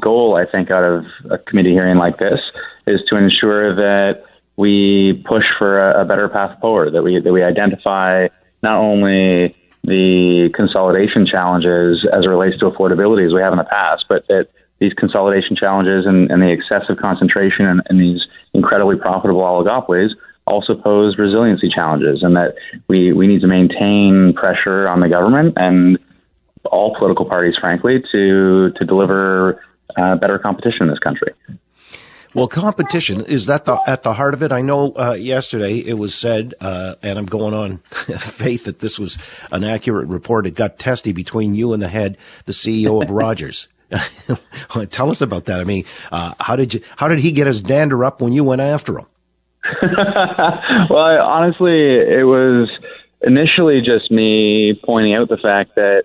goal, 0.00 0.34
I 0.34 0.50
think, 0.50 0.72
out 0.72 0.82
of 0.82 1.04
a 1.30 1.38
committee 1.38 1.70
hearing 1.74 1.98
like 1.98 2.18
this 2.18 2.50
is 2.88 3.02
to 3.08 3.16
ensure 3.16 3.72
that 3.76 4.24
we 4.56 5.22
push 5.26 5.44
for 5.58 5.90
a, 5.90 6.02
a 6.02 6.04
better 6.04 6.28
path 6.28 6.58
forward, 6.60 6.92
that 6.94 7.02
we, 7.02 7.20
that 7.20 7.32
we 7.32 7.42
identify 7.42 8.28
not 8.62 8.76
only 8.76 9.56
the 9.84 10.50
consolidation 10.54 11.26
challenges 11.26 12.06
as 12.12 12.24
it 12.24 12.28
relates 12.28 12.58
to 12.58 12.70
affordability 12.70 13.26
as 13.26 13.32
we 13.32 13.40
have 13.40 13.52
in 13.52 13.58
the 13.58 13.64
past, 13.64 14.04
but 14.08 14.26
that 14.28 14.48
these 14.78 14.92
consolidation 14.94 15.56
challenges 15.56 16.06
and, 16.06 16.30
and 16.30 16.42
the 16.42 16.50
excessive 16.50 16.98
concentration 16.98 17.80
in, 17.88 17.98
these 17.98 18.26
incredibly 18.54 18.96
profitable 18.96 19.40
oligopolies 19.40 20.10
also 20.46 20.74
pose 20.74 21.16
resiliency 21.18 21.68
challenges, 21.68 22.22
and 22.22 22.36
that 22.36 22.54
we, 22.88 23.12
we 23.12 23.26
need 23.26 23.40
to 23.40 23.46
maintain 23.46 24.32
pressure 24.34 24.88
on 24.88 25.00
the 25.00 25.08
government 25.08 25.54
and 25.56 25.98
all 26.64 26.94
political 26.98 27.24
parties, 27.24 27.54
frankly, 27.58 28.02
to 28.12 28.70
to 28.76 28.84
deliver 28.84 29.62
uh, 29.96 30.16
better 30.16 30.38
competition 30.38 30.82
in 30.82 30.88
this 30.88 30.98
country. 30.98 31.32
Well, 32.34 32.46
competition 32.46 33.24
is 33.24 33.46
that 33.46 33.64
the, 33.64 33.80
at 33.86 34.02
the 34.04 34.12
heart 34.12 34.34
of 34.34 34.42
it. 34.42 34.52
I 34.52 34.62
know 34.62 34.92
uh, 34.92 35.12
yesterday 35.14 35.78
it 35.78 35.94
was 35.94 36.14
said, 36.14 36.54
uh, 36.60 36.94
and 37.02 37.18
I'm 37.18 37.26
going 37.26 37.54
on 37.54 37.78
faith 38.18 38.64
that 38.64 38.78
this 38.78 38.98
was 38.98 39.18
an 39.50 39.64
accurate 39.64 40.08
report. 40.08 40.46
It 40.46 40.54
got 40.54 40.78
testy 40.78 41.12
between 41.12 41.54
you 41.54 41.72
and 41.72 41.82
the 41.82 41.88
head, 41.88 42.16
the 42.44 42.52
CEO 42.52 43.02
of 43.02 43.10
Rogers. 43.10 43.68
Tell 44.90 45.10
us 45.10 45.20
about 45.20 45.46
that. 45.46 45.60
I 45.60 45.64
mean, 45.64 45.84
uh, 46.12 46.34
how 46.38 46.54
did 46.54 46.74
you? 46.74 46.80
How 46.96 47.08
did 47.08 47.18
he 47.18 47.32
get 47.32 47.48
his 47.48 47.60
dander 47.60 48.04
up 48.04 48.20
when 48.22 48.32
you 48.32 48.44
went 48.44 48.60
after 48.60 48.96
him? 48.96 49.06
well, 49.82 50.98
I, 50.98 51.18
honestly, 51.18 51.98
it 51.98 52.24
was 52.24 52.70
initially 53.22 53.80
just 53.80 54.10
me 54.12 54.80
pointing 54.84 55.14
out 55.14 55.28
the 55.28 55.36
fact 55.36 55.74
that 55.74 56.04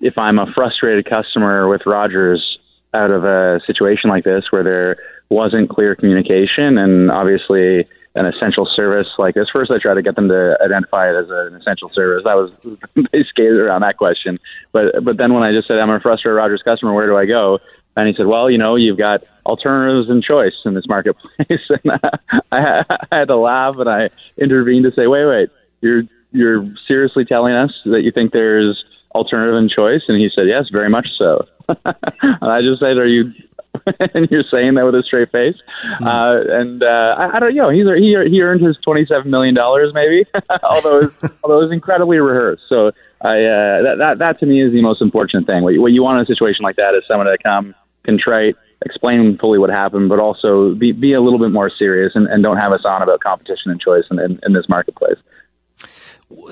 if 0.00 0.16
I'm 0.16 0.38
a 0.38 0.46
frustrated 0.54 1.08
customer 1.08 1.68
with 1.68 1.82
Rogers, 1.86 2.58
out 2.94 3.10
of 3.10 3.24
a 3.24 3.60
situation 3.66 4.10
like 4.10 4.24
this 4.24 4.44
where 4.50 4.64
there 4.64 4.96
wasn't 5.28 5.70
clear 5.70 5.94
communication 5.94 6.76
and 6.78 7.10
obviously 7.10 7.86
an 8.16 8.26
essential 8.26 8.66
service 8.74 9.06
like 9.18 9.34
this. 9.34 9.48
First, 9.52 9.70
I 9.70 9.78
tried 9.78 9.94
to 9.94 10.02
get 10.02 10.16
them 10.16 10.28
to 10.28 10.58
identify 10.64 11.08
it 11.08 11.14
as 11.14 11.30
an 11.30 11.54
essential 11.54 11.88
service. 11.90 12.24
That 12.24 12.34
was 12.34 12.50
they 13.12 13.22
skated 13.24 13.58
around 13.58 13.82
that 13.82 13.96
question, 13.96 14.38
but 14.72 15.04
but 15.04 15.16
then 15.16 15.32
when 15.32 15.42
I 15.42 15.52
just 15.52 15.68
said 15.68 15.78
I'm 15.78 15.90
a 15.90 16.00
frustrated 16.00 16.36
Rogers 16.36 16.62
customer, 16.64 16.92
where 16.92 17.06
do 17.06 17.16
I 17.16 17.26
go? 17.26 17.60
And 17.96 18.08
he 18.08 18.14
said, 18.14 18.26
well, 18.26 18.50
you 18.50 18.58
know, 18.58 18.76
you've 18.76 18.98
got 18.98 19.22
alternatives 19.44 20.08
and 20.08 20.22
choice 20.22 20.54
in 20.64 20.74
this 20.74 20.86
marketplace. 20.86 21.60
and 21.68 21.98
I, 22.02 22.44
I 22.52 22.84
had 23.12 23.28
to 23.28 23.36
laugh 23.36 23.76
and 23.78 23.88
I 23.88 24.10
intervened 24.38 24.84
to 24.84 24.92
say, 24.92 25.06
wait, 25.06 25.26
wait, 25.26 25.50
you're 25.80 26.02
you're 26.32 26.64
seriously 26.86 27.24
telling 27.24 27.54
us 27.54 27.72
that 27.86 28.02
you 28.02 28.12
think 28.12 28.32
there's 28.32 28.84
alternative 29.14 29.56
and 29.56 29.70
choice? 29.70 30.02
And 30.08 30.20
he 30.20 30.30
said, 30.34 30.46
yes, 30.48 30.66
very 30.70 30.88
much 30.88 31.08
so. 31.16 31.46
and 31.68 32.50
I 32.50 32.60
just 32.62 32.80
said, 32.80 32.98
are 32.98 33.06
you 33.06 33.32
and 34.14 34.28
you're 34.30 34.44
saying 34.50 34.74
that 34.74 34.84
with 34.84 34.94
a 34.94 35.02
straight 35.02 35.30
face. 35.30 35.56
Mm. 36.00 36.06
Uh, 36.06 36.60
and 36.60 36.82
uh, 36.82 37.14
I, 37.18 37.36
I 37.36 37.40
don't 37.40 37.54
you 37.54 37.62
know. 37.62 37.70
He's 37.70 37.86
he 37.98 38.16
he 38.30 38.42
earned 38.42 38.62
his 38.62 38.76
twenty 38.78 39.06
seven 39.06 39.30
million 39.30 39.54
dollars 39.54 39.92
maybe, 39.94 40.24
although 40.62 41.00
it's, 41.00 41.24
although 41.42 41.62
it's 41.62 41.72
incredibly 41.72 42.18
rehearsed. 42.18 42.62
So 42.68 42.88
I 43.22 43.44
uh, 43.44 43.82
that 43.82 43.96
that 43.98 44.18
that 44.18 44.40
to 44.40 44.46
me 44.46 44.62
is 44.62 44.72
the 44.72 44.82
most 44.82 45.00
important 45.00 45.46
thing. 45.46 45.62
What 45.62 45.74
you, 45.74 45.82
what 45.82 45.92
you 45.92 46.02
want 46.02 46.18
in 46.18 46.22
a 46.22 46.26
situation 46.26 46.62
like 46.62 46.76
that 46.76 46.94
is 46.94 47.02
someone 47.06 47.26
to 47.26 47.38
come 47.42 47.74
contrite, 48.04 48.56
explain 48.84 49.38
fully 49.38 49.58
what 49.58 49.70
happened, 49.70 50.08
but 50.08 50.18
also 50.18 50.74
be 50.74 50.92
be 50.92 51.12
a 51.12 51.20
little 51.20 51.38
bit 51.38 51.52
more 51.52 51.70
serious 51.70 52.12
and, 52.14 52.26
and 52.26 52.42
don't 52.42 52.58
have 52.58 52.72
us 52.72 52.84
on 52.84 53.02
about 53.02 53.20
competition 53.20 53.70
and 53.70 53.80
choice 53.80 54.04
in, 54.10 54.18
in, 54.18 54.40
in 54.44 54.52
this 54.52 54.68
marketplace 54.68 55.18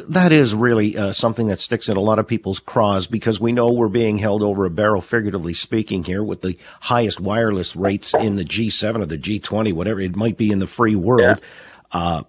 that 0.08 0.32
is 0.32 0.54
really 0.54 0.96
uh, 0.96 1.12
something 1.12 1.48
that 1.48 1.60
sticks 1.60 1.88
in 1.88 1.96
a 1.96 2.00
lot 2.00 2.18
of 2.18 2.26
people's 2.26 2.58
craws 2.58 3.06
because 3.06 3.40
we 3.40 3.52
know 3.52 3.70
we're 3.70 3.88
being 3.88 4.18
held 4.18 4.42
over 4.42 4.64
a 4.64 4.70
barrel, 4.70 5.00
figuratively 5.00 5.54
speaking, 5.54 6.04
here 6.04 6.22
with 6.22 6.42
the 6.42 6.58
highest 6.82 7.20
wireless 7.20 7.76
rates 7.76 8.12
in 8.14 8.36
the 8.36 8.44
G7 8.44 9.02
or 9.02 9.06
the 9.06 9.18
G20, 9.18 9.72
whatever 9.72 10.00
it 10.00 10.16
might 10.16 10.36
be 10.36 10.50
in 10.50 10.58
the 10.58 10.66
free 10.66 10.96
world. 10.96 11.20
Yeah. 11.20 11.36
Uh, 11.92 12.22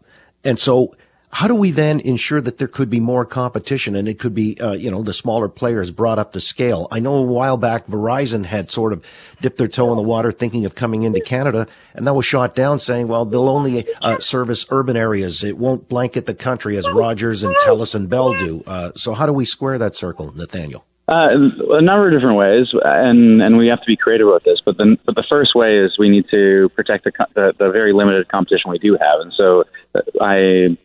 and 0.43 0.59
so 0.59 0.95
how 1.31 1.47
do 1.47 1.53
we 1.53 1.71
then 1.71 1.99
ensure 1.99 2.41
that 2.41 2.57
there 2.57 2.67
could 2.67 2.89
be 2.89 2.99
more 2.99 3.23
competition 3.23 3.95
and 3.95 4.07
it 4.07 4.17
could 4.17 4.33
be, 4.33 4.59
uh, 4.59 4.71
you 4.71 4.89
know, 4.89 5.03
the 5.03 5.13
smaller 5.13 5.47
players 5.47 5.91
brought 5.91 6.17
up 6.17 6.33
to 6.33 6.39
scale? 6.39 6.87
I 6.91 6.99
know 6.99 7.15
a 7.15 7.21
while 7.21 7.57
back 7.57 7.87
Verizon 7.87 8.45
had 8.45 8.71
sort 8.71 8.93
of 8.93 9.05
dipped 9.39 9.57
their 9.57 9.67
toe 9.67 9.91
in 9.91 9.95
the 9.95 10.03
water 10.03 10.31
thinking 10.31 10.65
of 10.65 10.75
coming 10.75 11.03
into 11.03 11.19
Canada 11.19 11.67
and 11.93 12.07
that 12.07 12.13
was 12.13 12.25
shot 12.25 12.55
down 12.55 12.79
saying, 12.79 13.07
well, 13.07 13.25
they'll 13.25 13.49
only 13.49 13.85
uh, 14.01 14.19
service 14.19 14.65
urban 14.69 14.97
areas. 14.97 15.43
It 15.43 15.57
won't 15.57 15.87
blanket 15.87 16.25
the 16.25 16.33
country 16.33 16.77
as 16.77 16.89
Rogers 16.89 17.43
and 17.43 17.55
Telus 17.57 17.93
and 17.93 18.09
Bell 18.09 18.33
do. 18.33 18.63
Uh, 18.65 18.91
so 18.95 19.13
how 19.13 19.25
do 19.25 19.33
we 19.33 19.45
square 19.45 19.77
that 19.77 19.95
circle, 19.95 20.33
Nathaniel? 20.35 20.85
Uh, 21.07 21.29
a 21.71 21.81
number 21.81 22.07
of 22.07 22.13
different 22.13 22.37
ways, 22.37 22.67
and 22.83 23.41
and 23.41 23.57
we 23.57 23.65
have 23.67 23.79
to 23.79 23.87
be 23.87 23.97
creative 23.97 24.27
with 24.27 24.43
this. 24.43 24.61
But 24.63 24.77
the 24.77 24.95
but 25.07 25.15
the 25.15 25.23
first 25.27 25.55
way 25.55 25.75
is 25.75 25.97
we 25.97 26.07
need 26.07 26.25
to 26.29 26.69
protect 26.75 27.03
the 27.03 27.11
the, 27.33 27.53
the 27.57 27.71
very 27.71 27.93
limited 27.93 28.27
competition 28.29 28.69
we 28.69 28.77
do 28.77 28.93
have. 28.93 29.19
And 29.19 29.33
so 29.35 29.63
uh, 29.95 30.01
I 30.21 30.77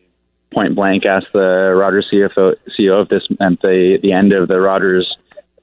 point 0.55 0.73
blank 0.73 1.05
asked 1.05 1.27
the 1.33 1.75
Rogers 1.77 2.07
CFO, 2.11 2.55
CEO 2.79 3.03
if 3.03 3.09
this 3.09 3.27
meant 3.39 3.61
the, 3.61 3.99
the 4.01 4.13
end 4.13 4.33
of 4.33 4.47
the 4.47 4.59
Rogers 4.59 5.15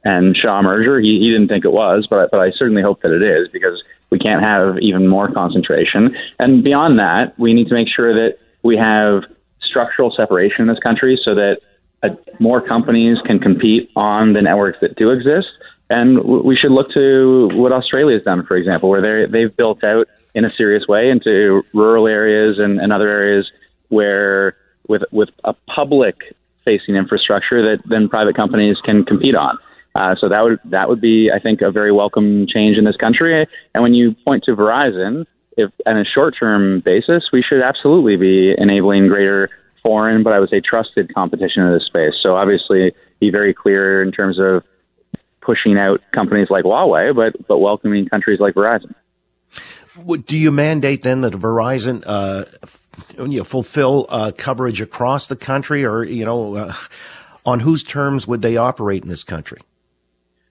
and 0.05 0.37
Shaw 0.37 0.63
merger. 0.63 1.01
He, 1.01 1.19
he 1.19 1.31
didn't 1.31 1.49
think 1.49 1.65
it 1.65 1.73
was, 1.73 2.07
but, 2.09 2.31
but 2.31 2.41
I 2.41 2.51
certainly 2.57 2.83
hope 2.83 3.03
that 3.03 3.13
it 3.13 3.23
is 3.23 3.49
because 3.53 3.83
we 4.11 4.19
can't 4.19 4.43
have 4.43 4.79
even 4.81 5.09
more 5.09 5.33
concentration. 5.33 6.15
And 6.39 6.63
beyond 6.63 6.99
that, 6.99 7.37
we 7.39 7.55
need 7.55 7.69
to 7.69 7.75
make 7.75 7.89
sure 7.89 8.13
that 8.13 8.37
we 8.63 8.77
have 8.77 9.23
structural 9.63 10.13
separation 10.15 10.63
in 10.63 10.69
this 10.69 10.83
country 10.83 11.19
so 11.25 11.35
that 11.35 11.61
uh, 12.03 12.11
more 12.39 12.61
companies 12.61 13.19
can 13.25 13.39
compete 13.39 13.91
on 13.97 14.35
the 14.35 14.43
networks 14.43 14.79
that 14.83 14.97
do 14.97 15.11
exist. 15.11 15.49
And 15.89 16.19
w- 16.19 16.45
we 16.45 16.57
should 16.57 16.73
look 16.73 16.91
to 16.93 17.49
what 17.55 17.73
Australia 17.73 18.17
has 18.17 18.25
done, 18.25 18.45
for 18.45 18.57
example, 18.57 18.91
where 18.91 19.01
they 19.01 19.31
they've 19.31 19.57
built 19.57 19.83
out 19.83 20.09
in 20.35 20.45
a 20.45 20.51
serious 20.57 20.87
way 20.87 21.11
into 21.11 21.63
rural 21.73 22.07
areas 22.07 22.59
and, 22.59 22.81
and 22.81 22.93
other 22.93 23.09
areas 23.09 23.51
where 23.89 24.57
with 24.89 25.03
with 25.13 25.29
a 25.45 25.55
public 25.75 26.17
facing 26.65 26.95
infrastructure 26.95 27.63
that 27.63 27.83
then 27.89 28.09
private 28.09 28.37
companies 28.37 28.77
can 28.85 29.05
compete 29.05 29.35
on. 29.35 29.59
Uh, 29.95 30.15
so 30.19 30.29
that 30.29 30.43
would 30.43 30.59
that 30.65 30.89
would 30.89 31.01
be, 31.01 31.31
I 31.35 31.39
think, 31.39 31.61
a 31.61 31.71
very 31.71 31.93
welcome 31.93 32.47
change 32.49 32.79
in 32.79 32.85
this 32.85 32.97
country. 32.97 33.47
And 33.75 33.83
when 33.83 33.95
you 33.95 34.15
point 34.25 34.45
to 34.45 34.57
Verizon, 34.57 35.27
if 35.57 35.71
on 35.87 35.99
a 35.99 36.05
short 36.05 36.35
term 36.39 36.81
basis, 36.81 37.25
we 37.33 37.43
should 37.43 37.63
absolutely 37.63 38.17
be 38.17 38.55
enabling 38.57 39.09
greater 39.09 39.51
foreign, 39.83 40.23
but 40.23 40.33
I 40.33 40.39
would 40.39 40.49
say 40.49 40.61
trusted 40.61 41.13
competition 41.15 41.65
in 41.65 41.73
this 41.73 41.85
space. 41.85 42.15
So 42.23 42.37
obviously, 42.37 42.93
be 43.21 43.31
very 43.31 43.53
clear 43.53 44.03
in 44.03 44.13
terms 44.13 44.39
of 44.39 44.63
pushing 45.43 45.77
out 45.77 46.01
companies 46.15 46.49
like 46.49 46.65
Huawei, 46.65 47.15
but 47.15 47.47
but 47.47 47.59
welcoming 47.59 48.09
countries 48.09 48.41
like 48.41 48.55
Verizon. 48.55 48.95
Do 50.25 50.39
you 50.39 50.51
mandate 50.51 51.03
then 51.03 51.21
that 51.21 51.35
Verizon 51.35 52.03
uh, 52.07 52.45
you 53.19 53.39
know, 53.39 53.45
fulfill 53.45 54.07
uh, 54.09 54.33
coverage 54.37 54.81
across 54.81 55.27
the 55.27 55.37
country, 55.37 55.85
or 55.85 56.05
you 56.05 56.25
know, 56.25 56.57
uh, 56.57 56.73
on 57.45 57.61
whose 57.61 57.83
terms 57.83 58.27
would 58.27 58.43
they 58.43 58.57
operate 58.57 59.03
in 59.03 59.09
this 59.09 59.25
country? 59.25 59.59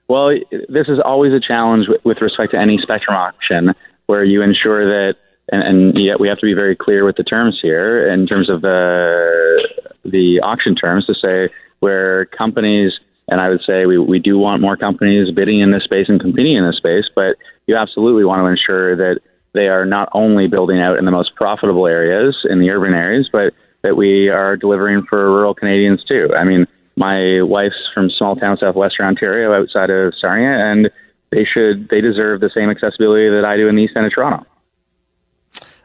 Well, 0.07 0.37
this 0.51 0.87
is 0.87 0.99
always 1.03 1.31
a 1.31 1.39
challenge 1.39 1.87
with, 2.03 2.21
respect 2.21 2.51
to 2.51 2.59
any 2.59 2.77
spectrum 2.81 3.15
auction, 3.15 3.73
where 4.07 4.25
you 4.25 4.41
ensure 4.41 4.85
that, 4.85 5.15
and, 5.51 5.63
and 5.63 6.03
yet 6.03 6.19
we 6.19 6.27
have 6.27 6.37
to 6.39 6.45
be 6.45 6.53
very 6.53 6.75
clear 6.75 7.05
with 7.05 7.15
the 7.15 7.23
terms 7.23 7.59
here 7.61 8.11
in 8.11 8.27
terms 8.27 8.49
of 8.49 8.61
the 8.61 9.67
the 10.03 10.41
auction 10.43 10.75
terms 10.75 11.05
to 11.05 11.15
say 11.15 11.53
where 11.79 12.25
companies 12.25 12.93
and 13.27 13.39
I 13.39 13.49
would 13.49 13.61
say 13.65 13.85
we, 13.85 13.97
we 13.97 14.19
do 14.19 14.37
want 14.37 14.61
more 14.61 14.75
companies 14.75 15.33
bidding 15.33 15.61
in 15.61 15.71
this 15.71 15.83
space 15.83 16.07
and 16.09 16.19
competing 16.19 16.57
in 16.57 16.65
this 16.65 16.77
space, 16.77 17.05
but 17.15 17.37
you 17.65 17.77
absolutely 17.77 18.25
want 18.25 18.41
to 18.41 18.45
ensure 18.45 18.95
that 18.97 19.21
they 19.53 19.67
are 19.67 19.85
not 19.85 20.09
only 20.13 20.47
building 20.47 20.79
out 20.79 20.97
in 20.97 21.05
the 21.05 21.11
most 21.11 21.35
profitable 21.35 21.87
areas 21.87 22.37
in 22.49 22.59
the 22.59 22.69
urban 22.69 22.93
areas, 22.93 23.29
but 23.31 23.53
that 23.83 23.95
we 23.95 24.29
are 24.29 24.55
delivering 24.55 25.03
for 25.09 25.31
rural 25.31 25.53
Canadians 25.53 26.03
too. 26.03 26.29
I 26.37 26.43
mean, 26.43 26.67
my 26.95 27.41
wife's 27.41 27.89
from 27.93 28.09
small 28.09 28.35
town 28.35 28.57
southwestern 28.57 29.07
Ontario 29.07 29.53
outside 29.53 29.89
of 29.89 30.13
Sarnia, 30.19 30.51
and 30.51 30.89
they 31.31 31.45
should 31.45 31.89
they 31.89 32.01
deserve 32.01 32.41
the 32.41 32.51
same 32.53 32.69
accessibility 32.69 33.29
that 33.29 33.45
I 33.45 33.57
do 33.57 33.67
in 33.67 33.75
the 33.75 33.83
east 33.83 33.95
end 33.95 34.05
of 34.05 34.13
Toronto. 34.13 34.45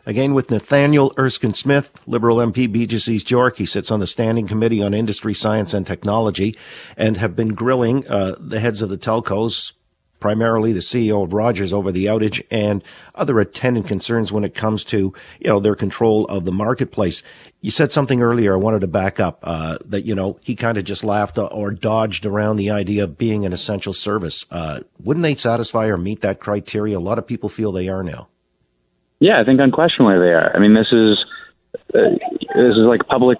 Again, 0.08 0.34
with 0.34 0.52
Nathaniel 0.52 1.12
Erskine 1.18 1.54
Smith, 1.54 2.00
Liberal 2.06 2.36
MP, 2.36 2.68
East 3.08 3.28
York. 3.28 3.58
He 3.58 3.66
sits 3.66 3.90
on 3.90 3.98
the 3.98 4.06
Standing 4.06 4.46
Committee 4.46 4.80
on 4.80 4.94
Industry, 4.94 5.34
Science 5.34 5.74
and 5.74 5.84
Technology 5.84 6.54
and 6.96 7.16
have 7.16 7.34
been 7.34 7.54
grilling 7.54 8.06
uh, 8.06 8.36
the 8.38 8.60
heads 8.60 8.82
of 8.82 8.88
the 8.88 8.98
telcos, 8.98 9.72
primarily 10.20 10.72
the 10.72 10.80
CEO 10.80 11.22
of 11.22 11.32
Rogers 11.32 11.72
over 11.72 11.92
the 11.92 12.06
outage 12.06 12.42
and 12.50 12.82
other 13.14 13.38
attendant 13.40 13.86
concerns 13.86 14.32
when 14.32 14.44
it 14.44 14.54
comes 14.54 14.84
to, 14.86 15.12
you 15.40 15.48
know, 15.48 15.60
their 15.60 15.74
control 15.74 16.24
of 16.26 16.44
the 16.44 16.52
marketplace. 16.52 17.22
You 17.60 17.70
said 17.70 17.92
something 17.92 18.22
earlier. 18.22 18.54
I 18.54 18.56
wanted 18.56 18.80
to 18.80 18.86
back 18.86 19.20
up, 19.20 19.40
uh, 19.42 19.78
that, 19.86 20.04
you 20.04 20.14
know, 20.14 20.38
he 20.42 20.54
kind 20.54 20.78
of 20.78 20.84
just 20.84 21.04
laughed 21.04 21.38
or 21.38 21.70
dodged 21.70 22.24
around 22.24 22.56
the 22.56 22.70
idea 22.70 23.04
of 23.04 23.18
being 23.18 23.44
an 23.44 23.52
essential 23.52 23.92
service. 23.92 24.46
Uh, 24.50 24.80
wouldn't 25.02 25.22
they 25.22 25.34
satisfy 25.34 25.86
or 25.86 25.96
meet 25.96 26.20
that 26.20 26.40
criteria? 26.40 26.98
A 26.98 27.00
lot 27.00 27.18
of 27.18 27.26
people 27.26 27.48
feel 27.48 27.72
they 27.72 27.88
are 27.88 28.02
now. 28.02 28.28
Yeah, 29.18 29.40
I 29.40 29.44
think 29.44 29.60
unquestionably 29.60 30.18
they 30.18 30.32
are. 30.32 30.54
I 30.54 30.58
mean, 30.58 30.74
this 30.74 30.92
is, 30.92 31.24
uh, 31.94 32.16
this 32.54 32.76
is 32.76 32.86
like 32.86 33.06
public, 33.06 33.38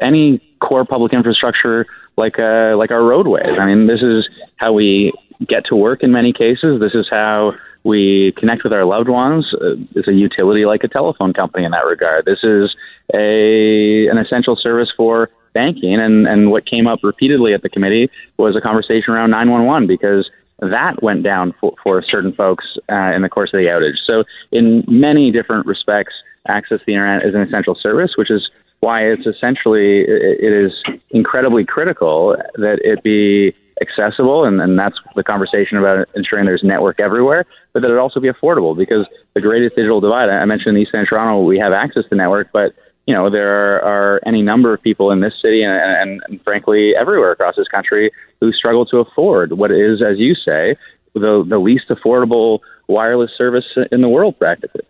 any 0.00 0.40
core 0.60 0.84
public 0.84 1.12
infrastructure 1.12 1.86
like 2.16 2.38
uh, 2.38 2.76
like 2.76 2.90
our 2.90 3.02
roadways. 3.02 3.58
I 3.58 3.66
mean, 3.66 3.86
this 3.86 4.02
is 4.02 4.28
how 4.56 4.72
we 4.72 5.12
get 5.48 5.64
to 5.66 5.76
work 5.76 6.02
in 6.02 6.12
many 6.12 6.32
cases. 6.32 6.80
This 6.80 6.94
is 6.94 7.06
how 7.10 7.52
we 7.84 8.32
connect 8.36 8.64
with 8.64 8.72
our 8.72 8.84
loved 8.84 9.08
ones. 9.08 9.46
Uh, 9.54 9.74
it's 9.94 10.08
a 10.08 10.12
utility 10.12 10.64
like 10.64 10.84
a 10.84 10.88
telephone 10.88 11.32
company 11.32 11.64
in 11.64 11.72
that 11.72 11.84
regard. 11.84 12.24
This 12.24 12.40
is 12.42 12.74
a 13.14 14.06
an 14.08 14.18
essential 14.18 14.56
service 14.56 14.90
for 14.96 15.30
banking. 15.52 15.94
And, 15.94 16.26
and 16.26 16.50
what 16.50 16.66
came 16.66 16.86
up 16.86 17.00
repeatedly 17.02 17.54
at 17.54 17.62
the 17.62 17.68
committee 17.68 18.10
was 18.38 18.56
a 18.56 18.60
conversation 18.60 19.12
around 19.12 19.30
911 19.30 19.86
because 19.86 20.30
that 20.60 21.02
went 21.02 21.22
down 21.22 21.54
for, 21.60 21.74
for 21.82 22.02
certain 22.02 22.32
folks 22.32 22.64
uh, 22.90 23.12
in 23.14 23.22
the 23.22 23.28
course 23.28 23.50
of 23.52 23.58
the 23.58 23.66
outage. 23.66 23.98
So, 24.06 24.24
in 24.52 24.84
many 24.86 25.30
different 25.30 25.66
respects, 25.66 26.14
access 26.48 26.78
to 26.78 26.84
the 26.86 26.94
internet 26.94 27.26
is 27.26 27.34
an 27.34 27.40
essential 27.40 27.74
service, 27.74 28.12
which 28.16 28.30
is 28.30 28.48
why 28.80 29.02
it's 29.02 29.26
essentially 29.26 30.00
it, 30.00 30.38
it 30.40 30.52
is 30.52 30.72
incredibly 31.10 31.64
critical 31.64 32.36
that 32.54 32.78
it 32.82 33.02
be 33.02 33.54
accessible, 33.82 34.44
and, 34.44 34.60
and 34.60 34.78
that's 34.78 34.96
the 35.16 35.24
conversation 35.24 35.76
about 35.76 36.08
ensuring 36.14 36.46
there's 36.46 36.62
network 36.62 37.00
everywhere, 37.00 37.44
but 37.72 37.82
that 37.82 37.90
it 37.90 37.98
also 37.98 38.20
be 38.20 38.30
affordable 38.30 38.76
because 38.76 39.04
the 39.34 39.40
greatest 39.40 39.76
digital 39.76 40.00
divide, 40.00 40.30
I 40.30 40.44
mentioned 40.46 40.76
in 40.76 40.82
East 40.82 40.94
End 40.94 41.06
Toronto, 41.08 41.42
we 41.42 41.58
have 41.58 41.72
access 41.72 42.04
to 42.08 42.16
network, 42.16 42.48
but 42.52 42.72
you 43.06 43.14
know, 43.14 43.28
there 43.28 43.50
are, 43.50 43.82
are 43.82 44.20
any 44.24 44.42
number 44.42 44.72
of 44.72 44.80
people 44.80 45.10
in 45.10 45.20
this 45.20 45.34
city 45.42 45.62
and, 45.62 45.72
and, 45.72 46.22
and 46.28 46.42
frankly 46.44 46.92
everywhere 46.98 47.32
across 47.32 47.56
this 47.56 47.68
country 47.68 48.12
who 48.40 48.52
struggle 48.52 48.86
to 48.86 48.98
afford 48.98 49.52
what 49.52 49.72
is, 49.72 50.00
as 50.00 50.18
you 50.18 50.34
say, 50.34 50.76
the, 51.14 51.44
the 51.48 51.58
least 51.58 51.88
affordable 51.90 52.60
wireless 52.88 53.30
service 53.36 53.64
in 53.90 54.00
the 54.00 54.08
world 54.08 54.38
practically. 54.38 54.82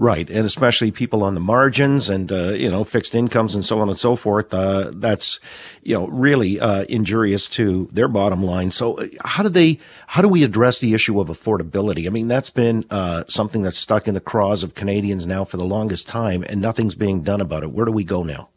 Right, 0.00 0.30
and 0.30 0.46
especially 0.46 0.92
people 0.92 1.24
on 1.24 1.34
the 1.34 1.40
margins 1.40 2.08
and 2.08 2.30
uh, 2.30 2.50
you 2.50 2.70
know 2.70 2.84
fixed 2.84 3.16
incomes 3.16 3.56
and 3.56 3.64
so 3.64 3.80
on 3.80 3.88
and 3.88 3.98
so 3.98 4.14
forth. 4.14 4.54
Uh, 4.54 4.92
that's 4.94 5.40
you 5.82 5.92
know 5.92 6.06
really 6.06 6.60
uh, 6.60 6.84
injurious 6.84 7.48
to 7.50 7.88
their 7.92 8.06
bottom 8.06 8.40
line. 8.40 8.70
So 8.70 8.98
uh, 8.98 9.08
how 9.24 9.42
do 9.42 9.48
they? 9.48 9.80
How 10.06 10.22
do 10.22 10.28
we 10.28 10.44
address 10.44 10.78
the 10.78 10.94
issue 10.94 11.18
of 11.18 11.26
affordability? 11.26 12.06
I 12.06 12.10
mean, 12.10 12.28
that's 12.28 12.50
been 12.50 12.84
uh, 12.90 13.24
something 13.26 13.62
that's 13.62 13.76
stuck 13.76 14.06
in 14.06 14.14
the 14.14 14.20
craws 14.20 14.62
of 14.62 14.76
Canadians 14.76 15.26
now 15.26 15.44
for 15.44 15.56
the 15.56 15.64
longest 15.64 16.06
time, 16.06 16.44
and 16.48 16.60
nothing's 16.60 16.94
being 16.94 17.22
done 17.22 17.40
about 17.40 17.64
it. 17.64 17.72
Where 17.72 17.84
do 17.84 17.90
we 17.90 18.04
go 18.04 18.22
now? 18.22 18.50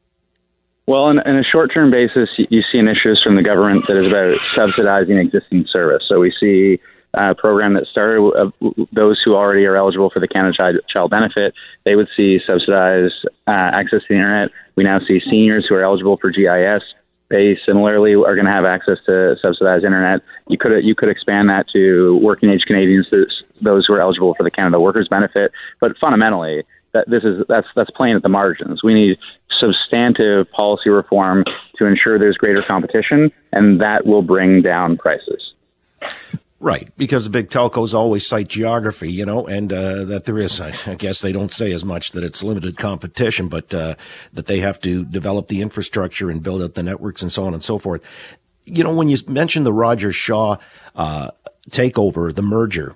Well, 0.85 1.09
in, 1.09 1.17
a 1.17 1.43
short-term 1.43 1.89
basis, 1.89 2.29
you 2.37 2.61
see 2.71 2.77
initiatives 2.77 3.23
from 3.23 3.35
the 3.35 3.43
government 3.43 3.85
that 3.87 3.97
is 3.97 4.07
about 4.07 4.37
subsidizing 4.55 5.17
existing 5.17 5.65
service. 5.71 6.03
So 6.07 6.19
we 6.19 6.33
see 6.39 6.79
uh, 7.13 7.33
program 7.37 7.73
that 7.73 7.87
started 7.87 8.21
uh, 8.29 8.69
those 8.91 9.21
who 9.23 9.35
already 9.35 9.65
are 9.65 9.75
eligible 9.75 10.09
for 10.09 10.19
the 10.19 10.27
Canada 10.27 10.79
Child, 10.87 11.09
Benefit, 11.09 11.53
they 11.85 11.95
would 11.95 12.07
see 12.15 12.39
subsidized 12.45 13.25
uh, 13.47 13.51
access 13.73 14.01
to 14.01 14.07
the 14.09 14.15
internet. 14.15 14.49
We 14.75 14.83
now 14.83 14.99
see 14.99 15.19
seniors 15.29 15.65
who 15.67 15.75
are 15.75 15.83
eligible 15.83 16.17
for 16.17 16.31
GIS 16.31 16.83
they 17.31 17.57
similarly 17.65 18.13
are 18.13 18.35
going 18.35 18.45
to 18.45 18.51
have 18.51 18.65
access 18.65 18.97
to 19.05 19.37
subsidized 19.41 19.85
internet. 19.85 20.21
You 20.49 20.57
could 20.57 20.83
you 20.83 20.93
could 20.93 21.09
expand 21.09 21.49
that 21.49 21.65
to 21.73 22.19
working 22.21 22.49
age 22.49 22.63
Canadians, 22.67 23.07
those 23.61 23.85
who 23.87 23.93
are 23.93 24.01
eligible 24.01 24.35
for 24.35 24.43
the 24.43 24.51
Canada 24.51 24.79
Workers 24.79 25.07
Benefit. 25.07 25.53
But 25.79 25.97
fundamentally, 25.97 26.63
that 26.93 27.09
this 27.09 27.23
is 27.23 27.43
that's 27.47 27.67
that's 27.73 27.89
playing 27.91 28.17
at 28.17 28.21
the 28.21 28.29
margins. 28.29 28.83
We 28.83 28.93
need 28.93 29.17
substantive 29.59 30.51
policy 30.51 30.89
reform 30.89 31.45
to 31.77 31.85
ensure 31.85 32.19
there's 32.19 32.37
greater 32.37 32.63
competition, 32.67 33.31
and 33.53 33.79
that 33.79 34.05
will 34.05 34.21
bring 34.21 34.61
down 34.61 34.97
prices. 34.97 35.53
Right, 36.63 36.95
because 36.95 37.23
the 37.23 37.31
big 37.31 37.49
telcos 37.49 37.95
always 37.95 38.27
cite 38.27 38.47
geography, 38.47 39.11
you 39.11 39.25
know, 39.25 39.47
and 39.47 39.73
uh, 39.73 40.05
that 40.05 40.25
there 40.25 40.37
is, 40.37 40.61
I 40.61 40.93
guess 40.93 41.19
they 41.19 41.31
don't 41.31 41.51
say 41.51 41.71
as 41.71 41.83
much 41.83 42.11
that 42.11 42.23
it's 42.23 42.43
limited 42.43 42.77
competition, 42.77 43.47
but 43.47 43.73
uh, 43.73 43.95
that 44.31 44.45
they 44.45 44.59
have 44.59 44.79
to 44.81 45.03
develop 45.03 45.47
the 45.47 45.61
infrastructure 45.63 46.29
and 46.29 46.43
build 46.43 46.61
out 46.61 46.75
the 46.75 46.83
networks 46.83 47.23
and 47.23 47.31
so 47.31 47.45
on 47.45 47.55
and 47.55 47.63
so 47.63 47.79
forth. 47.79 48.03
You 48.65 48.83
know, 48.83 48.95
when 48.95 49.09
you 49.09 49.17
mentioned 49.27 49.65
the 49.65 49.73
Roger 49.73 50.13
Shaw 50.13 50.57
uh, 50.95 51.31
takeover, 51.71 52.33
the 52.33 52.43
merger, 52.43 52.95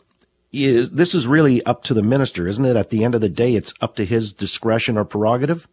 is 0.54 0.92
this 0.92 1.16
is 1.16 1.26
really 1.26 1.64
up 1.64 1.84
to 1.86 1.96
the 1.96 2.04
minister, 2.04 2.48
isn't 2.48 2.64
it? 2.64 2.76
At 2.76 2.92
the 2.92 3.04
end 3.04 3.16
of 3.16 3.22
the 3.22 3.30
day, 3.30 3.56
it's 3.56 3.74
up 3.82 3.96
to 3.96 4.06
his 4.06 4.32
discretion 4.32 4.96
or 4.96 5.06
prerogative. 5.06 5.68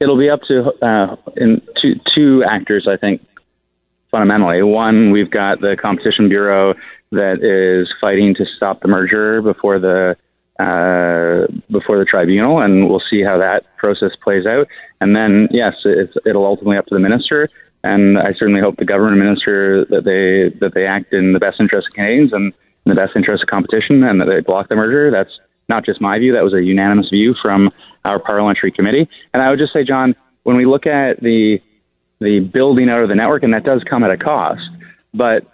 It'll 0.00 0.18
be 0.18 0.28
up 0.28 0.40
to 0.48 0.72
uh, 0.84 1.14
in 1.36 1.62
two 1.80 1.94
two 2.12 2.42
actors, 2.44 2.88
I 2.90 2.96
think, 2.96 3.24
fundamentally. 4.10 4.62
One, 4.62 5.10
we've 5.10 5.30
got 5.30 5.60
the 5.60 5.76
Competition 5.80 6.28
Bureau 6.28 6.74
that 7.12 7.42
is 7.42 7.92
fighting 8.00 8.34
to 8.36 8.44
stop 8.56 8.80
the 8.80 8.88
merger 8.88 9.40
before 9.42 9.78
the 9.78 10.16
uh, 10.58 11.46
before 11.70 11.98
the 11.98 12.04
tribunal, 12.04 12.60
and 12.60 12.88
we'll 12.88 13.02
see 13.08 13.22
how 13.22 13.38
that 13.38 13.64
process 13.76 14.10
plays 14.22 14.44
out. 14.44 14.66
And 15.00 15.14
then, 15.14 15.48
yes, 15.52 15.74
it'll 16.26 16.44
ultimately 16.44 16.76
up 16.76 16.86
to 16.86 16.94
the 16.94 17.00
minister. 17.00 17.48
And 17.84 18.18
I 18.18 18.32
certainly 18.36 18.60
hope 18.60 18.76
the 18.76 18.84
government 18.84 19.18
minister 19.18 19.84
that 19.86 20.04
they 20.04 20.56
that 20.58 20.74
they 20.74 20.84
act 20.84 21.12
in 21.12 21.32
the 21.32 21.38
best 21.38 21.60
interest 21.60 21.86
of 21.88 21.94
Canadians 21.94 22.32
and 22.32 22.52
in 22.86 22.90
the 22.90 22.96
best 22.96 23.12
interest 23.14 23.44
of 23.44 23.48
competition, 23.48 24.02
and 24.02 24.20
that 24.20 24.26
they 24.26 24.40
block 24.40 24.68
the 24.68 24.74
merger. 24.74 25.10
That's 25.12 25.38
not 25.68 25.84
just 25.84 26.00
my 26.00 26.18
view; 26.18 26.32
that 26.32 26.42
was 26.42 26.54
a 26.54 26.62
unanimous 26.62 27.08
view 27.08 27.34
from 27.40 27.70
our 28.04 28.18
parliamentary 28.18 28.72
committee. 28.72 29.08
And 29.32 29.42
I 29.42 29.50
would 29.50 29.60
just 29.60 29.72
say, 29.72 29.84
John, 29.84 30.16
when 30.42 30.56
we 30.56 30.66
look 30.66 30.86
at 30.86 31.20
the 31.20 31.60
the 32.20 32.40
building 32.40 32.88
out 32.88 33.02
of 33.02 33.08
the 33.08 33.14
network, 33.14 33.42
and 33.42 33.52
that 33.54 33.64
does 33.64 33.82
come 33.88 34.04
at 34.04 34.10
a 34.10 34.16
cost. 34.16 34.62
But 35.14 35.44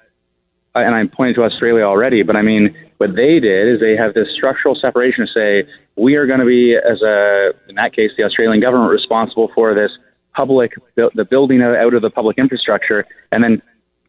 and 0.74 0.94
I'm 0.94 1.08
pointing 1.08 1.36
to 1.36 1.44
Australia 1.44 1.84
already, 1.84 2.22
but 2.22 2.34
I 2.36 2.42
mean, 2.42 2.74
what 2.98 3.14
they 3.14 3.38
did 3.38 3.72
is 3.72 3.80
they 3.80 3.96
have 3.96 4.14
this 4.14 4.28
structural 4.36 4.74
separation 4.74 5.26
to 5.26 5.32
say 5.32 5.70
we 5.96 6.16
are 6.16 6.26
going 6.26 6.40
to 6.40 6.46
be, 6.46 6.74
as 6.76 7.00
a 7.02 7.50
in 7.68 7.76
that 7.76 7.94
case, 7.94 8.10
the 8.16 8.24
Australian 8.24 8.60
government 8.60 8.90
responsible 8.90 9.50
for 9.54 9.74
this 9.74 9.90
public 10.34 10.72
the 10.96 11.26
building 11.28 11.62
out 11.62 11.94
of 11.94 12.02
the 12.02 12.10
public 12.10 12.38
infrastructure, 12.38 13.06
and 13.30 13.44
then 13.44 13.62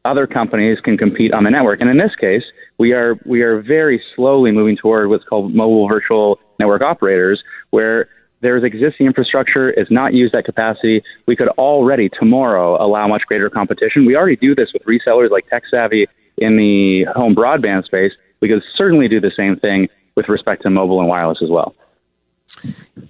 other 0.06 0.28
companies 0.28 0.80
can 0.80 0.98
compete 0.98 1.34
on 1.34 1.44
the 1.44 1.50
network. 1.50 1.82
And 1.82 1.90
in 1.90 1.98
this 1.98 2.16
case, 2.20 2.44
we 2.78 2.94
are 2.94 3.16
we 3.26 3.42
are 3.42 3.62
very 3.62 4.02
slowly 4.16 4.52
moving 4.52 4.78
toward 4.78 5.10
what's 5.10 5.24
called 5.26 5.54
mobile 5.54 5.88
virtual 5.88 6.40
network 6.60 6.82
operators, 6.82 7.44
where 7.72 8.08
there's 8.46 8.64
existing 8.64 9.08
infrastructure 9.08 9.72
is 9.72 9.88
not 9.90 10.14
used 10.14 10.36
at 10.36 10.46
capacity. 10.46 11.02
We 11.26 11.36
could 11.36 11.48
already 11.58 12.10
tomorrow 12.10 12.80
allow 12.80 13.08
much 13.08 13.24
greater 13.28 13.50
competition. 13.50 14.06
We 14.06 14.16
already 14.16 14.36
do 14.36 14.54
this 14.54 14.70
with 14.72 14.84
resellers 14.84 15.32
like 15.32 15.46
TekSavvy 15.50 16.06
in 16.38 16.56
the 16.56 17.06
home 17.16 17.36
broadband 17.36 17.86
space. 17.86 18.12
We 18.42 18.48
could 18.48 18.62
certainly 18.76 19.08
do 19.08 19.20
the 19.20 19.32
same 19.36 19.56
thing 19.56 19.88
with 20.16 20.30
respect 20.30 20.62
to 20.62 20.70
mobile 20.70 21.00
and 21.00 21.10
wireless 21.10 21.40
as 21.42 21.50
well. 21.50 21.74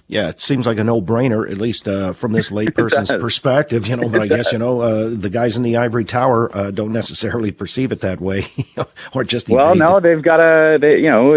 Yeah, 0.08 0.30
it 0.30 0.40
seems 0.40 0.66
like 0.66 0.78
a 0.78 0.84
no-brainer, 0.84 1.50
at 1.50 1.58
least 1.58 1.88
uh, 1.88 2.14
from 2.14 2.32
this 2.32 2.50
layperson's 2.58 3.12
perspective. 3.12 3.88
You 3.88 3.98
know, 3.98 4.10
but 4.10 4.22
I 4.22 4.28
guess 4.28 4.54
you 4.54 4.58
know 4.58 4.82
uh, 4.82 5.10
the 5.10 5.30
guys 5.30 5.58
in 5.58 5.64
the 5.64 5.78
ivory 5.78 6.06
tower 6.06 6.56
uh, 6.56 6.72
don't 6.72 6.94
necessarily 6.94 7.52
perceive 7.52 7.92
it 7.92 8.02
that 8.02 8.22
way, 8.22 8.46
or 9.14 9.24
just 9.24 9.50
well, 9.50 9.76
no, 9.76 10.00
they've 10.00 10.22
got 10.22 10.40
a 10.40 10.78
they, 10.80 10.98
you 10.98 11.10
know, 11.10 11.34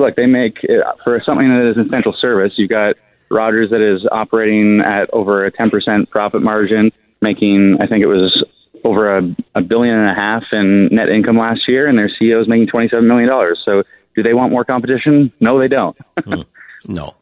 look, 0.00 0.16
they 0.16 0.26
make 0.26 0.58
uh, 0.64 0.92
for 1.04 1.20
something 1.24 1.48
that 1.48 1.70
is 1.70 1.76
an 1.76 1.86
essential 1.86 2.14
service. 2.18 2.54
You've 2.56 2.70
got 2.70 2.96
Rogers 3.30 3.70
that 3.70 3.80
is 3.80 4.06
operating 4.10 4.80
at 4.80 5.08
over 5.12 5.44
a 5.44 5.52
10% 5.52 6.10
profit 6.10 6.42
margin, 6.42 6.90
making, 7.20 7.78
I 7.80 7.86
think 7.86 8.02
it 8.02 8.06
was 8.06 8.44
over 8.84 9.16
a, 9.16 9.22
a 9.54 9.62
billion 9.62 9.96
and 9.96 10.10
a 10.10 10.14
half 10.14 10.42
in 10.52 10.88
net 10.92 11.08
income 11.08 11.38
last 11.38 11.62
year, 11.66 11.86
and 11.86 11.98
their 11.98 12.08
CEO 12.08 12.40
is 12.40 12.48
making 12.48 12.68
$27 12.68 13.06
million. 13.06 13.30
So 13.64 13.82
do 14.14 14.22
they 14.22 14.34
want 14.34 14.52
more 14.52 14.64
competition? 14.64 15.32
No, 15.40 15.58
they 15.58 15.68
don't. 15.68 15.96
Hmm. 16.24 16.42
No. 16.86 17.16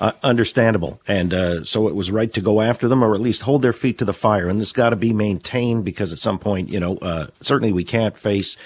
Uh, 0.00 0.12
understandable. 0.22 1.00
And 1.06 1.34
uh, 1.34 1.64
so 1.64 1.86
it 1.88 1.94
was 1.94 2.10
right 2.10 2.32
to 2.32 2.40
go 2.40 2.62
after 2.62 2.88
them 2.88 3.04
or 3.04 3.14
at 3.14 3.20
least 3.20 3.42
hold 3.42 3.60
their 3.62 3.72
feet 3.72 3.98
to 3.98 4.04
the 4.04 4.14
fire. 4.14 4.48
And 4.48 4.58
this 4.58 4.72
got 4.72 4.90
to 4.90 4.96
be 4.96 5.12
maintained 5.12 5.84
because 5.84 6.12
at 6.12 6.18
some 6.18 6.38
point, 6.38 6.70
you 6.70 6.80
know, 6.80 6.96
uh, 6.96 7.26
certainly 7.40 7.72
we 7.72 7.84
can't 7.84 8.16
face 8.16 8.56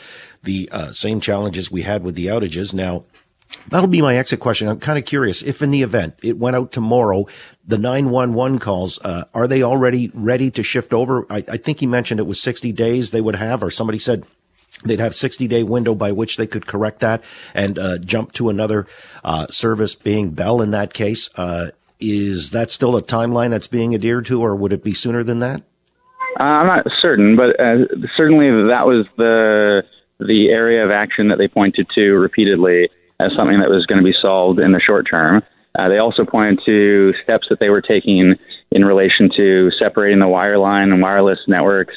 the 0.45 0.69
uh, 0.71 0.93
same 0.93 1.21
challenges 1.21 1.73
we 1.73 1.83
had 1.83 2.05
with 2.05 2.15
the 2.15 2.27
outages. 2.27 2.73
Now, 2.73 3.05
That'll 3.69 3.89
be 3.89 4.03
my 4.03 4.17
exit 4.17 4.41
question. 4.41 4.69
I'm 4.69 4.81
kind 4.81 4.99
of 4.99 5.05
curious 5.05 5.43
if 5.43 5.63
in 5.63 5.71
the 5.71 5.83
event 5.83 6.17
it 6.23 6.39
went 6.39 6.57
out 6.57 6.73
tomorrow, 6.73 7.27
the 7.67 7.79
911 7.79 8.59
calls, 8.59 8.99
uh, 9.05 9.25
are 9.35 9.49
they 9.49 9.63
already 9.63 10.11
ready 10.15 10.51
to 10.53 10.63
shift 10.63 10.93
over? 10.93 11.27
I, 11.31 11.37
I, 11.49 11.57
think 11.57 11.81
he 11.81 11.87
mentioned 11.87 12.21
it 12.21 12.27
was 12.27 12.41
60 12.41 12.73
days 12.73 13.11
they 13.11 13.21
would 13.21 13.37
have, 13.37 13.63
or 13.63 13.71
somebody 13.71 13.99
said 13.99 14.27
they'd 14.85 14.99
have 14.99 15.15
60 15.15 15.49
day 15.49 15.63
window 15.63 15.95
by 15.95 16.13
which 16.13 16.37
they 16.37 16.47
could 16.47 16.67
correct 16.67 17.01
that 17.01 17.25
and, 17.55 17.79
uh, 17.79 17.99
jump 17.99 18.33
to 18.33 18.51
another, 18.51 18.87
uh, 19.25 19.47
service 19.49 19.95
being 19.95 20.31
Bell 20.31 20.61
in 20.61 20.71
that 20.73 20.93
case. 20.93 21.31
Uh, 21.37 21.71
is 22.01 22.51
that 22.51 22.71
still 22.71 22.97
a 22.97 23.03
timeline 23.03 23.51
that's 23.51 23.69
being 23.69 23.95
adhered 23.95 24.27
to, 24.27 24.43
or 24.43 24.55
would 24.55 24.73
it 24.73 24.85
be 24.85 24.93
sooner 24.93 25.25
than 25.25 25.39
that? 25.39 25.63
Uh, 26.39 26.43
I'm 26.43 26.67
not 26.67 26.87
certain, 27.01 27.37
but 27.37 27.59
uh, 27.59 27.87
certainly 28.17 28.51
that 28.69 28.85
was 28.85 29.07
the, 29.17 29.85
the 30.19 30.49
area 30.51 30.85
of 30.85 30.91
action 30.91 31.29
that 31.29 31.39
they 31.39 31.49
pointed 31.49 31.87
to 31.95 32.13
repeatedly 32.13 32.91
as 33.21 33.33
something 33.37 33.61
that 33.61 33.71
was 33.71 33.87
going 33.87 33.99
to 33.99 34.05
be 34.05 34.17
solved 34.21 34.59
in 34.59 34.73
the 34.73 34.81
short 34.81 35.07
term. 35.09 35.43
Uh, 35.77 35.89
they 35.89 35.99
also 35.99 36.25
pointed 36.25 36.61
to 36.65 37.13
steps 37.23 37.49
that 37.51 37.59
they 37.59 37.69
were 37.69 37.83
taking 37.83 38.35
in 38.71 38.85
relation 38.85 39.29
to 39.37 39.71
separating 39.79 40.21
the 40.21 40.27
wireline 40.27 40.93
and 40.93 41.03
wireless 41.03 41.39
networks 41.49 41.95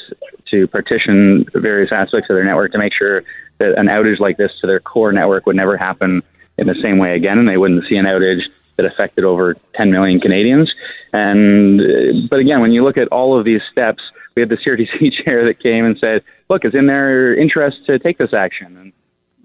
to 0.50 0.66
partition 0.68 1.44
various 1.54 1.90
aspects 1.92 2.28
of 2.30 2.34
their 2.34 2.44
network 2.44 2.72
to 2.72 2.78
make 2.78 2.92
sure 2.92 3.22
that 3.58 3.78
an 3.78 3.86
outage 3.86 4.20
like 4.20 4.36
this 4.36 4.52
to 4.60 4.66
their 4.66 4.80
core 4.80 5.12
network 5.12 5.46
would 5.46 5.56
never 5.56 5.76
happen 5.76 6.22
in 6.56 6.66
the 6.66 6.74
same 6.82 6.98
way 6.98 7.14
again, 7.14 7.38
and 7.38 7.48
they 7.48 7.56
wouldn't 7.56 7.84
see 7.88 7.96
an 7.96 8.04
outage 8.04 8.42
that 8.76 8.86
affected 8.86 9.24
over 9.24 9.56
10 9.74 9.90
million 9.90 10.20
Canadians. 10.20 10.72
And 11.12 11.80
uh, 11.80 12.26
but 12.30 12.38
again, 12.38 12.60
when 12.60 12.72
you 12.72 12.84
look 12.84 12.96
at 12.96 13.08
all 13.08 13.38
of 13.38 13.44
these 13.44 13.60
steps, 13.70 14.02
we 14.34 14.42
had 14.42 14.48
the 14.48 14.56
CRTC 14.56 15.12
chair 15.24 15.44
that 15.46 15.62
came 15.62 15.84
and 15.84 15.96
said, 16.00 16.22
"Look, 16.48 16.64
it's 16.64 16.74
in 16.74 16.86
their 16.86 17.34
interest 17.34 17.78
to 17.86 17.98
take 17.98 18.18
this 18.18 18.32
action." 18.32 18.76
And 18.76 18.92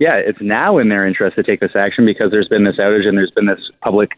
yeah, 0.03 0.15
it's 0.15 0.41
now 0.41 0.79
in 0.79 0.89
their 0.89 1.07
interest 1.07 1.37
to 1.37 1.43
take 1.43 1.61
this 1.61 1.77
action 1.77 2.05
because 2.05 2.29
there's 2.29 2.49
been 2.49 2.65
this 2.65 2.75
outage 2.75 3.07
and 3.07 3.17
there's 3.17 3.31
been 3.31 3.45
this 3.45 3.71
public 3.79 4.11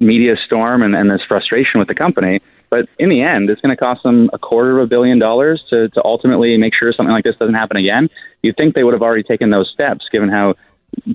media 0.00 0.36
storm 0.46 0.82
and, 0.82 0.94
and 0.94 1.10
this 1.10 1.20
frustration 1.28 1.78
with 1.78 1.88
the 1.88 1.94
company. 1.94 2.40
But 2.70 2.88
in 2.98 3.10
the 3.10 3.20
end, 3.20 3.50
it's 3.50 3.60
going 3.60 3.76
to 3.76 3.78
cost 3.78 4.02
them 4.04 4.30
a 4.32 4.38
quarter 4.38 4.78
of 4.78 4.84
a 4.84 4.86
billion 4.86 5.18
dollars 5.18 5.62
to, 5.68 5.90
to 5.90 6.02
ultimately 6.02 6.56
make 6.56 6.72
sure 6.74 6.94
something 6.94 7.12
like 7.12 7.24
this 7.24 7.36
doesn't 7.36 7.54
happen 7.54 7.76
again. 7.76 8.08
You'd 8.40 8.56
think 8.56 8.74
they 8.74 8.84
would 8.84 8.94
have 8.94 9.02
already 9.02 9.22
taken 9.22 9.50
those 9.50 9.70
steps 9.70 10.06
given 10.10 10.30
how 10.30 10.54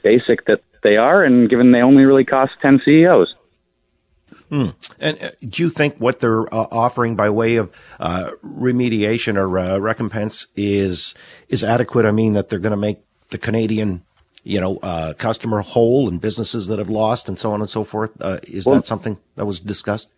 basic 0.03 0.45
that 0.45 0.61
they 0.83 0.97
are 0.97 1.23
and 1.23 1.49
given 1.49 1.71
they 1.71 1.81
only 1.81 2.03
really 2.03 2.23
cost 2.23 2.51
10 2.61 2.81
CEOs. 2.85 3.33
Hmm. 4.49 4.67
And 4.99 5.21
uh, 5.23 5.31
do 5.43 5.63
you 5.63 5.71
think 5.71 5.97
what 5.97 6.19
they're 6.19 6.53
uh, 6.53 6.67
offering 6.71 7.15
by 7.15 7.31
way 7.31 7.55
of 7.55 7.75
uh, 7.99 8.29
remediation 8.45 9.37
or 9.37 9.57
uh, 9.57 9.79
recompense 9.79 10.45
is 10.55 11.15
is 11.49 11.63
adequate? 11.63 12.05
I 12.05 12.11
mean, 12.11 12.33
that 12.33 12.47
they're 12.47 12.59
going 12.59 12.71
to 12.71 12.77
make 12.77 13.06
the 13.29 13.37
Canadian, 13.37 14.03
you 14.43 14.59
know, 14.59 14.77
uh, 14.83 15.13
customer 15.17 15.61
whole 15.61 16.07
and 16.07 16.21
businesses 16.21 16.67
that 16.67 16.79
have 16.79 16.89
lost 16.89 17.27
and 17.27 17.37
so 17.37 17.51
on 17.51 17.61
and 17.61 17.69
so 17.69 17.83
forth? 17.83 18.11
Uh, 18.21 18.39
is 18.43 18.65
well, 18.65 18.75
that 18.75 18.87
something 18.87 19.17
that 19.35 19.45
was 19.45 19.59
discussed? 19.59 20.11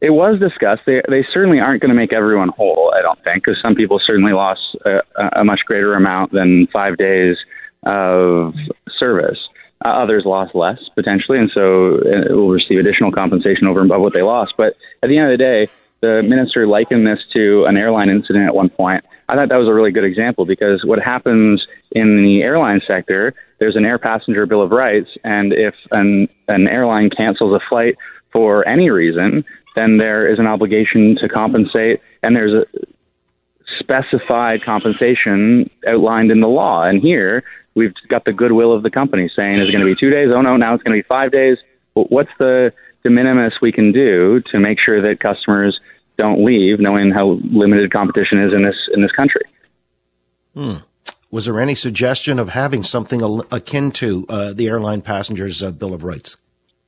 It 0.00 0.10
was 0.10 0.38
discussed. 0.38 0.82
They 0.86 1.02
they 1.08 1.26
certainly 1.32 1.60
aren't 1.60 1.82
going 1.82 1.88
to 1.88 1.94
make 1.94 2.12
everyone 2.12 2.50
whole. 2.50 2.92
I 2.96 3.02
don't 3.02 3.22
think, 3.24 3.44
because 3.44 3.60
some 3.60 3.74
people 3.74 4.00
certainly 4.04 4.32
lost 4.32 4.60
a, 4.84 5.02
a, 5.40 5.44
much 5.44 5.60
greater 5.66 5.94
amount 5.94 6.32
than 6.32 6.68
five 6.68 6.96
days 6.96 7.36
of 7.84 8.54
service. 8.96 9.38
Uh, 9.84 9.88
others 9.88 10.24
lost 10.24 10.54
less 10.54 10.78
potentially, 10.94 11.38
and 11.38 11.50
so 11.52 11.96
uh, 11.98 12.34
will 12.34 12.50
receive 12.50 12.78
additional 12.78 13.10
compensation 13.10 13.66
over 13.66 13.80
and 13.80 13.90
above 13.90 14.00
what 14.00 14.12
they 14.12 14.22
lost. 14.22 14.54
But 14.56 14.76
at 15.02 15.08
the 15.08 15.18
end 15.18 15.32
of 15.32 15.38
the 15.38 15.44
day, 15.44 15.68
the 16.00 16.22
minister 16.22 16.66
likened 16.66 17.06
this 17.06 17.20
to 17.32 17.64
an 17.64 17.76
airline 17.76 18.08
incident 18.08 18.46
at 18.46 18.54
one 18.54 18.70
point. 18.70 19.04
I 19.28 19.34
thought 19.34 19.50
that 19.50 19.56
was 19.56 19.68
a 19.68 19.74
really 19.74 19.90
good 19.90 20.04
example 20.04 20.46
because 20.46 20.82
what 20.84 20.98
happens 20.98 21.66
in 21.92 22.22
the 22.22 22.42
airline 22.42 22.80
sector, 22.86 23.34
there's 23.58 23.76
an 23.76 23.84
air 23.84 23.98
passenger 23.98 24.46
bill 24.46 24.62
of 24.62 24.70
rights, 24.70 25.10
and 25.22 25.52
if 25.52 25.74
an, 25.92 26.28
an 26.48 26.66
airline 26.66 27.10
cancels 27.14 27.54
a 27.54 27.60
flight 27.68 27.96
for 28.32 28.66
any 28.66 28.88
reason, 28.90 29.44
then 29.74 29.98
there 29.98 30.30
is 30.30 30.38
an 30.38 30.46
obligation 30.46 31.16
to 31.20 31.28
compensate, 31.28 32.00
and 32.22 32.34
there's 32.34 32.52
a 32.52 32.64
specified 33.78 34.60
compensation 34.64 35.68
outlined 35.86 36.30
in 36.30 36.40
the 36.40 36.48
law. 36.48 36.84
And 36.84 37.02
here, 37.02 37.44
we've 37.74 37.92
got 38.08 38.24
the 38.24 38.32
goodwill 38.32 38.74
of 38.74 38.82
the 38.82 38.90
company 38.90 39.30
saying 39.34 39.58
it's 39.58 39.70
going 39.70 39.86
to 39.86 39.94
be 39.94 39.98
two 39.98 40.10
days. 40.10 40.28
Oh 40.34 40.40
no, 40.40 40.56
now 40.56 40.74
it's 40.74 40.82
going 40.82 40.96
to 40.96 41.02
be 41.02 41.06
five 41.06 41.30
days. 41.30 41.58
What's 41.94 42.30
the 42.38 42.72
de 43.02 43.10
minimis 43.10 43.54
we 43.60 43.72
can 43.72 43.92
do 43.92 44.42
to 44.52 44.58
make 44.58 44.78
sure 44.84 45.00
that 45.02 45.20
customers 45.20 45.78
don't 46.18 46.44
leave, 46.44 46.80
knowing 46.80 47.10
how 47.10 47.38
limited 47.50 47.92
competition 47.92 48.42
is 48.42 48.52
in 48.52 48.62
this 48.62 48.76
in 48.92 49.00
this 49.00 49.12
country. 49.12 49.42
Hmm. 50.54 50.74
Was 51.30 51.44
there 51.44 51.60
any 51.60 51.74
suggestion 51.74 52.38
of 52.38 52.50
having 52.50 52.82
something 52.82 53.22
akin 53.52 53.90
to 53.92 54.26
uh, 54.28 54.52
the 54.54 54.66
airline 54.66 55.02
passengers' 55.02 55.62
uh, 55.62 55.70
Bill 55.70 55.94
of 55.94 56.02
Rights? 56.02 56.38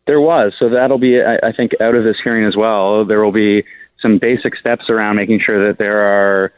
There 0.07 0.20
was, 0.20 0.55
so 0.59 0.70
that'll 0.70 0.98
be, 0.98 1.20
I, 1.20 1.48
I 1.48 1.52
think, 1.52 1.73
out 1.81 1.94
of 1.94 2.05
this 2.05 2.16
hearing 2.24 2.47
as 2.47 2.57
well. 2.57 3.05
There 3.05 3.23
will 3.23 3.32
be 3.32 3.65
some 4.01 4.19
basic 4.19 4.57
steps 4.57 4.89
around 4.89 5.16
making 5.16 5.40
sure 5.44 5.69
that 5.69 5.78
there 5.78 6.01
are 6.01 6.52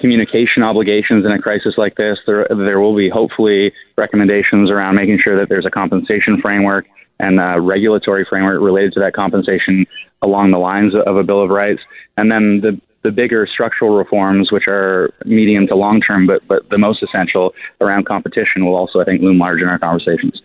communication 0.00 0.62
obligations 0.62 1.24
in 1.24 1.32
a 1.32 1.38
crisis 1.38 1.74
like 1.76 1.96
this. 1.96 2.18
There, 2.26 2.46
there 2.48 2.80
will 2.80 2.96
be 2.96 3.08
hopefully 3.08 3.72
recommendations 3.96 4.70
around 4.70 4.96
making 4.96 5.18
sure 5.22 5.38
that 5.38 5.48
there's 5.48 5.66
a 5.66 5.70
compensation 5.70 6.40
framework 6.40 6.86
and 7.18 7.38
a 7.38 7.60
regulatory 7.60 8.26
framework 8.28 8.60
related 8.62 8.94
to 8.94 9.00
that 9.00 9.12
compensation 9.12 9.86
along 10.22 10.50
the 10.50 10.58
lines 10.58 10.94
of 10.94 11.16
a 11.16 11.22
Bill 11.22 11.42
of 11.42 11.50
Rights. 11.50 11.80
And 12.16 12.30
then 12.30 12.60
the 12.62 12.80
the 13.02 13.10
bigger 13.10 13.48
structural 13.50 13.96
reforms, 13.96 14.52
which 14.52 14.68
are 14.68 15.10
medium 15.24 15.66
to 15.66 15.74
long 15.74 16.00
term, 16.00 16.26
but 16.26 16.46
but 16.46 16.68
the 16.68 16.78
most 16.78 17.02
essential 17.02 17.52
around 17.80 18.06
competition, 18.06 18.64
will 18.64 18.76
also, 18.76 19.00
I 19.00 19.04
think, 19.04 19.22
loom 19.22 19.38
large 19.38 19.62
in 19.62 19.68
our 19.68 19.78
conversations. 19.78 20.42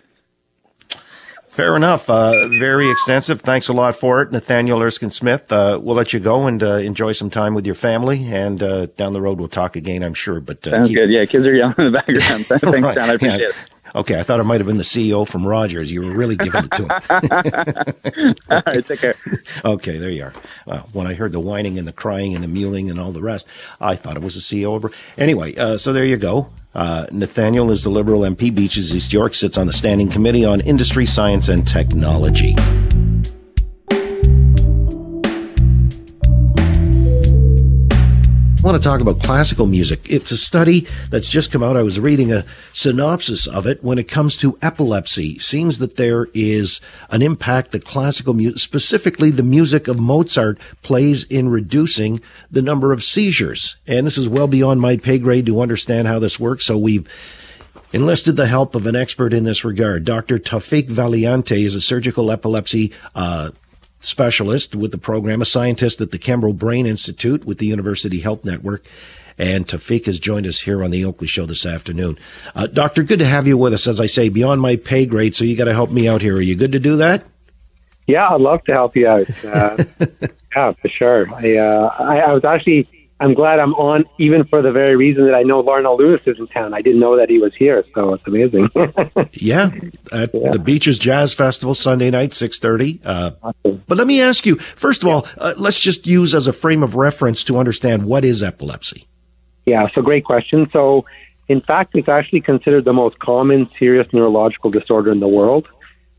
Fair 1.56 1.74
enough. 1.74 2.10
Uh, 2.10 2.48
very 2.48 2.90
extensive. 2.90 3.40
Thanks 3.40 3.68
a 3.68 3.72
lot 3.72 3.96
for 3.96 4.20
it, 4.20 4.30
Nathaniel 4.30 4.82
Erskine 4.82 5.10
Smith. 5.10 5.50
Uh, 5.50 5.80
we'll 5.82 5.96
let 5.96 6.12
you 6.12 6.20
go 6.20 6.46
and 6.46 6.62
uh, 6.62 6.74
enjoy 6.74 7.12
some 7.12 7.30
time 7.30 7.54
with 7.54 7.64
your 7.64 7.74
family, 7.74 8.26
and 8.30 8.62
uh, 8.62 8.84
down 8.98 9.14
the 9.14 9.22
road 9.22 9.38
we'll 9.38 9.48
talk 9.48 9.74
again, 9.74 10.02
I'm 10.02 10.12
sure. 10.12 10.38
But 10.40 10.66
uh, 10.66 10.72
sounds 10.72 10.88
keep... 10.88 10.98
good. 10.98 11.10
Yeah, 11.10 11.24
kids 11.24 11.46
are 11.46 11.54
yelling 11.54 11.76
in 11.78 11.84
the 11.84 11.90
background. 11.92 12.44
Thanks, 12.46 12.62
right. 12.62 12.94
John. 12.94 13.08
I 13.08 13.14
appreciate 13.14 13.40
yeah. 13.40 13.48
it. 13.48 13.54
Okay, 13.96 14.20
I 14.20 14.22
thought 14.22 14.40
it 14.40 14.44
might 14.44 14.60
have 14.60 14.66
been 14.66 14.76
the 14.76 14.82
CEO 14.82 15.26
from 15.26 15.46
Rogers. 15.46 15.90
You 15.90 16.02
were 16.02 16.10
really 16.10 16.36
giving 16.36 16.64
it 16.64 16.70
to 16.72 16.82
him. 16.82 18.34
all 18.50 18.62
right, 18.66 18.84
take 18.84 19.00
care. 19.00 19.14
Okay, 19.64 19.96
there 19.96 20.10
you 20.10 20.24
are. 20.24 20.32
Well, 20.66 20.88
when 20.92 21.06
I 21.06 21.14
heard 21.14 21.32
the 21.32 21.40
whining 21.40 21.78
and 21.78 21.88
the 21.88 21.92
crying 21.92 22.34
and 22.34 22.44
the 22.44 22.48
mewling 22.48 22.90
and 22.90 23.00
all 23.00 23.10
the 23.10 23.22
rest, 23.22 23.48
I 23.80 23.96
thought 23.96 24.16
it 24.16 24.22
was 24.22 24.34
the 24.34 24.40
CEO. 24.40 24.92
Anyway, 25.16 25.56
uh, 25.56 25.78
so 25.78 25.92
there 25.92 26.04
you 26.04 26.18
go. 26.18 26.50
Uh, 26.74 27.06
Nathaniel 27.10 27.70
is 27.70 27.84
the 27.84 27.90
Liberal 27.90 28.20
MP, 28.20 28.54
Beaches 28.54 28.94
East 28.94 29.12
York, 29.12 29.34
sits 29.34 29.56
on 29.56 29.66
the 29.66 29.72
Standing 29.72 30.10
Committee 30.10 30.44
on 30.44 30.60
Industry, 30.60 31.06
Science 31.06 31.48
and 31.48 31.66
Technology. 31.66 32.54
Want 38.66 38.82
to 38.82 38.88
talk 38.88 39.00
about 39.00 39.22
classical 39.22 39.66
music. 39.66 40.10
It's 40.10 40.32
a 40.32 40.36
study 40.36 40.88
that's 41.08 41.28
just 41.28 41.52
come 41.52 41.62
out. 41.62 41.76
I 41.76 41.84
was 41.84 42.00
reading 42.00 42.32
a 42.32 42.44
synopsis 42.72 43.46
of 43.46 43.64
it 43.64 43.84
when 43.84 43.96
it 43.96 44.08
comes 44.08 44.36
to 44.38 44.58
epilepsy. 44.60 45.38
Seems 45.38 45.78
that 45.78 45.96
there 45.96 46.26
is 46.34 46.80
an 47.08 47.22
impact 47.22 47.70
that 47.70 47.84
classical 47.84 48.34
music, 48.34 48.58
specifically 48.58 49.30
the 49.30 49.44
music 49.44 49.86
of 49.86 50.00
Mozart, 50.00 50.58
plays 50.82 51.22
in 51.22 51.48
reducing 51.48 52.20
the 52.50 52.60
number 52.60 52.92
of 52.92 53.04
seizures. 53.04 53.76
And 53.86 54.04
this 54.04 54.18
is 54.18 54.28
well 54.28 54.48
beyond 54.48 54.80
my 54.80 54.96
pay 54.96 55.20
grade 55.20 55.46
to 55.46 55.60
understand 55.60 56.08
how 56.08 56.18
this 56.18 56.40
works. 56.40 56.64
So 56.64 56.76
we've 56.76 57.08
enlisted 57.92 58.34
the 58.34 58.46
help 58.46 58.74
of 58.74 58.84
an 58.86 58.96
expert 58.96 59.32
in 59.32 59.44
this 59.44 59.64
regard. 59.64 60.04
Dr. 60.04 60.40
Taufik 60.40 60.88
Valiante 60.88 61.64
is 61.64 61.76
a 61.76 61.80
surgical 61.80 62.32
epilepsy 62.32 62.92
uh, 63.14 63.50
specialist 64.06 64.74
with 64.74 64.92
the 64.92 64.98
program, 64.98 65.42
a 65.42 65.44
scientist 65.44 66.00
at 66.00 66.10
the 66.10 66.18
Krembil 66.18 66.56
Brain 66.56 66.86
Institute 66.86 67.44
with 67.44 67.58
the 67.58 67.66
University 67.66 68.20
Health 68.20 68.44
Network. 68.44 68.86
And 69.38 69.66
Taufik 69.66 70.06
has 70.06 70.18
joined 70.18 70.46
us 70.46 70.60
here 70.60 70.82
on 70.82 70.90
the 70.90 71.04
Oakley 71.04 71.26
Show 71.26 71.44
this 71.44 71.66
afternoon. 71.66 72.18
Uh, 72.54 72.66
doctor, 72.68 73.02
good 73.02 73.18
to 73.18 73.26
have 73.26 73.46
you 73.46 73.58
with 73.58 73.74
us. 73.74 73.86
As 73.86 74.00
I 74.00 74.06
say, 74.06 74.30
beyond 74.30 74.62
my 74.62 74.76
pay 74.76 75.04
grade, 75.04 75.34
so 75.34 75.44
you 75.44 75.56
got 75.56 75.66
to 75.66 75.74
help 75.74 75.90
me 75.90 76.08
out 76.08 76.22
here. 76.22 76.36
Are 76.36 76.40
you 76.40 76.56
good 76.56 76.72
to 76.72 76.78
do 76.78 76.96
that? 76.96 77.24
Yeah, 78.06 78.28
I'd 78.28 78.40
love 78.40 78.64
to 78.64 78.72
help 78.72 78.96
you 78.96 79.08
out. 79.08 79.44
Uh, 79.44 79.84
yeah, 80.56 80.72
for 80.72 80.88
sure. 80.88 81.28
I, 81.34 81.56
uh, 81.56 81.94
I, 81.98 82.18
I 82.18 82.32
was 82.32 82.44
actually 82.44 82.88
I'm 83.18 83.32
glad 83.32 83.58
I'm 83.60 83.72
on, 83.74 84.04
even 84.18 84.44
for 84.44 84.60
the 84.60 84.72
very 84.72 84.94
reason 84.94 85.24
that 85.24 85.34
I 85.34 85.42
know 85.42 85.62
Larnell 85.62 85.98
Lewis 85.98 86.20
is 86.26 86.38
in 86.38 86.48
town. 86.48 86.74
I 86.74 86.82
didn't 86.82 87.00
know 87.00 87.16
that 87.16 87.30
he 87.30 87.38
was 87.38 87.54
here, 87.54 87.82
so 87.94 88.12
it's 88.12 88.26
amazing. 88.26 88.68
yeah, 89.32 89.70
at 90.12 90.34
yeah. 90.34 90.50
the 90.50 90.58
Beaches 90.58 90.98
Jazz 90.98 91.32
Festival 91.32 91.72
Sunday 91.74 92.10
night, 92.10 92.34
six 92.34 92.58
thirty. 92.58 93.00
Uh, 93.04 93.30
awesome. 93.42 93.82
But 93.86 93.96
let 93.96 94.06
me 94.06 94.20
ask 94.20 94.44
you 94.44 94.56
first 94.56 95.02
of 95.02 95.08
all, 95.08 95.26
uh, 95.38 95.54
let's 95.56 95.80
just 95.80 96.06
use 96.06 96.34
as 96.34 96.46
a 96.46 96.52
frame 96.52 96.82
of 96.82 96.94
reference 96.94 97.42
to 97.44 97.56
understand 97.56 98.04
what 98.04 98.22
is 98.22 98.42
epilepsy. 98.42 99.06
Yeah, 99.64 99.88
so 99.94 100.02
great 100.02 100.24
question. 100.24 100.68
So, 100.70 101.06
in 101.48 101.62
fact, 101.62 101.94
it's 101.94 102.08
actually 102.08 102.42
considered 102.42 102.84
the 102.84 102.92
most 102.92 103.18
common 103.18 103.68
serious 103.78 104.06
neurological 104.12 104.70
disorder 104.70 105.10
in 105.10 105.20
the 105.20 105.28
world. 105.28 105.66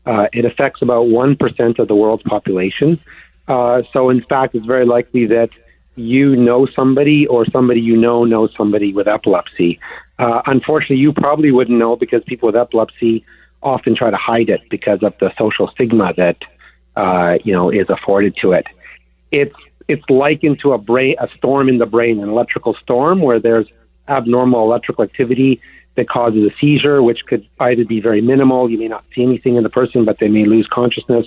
Uh, 0.04 0.26
it 0.32 0.44
affects 0.44 0.82
about 0.82 1.08
one 1.08 1.36
percent 1.36 1.78
of 1.78 1.86
the 1.86 1.94
world's 1.94 2.24
population. 2.24 3.00
Uh, 3.46 3.82
so, 3.92 4.10
in 4.10 4.22
fact, 4.24 4.56
it's 4.56 4.66
very 4.66 4.84
likely 4.84 5.26
that 5.26 5.50
you 5.98 6.36
know 6.36 6.66
somebody 6.76 7.26
or 7.26 7.44
somebody 7.46 7.80
you 7.80 7.96
know 7.96 8.24
knows 8.24 8.50
somebody 8.56 8.92
with 8.92 9.08
epilepsy. 9.08 9.78
Uh, 10.18 10.42
unfortunately, 10.46 10.96
you 10.96 11.12
probably 11.12 11.50
wouldn't 11.50 11.78
know 11.78 11.96
because 11.96 12.22
people 12.24 12.46
with 12.46 12.56
epilepsy 12.56 13.24
often 13.62 13.96
try 13.96 14.10
to 14.10 14.16
hide 14.16 14.48
it 14.48 14.60
because 14.70 15.02
of 15.02 15.14
the 15.20 15.32
social 15.36 15.68
stigma 15.68 16.12
that 16.16 16.36
uh, 16.96 17.38
you 17.44 17.52
know 17.52 17.70
is 17.70 17.88
afforded 17.88 18.36
to 18.40 18.52
it. 18.52 18.66
It's 19.32 19.54
it's 19.88 20.04
likened 20.08 20.60
to 20.60 20.72
a 20.72 20.78
brain 20.78 21.16
a 21.18 21.28
storm 21.36 21.68
in 21.68 21.78
the 21.78 21.86
brain, 21.86 22.20
an 22.20 22.28
electrical 22.28 22.74
storm 22.74 23.20
where 23.20 23.40
there's 23.40 23.66
abnormal 24.08 24.64
electrical 24.64 25.04
activity 25.04 25.60
that 25.96 26.08
causes 26.08 26.48
a 26.50 26.54
seizure, 26.60 27.02
which 27.02 27.26
could 27.26 27.46
either 27.58 27.84
be 27.84 28.00
very 28.00 28.20
minimal, 28.20 28.70
you 28.70 28.78
may 28.78 28.86
not 28.86 29.04
see 29.12 29.24
anything 29.24 29.56
in 29.56 29.64
the 29.64 29.68
person, 29.68 30.04
but 30.04 30.18
they 30.20 30.28
may 30.28 30.44
lose 30.44 30.68
consciousness, 30.70 31.26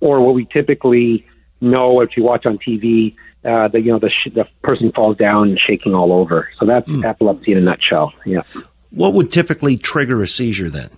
or 0.00 0.20
what 0.20 0.34
we 0.34 0.44
typically 0.44 1.26
know 1.62 2.00
if 2.02 2.16
you 2.16 2.22
watch 2.22 2.44
on 2.44 2.58
TV 2.58 3.14
uh, 3.44 3.68
the 3.68 3.80
you 3.80 3.92
know 3.92 3.98
the 3.98 4.10
sh- 4.10 4.32
the 4.34 4.46
person 4.62 4.92
falls 4.92 5.16
down 5.16 5.48
and 5.48 5.58
shaking 5.58 5.94
all 5.94 6.12
over. 6.12 6.48
So 6.58 6.66
that's 6.66 6.88
mm. 6.88 7.04
epilepsy 7.04 7.52
in 7.52 7.58
a 7.58 7.62
nutshell. 7.62 8.12
Yeah. 8.26 8.42
What 8.90 9.14
would 9.14 9.32
typically 9.32 9.76
trigger 9.76 10.22
a 10.22 10.26
seizure 10.26 10.68
then? 10.68 10.90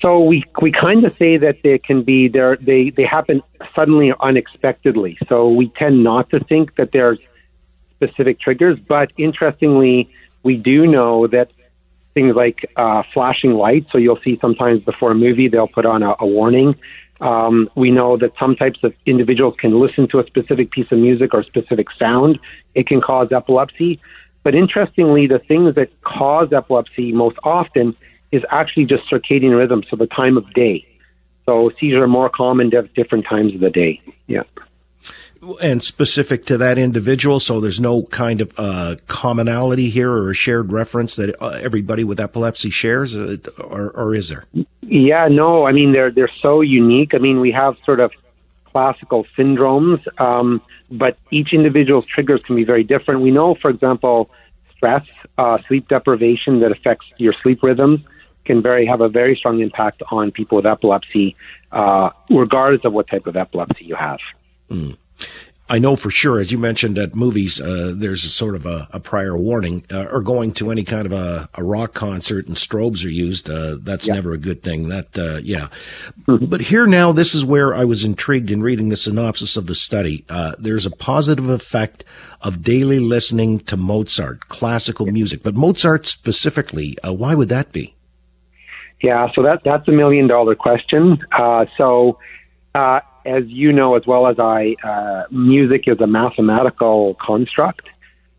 So 0.00 0.20
we 0.20 0.44
we 0.60 0.72
kind 0.72 1.04
of 1.04 1.16
say 1.18 1.36
that 1.36 1.58
they 1.62 1.78
can 1.78 2.02
be 2.02 2.28
there. 2.28 2.56
They 2.56 2.90
they 2.90 3.04
happen 3.04 3.42
suddenly, 3.74 4.12
unexpectedly. 4.20 5.16
So 5.28 5.48
we 5.48 5.68
tend 5.68 6.02
not 6.02 6.30
to 6.30 6.40
think 6.40 6.74
that 6.76 6.90
there's 6.92 7.20
specific 7.94 8.40
triggers. 8.40 8.78
But 8.80 9.12
interestingly, 9.16 10.10
we 10.42 10.56
do 10.56 10.88
know 10.88 11.28
that 11.28 11.52
things 12.14 12.34
like 12.34 12.70
uh, 12.76 13.04
flashing 13.14 13.52
lights. 13.52 13.92
So 13.92 13.98
you'll 13.98 14.20
see 14.24 14.38
sometimes 14.40 14.82
before 14.82 15.12
a 15.12 15.14
movie 15.14 15.46
they'll 15.46 15.68
put 15.68 15.86
on 15.86 16.02
a, 16.02 16.16
a 16.18 16.26
warning 16.26 16.74
um, 17.22 17.70
we 17.76 17.90
know 17.90 18.16
that 18.16 18.32
some 18.38 18.56
types 18.56 18.80
of 18.82 18.92
individuals 19.06 19.54
can 19.58 19.80
listen 19.80 20.08
to 20.08 20.18
a 20.18 20.26
specific 20.26 20.72
piece 20.72 20.90
of 20.90 20.98
music 20.98 21.32
or 21.32 21.42
specific 21.44 21.86
sound. 21.98 22.38
It 22.74 22.86
can 22.86 23.00
cause 23.00 23.28
epilepsy. 23.30 24.00
But 24.42 24.56
interestingly, 24.56 25.28
the 25.28 25.38
things 25.38 25.76
that 25.76 25.90
cause 26.02 26.52
epilepsy 26.52 27.12
most 27.12 27.36
often 27.44 27.96
is 28.32 28.42
actually 28.50 28.86
just 28.86 29.08
circadian 29.08 29.56
rhythm, 29.56 29.84
so 29.88 29.94
the 29.94 30.08
time 30.08 30.36
of 30.36 30.52
day. 30.52 30.84
So 31.46 31.70
seizures 31.78 32.02
are 32.02 32.08
more 32.08 32.28
common 32.28 32.74
at 32.74 32.92
different 32.94 33.24
times 33.24 33.54
of 33.54 33.60
the 33.60 33.70
day. 33.70 34.00
Yeah 34.26 34.42
and 35.60 35.82
specific 35.82 36.44
to 36.46 36.58
that 36.58 36.78
individual. 36.78 37.40
So 37.40 37.60
there's 37.60 37.80
no 37.80 38.02
kind 38.04 38.40
of 38.40 38.52
uh, 38.56 38.96
commonality 39.08 39.90
here 39.90 40.10
or 40.10 40.30
a 40.30 40.34
shared 40.34 40.72
reference 40.72 41.16
that 41.16 41.34
uh, 41.42 41.58
everybody 41.60 42.04
with 42.04 42.20
epilepsy 42.20 42.70
shares, 42.70 43.16
uh, 43.16 43.36
or, 43.58 43.90
or 43.90 44.14
is 44.14 44.28
there? 44.28 44.44
Yeah, 44.82 45.28
no. 45.28 45.66
I 45.66 45.72
mean, 45.72 45.92
they're 45.92 46.10
they're 46.10 46.30
so 46.40 46.60
unique. 46.60 47.14
I 47.14 47.18
mean, 47.18 47.40
we 47.40 47.52
have 47.52 47.76
sort 47.84 48.00
of 48.00 48.12
classical 48.64 49.26
syndromes, 49.36 50.00
um, 50.20 50.62
but 50.90 51.18
each 51.30 51.52
individual's 51.52 52.06
triggers 52.06 52.40
can 52.42 52.56
be 52.56 52.64
very 52.64 52.84
different. 52.84 53.20
We 53.20 53.30
know, 53.30 53.54
for 53.54 53.70
example, 53.70 54.30
stress, 54.76 55.04
uh, 55.36 55.58
sleep 55.68 55.88
deprivation 55.88 56.60
that 56.60 56.72
affects 56.72 57.06
your 57.18 57.34
sleep 57.42 57.62
rhythms 57.62 58.00
can 58.44 58.62
very 58.62 58.86
have 58.86 59.00
a 59.00 59.08
very 59.08 59.36
strong 59.36 59.60
impact 59.60 60.02
on 60.10 60.32
people 60.32 60.56
with 60.56 60.66
epilepsy, 60.66 61.36
regardless 62.30 62.84
of 62.84 62.92
what 62.92 63.06
type 63.06 63.26
of 63.26 63.36
epilepsy 63.36 63.84
you 63.84 63.94
have. 63.94 64.18
Mm. 64.72 64.96
I 65.72 65.78
know 65.78 65.96
for 65.96 66.10
sure, 66.10 66.38
as 66.38 66.52
you 66.52 66.58
mentioned 66.58 66.98
at 66.98 67.14
movies, 67.14 67.58
uh, 67.58 67.94
there's 67.96 68.26
a 68.26 68.28
sort 68.28 68.54
of 68.54 68.66
a, 68.66 68.88
a 68.92 69.00
prior 69.00 69.34
warning, 69.34 69.84
uh, 69.90 70.04
or 70.10 70.20
going 70.20 70.52
to 70.52 70.70
any 70.70 70.84
kind 70.84 71.06
of 71.06 71.12
a, 71.12 71.48
a, 71.54 71.64
rock 71.64 71.94
concert 71.94 72.46
and 72.46 72.56
strobes 72.56 73.06
are 73.06 73.10
used. 73.10 73.48
Uh, 73.48 73.78
that's 73.80 74.06
yeah. 74.06 74.12
never 74.12 74.32
a 74.32 74.38
good 74.38 74.62
thing. 74.62 74.88
That, 74.88 75.16
uh, 75.16 75.40
yeah. 75.42 75.68
Mm-hmm. 76.26 76.44
But 76.44 76.60
here 76.60 76.86
now, 76.86 77.12
this 77.12 77.34
is 77.34 77.46
where 77.46 77.74
I 77.74 77.84
was 77.84 78.04
intrigued 78.04 78.50
in 78.50 78.62
reading 78.62 78.90
the 78.90 78.98
synopsis 78.98 79.56
of 79.56 79.66
the 79.66 79.74
study. 79.74 80.26
Uh, 80.28 80.54
there's 80.58 80.84
a 80.84 80.90
positive 80.90 81.48
effect 81.48 82.04
of 82.42 82.62
daily 82.62 82.98
listening 82.98 83.60
to 83.60 83.76
Mozart, 83.78 84.48
classical 84.48 85.06
music, 85.06 85.42
but 85.42 85.54
Mozart 85.54 86.04
specifically. 86.04 86.98
Uh, 87.02 87.14
why 87.14 87.34
would 87.34 87.48
that 87.48 87.72
be? 87.72 87.94
Yeah, 89.00 89.28
so 89.34 89.42
that 89.42 89.62
that's 89.64 89.88
a 89.88 89.92
million 89.92 90.26
dollar 90.26 90.54
question. 90.54 91.18
so 91.78 92.18
as 93.24 93.44
you 93.46 93.72
know 93.72 93.96
as 93.96 94.06
well 94.06 94.26
as 94.26 94.38
I, 94.38 94.76
uh, 94.82 95.24
music 95.30 95.84
is 95.86 96.00
a 96.00 96.06
mathematical 96.06 97.14
construct. 97.20 97.88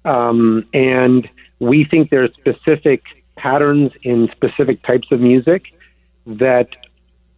Um, 0.06 0.66
and 0.74 1.30
we 1.60 1.86
think 1.86 2.10
there's 2.10 2.34
specific 2.34 3.04
patterns 3.36 3.92
in 4.04 4.30
specific 4.32 4.84
types 4.84 5.08
of 5.12 5.20
music 5.20 5.66
that 6.26 6.70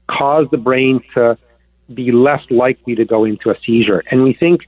cause 0.10 0.48
the 0.52 0.58
brain 0.58 1.02
to 1.14 1.38
be 1.94 2.12
less 2.12 2.42
likely 2.50 2.96
to 2.96 3.06
go 3.06 3.26
into 3.26 3.50
a 3.50 3.56
seizure. 3.66 4.04
And 4.10 4.24
we 4.24 4.34
think 4.34 4.62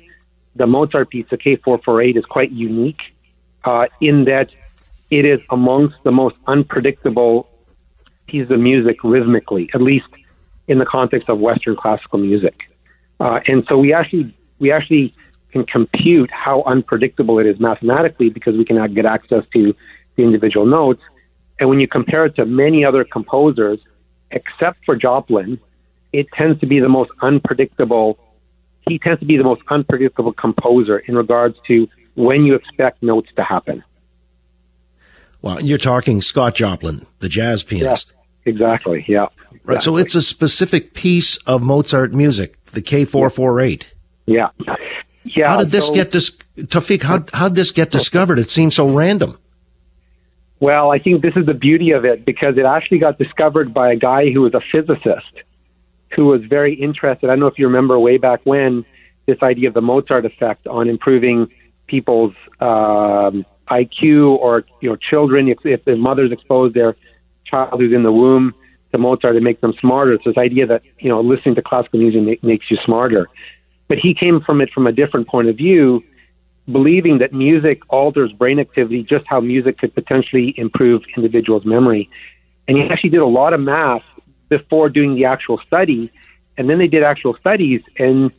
the 0.55 0.67
Mozart 0.67 1.09
piece, 1.09 1.25
the 1.29 1.37
K448, 1.37 2.17
is 2.17 2.25
quite 2.25 2.51
unique 2.51 3.01
uh, 3.63 3.87
in 4.01 4.25
that 4.25 4.49
it 5.09 5.25
is 5.25 5.39
amongst 5.49 5.95
the 6.03 6.11
most 6.11 6.35
unpredictable 6.47 7.49
pieces 8.27 8.51
of 8.51 8.59
music 8.59 9.03
rhythmically, 9.03 9.69
at 9.73 9.81
least 9.81 10.07
in 10.67 10.79
the 10.79 10.85
context 10.85 11.29
of 11.29 11.39
Western 11.39 11.75
classical 11.75 12.19
music. 12.19 12.55
Uh, 13.19 13.39
and 13.47 13.65
so 13.67 13.77
we 13.77 13.93
actually 13.93 14.35
we 14.59 14.71
actually 14.71 15.13
can 15.51 15.65
compute 15.65 16.29
how 16.31 16.63
unpredictable 16.63 17.39
it 17.39 17.45
is 17.45 17.59
mathematically 17.59 18.29
because 18.29 18.55
we 18.55 18.65
can 18.65 18.93
get 18.93 19.05
access 19.05 19.43
to 19.53 19.73
the 20.15 20.23
individual 20.23 20.65
notes. 20.65 21.01
And 21.59 21.69
when 21.69 21.79
you 21.79 21.87
compare 21.87 22.25
it 22.25 22.35
to 22.35 22.45
many 22.45 22.83
other 22.85 23.03
composers, 23.03 23.79
except 24.31 24.83
for 24.85 24.95
Joplin, 24.95 25.59
it 26.13 26.27
tends 26.33 26.59
to 26.59 26.65
be 26.65 26.79
the 26.79 26.89
most 26.89 27.11
unpredictable. 27.21 28.19
He 28.87 28.99
tends 28.99 29.19
to 29.19 29.25
be 29.25 29.37
the 29.37 29.43
most 29.43 29.61
unpredictable 29.69 30.33
composer 30.33 30.99
in 30.99 31.15
regards 31.15 31.57
to 31.67 31.87
when 32.15 32.43
you 32.43 32.55
expect 32.55 33.01
notes 33.01 33.29
to 33.35 33.43
happen. 33.43 33.83
Well, 35.41 35.61
you're 35.61 35.77
talking 35.77 36.21
Scott 36.21 36.55
Joplin, 36.55 37.05
the 37.19 37.29
jazz 37.29 37.63
pianist. 37.63 38.13
Yeah, 38.45 38.51
exactly. 38.51 39.05
Yeah. 39.07 39.27
Right. 39.67 39.81
So 39.81 39.97
it's 39.97 40.15
a 40.15 40.21
specific 40.21 40.93
piece 40.93 41.35
of 41.45 41.61
Mozart 41.61 42.13
music, 42.13 42.63
the 42.67 42.81
K448. 42.81 43.85
Yeah. 44.25 44.47
Yeah. 45.25 45.49
How 45.49 45.57
did 45.57 45.71
this 45.71 45.87
so- 45.87 45.93
get 45.93 46.11
dis- 46.11 46.31
Taufik? 46.57 47.03
How 47.03 47.23
how 47.33 47.49
did 47.49 47.55
this 47.55 47.71
get 47.71 47.91
discovered? 47.91 48.39
It 48.39 48.49
seems 48.49 48.75
so 48.75 48.87
random. 48.87 49.37
Well, 50.61 50.91
I 50.91 50.99
think 50.99 51.21
this 51.21 51.35
is 51.35 51.45
the 51.45 51.53
beauty 51.53 51.91
of 51.91 52.05
it 52.05 52.25
because 52.25 52.57
it 52.57 52.65
actually 52.65 52.97
got 52.97 53.19
discovered 53.19 53.73
by 53.73 53.91
a 53.91 53.95
guy 53.95 54.31
who 54.31 54.41
was 54.41 54.53
a 54.53 54.61
physicist 54.71 55.43
who 56.15 56.25
was 56.25 56.41
very 56.45 56.73
interested. 56.73 57.29
I 57.29 57.33
don't 57.33 57.41
know 57.41 57.47
if 57.47 57.59
you 57.59 57.67
remember 57.67 57.99
way 57.99 58.17
back 58.17 58.39
when 58.45 58.85
this 59.27 59.37
idea 59.43 59.67
of 59.67 59.73
the 59.73 59.81
Mozart 59.81 60.25
effect 60.25 60.65
on 60.65 60.89
improving 60.89 61.51
people's 61.87 62.33
um, 62.61 63.45
IQ 63.69 64.37
or 64.37 64.63
you 64.79 64.89
know 64.89 64.95
children 64.95 65.49
if 65.49 65.57
if 65.65 65.83
the 65.83 65.97
mothers 65.97 66.31
exposed 66.31 66.73
their 66.73 66.95
child 67.45 67.79
who's 67.79 67.93
in 67.93 68.03
the 68.03 68.11
womb 68.11 68.55
to 68.97 69.01
Mozart 69.01 69.35
to 69.35 69.41
make 69.41 69.61
them 69.61 69.73
smarter. 69.79 70.13
It's 70.13 70.25
this 70.25 70.37
idea 70.37 70.65
that 70.67 70.81
you 70.99 71.09
know 71.09 71.21
listening 71.21 71.55
to 71.55 71.61
classical 71.61 71.99
music 71.99 72.21
ma- 72.23 72.47
makes 72.47 72.69
you 72.69 72.77
smarter. 72.85 73.27
But 73.87 73.97
he 73.99 74.13
came 74.13 74.41
from 74.41 74.61
it 74.61 74.69
from 74.71 74.87
a 74.87 74.91
different 74.91 75.27
point 75.27 75.47
of 75.47 75.55
view, 75.55 76.03
believing 76.71 77.19
that 77.19 77.31
music 77.33 77.81
alters 77.89 78.31
brain 78.33 78.59
activity, 78.59 79.03
just 79.03 79.25
how 79.27 79.39
music 79.39 79.77
could 79.77 79.93
potentially 79.93 80.53
improve 80.57 81.03
individuals' 81.15 81.65
memory. 81.65 82.09
And 82.67 82.77
he 82.77 82.83
actually 82.83 83.11
did 83.11 83.21
a 83.21 83.25
lot 83.25 83.53
of 83.53 83.61
math 83.61 84.03
before 84.49 84.89
doing 84.89 85.15
the 85.15 85.25
actual 85.25 85.59
study. 85.65 86.11
And 86.57 86.69
then 86.69 86.79
they 86.79 86.87
did 86.87 87.03
actual 87.03 87.37
studies, 87.37 87.83
and 87.97 88.31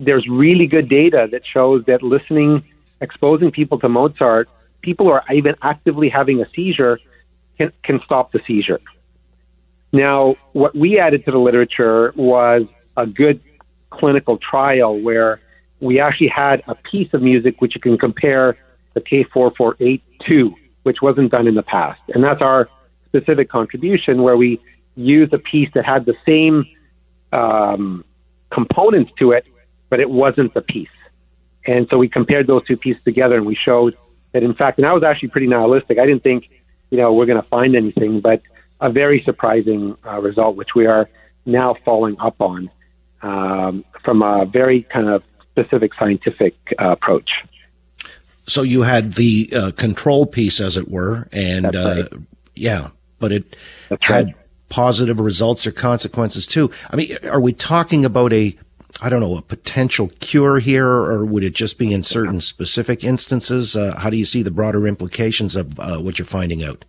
there's 0.00 0.26
really 0.28 0.66
good 0.66 0.88
data 0.88 1.28
that 1.30 1.42
shows 1.46 1.84
that 1.84 2.02
listening, 2.02 2.64
exposing 3.00 3.50
people 3.50 3.78
to 3.80 3.88
Mozart, 3.88 4.48
people 4.80 5.06
who 5.06 5.12
are 5.12 5.24
even 5.32 5.54
actively 5.62 6.08
having 6.08 6.40
a 6.40 6.48
seizure 6.54 6.98
can, 7.58 7.72
can 7.82 8.00
stop 8.04 8.32
the 8.32 8.40
seizure. 8.46 8.80
Now, 9.92 10.36
what 10.52 10.74
we 10.74 10.98
added 10.98 11.24
to 11.24 11.30
the 11.30 11.38
literature 11.38 12.12
was 12.16 12.66
a 12.96 13.06
good 13.06 13.40
clinical 13.90 14.38
trial 14.38 14.98
where 14.98 15.40
we 15.80 16.00
actually 16.00 16.28
had 16.28 16.62
a 16.68 16.74
piece 16.74 17.12
of 17.12 17.22
music 17.22 17.60
which 17.60 17.74
you 17.74 17.80
can 17.80 17.98
compare 17.98 18.56
the 18.94 19.00
K448 19.00 20.00
to, 20.26 20.54
which 20.82 21.02
wasn't 21.02 21.30
done 21.30 21.46
in 21.46 21.54
the 21.54 21.62
past. 21.62 22.00
And 22.14 22.24
that's 22.24 22.42
our 22.42 22.68
specific 23.06 23.48
contribution 23.48 24.22
where 24.22 24.36
we 24.36 24.60
used 24.96 25.32
a 25.32 25.38
piece 25.38 25.68
that 25.74 25.84
had 25.84 26.06
the 26.06 26.14
same 26.26 26.66
um, 27.32 28.04
components 28.50 29.12
to 29.18 29.32
it, 29.32 29.46
but 29.90 30.00
it 30.00 30.08
wasn't 30.08 30.54
the 30.54 30.62
piece. 30.62 30.88
And 31.66 31.86
so 31.90 31.98
we 31.98 32.08
compared 32.08 32.46
those 32.46 32.64
two 32.64 32.76
pieces 32.76 33.02
together 33.04 33.36
and 33.36 33.44
we 33.44 33.54
showed 33.54 33.96
that, 34.32 34.42
in 34.42 34.54
fact, 34.54 34.78
and 34.78 34.86
I 34.86 34.92
was 34.92 35.02
actually 35.02 35.28
pretty 35.28 35.46
nihilistic. 35.46 35.98
I 35.98 36.06
didn't 36.06 36.22
think, 36.22 36.48
you 36.90 36.98
know, 36.98 37.12
we're 37.12 37.26
going 37.26 37.42
to 37.42 37.48
find 37.48 37.76
anything, 37.76 38.20
but 38.20 38.40
a 38.80 38.90
very 38.90 39.22
surprising 39.24 39.96
uh, 40.06 40.20
result, 40.20 40.56
which 40.56 40.74
we 40.74 40.86
are 40.86 41.08
now 41.44 41.76
following 41.84 42.16
up 42.20 42.40
on 42.40 42.70
um, 43.22 43.84
from 44.04 44.22
a 44.22 44.46
very 44.46 44.82
kind 44.92 45.08
of 45.08 45.22
specific 45.50 45.92
scientific 45.98 46.54
uh, 46.80 46.90
approach. 46.90 47.30
So 48.46 48.62
you 48.62 48.82
had 48.82 49.14
the 49.14 49.50
uh, 49.54 49.70
control 49.72 50.26
piece, 50.26 50.60
as 50.60 50.76
it 50.76 50.88
were, 50.88 51.26
and 51.32 51.74
uh, 51.74 52.04
yeah, 52.54 52.90
but 53.18 53.32
it 53.32 53.56
had 54.00 54.34
positive 54.68 55.18
results 55.18 55.66
or 55.66 55.72
consequences 55.72 56.46
too. 56.46 56.70
I 56.90 56.96
mean, 56.96 57.16
are 57.24 57.40
we 57.40 57.52
talking 57.52 58.04
about 58.04 58.32
a, 58.32 58.56
I 59.02 59.08
don't 59.08 59.20
know, 59.20 59.36
a 59.36 59.42
potential 59.42 60.10
cure 60.20 60.58
here, 60.58 60.86
or 60.86 61.24
would 61.24 61.42
it 61.42 61.54
just 61.54 61.76
be 61.78 61.92
in 61.92 62.04
certain 62.04 62.40
specific 62.40 63.02
instances? 63.02 63.74
Uh, 63.74 63.96
how 63.98 64.10
do 64.10 64.16
you 64.16 64.24
see 64.24 64.42
the 64.42 64.50
broader 64.52 64.86
implications 64.86 65.56
of 65.56 65.80
uh, 65.80 65.98
what 65.98 66.18
you're 66.18 66.26
finding 66.26 66.62
out? 66.62 66.84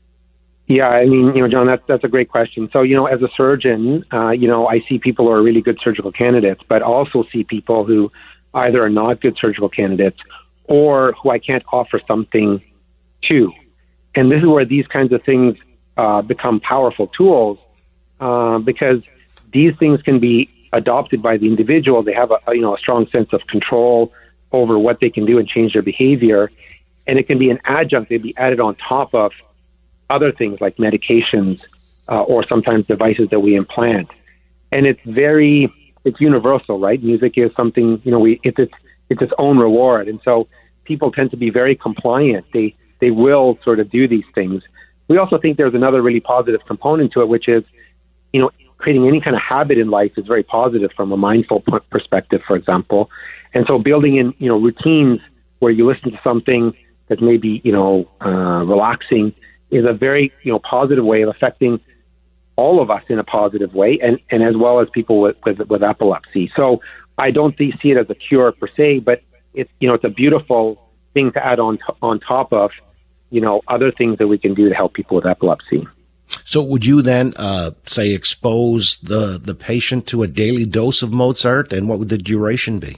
Yeah, 0.67 0.89
I 0.89 1.05
mean, 1.05 1.33
you 1.33 1.41
know, 1.41 1.47
John, 1.47 1.65
that's 1.65 1.83
that's 1.87 2.03
a 2.03 2.09
great 2.09 2.29
question. 2.29 2.69
So, 2.73 2.81
you 2.81 2.95
know, 2.95 3.05
as 3.05 3.21
a 3.21 3.29
surgeon, 3.37 4.03
uh, 4.11 4.31
you 4.31 4.47
know, 4.49 4.67
I 4.67 4.81
see 4.87 4.99
people 4.99 5.25
who 5.25 5.31
are 5.31 5.41
really 5.41 5.61
good 5.61 5.79
surgical 5.81 6.11
candidates, 6.11 6.61
but 6.67 6.81
also 6.81 7.23
see 7.31 7.45
people 7.45 7.85
who 7.85 8.11
either 8.53 8.83
are 8.83 8.89
not 8.89 9.21
good 9.21 9.37
surgical 9.39 9.69
candidates 9.69 10.19
or 10.65 11.13
who 11.23 11.29
I 11.29 11.39
can't 11.39 11.63
offer 11.71 12.01
something 12.05 12.61
to. 13.29 13.53
And 14.13 14.29
this 14.29 14.39
is 14.41 14.47
where 14.47 14.65
these 14.65 14.85
kinds 14.87 15.13
of 15.13 15.23
things 15.23 15.57
uh, 15.95 16.21
become 16.21 16.59
powerful 16.59 17.07
tools 17.07 17.59
uh, 18.19 18.59
because 18.59 19.01
these 19.53 19.73
things 19.77 20.01
can 20.01 20.19
be 20.19 20.49
adopted 20.73 21.21
by 21.21 21.37
the 21.37 21.47
individual. 21.47 22.03
They 22.03 22.13
have 22.13 22.31
a 22.31 22.39
you 22.53 22.61
know 22.61 22.75
a 22.75 22.77
strong 22.77 23.07
sense 23.07 23.31
of 23.31 23.47
control 23.47 24.11
over 24.51 24.77
what 24.77 24.99
they 24.99 25.09
can 25.09 25.25
do 25.25 25.39
and 25.39 25.47
change 25.47 25.73
their 25.73 25.81
behavior, 25.81 26.51
and 27.05 27.17
it 27.17 27.27
can 27.27 27.37
be 27.37 27.49
an 27.49 27.59
adjunct. 27.63 28.09
They'd 28.09 28.21
be 28.21 28.35
added 28.35 28.59
on 28.59 28.75
top 28.75 29.13
of 29.15 29.31
other 30.09 30.31
things 30.31 30.59
like 30.61 30.77
medications 30.77 31.59
uh, 32.09 32.21
or 32.21 32.45
sometimes 32.47 32.85
devices 32.85 33.29
that 33.29 33.39
we 33.39 33.55
implant. 33.55 34.09
And 34.71 34.85
it's 34.85 35.01
very 35.05 35.71
it's 36.05 36.21
universal, 36.21 36.79
right? 36.79 37.01
Music 37.03 37.37
is 37.37 37.51
something 37.55 38.01
you 38.03 38.11
know 38.11 38.19
we 38.19 38.39
it's 38.43 38.59
it's 38.59 38.73
it's 39.09 39.21
its 39.21 39.33
own 39.37 39.57
reward, 39.57 40.07
and 40.07 40.19
so 40.23 40.47
people 40.83 41.11
tend 41.11 41.31
to 41.31 41.37
be 41.37 41.49
very 41.49 41.75
compliant. 41.75 42.45
They 42.53 42.75
they 42.99 43.11
will 43.11 43.59
sort 43.63 43.79
of 43.79 43.89
do 43.89 44.07
these 44.07 44.25
things. 44.33 44.63
We 45.07 45.17
also 45.17 45.37
think 45.37 45.57
there's 45.57 45.73
another 45.73 46.01
really 46.01 46.19
positive 46.19 46.61
component 46.65 47.11
to 47.13 47.21
it, 47.21 47.27
which 47.27 47.47
is 47.47 47.63
you 48.33 48.41
know 48.41 48.51
creating 48.77 49.07
any 49.07 49.19
kind 49.19 49.35
of 49.35 49.41
habit 49.41 49.77
in 49.77 49.89
life 49.89 50.11
is 50.17 50.25
very 50.27 50.43
positive 50.43 50.91
from 50.95 51.11
a 51.11 51.17
mindful 51.17 51.63
perspective, 51.89 52.41
for 52.45 52.55
example. 52.55 53.09
And 53.53 53.65
so 53.67 53.79
building 53.79 54.17
in 54.17 54.33
you 54.39 54.49
know 54.49 54.57
routines 54.57 55.19
where 55.59 55.71
you 55.71 55.85
listen 55.85 56.11
to 56.11 56.19
something 56.23 56.73
that 57.07 57.21
may 57.21 57.37
be 57.37 57.61
you 57.63 57.71
know 57.71 58.09
uh, 58.21 58.63
relaxing 58.65 59.33
is 59.71 59.85
a 59.85 59.93
very 59.93 60.31
you 60.43 60.51
know 60.51 60.59
positive 60.59 61.05
way 61.05 61.21
of 61.21 61.29
affecting 61.29 61.79
all 62.55 62.81
of 62.81 62.89
us 62.89 63.03
in 63.07 63.19
a 63.19 63.23
positive 63.23 63.73
way, 63.73 63.99
and, 64.01 64.19
and 64.31 64.43
as 64.43 64.57
well 64.57 64.79
as 64.79 64.87
people 64.93 65.21
with, 65.21 65.37
with 65.45 65.59
with 65.69 65.83
epilepsy. 65.83 66.51
So 66.55 66.81
I 67.17 67.31
don't 67.31 67.57
see, 67.57 67.73
see 67.81 67.91
it 67.91 67.97
as 67.97 68.09
a 68.09 68.15
cure 68.15 68.51
per 68.51 68.67
se, 68.75 68.99
but 68.99 69.21
it's 69.53 69.71
you 69.79 69.87
know 69.87 69.93
it's 69.93 70.03
a 70.03 70.09
beautiful 70.09 70.81
thing 71.13 71.31
to 71.33 71.45
add 71.45 71.59
on 71.59 71.77
t- 71.77 71.83
on 72.01 72.19
top 72.19 72.51
of 72.51 72.71
you 73.29 73.41
know 73.41 73.61
other 73.67 73.91
things 73.91 74.17
that 74.17 74.27
we 74.27 74.37
can 74.37 74.53
do 74.53 74.69
to 74.69 74.75
help 74.75 74.93
people 74.93 75.15
with 75.15 75.25
epilepsy. 75.25 75.87
So 76.43 76.61
would 76.61 76.85
you 76.85 77.01
then 77.01 77.33
uh, 77.37 77.71
say 77.85 78.11
expose 78.11 78.97
the 78.97 79.39
the 79.41 79.55
patient 79.55 80.07
to 80.07 80.23
a 80.23 80.27
daily 80.27 80.65
dose 80.65 81.01
of 81.01 81.11
Mozart, 81.11 81.71
and 81.71 81.87
what 81.87 81.99
would 81.99 82.09
the 82.09 82.17
duration 82.17 82.79
be? 82.79 82.97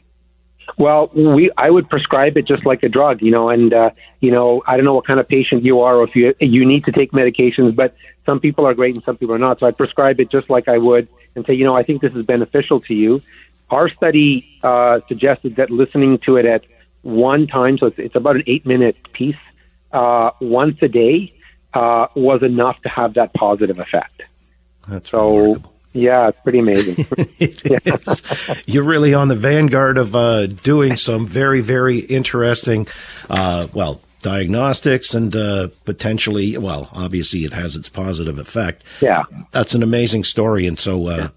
Well, 0.78 1.10
we 1.14 1.52
I 1.58 1.70
would 1.70 1.90
prescribe 1.90 2.38
it 2.38 2.46
just 2.46 2.66
like 2.66 2.84
a 2.84 2.90
drug, 2.90 3.22
you 3.22 3.32
know, 3.32 3.50
and 3.50 3.74
uh, 3.74 3.92
you 4.20 4.32
know 4.32 4.64
I 4.68 4.76
don't 4.76 4.86
know 4.86 4.94
what 4.94 5.06
kind 5.06 5.20
of 5.20 5.28
patient 5.28 5.64
you 5.64 5.82
are, 5.82 5.98
or 5.98 6.04
if 6.04 6.16
you 6.16 6.34
you 6.40 6.66
need 6.66 6.86
to 6.86 6.92
take 6.92 7.12
medications, 7.12 7.76
but 7.76 7.96
some 8.26 8.40
people 8.40 8.66
are 8.66 8.74
great 8.74 8.96
and 8.96 9.04
some 9.04 9.18
people 9.18 9.36
are 9.36 9.40
not. 9.40 9.60
So 9.60 9.66
I 9.68 9.72
prescribe 9.72 10.20
it 10.20 10.30
just 10.30 10.50
like 10.50 10.68
I 10.68 10.78
would, 10.78 11.08
and 11.36 11.46
say, 11.46 11.54
you 11.54 11.66
know, 11.66 11.76
I 11.76 11.84
think 11.84 12.02
this 12.02 12.14
is 12.14 12.26
beneficial 12.26 12.80
to 12.82 12.94
you. 12.94 13.22
Our 13.70 13.90
study 13.90 14.48
uh, 14.64 15.02
suggested 15.08 15.56
that 15.58 15.70
listening 15.70 16.18
to 16.20 16.38
it 16.38 16.46
at 16.46 16.66
one 17.02 17.48
time, 17.48 17.78
so 17.78 17.88
it's, 17.88 18.00
it's 18.00 18.16
about 18.16 18.36
an 18.36 18.44
eight 18.48 18.66
minute 18.66 18.98
piece, 19.14 19.36
uh, 19.92 20.32
once 20.40 20.78
a 20.82 20.88
day, 20.88 21.34
uh, 21.74 22.08
was 22.16 22.44
enough 22.44 22.82
to 22.82 22.90
have 22.90 23.14
that 23.14 23.34
positive 23.34 23.80
effect. 23.80 24.24
That's 24.88 25.10
so. 25.10 25.38
remarkable. 25.38 25.79
Yeah, 25.94 26.28
it's 26.28 26.40
pretty 26.42 26.60
amazing. 26.60 27.06
You're 28.68 28.84
really 28.84 29.14
on 29.14 29.28
the 29.28 29.36
vanguard 29.36 29.98
of 29.98 30.16
uh, 30.16 30.46
doing 30.48 30.96
some 30.98 31.26
very, 31.26 31.62
very 31.62 32.00
interesting, 32.00 32.88
uh, 33.30 33.68
well, 33.74 34.00
diagnostics 34.22 35.14
and 35.14 35.36
uh, 35.36 35.70
potentially, 35.86 36.58
well, 36.58 36.90
obviously 36.94 37.40
it 37.42 37.54
has 37.54 37.76
its 37.76 37.90
positive 37.90 38.38
effect. 38.38 38.84
Yeah. 39.02 39.24
That's 39.52 39.74
an 39.74 39.82
amazing 39.82 40.26
story. 40.26 40.68
And 40.68 40.78
so, 40.78 41.08
uh, 41.08 41.30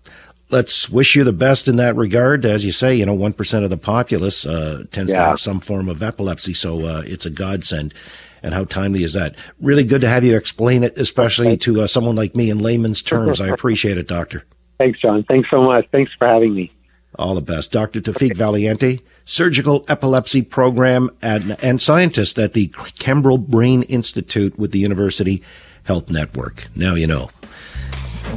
let's 0.50 0.90
wish 0.90 1.16
you 1.16 1.24
the 1.24 1.32
best 1.32 1.66
in 1.66 1.76
that 1.76 1.96
regard. 1.96 2.44
As 2.44 2.64
you 2.64 2.72
say, 2.72 2.94
you 2.94 3.06
know, 3.06 3.16
1% 3.16 3.64
of 3.64 3.70
the 3.70 3.78
populace 3.78 4.46
uh, 4.46 4.84
tends 4.90 5.12
to 5.12 5.18
have 5.18 5.40
some 5.40 5.60
form 5.60 5.88
of 5.88 6.02
epilepsy. 6.02 6.54
So 6.54 6.86
uh, 6.86 7.02
it's 7.06 7.26
a 7.26 7.30
godsend. 7.30 7.94
And 8.42 8.54
how 8.54 8.64
timely 8.64 9.04
is 9.04 9.14
that? 9.14 9.36
Really 9.60 9.84
good 9.84 10.00
to 10.00 10.08
have 10.08 10.24
you 10.24 10.36
explain 10.36 10.82
it, 10.82 10.98
especially 10.98 11.56
to 11.58 11.82
uh, 11.82 11.86
someone 11.86 12.16
like 12.16 12.34
me 12.34 12.50
in 12.50 12.58
layman's 12.58 13.02
terms. 13.02 13.40
I 13.40 13.48
appreciate 13.48 13.98
it, 13.98 14.08
Doctor. 14.08 14.44
Thanks, 14.78 15.00
John. 15.00 15.22
Thanks 15.24 15.48
so 15.50 15.62
much. 15.62 15.86
Thanks 15.92 16.10
for 16.18 16.26
having 16.26 16.54
me. 16.54 16.72
All 17.18 17.34
the 17.34 17.40
best. 17.40 17.70
Dr. 17.70 18.00
Taufik 18.00 18.32
Valiante, 18.32 19.00
surgical 19.24 19.84
epilepsy 19.86 20.42
program 20.42 21.10
and, 21.20 21.56
and 21.62 21.80
scientist 21.80 22.38
at 22.38 22.54
the 22.54 22.68
Krembil 22.68 23.46
Brain 23.46 23.82
Institute 23.84 24.58
with 24.58 24.72
the 24.72 24.78
University 24.78 25.42
Health 25.84 26.10
Network. 26.10 26.66
Now 26.74 26.94
you 26.94 27.06
know. 27.06 27.30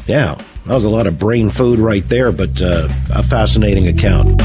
Yeah, 0.07 0.35
that 0.65 0.73
was 0.73 0.83
a 0.83 0.89
lot 0.89 1.07
of 1.07 1.17
brain 1.17 1.49
food 1.49 1.79
right 1.79 2.03
there, 2.05 2.31
but 2.31 2.61
uh, 2.61 2.89
a 3.11 3.23
fascinating 3.23 3.87
account. 3.87 4.41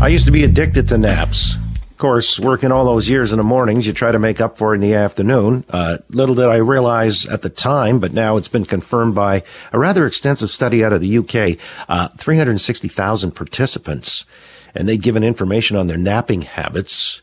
I 0.00 0.06
used 0.06 0.26
to 0.26 0.30
be 0.30 0.44
addicted 0.44 0.86
to 0.88 0.98
naps. 0.98 1.56
Of 1.56 1.98
course, 1.98 2.38
working 2.38 2.70
all 2.70 2.84
those 2.84 3.08
years 3.08 3.32
in 3.32 3.38
the 3.38 3.42
mornings, 3.42 3.84
you 3.84 3.92
try 3.92 4.12
to 4.12 4.18
make 4.20 4.40
up 4.40 4.56
for 4.56 4.72
it 4.72 4.76
in 4.76 4.80
the 4.80 4.94
afternoon. 4.94 5.64
Uh, 5.68 5.98
little 6.10 6.36
did 6.36 6.46
I 6.46 6.58
realize 6.58 7.26
at 7.26 7.42
the 7.42 7.50
time, 7.50 7.98
but 7.98 8.12
now 8.12 8.36
it's 8.36 8.46
been 8.46 8.64
confirmed 8.64 9.16
by 9.16 9.42
a 9.72 9.78
rather 9.78 10.06
extensive 10.06 10.50
study 10.50 10.84
out 10.84 10.92
of 10.92 11.00
the 11.00 11.18
UK. 11.18 11.58
Uh, 11.88 12.08
360,000 12.16 13.32
participants, 13.32 14.24
and 14.72 14.88
they'd 14.88 15.02
given 15.02 15.24
information 15.24 15.76
on 15.76 15.88
their 15.88 15.98
napping 15.98 16.42
habits 16.42 17.20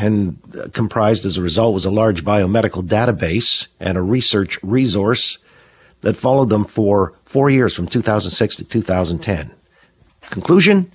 and 0.00 0.36
comprised 0.72 1.24
as 1.24 1.38
a 1.38 1.42
result 1.42 1.72
was 1.72 1.84
a 1.84 1.90
large 1.90 2.24
biomedical 2.24 2.82
database 2.82 3.68
and 3.78 3.96
a 3.96 4.02
research 4.02 4.58
resource 4.64 5.38
that 6.00 6.16
followed 6.16 6.48
them 6.48 6.64
for 6.64 7.14
four 7.24 7.48
years 7.48 7.76
from 7.76 7.86
2006 7.86 8.56
to 8.56 8.64
2010. 8.64 9.52
Conclusion? 10.30 10.90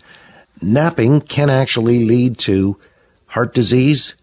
Napping 0.61 1.21
can 1.21 1.49
actually 1.49 2.05
lead 2.05 2.37
to 2.39 2.79
heart 3.27 3.53
disease, 3.53 4.15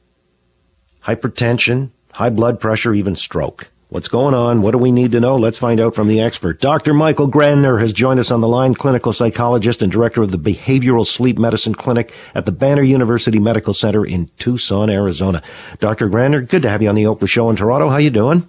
hypertension, 1.04 1.90
high 2.12 2.30
blood 2.30 2.60
pressure, 2.60 2.92
even 2.92 3.16
stroke. 3.16 3.70
What's 3.88 4.08
going 4.08 4.34
on? 4.34 4.62
What 4.62 4.72
do 4.72 4.78
we 4.78 4.90
need 4.90 5.12
to 5.12 5.20
know? 5.20 5.36
Let's 5.36 5.60
find 5.60 5.78
out 5.78 5.94
from 5.94 6.08
the 6.08 6.20
expert. 6.20 6.60
Dr. 6.60 6.92
Michael 6.92 7.30
Grandner 7.30 7.80
has 7.80 7.92
joined 7.92 8.18
us 8.18 8.32
on 8.32 8.40
the 8.40 8.48
line, 8.48 8.74
clinical 8.74 9.12
psychologist 9.12 9.80
and 9.80 9.92
director 9.92 10.22
of 10.22 10.32
the 10.32 10.38
Behavioral 10.38 11.06
Sleep 11.06 11.38
Medicine 11.38 11.74
Clinic 11.74 12.12
at 12.34 12.46
the 12.46 12.52
Banner 12.52 12.82
University 12.82 13.38
Medical 13.38 13.72
Center 13.72 14.04
in 14.04 14.26
Tucson, 14.38 14.90
Arizona. 14.90 15.40
Dr. 15.78 16.10
Grandner, 16.10 16.46
good 16.46 16.62
to 16.62 16.68
have 16.68 16.82
you 16.82 16.88
on 16.88 16.96
the 16.96 17.06
Oakley 17.06 17.28
Show 17.28 17.48
in 17.48 17.54
Toronto. 17.54 17.88
How 17.88 17.98
you 17.98 18.10
doing? 18.10 18.48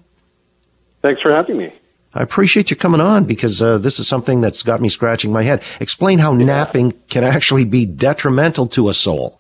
Thanks 1.03 1.21
for 1.21 1.31
having 1.31 1.57
me. 1.57 1.71
I 2.17 2.23
appreciate 2.23 2.71
you 2.71 2.75
coming 2.75 2.99
on 2.99 3.25
because 3.25 3.61
uh, 3.61 3.77
this 3.77 3.99
is 3.99 4.07
something 4.07 4.41
that's 4.41 4.63
got 4.63 4.81
me 4.81 4.89
scratching 4.89 5.31
my 5.31 5.43
head. 5.43 5.61
Explain 5.79 6.17
how 6.17 6.33
yeah. 6.33 6.45
napping 6.45 6.93
can 7.09 7.23
actually 7.23 7.63
be 7.63 7.85
detrimental 7.85 8.65
to 8.67 8.89
a 8.89 8.93
soul. 8.93 9.39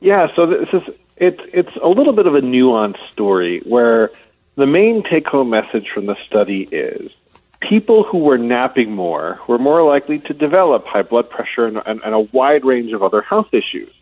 Yeah, 0.00 0.28
so 0.34 0.46
this 0.46 0.68
is 0.72 0.82
it's 1.18 1.40
it's 1.52 1.76
a 1.82 1.88
little 1.88 2.14
bit 2.14 2.26
of 2.26 2.34
a 2.34 2.40
nuanced 2.40 3.06
story 3.12 3.60
where 3.66 4.10
the 4.54 4.66
main 4.66 5.02
take 5.02 5.26
home 5.26 5.50
message 5.50 5.90
from 5.90 6.06
the 6.06 6.16
study 6.26 6.62
is 6.72 7.12
people 7.60 8.04
who 8.04 8.18
were 8.18 8.38
napping 8.38 8.92
more 8.92 9.38
were 9.46 9.58
more 9.58 9.82
likely 9.82 10.18
to 10.20 10.32
develop 10.32 10.86
high 10.86 11.02
blood 11.02 11.28
pressure 11.28 11.66
and, 11.66 11.82
and, 11.84 12.00
and, 12.02 12.14
a 12.14 12.20
wide 12.20 12.64
range 12.64 12.92
of 12.92 13.02
other 13.02 13.20
health 13.20 13.52
issues. 13.52 13.92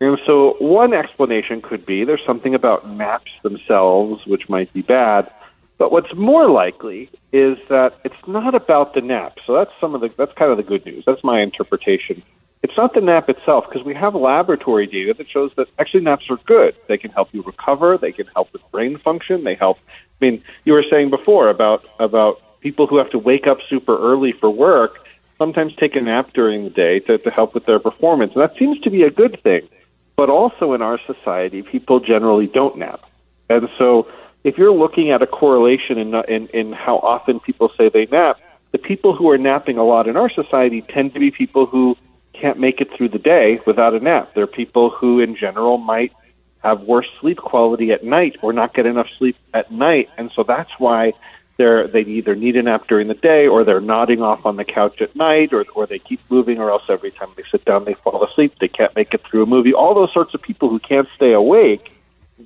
And 0.00 0.18
so, 0.26 0.56
one 0.58 0.92
explanation 0.92 1.62
could 1.62 1.86
be 1.86 2.04
there's 2.04 2.24
something 2.24 2.54
about 2.54 2.88
naps 2.88 3.30
themselves 3.42 4.26
which 4.26 4.48
might 4.48 4.72
be 4.72 4.82
bad. 4.82 5.30
But 5.78 5.90
what's 5.92 6.14
more 6.14 6.48
likely 6.48 7.10
is 7.32 7.58
that 7.68 7.98
it's 8.04 8.14
not 8.26 8.54
about 8.54 8.94
the 8.94 9.00
nap. 9.00 9.38
So 9.46 9.54
that's 9.54 9.72
some 9.80 9.94
of 9.94 10.00
the 10.00 10.10
that's 10.16 10.32
kind 10.34 10.50
of 10.50 10.56
the 10.56 10.62
good 10.62 10.86
news. 10.86 11.04
That's 11.04 11.24
my 11.24 11.40
interpretation 11.40 12.22
it's 12.64 12.78
not 12.78 12.94
the 12.94 13.02
nap 13.02 13.28
itself 13.28 13.66
because 13.68 13.84
we 13.84 13.94
have 13.94 14.14
laboratory 14.14 14.86
data 14.86 15.12
that 15.12 15.28
shows 15.28 15.52
that 15.56 15.68
actually 15.78 16.00
naps 16.00 16.30
are 16.30 16.38
good. 16.46 16.74
They 16.88 16.96
can 16.96 17.10
help 17.10 17.28
you 17.32 17.42
recover. 17.42 17.98
They 17.98 18.10
can 18.10 18.26
help 18.28 18.54
with 18.54 18.62
brain 18.70 18.96
function. 18.96 19.44
They 19.44 19.54
help. 19.54 19.78
I 19.86 20.24
mean, 20.24 20.42
you 20.64 20.72
were 20.72 20.82
saying 20.88 21.10
before 21.10 21.50
about 21.50 21.84
about 22.00 22.40
people 22.62 22.86
who 22.86 22.96
have 22.96 23.10
to 23.10 23.18
wake 23.18 23.46
up 23.46 23.58
super 23.68 23.94
early 23.98 24.32
for 24.32 24.48
work 24.48 25.06
sometimes 25.36 25.76
take 25.76 25.94
a 25.94 26.00
nap 26.00 26.32
during 26.32 26.64
the 26.64 26.70
day 26.70 27.00
to, 27.00 27.18
to 27.18 27.30
help 27.30 27.52
with 27.52 27.66
their 27.66 27.78
performance, 27.78 28.32
and 28.34 28.40
that 28.40 28.56
seems 28.56 28.80
to 28.80 28.88
be 28.88 29.02
a 29.02 29.10
good 29.10 29.38
thing. 29.42 29.68
But 30.16 30.30
also 30.30 30.72
in 30.72 30.80
our 30.80 30.98
society, 31.06 31.60
people 31.62 32.00
generally 32.00 32.46
don't 32.46 32.78
nap, 32.78 33.04
and 33.50 33.68
so 33.76 34.08
if 34.44 34.58
you're 34.58 34.72
looking 34.72 35.10
at 35.10 35.22
a 35.22 35.26
correlation 35.26 35.98
in 35.98 36.14
in, 36.28 36.46
in 36.48 36.72
how 36.72 36.98
often 36.98 37.40
people 37.40 37.70
say 37.70 37.88
they 37.88 38.06
nap, 38.06 38.38
the 38.72 38.78
people 38.78 39.16
who 39.16 39.28
are 39.30 39.38
napping 39.38 39.78
a 39.78 39.84
lot 39.84 40.06
in 40.06 40.16
our 40.16 40.30
society 40.30 40.82
tend 40.82 41.14
to 41.14 41.20
be 41.20 41.30
people 41.30 41.66
who 41.66 41.96
can't 42.32 42.58
make 42.58 42.80
it 42.80 42.88
through 42.96 43.08
the 43.08 43.18
day 43.18 43.60
without 43.66 43.94
a 43.94 44.00
nap. 44.00 44.32
They're 44.34 44.46
people 44.46 44.90
who, 44.90 45.20
in 45.20 45.36
general, 45.36 45.78
might 45.78 46.12
have 46.62 46.82
worse 46.82 47.06
sleep 47.20 47.38
quality 47.38 47.92
at 47.92 48.04
night 48.04 48.36
or 48.42 48.52
not 48.52 48.74
get 48.74 48.86
enough 48.86 49.08
sleep 49.18 49.36
at 49.52 49.70
night, 49.70 50.10
and 50.18 50.30
so 50.34 50.42
that's 50.42 50.70
why 50.78 51.12
they're 51.56 51.86
they 51.86 52.00
either 52.00 52.34
need 52.34 52.56
a 52.56 52.62
nap 52.62 52.86
during 52.88 53.08
the 53.08 53.14
day 53.14 53.46
or 53.46 53.64
they're 53.64 53.80
nodding 53.80 54.20
off 54.22 54.44
on 54.44 54.56
the 54.56 54.64
couch 54.64 55.00
at 55.00 55.14
night 55.14 55.52
or 55.52 55.64
or 55.74 55.86
they 55.86 55.98
keep 55.98 56.20
moving 56.30 56.58
or 56.58 56.70
else 56.70 56.82
every 56.88 57.12
time 57.12 57.28
they 57.36 57.44
sit 57.50 57.64
down 57.64 57.84
they 57.84 57.94
fall 57.94 58.24
asleep. 58.24 58.54
They 58.60 58.68
can't 58.68 58.94
make 58.96 59.14
it 59.14 59.22
through 59.22 59.44
a 59.44 59.46
movie. 59.46 59.72
All 59.72 59.94
those 59.94 60.12
sorts 60.12 60.34
of 60.34 60.42
people 60.42 60.68
who 60.68 60.78
can't 60.78 61.08
stay 61.14 61.32
awake. 61.32 61.93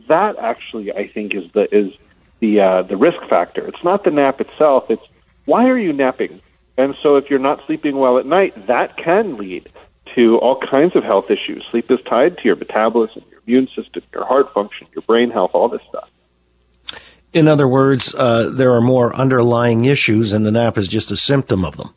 That 0.09 0.37
actually, 0.39 0.93
I 0.93 1.09
think, 1.09 1.35
is 1.35 1.45
the 1.53 1.75
is 1.75 1.93
the 2.41 2.61
uh, 2.61 2.83
the 2.83 2.97
risk 2.97 3.19
factor. 3.29 3.67
It's 3.67 3.83
not 3.83 4.05
the 4.05 4.11
nap 4.11 4.41
itself. 4.41 4.85
It's 4.91 5.03
why 5.45 5.69
are 5.69 5.79
you 5.79 5.93
napping? 5.93 6.41
And 6.77 6.95
so 7.03 7.17
if 7.17 7.29
you're 7.29 7.39
not 7.39 7.61
sleeping 7.67 7.97
well 7.97 8.19
at 8.19 8.27
night, 8.27 8.67
that 8.69 8.97
can 8.97 9.37
lead 9.37 9.69
to 10.15 10.39
all 10.39 10.61
kinds 10.61 10.95
of 10.95 11.03
health 11.03 11.31
issues. 11.31 11.65
Sleep 11.71 11.91
is 11.91 11.99
tied 12.09 12.37
to 12.39 12.45
your 12.45 12.57
metabolism, 12.57 13.25
your 13.31 13.41
immune 13.47 13.69
system, 13.75 14.03
your 14.13 14.25
heart 14.25 14.53
function, 14.55 14.87
your 14.95 15.03
brain 15.03 15.31
health, 15.31 15.51
all 15.55 15.69
this 15.69 15.83
stuff. 15.89 16.09
In 17.33 17.47
other 17.47 17.69
words, 17.69 18.15
uh, 18.15 18.51
there 18.51 18.73
are 18.73 18.81
more 18.81 19.15
underlying 19.15 19.85
issues, 19.85 20.33
and 20.33 20.47
the 20.47 20.51
nap 20.51 20.79
is 20.79 20.89
just 20.89 21.11
a 21.11 21.17
symptom 21.17 21.65
of 21.65 21.77
them. 21.77 21.95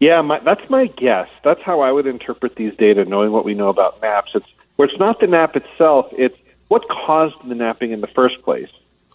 Yeah, 0.00 0.22
my, 0.22 0.40
that's 0.40 0.68
my 0.70 0.86
guess. 0.86 1.28
That's 1.44 1.60
how 1.62 1.80
I 1.80 1.92
would 1.92 2.06
interpret 2.06 2.56
these 2.56 2.74
data, 2.76 3.04
knowing 3.04 3.32
what 3.32 3.44
we 3.44 3.54
know 3.54 3.68
about 3.68 4.00
naps. 4.00 4.30
It's 4.34 4.46
where 4.76 4.88
it's 4.88 4.98
not 4.98 5.20
the 5.20 5.26
nap 5.26 5.56
itself; 5.56 6.06
it's 6.12 6.36
what 6.68 6.88
caused 6.88 7.36
the 7.46 7.54
napping 7.54 7.92
in 7.92 8.00
the 8.00 8.06
first 8.06 8.42
place. 8.42 8.68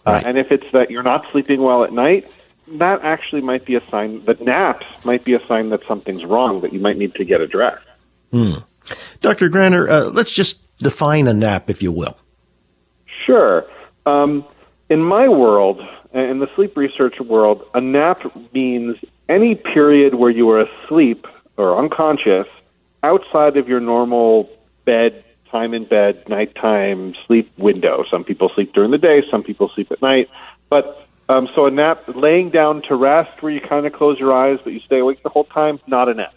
Uh, 0.06 0.12
right. 0.12 0.24
Uh, 0.24 0.28
and 0.28 0.38
if 0.38 0.50
it's 0.50 0.66
that 0.72 0.90
you're 0.90 1.02
not 1.02 1.24
sleeping 1.32 1.62
well 1.62 1.84
at 1.84 1.92
night, 1.92 2.30
that 2.68 3.02
actually 3.02 3.42
might 3.42 3.64
be 3.64 3.74
a 3.74 3.82
sign 3.90 4.24
that 4.24 4.40
naps 4.40 4.86
might 5.04 5.24
be 5.24 5.34
a 5.34 5.46
sign 5.46 5.70
that 5.70 5.86
something's 5.86 6.24
wrong 6.24 6.60
that 6.60 6.72
you 6.72 6.80
might 6.80 6.96
need 6.96 7.14
to 7.14 7.24
get 7.24 7.40
addressed. 7.40 7.86
Hmm. 8.30 8.54
Dr. 9.20 9.48
Grandner, 9.48 9.88
uh, 9.88 10.10
let's 10.10 10.32
just 10.32 10.76
define 10.78 11.26
a 11.26 11.32
nap, 11.32 11.70
if 11.70 11.82
you 11.82 11.92
will. 11.92 12.16
Sure. 13.24 13.64
Um, 14.06 14.44
in 14.90 15.02
my 15.02 15.28
world, 15.28 15.80
in 16.12 16.40
the 16.40 16.48
sleep 16.54 16.76
research 16.76 17.18
world, 17.20 17.66
a 17.74 17.80
nap 17.80 18.20
means 18.52 18.96
any 19.28 19.54
period 19.54 20.16
where 20.16 20.30
you 20.30 20.50
are 20.50 20.60
asleep 20.60 21.26
or 21.56 21.78
unconscious 21.78 22.46
outside 23.02 23.56
of 23.56 23.68
your 23.68 23.80
normal 23.80 24.50
bed 24.84 25.23
time 25.54 25.72
in 25.72 25.84
bed, 25.84 26.28
nighttime 26.28 27.14
sleep 27.26 27.48
window. 27.56 28.04
Some 28.10 28.24
people 28.24 28.50
sleep 28.56 28.72
during 28.72 28.90
the 28.90 28.98
day, 28.98 29.22
some 29.30 29.44
people 29.44 29.70
sleep 29.72 29.92
at 29.92 30.02
night. 30.02 30.28
But 30.68 31.06
um, 31.28 31.48
so 31.54 31.66
a 31.66 31.70
nap, 31.70 32.02
laying 32.08 32.50
down 32.50 32.82
to 32.88 32.96
rest, 32.96 33.40
where 33.40 33.52
you 33.52 33.60
kind 33.60 33.86
of 33.86 33.92
close 33.92 34.18
your 34.18 34.32
eyes 34.32 34.58
but 34.64 34.72
you 34.72 34.80
stay 34.80 34.98
awake 34.98 35.22
the 35.22 35.28
whole 35.28 35.44
time, 35.44 35.78
not 35.86 36.08
a 36.08 36.14
nap. 36.14 36.34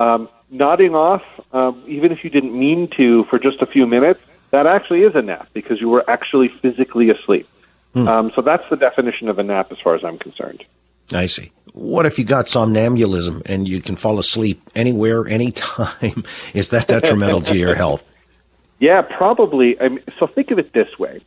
Um, 0.00 0.30
nodding 0.50 0.94
off, 0.94 1.22
um, 1.52 1.84
even 1.86 2.12
if 2.12 2.24
you 2.24 2.30
didn't 2.30 2.58
mean 2.58 2.88
to, 2.96 3.24
for 3.24 3.38
just 3.38 3.60
a 3.60 3.66
few 3.66 3.86
minutes, 3.86 4.20
that 4.52 4.66
actually 4.66 5.02
is 5.02 5.14
a 5.14 5.22
nap 5.22 5.50
because 5.52 5.78
you 5.78 5.90
were 5.90 6.08
actually 6.08 6.48
physically 6.48 7.10
asleep. 7.10 7.46
Hmm. 7.92 8.08
Um, 8.08 8.32
so 8.34 8.40
that's 8.40 8.64
the 8.70 8.76
definition 8.76 9.28
of 9.28 9.38
a 9.38 9.42
nap, 9.42 9.70
as 9.70 9.78
far 9.80 9.94
as 9.94 10.02
I'm 10.02 10.16
concerned. 10.16 10.64
I 11.12 11.26
see. 11.26 11.52
What 11.72 12.06
if 12.06 12.18
you 12.18 12.24
got 12.24 12.46
somnambulism 12.46 13.42
and 13.44 13.68
you 13.68 13.82
can 13.82 13.96
fall 13.96 14.18
asleep 14.18 14.62
anywhere, 14.74 15.28
anytime? 15.28 16.24
is 16.54 16.70
that 16.70 16.88
detrimental 16.88 17.42
to 17.42 17.54
your 17.54 17.74
health? 17.74 18.02
Yeah, 18.78 19.02
probably. 19.02 19.80
I 19.80 19.88
mean, 19.88 20.04
so 20.18 20.26
think 20.26 20.50
of 20.50 20.58
it 20.58 20.72
this 20.72 20.98
way 20.98 21.22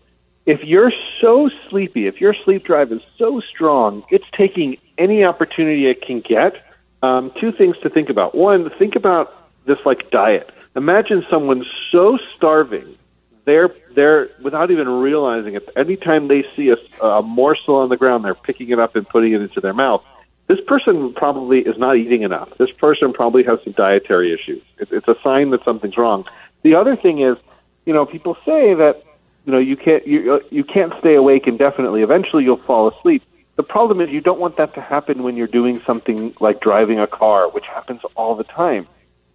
if 0.45 0.63
you're 0.63 0.91
so 1.21 1.49
sleepy, 1.69 2.07
if 2.07 2.19
your 2.19 2.33
sleep 2.33 2.63
drive 2.63 2.91
is 2.91 3.01
so 3.19 3.39
strong, 3.39 4.03
it's 4.09 4.25
taking 4.35 4.77
any 4.97 5.23
opportunity 5.23 5.87
it 5.87 6.01
can 6.01 6.21
get. 6.21 6.65
Um, 7.03 7.31
two 7.39 7.51
things 7.51 7.77
to 7.83 7.89
think 7.89 8.09
about. 8.09 8.33
One, 8.33 8.69
think 8.79 8.95
about 8.95 9.31
this 9.65 9.77
like 9.85 10.09
diet. 10.09 10.49
Imagine 10.75 11.23
someone 11.29 11.63
so 11.91 12.17
starving, 12.35 12.97
they're 13.45 13.69
they're 13.95 14.29
without 14.41 14.71
even 14.71 14.87
realizing 14.87 15.55
it. 15.55 15.69
Anytime 15.75 16.27
they 16.27 16.43
see 16.55 16.69
a, 16.69 17.05
a 17.05 17.21
morsel 17.21 17.75
on 17.75 17.89
the 17.89 17.97
ground, 17.97 18.25
they're 18.25 18.33
picking 18.35 18.69
it 18.71 18.79
up 18.79 18.95
and 18.95 19.07
putting 19.07 19.33
it 19.33 19.41
into 19.41 19.61
their 19.61 19.73
mouth. 19.73 20.03
This 20.47 20.59
person 20.65 21.13
probably 21.13 21.59
is 21.59 21.77
not 21.77 21.97
eating 21.97 22.23
enough. 22.23 22.49
This 22.57 22.71
person 22.71 23.13
probably 23.13 23.43
has 23.43 23.59
some 23.63 23.73
dietary 23.73 24.33
issues. 24.33 24.63
It's, 24.79 24.91
it's 24.91 25.07
a 25.07 25.15
sign 25.23 25.51
that 25.51 25.63
something's 25.63 25.95
wrong. 25.95 26.25
The 26.63 26.75
other 26.75 26.95
thing 26.95 27.21
is, 27.21 27.37
you 27.85 27.93
know, 27.93 28.05
people 28.05 28.35
say 28.45 28.73
that 28.73 29.03
you 29.45 29.51
know 29.53 29.59
you 29.59 29.77
can't 29.77 30.05
you 30.05 30.41
you 30.51 30.63
can't 30.63 30.93
stay 30.99 31.15
awake 31.15 31.47
indefinitely. 31.47 32.01
Eventually, 32.01 32.43
you'll 32.43 32.57
fall 32.57 32.89
asleep. 32.89 33.23
The 33.55 33.63
problem 33.63 33.99
is 34.01 34.09
you 34.09 34.21
don't 34.21 34.39
want 34.39 34.57
that 34.57 34.73
to 34.75 34.81
happen 34.81 35.23
when 35.23 35.35
you're 35.35 35.47
doing 35.47 35.79
something 35.81 36.33
like 36.39 36.61
driving 36.61 36.99
a 36.99 37.07
car, 37.07 37.49
which 37.49 37.65
happens 37.65 38.01
all 38.15 38.35
the 38.35 38.43
time. 38.45 38.87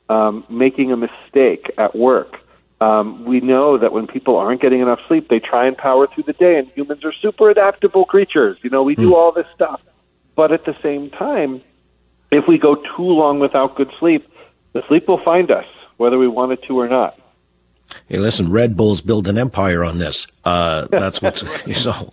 Um, 0.09 0.45
making 0.49 0.93
a 0.93 0.97
mistake 0.97 1.71
at 1.79 1.97
work, 1.97 2.37
Um, 2.81 3.25
we 3.25 3.41
know 3.41 3.79
that 3.79 3.93
when 3.93 4.07
people 4.07 4.37
aren't 4.37 4.61
getting 4.61 4.81
enough 4.81 5.01
sleep, 5.09 5.29
they 5.29 5.41
try 5.41 5.67
and 5.67 5.77
power 5.77 6.07
through 6.07 6.25
the 6.25 6.33
day, 6.35 6.59
and 6.59 6.69
humans 6.77 7.05
are 7.05 7.13
super 7.13 7.49
adaptable 7.49 8.05
creatures. 8.05 8.59
You 8.63 8.71
know, 8.71 8.83
we 8.83 8.95
do 8.95 9.15
all 9.15 9.33
this 9.33 9.47
stuff. 9.55 9.81
But 10.35 10.53
at 10.53 10.65
the 10.65 10.77
same 10.83 11.11
time, 11.11 11.63
if 12.31 12.47
we 12.49 12.59
go 12.59 12.75
too 12.75 13.11
long 13.23 13.39
without 13.39 13.77
good 13.77 13.91
sleep, 13.99 14.29
the 14.73 14.83
sleep 14.89 15.07
will 15.07 15.23
find 15.23 15.51
us, 15.51 15.67
whether 15.97 16.19
we 16.19 16.29
wanted 16.29 16.63
to 16.65 16.79
or 16.79 16.89
not. 16.89 17.19
Hey, 18.09 18.19
listen, 18.19 18.51
Red 18.51 18.77
Bull's 18.77 19.01
build 19.01 19.29
an 19.29 19.39
empire 19.39 19.85
on 19.85 19.99
this. 19.99 20.27
Uh, 20.45 20.87
that's 20.91 21.21
what's 21.23 21.45
so. 21.83 22.13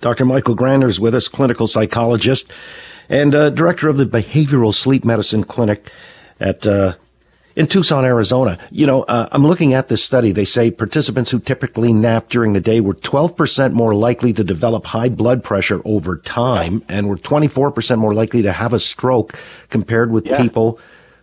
Dr. 0.00 0.24
Michael 0.24 0.56
Grandner 0.56 0.88
is 0.88 1.00
with 1.00 1.14
us, 1.14 1.28
clinical 1.28 1.66
psychologist 1.66 2.52
and 3.08 3.34
uh, 3.34 3.50
director 3.50 3.88
of 3.88 3.96
the 3.98 4.04
Behavioral 4.06 4.72
Sleep 4.74 5.04
Medicine 5.04 5.44
Clinic 5.44 5.90
at 6.40 6.66
uh, 6.66 6.94
in 7.54 7.66
Tucson, 7.66 8.04
Arizona. 8.04 8.58
You 8.70 8.86
know, 8.86 9.02
uh, 9.02 9.28
I'm 9.32 9.46
looking 9.46 9.74
at 9.74 9.88
this 9.88 10.02
study. 10.02 10.32
They 10.32 10.44
say 10.46 10.70
participants 10.70 11.30
who 11.30 11.38
typically 11.38 11.92
nap 11.92 12.28
during 12.30 12.52
the 12.54 12.60
day 12.60 12.80
were 12.80 12.94
12% 12.94 13.72
more 13.72 13.94
likely 13.94 14.32
to 14.32 14.42
develop 14.44 14.86
high 14.86 15.10
blood 15.10 15.44
pressure 15.44 15.82
over 15.84 16.16
time 16.16 16.82
and 16.88 17.08
were 17.08 17.16
24% 17.18 17.98
more 17.98 18.14
likely 18.14 18.42
to 18.42 18.52
have 18.52 18.72
a 18.72 18.80
stroke 18.80 19.38
compared 19.68 20.10
with 20.10 20.24
Yeah. 20.26 20.40
people 20.40 20.78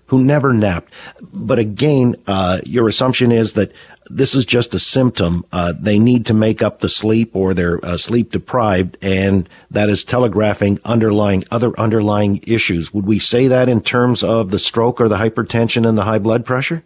who 0.10 0.24
never 0.24 0.54
napped. 0.54 0.94
But 1.22 1.60
again, 1.60 2.16
uh, 2.28 2.60
your 2.66 2.88
assumption 2.88 3.32
is 3.32 3.54
that 3.54 3.72
this 4.10 4.36
is 4.36 4.46
just 4.46 4.74
a 4.74 4.80
symptom. 4.80 5.46
Uh, 5.52 5.74
they 5.80 6.00
need 6.00 6.26
to 6.26 6.34
make 6.34 6.62
up 6.62 6.80
the 6.80 6.90
sleep 6.90 7.36
or 7.36 7.54
they're 7.54 7.84
uh, 7.86 7.98
sleep 7.98 8.32
deprived 8.32 8.98
and 9.02 9.48
that 9.70 9.90
is 9.90 10.04
telegraphing 10.04 10.80
underlying 10.84 11.44
other 11.52 11.80
underlying 11.80 12.42
issues. 12.46 12.94
Would 12.94 13.06
we 13.06 13.20
say 13.20 13.48
that 13.48 13.70
in 13.70 13.82
terms 13.82 14.24
of 14.24 14.52
the 14.52 14.60
stroke 14.60 15.00
or 15.00 15.08
the 15.08 15.18
hypertension 15.18 15.88
and 15.88 15.98
the 15.98 16.04
high 16.06 16.20
blood 16.20 16.46
pressure? 16.46 16.84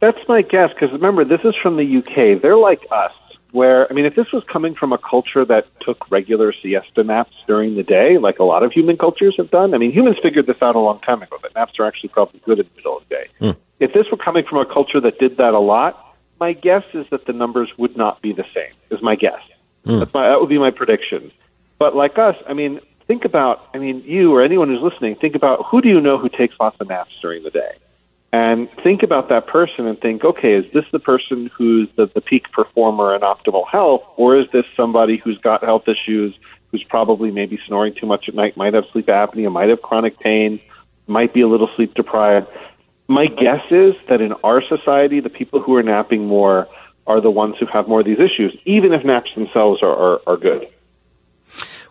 That's 0.00 0.18
my 0.28 0.42
guess, 0.42 0.70
because 0.74 0.92
remember, 0.92 1.24
this 1.24 1.40
is 1.44 1.54
from 1.62 1.76
the 1.76 1.96
UK. 1.98 2.40
They're 2.42 2.58
like 2.58 2.82
us, 2.90 3.12
where, 3.54 3.88
I 3.88 3.94
mean, 3.94 4.04
if 4.04 4.16
this 4.16 4.32
was 4.32 4.42
coming 4.52 4.74
from 4.74 4.92
a 4.92 4.98
culture 4.98 5.44
that 5.44 5.68
took 5.80 6.10
regular 6.10 6.52
siesta 6.52 7.04
naps 7.04 7.36
during 7.46 7.76
the 7.76 7.84
day, 7.84 8.18
like 8.18 8.40
a 8.40 8.42
lot 8.42 8.64
of 8.64 8.72
human 8.72 8.96
cultures 8.96 9.36
have 9.36 9.48
done, 9.48 9.74
I 9.74 9.78
mean, 9.78 9.92
humans 9.92 10.16
figured 10.20 10.46
this 10.46 10.60
out 10.60 10.74
a 10.74 10.80
long 10.80 10.98
time 11.00 11.22
ago, 11.22 11.38
that 11.40 11.54
naps 11.54 11.78
are 11.78 11.84
actually 11.86 12.08
probably 12.08 12.40
good 12.44 12.58
in 12.58 12.66
the 12.66 12.76
middle 12.76 12.96
of 12.96 13.04
the 13.08 13.14
day. 13.14 13.26
Hmm. 13.38 13.50
If 13.78 13.92
this 13.94 14.06
were 14.10 14.16
coming 14.16 14.44
from 14.44 14.58
a 14.58 14.66
culture 14.66 15.00
that 15.00 15.20
did 15.20 15.36
that 15.36 15.54
a 15.54 15.60
lot, 15.60 16.16
my 16.40 16.52
guess 16.52 16.82
is 16.94 17.06
that 17.12 17.26
the 17.26 17.32
numbers 17.32 17.70
would 17.78 17.96
not 17.96 18.20
be 18.20 18.32
the 18.32 18.44
same, 18.52 18.74
is 18.90 19.00
my 19.00 19.14
guess. 19.14 19.40
Hmm. 19.84 20.00
That's 20.00 20.12
my, 20.12 20.28
that 20.30 20.40
would 20.40 20.48
be 20.48 20.58
my 20.58 20.72
prediction. 20.72 21.30
But 21.78 21.94
like 21.94 22.18
us, 22.18 22.34
I 22.48 22.54
mean, 22.54 22.80
think 23.06 23.24
about, 23.24 23.68
I 23.72 23.78
mean, 23.78 24.02
you 24.04 24.34
or 24.34 24.42
anyone 24.42 24.66
who's 24.66 24.82
listening, 24.82 25.14
think 25.14 25.36
about 25.36 25.64
who 25.70 25.80
do 25.80 25.88
you 25.88 26.00
know 26.00 26.18
who 26.18 26.28
takes 26.28 26.56
lots 26.58 26.76
of 26.80 26.88
naps 26.88 27.12
during 27.22 27.44
the 27.44 27.50
day? 27.50 27.70
And 28.34 28.68
think 28.82 29.04
about 29.04 29.28
that 29.28 29.46
person 29.46 29.86
and 29.86 29.96
think, 30.00 30.24
okay, 30.24 30.54
is 30.54 30.64
this 30.72 30.84
the 30.90 30.98
person 30.98 31.48
who's 31.56 31.88
the, 31.94 32.10
the 32.16 32.20
peak 32.20 32.50
performer 32.50 33.14
in 33.14 33.20
optimal 33.20 33.62
health, 33.70 34.02
or 34.16 34.36
is 34.36 34.46
this 34.52 34.64
somebody 34.76 35.18
who's 35.22 35.38
got 35.38 35.62
health 35.62 35.84
issues, 35.86 36.34
who's 36.72 36.82
probably 36.82 37.30
maybe 37.30 37.60
snoring 37.68 37.94
too 37.94 38.06
much 38.06 38.24
at 38.28 38.34
night, 38.34 38.56
might 38.56 38.74
have 38.74 38.86
sleep 38.90 39.06
apnea, 39.06 39.52
might 39.52 39.68
have 39.68 39.82
chronic 39.82 40.18
pain, 40.18 40.60
might 41.06 41.32
be 41.32 41.42
a 41.42 41.46
little 41.46 41.68
sleep 41.76 41.94
deprived? 41.94 42.48
My 43.06 43.26
guess 43.26 43.62
is 43.70 43.94
that 44.08 44.20
in 44.20 44.32
our 44.42 44.60
society, 44.68 45.20
the 45.20 45.30
people 45.30 45.62
who 45.62 45.76
are 45.76 45.84
napping 45.84 46.26
more 46.26 46.66
are 47.06 47.20
the 47.20 47.30
ones 47.30 47.54
who 47.60 47.66
have 47.66 47.86
more 47.86 48.00
of 48.00 48.06
these 48.06 48.18
issues, 48.18 48.52
even 48.64 48.92
if 48.92 49.04
naps 49.04 49.30
themselves 49.36 49.80
are, 49.80 49.94
are, 49.94 50.20
are 50.26 50.36
good. 50.36 50.66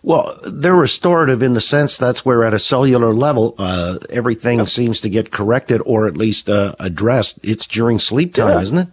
Well, 0.04 0.38
they're 0.46 0.74
restorative 0.76 1.42
in 1.42 1.54
the 1.54 1.62
sense 1.62 1.96
that's 1.96 2.26
where 2.26 2.44
at 2.44 2.52
a 2.52 2.58
cellular 2.58 3.14
level, 3.14 3.54
uh, 3.56 3.96
everything 4.10 4.66
seems 4.66 5.00
to 5.00 5.08
get 5.08 5.30
corrected 5.30 5.80
or 5.86 6.06
at 6.06 6.14
least 6.14 6.50
uh, 6.50 6.74
addressed. 6.78 7.40
It's 7.42 7.66
during 7.66 7.98
sleep 7.98 8.34
time, 8.34 8.50
Yeah. 8.58 8.60
isn't 8.60 8.78
it? 8.78 8.88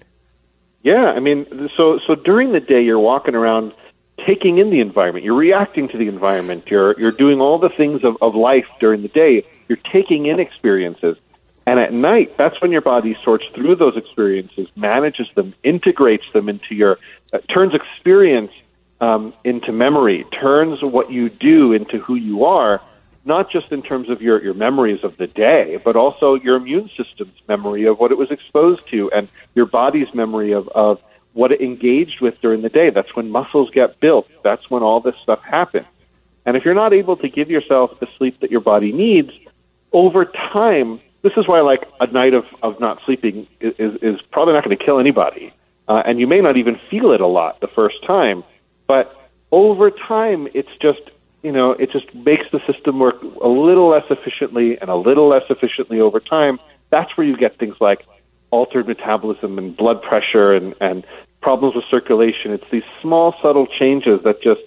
Yeah, 0.83 1.11
I 1.11 1.19
mean, 1.19 1.69
so 1.75 1.99
so 2.07 2.15
during 2.15 2.53
the 2.53 2.61
day 2.61 2.81
you're 2.81 2.97
walking 2.97 3.35
around, 3.35 3.73
taking 4.25 4.57
in 4.57 4.69
the 4.69 4.79
environment. 4.79 5.25
You're 5.25 5.35
reacting 5.35 5.89
to 5.89 5.97
the 5.97 6.07
environment. 6.07 6.71
You're 6.71 6.97
you're 6.97 7.11
doing 7.11 7.41
all 7.41 7.59
the 7.59 7.69
things 7.69 8.05
of, 8.05 8.15
of 8.21 8.33
life 8.33 8.65
during 8.79 9.01
the 9.01 9.09
day. 9.09 9.43
You're 9.67 9.83
taking 9.91 10.27
in 10.27 10.39
experiences, 10.39 11.17
and 11.67 11.77
at 11.77 11.91
night 11.91 12.38
that's 12.38 12.59
when 12.61 12.71
your 12.71 12.81
body 12.81 13.17
sorts 13.21 13.43
through 13.53 13.75
those 13.75 13.97
experiences, 13.97 14.69
manages 14.77 15.27
them, 15.35 15.53
integrates 15.63 16.25
them 16.31 16.47
into 16.47 16.73
your, 16.73 16.97
uh, 17.33 17.39
turns 17.53 17.73
experience 17.75 18.51
um, 19.02 19.34
into 19.44 19.72
memory, 19.72 20.26
turns 20.40 20.82
what 20.82 21.11
you 21.11 21.30
do 21.30 21.73
into 21.73 21.99
who 21.99 22.15
you 22.15 22.45
are. 22.45 22.82
Not 23.23 23.52
just 23.52 23.72
in 23.72 23.84
terms 23.84 24.10
of 24.10 24.22
your, 24.22 24.41
your 24.41 24.56
memories 24.56 25.03
of 25.03 25.18
the 25.18 25.28
day, 25.28 25.80
but 25.84 25.95
also 25.95 26.36
your 26.36 26.56
immune 26.56 26.90
system's 26.98 27.40
memory 27.48 27.86
of 27.86 27.99
what 27.99 28.11
it 28.11 28.18
was 28.18 28.32
exposed 28.32 28.88
to 28.88 29.11
and 29.11 29.28
your 29.53 29.68
body's 29.68 30.11
memory 30.14 30.53
of, 30.53 30.68
of 30.69 30.99
what 31.34 31.52
it 31.52 31.61
engaged 31.61 32.19
with 32.19 32.40
during 32.41 32.61
the 32.64 32.69
day. 32.69 32.90
That's 32.90 33.15
when 33.15 33.30
muscles 33.30 33.69
get 33.69 33.99
built. 33.99 34.28
That's 34.44 34.69
when 34.72 34.82
all 34.82 35.02
this 35.02 35.15
stuff 35.22 35.41
happens. 35.44 35.86
And 36.45 36.57
if 36.57 36.65
you're 36.65 36.73
not 36.73 36.94
able 36.94 37.15
to 37.18 37.30
give 37.30 37.52
yourself 37.52 37.99
the 37.99 38.07
sleep 38.18 38.40
that 38.40 38.49
your 38.49 38.61
body 38.61 38.91
needs, 38.91 39.32
over 39.94 40.26
time, 40.26 40.99
this 41.22 41.34
is 41.38 41.48
why 41.48 41.61
like 41.61 41.84
a 41.99 42.07
night 42.07 42.34
of, 42.34 42.45
of 42.64 42.80
not 42.80 43.02
sleeping 43.06 43.48
is, 43.60 43.73
is, 43.78 43.95
is 44.02 44.22
probably 44.32 44.56
not 44.56 44.64
going 44.64 44.76
to 44.76 44.84
kill 44.84 44.99
anybody. 44.99 45.53
Uh, 45.88 46.02
and 46.06 46.19
you 46.19 46.26
may 46.26 46.41
not 46.41 46.57
even 46.57 46.80
feel 46.90 47.11
it 47.11 47.22
a 47.22 47.28
lot 47.28 47.60
the 47.60 47.68
first 47.68 48.03
time. 48.06 48.44
But 48.91 49.15
over 49.53 49.89
time, 49.89 50.49
it's 50.53 50.76
just, 50.81 50.99
you 51.43 51.51
know, 51.53 51.72
it 51.72 51.93
just 51.93 52.13
makes 52.13 52.43
the 52.51 52.59
system 52.69 52.99
work 52.99 53.15
a 53.41 53.47
little 53.47 53.88
less 53.88 54.03
efficiently 54.09 54.77
and 54.81 54.89
a 54.89 54.97
little 54.97 55.30
less 55.30 55.43
efficiently 55.49 56.01
over 56.01 56.19
time. 56.19 56.59
That's 56.89 57.15
where 57.15 57.26
you 57.26 57.38
get 57.38 57.57
things 57.57 57.76
like 57.80 58.01
altered 58.49 58.89
metabolism 58.89 59.57
and 59.57 59.77
blood 59.77 60.01
pressure 60.01 60.51
and, 60.53 60.76
and 60.81 61.05
problems 61.41 61.73
with 61.73 61.85
circulation. 61.89 62.51
It's 62.51 62.69
these 62.69 62.84
small, 63.01 63.34
subtle 63.41 63.65
changes 63.65 64.19
that 64.26 64.43
just, 64.43 64.59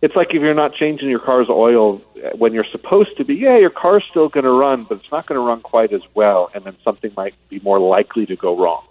it's 0.00 0.16
like 0.16 0.28
if 0.30 0.40
you're 0.40 0.54
not 0.54 0.72
changing 0.72 1.10
your 1.10 1.20
car's 1.20 1.50
oil 1.50 1.98
when 2.36 2.54
you're 2.54 2.70
supposed 2.72 3.18
to 3.18 3.24
be, 3.26 3.34
yeah, 3.34 3.58
your 3.58 3.68
car's 3.68 4.04
still 4.08 4.30
going 4.30 4.44
to 4.44 4.50
run, 4.50 4.84
but 4.84 5.00
it's 5.00 5.12
not 5.12 5.26
going 5.26 5.38
to 5.38 5.46
run 5.46 5.60
quite 5.60 5.92
as 5.92 6.00
well, 6.14 6.50
and 6.54 6.64
then 6.64 6.74
something 6.82 7.12
might 7.18 7.34
be 7.50 7.60
more 7.60 7.78
likely 7.78 8.24
to 8.24 8.34
go 8.34 8.56
wrong. 8.56 8.82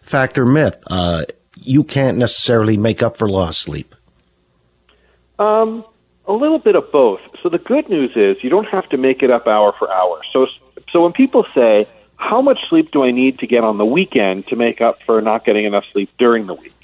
Factor 0.00 0.46
myth. 0.46 0.78
Uh, 0.86 1.26
you 1.60 1.84
can't 1.84 2.16
necessarily 2.16 2.78
make 2.78 3.02
up 3.02 3.18
for 3.18 3.28
lost 3.28 3.60
sleep. 3.60 3.94
Um, 5.38 5.84
a 6.26 6.32
little 6.32 6.58
bit 6.58 6.74
of 6.74 6.90
both. 6.90 7.20
So 7.42 7.48
the 7.48 7.58
good 7.58 7.88
news 7.88 8.12
is 8.16 8.42
you 8.42 8.50
don't 8.50 8.68
have 8.68 8.88
to 8.90 8.96
make 8.96 9.22
it 9.22 9.30
up 9.30 9.46
hour 9.46 9.72
for 9.78 9.92
hour. 9.92 10.20
So 10.32 10.46
so 10.92 11.02
when 11.02 11.12
people 11.12 11.46
say, 11.54 11.86
"How 12.16 12.40
much 12.42 12.58
sleep 12.68 12.90
do 12.90 13.04
I 13.04 13.10
need 13.10 13.38
to 13.40 13.46
get 13.46 13.64
on 13.64 13.78
the 13.78 13.84
weekend 13.84 14.46
to 14.48 14.56
make 14.56 14.80
up 14.80 14.98
for 15.04 15.20
not 15.20 15.44
getting 15.44 15.64
enough 15.64 15.84
sleep 15.92 16.10
during 16.18 16.46
the 16.46 16.54
week?" 16.54 16.74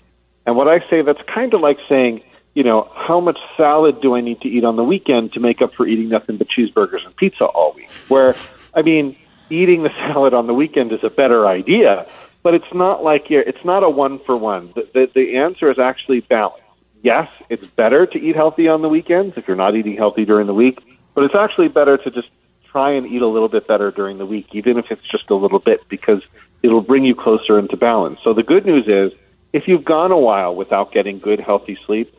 And 0.46 0.56
what 0.56 0.68
I 0.68 0.80
say 0.88 1.02
that's 1.02 1.22
kind 1.22 1.54
of 1.54 1.60
like 1.60 1.78
saying, 1.88 2.22
you 2.54 2.62
know, 2.62 2.90
how 2.94 3.20
much 3.20 3.38
salad 3.56 4.00
do 4.00 4.14
I 4.14 4.20
need 4.20 4.40
to 4.42 4.48
eat 4.48 4.64
on 4.64 4.76
the 4.76 4.84
weekend 4.84 5.32
to 5.32 5.40
make 5.40 5.62
up 5.62 5.74
for 5.74 5.86
eating 5.86 6.08
nothing 6.08 6.36
but 6.36 6.48
cheeseburgers 6.48 7.04
and 7.04 7.14
pizza 7.16 7.44
all 7.44 7.72
week? 7.74 7.90
Where 8.08 8.34
I 8.74 8.82
mean, 8.82 9.16
eating 9.50 9.82
the 9.82 9.90
salad 9.98 10.34
on 10.34 10.46
the 10.46 10.54
weekend 10.54 10.92
is 10.92 11.02
a 11.02 11.10
better 11.10 11.46
idea, 11.46 12.06
but 12.42 12.54
it's 12.54 12.72
not 12.74 13.02
like 13.02 13.30
you're, 13.30 13.42
it's 13.42 13.64
not 13.64 13.82
a 13.82 13.90
one 13.90 14.18
for 14.20 14.36
one. 14.36 14.72
The, 14.74 14.88
the, 14.92 15.10
the 15.14 15.36
answer 15.38 15.70
is 15.70 15.78
actually 15.78 16.20
balance 16.20 16.62
yes, 17.02 17.28
it's 17.48 17.66
better 17.66 18.06
to 18.06 18.18
eat 18.18 18.36
healthy 18.36 18.68
on 18.68 18.82
the 18.82 18.88
weekends 18.88 19.36
if 19.36 19.46
you're 19.46 19.56
not 19.56 19.76
eating 19.76 19.96
healthy 19.96 20.24
during 20.24 20.46
the 20.46 20.54
week, 20.54 20.80
but 21.14 21.24
it's 21.24 21.34
actually 21.34 21.68
better 21.68 21.98
to 21.98 22.10
just 22.10 22.28
try 22.70 22.92
and 22.92 23.06
eat 23.06 23.20
a 23.20 23.26
little 23.26 23.48
bit 23.48 23.66
better 23.68 23.90
during 23.90 24.18
the 24.18 24.26
week, 24.26 24.46
even 24.52 24.78
if 24.78 24.90
it's 24.90 25.06
just 25.10 25.28
a 25.28 25.34
little 25.34 25.58
bit, 25.58 25.86
because 25.88 26.22
it'll 26.62 26.80
bring 26.80 27.04
you 27.04 27.14
closer 27.14 27.58
into 27.58 27.76
balance. 27.76 28.18
So 28.24 28.32
the 28.32 28.42
good 28.42 28.64
news 28.64 28.88
is, 28.88 29.12
if 29.52 29.68
you've 29.68 29.84
gone 29.84 30.10
a 30.10 30.18
while 30.18 30.54
without 30.54 30.92
getting 30.92 31.18
good, 31.18 31.38
healthy 31.38 31.78
sleep, 31.84 32.14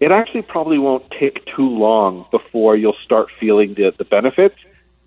it 0.00 0.10
actually 0.10 0.42
probably 0.42 0.78
won't 0.78 1.08
take 1.12 1.46
too 1.46 1.68
long 1.68 2.26
before 2.32 2.76
you'll 2.76 2.96
start 3.04 3.28
feeling 3.38 3.74
the, 3.74 3.94
the 3.96 4.04
benefits. 4.04 4.56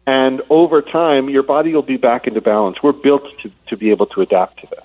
And 0.08 0.42
over 0.50 0.82
time, 0.82 1.30
your 1.30 1.44
body 1.44 1.74
will 1.74 1.82
be 1.82 1.98
back 1.98 2.28
into 2.28 2.40
balance. 2.40 2.82
We're 2.82 2.94
built 2.94 3.24
to, 3.42 3.52
to 3.68 3.76
be 3.76 3.90
able 3.90 4.06
to 4.08 4.22
adapt 4.22 4.62
to 4.62 4.68
this. 4.68 4.85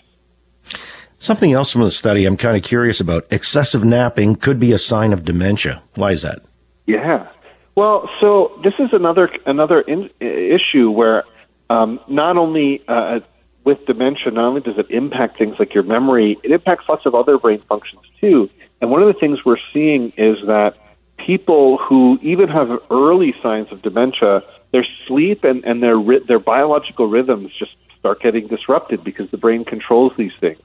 Something 1.23 1.53
else 1.53 1.71
from 1.71 1.83
the 1.83 1.91
study 1.91 2.25
I'm 2.25 2.39
kind 2.39 2.57
of 2.57 2.63
curious 2.63 2.99
about. 2.99 3.27
Excessive 3.31 3.85
napping 3.85 4.37
could 4.37 4.59
be 4.59 4.73
a 4.73 4.79
sign 4.79 5.13
of 5.13 5.23
dementia. 5.23 5.83
Why 5.95 6.13
is 6.13 6.23
that? 6.23 6.41
Yeah. 6.87 7.29
Well, 7.75 8.09
so 8.23 8.59
this 8.65 8.73
is 8.79 8.89
another 8.93 9.29
another 9.45 9.83
in, 9.83 10.09
issue 10.19 10.91
where 10.91 11.25
um, 11.69 12.01
not 12.09 12.39
only 12.39 12.83
uh, 12.89 13.21
with 13.65 13.85
dementia, 13.85 14.33
not 14.33 14.45
only 14.45 14.63
does 14.63 14.79
it 14.79 14.91
impact 14.91 15.37
things 15.37 15.57
like 15.59 15.75
your 15.75 15.83
memory, 15.83 16.39
it 16.43 16.53
impacts 16.53 16.85
lots 16.89 17.05
of 17.05 17.15
other 17.15 17.37
brain 17.37 17.63
functions 17.69 18.03
too. 18.19 18.49
And 18.81 18.91
one 18.91 19.03
of 19.03 19.13
the 19.13 19.21
things 19.21 19.45
we're 19.45 19.59
seeing 19.75 20.15
is 20.17 20.39
that 20.47 20.73
people 21.19 21.77
who 21.77 22.19
even 22.23 22.49
have 22.49 22.71
early 22.91 23.35
signs 23.43 23.71
of 23.71 23.83
dementia, 23.83 24.43
their 24.73 24.87
sleep 25.07 25.45
and, 25.45 25.63
and 25.67 25.83
their 25.83 25.99
their 26.27 26.39
biological 26.39 27.09
rhythms 27.09 27.53
just 27.59 27.73
start 27.99 28.23
getting 28.23 28.47
disrupted 28.47 29.05
because 29.05 29.31
the 29.31 29.37
brain 29.37 29.67
controls 29.67 30.15
these 30.17 30.33
things. 30.41 30.59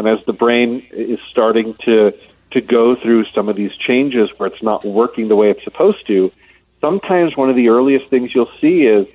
And 0.00 0.08
as 0.08 0.24
the 0.24 0.32
brain 0.32 0.82
is 0.92 1.18
starting 1.30 1.74
to 1.84 2.14
to 2.52 2.60
go 2.62 2.96
through 2.96 3.26
some 3.34 3.50
of 3.50 3.54
these 3.54 3.76
changes 3.76 4.30
where 4.38 4.48
it's 4.48 4.62
not 4.62 4.82
working 4.84 5.28
the 5.28 5.36
way 5.36 5.50
it's 5.50 5.62
supposed 5.62 6.04
to, 6.06 6.32
sometimes 6.80 7.36
one 7.36 7.50
of 7.50 7.54
the 7.54 7.68
earliest 7.68 8.08
things 8.08 8.34
you'll 8.34 8.50
see 8.60 8.86
is 8.86 9.06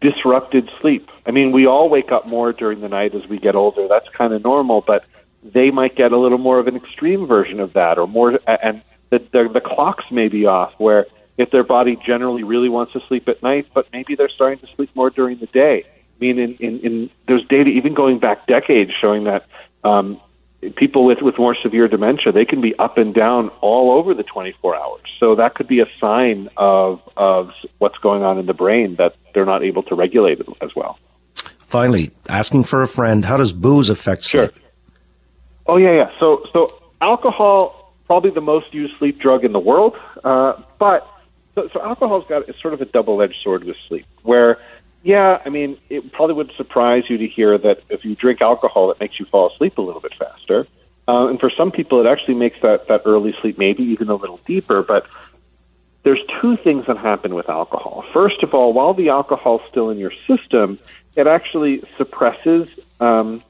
disrupted 0.00 0.70
sleep. 0.80 1.10
I 1.26 1.32
mean, 1.32 1.50
we 1.50 1.66
all 1.66 1.90
wake 1.90 2.12
up 2.12 2.26
more 2.26 2.52
during 2.52 2.80
the 2.80 2.88
night 2.88 3.14
as 3.14 3.26
we 3.26 3.38
get 3.38 3.56
older. 3.56 3.88
That's 3.88 4.08
kind 4.10 4.32
of 4.32 4.44
normal, 4.44 4.80
but 4.80 5.04
they 5.42 5.72
might 5.72 5.96
get 5.96 6.12
a 6.12 6.16
little 6.16 6.38
more 6.38 6.58
of 6.60 6.68
an 6.68 6.76
extreme 6.76 7.26
version 7.26 7.58
of 7.58 7.72
that, 7.72 7.98
or 7.98 8.06
more, 8.06 8.38
and 8.46 8.82
the, 9.10 9.18
the, 9.52 9.60
clocks 9.60 10.04
may 10.10 10.28
be 10.28 10.46
off 10.46 10.72
where 10.78 11.06
if 11.36 11.50
their 11.50 11.64
body 11.64 11.98
generally 12.06 12.44
really 12.44 12.68
wants 12.68 12.92
to 12.92 13.00
sleep 13.08 13.28
at 13.28 13.42
night, 13.42 13.66
but 13.74 13.88
maybe 13.92 14.14
they're 14.14 14.28
starting 14.28 14.60
to 14.60 14.74
sleep 14.74 14.90
more 14.94 15.10
during 15.10 15.38
the 15.38 15.46
day. 15.46 15.84
I 15.84 16.20
mean, 16.20 16.38
in, 16.38 16.54
in, 16.54 16.80
in 16.80 17.10
there's 17.26 17.44
data 17.46 17.68
even 17.70 17.92
going 17.92 18.20
back 18.20 18.46
decades 18.46 18.92
showing 18.98 19.24
that 19.24 19.46
um, 19.84 20.20
people 20.76 21.04
with, 21.04 21.18
with 21.20 21.38
more 21.38 21.54
severe 21.62 21.88
dementia, 21.88 22.32
they 22.32 22.44
can 22.44 22.60
be 22.60 22.74
up 22.78 22.98
and 22.98 23.14
down 23.14 23.50
all 23.60 23.92
over 23.92 24.14
the 24.14 24.22
24 24.22 24.76
hours. 24.76 25.02
So 25.20 25.34
that 25.36 25.54
could 25.54 25.68
be 25.68 25.80
a 25.80 25.86
sign 26.00 26.48
of, 26.56 27.00
of 27.16 27.50
what's 27.78 27.98
going 27.98 28.22
on 28.22 28.38
in 28.38 28.46
the 28.46 28.54
brain 28.54 28.96
that 28.96 29.14
they're 29.34 29.44
not 29.44 29.62
able 29.62 29.82
to 29.84 29.94
regulate 29.94 30.40
it 30.40 30.48
as 30.60 30.74
well. 30.74 30.98
Finally, 31.34 32.12
asking 32.28 32.64
for 32.64 32.82
a 32.82 32.86
friend, 32.86 33.24
how 33.24 33.36
does 33.36 33.52
booze 33.52 33.90
affect 33.90 34.24
sleep? 34.24 34.52
Sure. 34.54 34.62
Oh 35.66 35.76
yeah, 35.76 35.92
yeah. 35.92 36.10
So 36.20 36.44
so 36.52 36.68
alcohol 37.00 37.94
probably 38.06 38.30
the 38.30 38.40
most 38.40 38.72
used 38.74 38.94
sleep 38.98 39.18
drug 39.18 39.44
in 39.44 39.52
the 39.52 39.58
world, 39.58 39.96
uh, 40.22 40.52
but 40.78 41.08
so, 41.54 41.68
so 41.72 41.82
alcohol's 41.82 42.26
got 42.28 42.48
it's 42.48 42.60
sort 42.60 42.74
of 42.74 42.80
a 42.80 42.84
double-edged 42.84 43.38
sword 43.42 43.64
with 43.64 43.76
sleep. 43.88 44.06
Where 44.22 44.58
yeah, 45.04 45.42
I 45.44 45.50
mean, 45.50 45.76
it 45.90 46.12
probably 46.12 46.34
would 46.34 46.50
surprise 46.56 47.04
you 47.10 47.18
to 47.18 47.28
hear 47.28 47.58
that 47.58 47.82
if 47.90 48.06
you 48.06 48.14
drink 48.14 48.40
alcohol, 48.40 48.90
it 48.90 48.98
makes 48.98 49.20
you 49.20 49.26
fall 49.26 49.52
asleep 49.52 49.76
a 49.76 49.82
little 49.82 50.00
bit 50.00 50.14
faster. 50.14 50.66
Uh, 51.06 51.28
and 51.28 51.38
for 51.38 51.50
some 51.50 51.70
people, 51.70 52.00
it 52.00 52.08
actually 52.08 52.34
makes 52.34 52.58
that, 52.62 52.88
that 52.88 53.02
early 53.04 53.34
sleep 53.42 53.58
maybe 53.58 53.82
even 53.82 54.08
a 54.08 54.14
little 54.14 54.40
deeper. 54.46 54.82
But 54.82 55.06
there's 56.04 56.20
two 56.40 56.56
things 56.56 56.86
that 56.86 56.96
happen 56.96 57.34
with 57.34 57.50
alcohol. 57.50 58.02
First 58.14 58.42
of 58.42 58.54
all, 58.54 58.72
while 58.72 58.94
the 58.94 59.10
alcohol's 59.10 59.60
still 59.68 59.90
in 59.90 59.98
your 59.98 60.12
system, 60.26 60.78
it 61.16 61.26
actually 61.26 61.82
suppresses 61.98 62.80
um, 62.98 63.42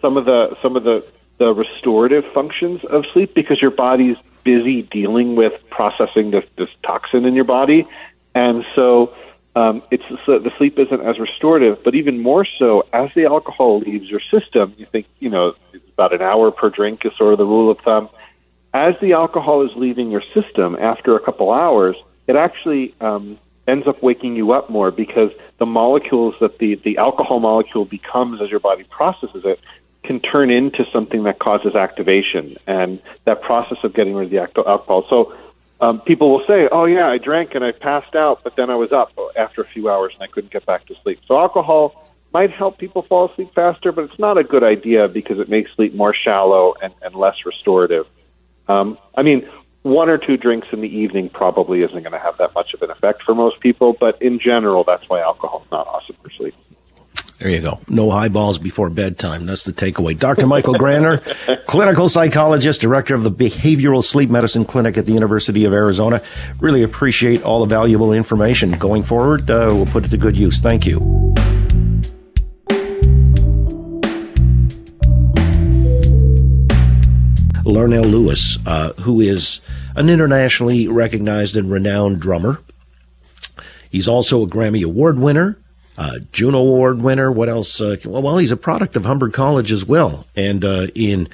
some 0.00 0.16
of 0.16 0.24
the 0.24 0.56
some 0.60 0.74
of 0.74 0.82
the 0.82 1.06
the 1.38 1.54
restorative 1.54 2.24
functions 2.34 2.84
of 2.84 3.04
sleep 3.12 3.32
because 3.32 3.62
your 3.62 3.70
body's 3.70 4.16
busy 4.42 4.82
dealing 4.82 5.36
with 5.36 5.52
processing 5.70 6.32
this, 6.32 6.44
this 6.56 6.68
toxin 6.82 7.24
in 7.24 7.34
your 7.34 7.44
body, 7.44 7.86
and 8.34 8.64
so 8.74 9.14
um, 9.56 9.82
it's 9.90 10.04
so 10.24 10.38
the 10.38 10.52
sleep 10.58 10.78
isn't 10.78 11.00
as 11.00 11.18
restorative. 11.18 11.82
But 11.82 11.94
even 11.94 12.20
more 12.20 12.46
so, 12.58 12.86
as 12.92 13.10
the 13.14 13.26
alcohol 13.26 13.80
leaves 13.80 14.08
your 14.08 14.20
system, 14.30 14.74
you 14.78 14.86
think 14.86 15.06
you 15.18 15.28
know 15.28 15.54
it's 15.72 15.88
about 15.90 16.14
an 16.14 16.22
hour 16.22 16.50
per 16.50 16.70
drink 16.70 17.04
is 17.04 17.12
sort 17.16 17.32
of 17.32 17.38
the 17.38 17.46
rule 17.46 17.70
of 17.70 17.78
thumb. 17.80 18.08
As 18.72 18.94
the 19.00 19.14
alcohol 19.14 19.66
is 19.66 19.72
leaving 19.74 20.10
your 20.10 20.22
system 20.32 20.76
after 20.76 21.16
a 21.16 21.20
couple 21.20 21.52
hours, 21.52 21.96
it 22.28 22.36
actually 22.36 22.94
um, 23.00 23.38
ends 23.66 23.88
up 23.88 24.00
waking 24.02 24.36
you 24.36 24.52
up 24.52 24.70
more 24.70 24.92
because 24.92 25.32
the 25.58 25.66
molecules 25.66 26.36
that 26.40 26.58
the, 26.58 26.76
the 26.76 26.98
alcohol 26.98 27.40
molecule 27.40 27.84
becomes 27.84 28.40
as 28.40 28.50
your 28.50 28.60
body 28.60 28.84
processes 28.84 29.44
it 29.44 29.60
can 30.04 30.20
turn 30.20 30.50
into 30.50 30.84
something 30.92 31.24
that 31.24 31.38
causes 31.38 31.74
activation 31.74 32.56
and 32.66 33.00
that 33.24 33.42
process 33.42 33.78
of 33.82 33.92
getting 33.92 34.14
rid 34.14 34.24
of 34.24 34.30
the 34.30 34.38
alcohol. 34.38 35.04
So 35.10 35.36
um, 35.80 36.00
people 36.00 36.30
will 36.30 36.44
say, 36.46 36.68
"Oh 36.70 36.84
yeah, 36.84 37.08
I 37.08 37.18
drank 37.18 37.54
and 37.54 37.64
I 37.64 37.72
passed 37.72 38.14
out, 38.14 38.42
but 38.44 38.56
then 38.56 38.70
I 38.70 38.76
was 38.76 38.92
up 38.92 39.12
after 39.36 39.62
a 39.62 39.66
few 39.66 39.88
hours 39.88 40.12
and 40.14 40.22
I 40.22 40.26
couldn't 40.26 40.52
get 40.52 40.66
back 40.66 40.86
to 40.86 40.94
sleep." 41.02 41.20
So 41.26 41.38
alcohol 41.38 41.94
might 42.32 42.50
help 42.50 42.78
people 42.78 43.02
fall 43.02 43.30
asleep 43.30 43.52
faster, 43.54 43.92
but 43.92 44.04
it's 44.04 44.18
not 44.18 44.38
a 44.38 44.44
good 44.44 44.62
idea 44.62 45.08
because 45.08 45.38
it 45.38 45.48
makes 45.48 45.72
sleep 45.74 45.94
more 45.94 46.14
shallow 46.14 46.74
and, 46.80 46.94
and 47.02 47.14
less 47.14 47.44
restorative. 47.44 48.06
Um, 48.68 48.98
I 49.16 49.22
mean, 49.22 49.48
one 49.82 50.08
or 50.08 50.18
two 50.18 50.36
drinks 50.36 50.68
in 50.72 50.80
the 50.80 50.88
evening 50.88 51.28
probably 51.28 51.82
isn't 51.82 52.02
going 52.02 52.12
to 52.12 52.18
have 52.18 52.36
that 52.38 52.54
much 52.54 52.74
of 52.74 52.82
an 52.82 52.90
effect 52.90 53.22
for 53.22 53.34
most 53.34 53.58
people, 53.60 53.94
but 53.98 54.20
in 54.22 54.38
general, 54.38 54.84
that's 54.84 55.08
why 55.08 55.20
alcohol 55.20 55.62
is 55.64 55.70
not 55.72 55.86
awesome 55.88 56.16
for 56.22 56.30
sleep. 56.30 56.54
There 57.40 57.48
you 57.48 57.62
go. 57.62 57.80
No 57.88 58.10
highballs 58.10 58.58
before 58.58 58.90
bedtime. 58.90 59.46
That's 59.46 59.64
the 59.64 59.72
takeaway. 59.72 60.18
Dr. 60.18 60.46
Michael 60.46 60.74
Grandner, 60.74 61.22
clinical 61.66 62.06
psychologist, 62.06 62.82
director 62.82 63.14
of 63.14 63.22
the 63.22 63.30
Behavioral 63.30 64.04
Sleep 64.04 64.28
Medicine 64.28 64.66
Clinic 64.66 64.98
at 64.98 65.06
the 65.06 65.12
University 65.12 65.64
of 65.64 65.72
Arizona. 65.72 66.20
Really 66.60 66.82
appreciate 66.82 67.42
all 67.42 67.60
the 67.60 67.74
valuable 67.74 68.12
information. 68.12 68.72
Going 68.72 69.02
forward, 69.02 69.50
uh, 69.50 69.70
we'll 69.72 69.86
put 69.86 70.04
it 70.04 70.08
to 70.08 70.18
good 70.18 70.36
use. 70.36 70.60
Thank 70.60 70.84
you. 70.84 70.98
Larnell 77.64 78.04
Lewis, 78.04 78.58
uh, 78.66 78.92
who 78.94 79.18
is 79.20 79.60
an 79.96 80.10
internationally 80.10 80.88
recognized 80.88 81.56
and 81.56 81.70
renowned 81.70 82.20
drummer. 82.20 82.60
He's 83.90 84.08
also 84.08 84.42
a 84.42 84.46
Grammy 84.46 84.84
Award 84.84 85.18
winner, 85.18 85.56
uh, 86.00 86.18
Juno 86.32 86.60
Award 86.60 87.02
winner. 87.02 87.30
What 87.30 87.50
else? 87.50 87.78
Uh, 87.78 87.96
well, 88.06 88.38
he's 88.38 88.50
a 88.50 88.56
product 88.56 88.96
of 88.96 89.04
Humber 89.04 89.28
College 89.28 89.70
as 89.70 89.84
well. 89.84 90.26
And 90.34 90.64
uh, 90.64 90.86
in 90.94 91.28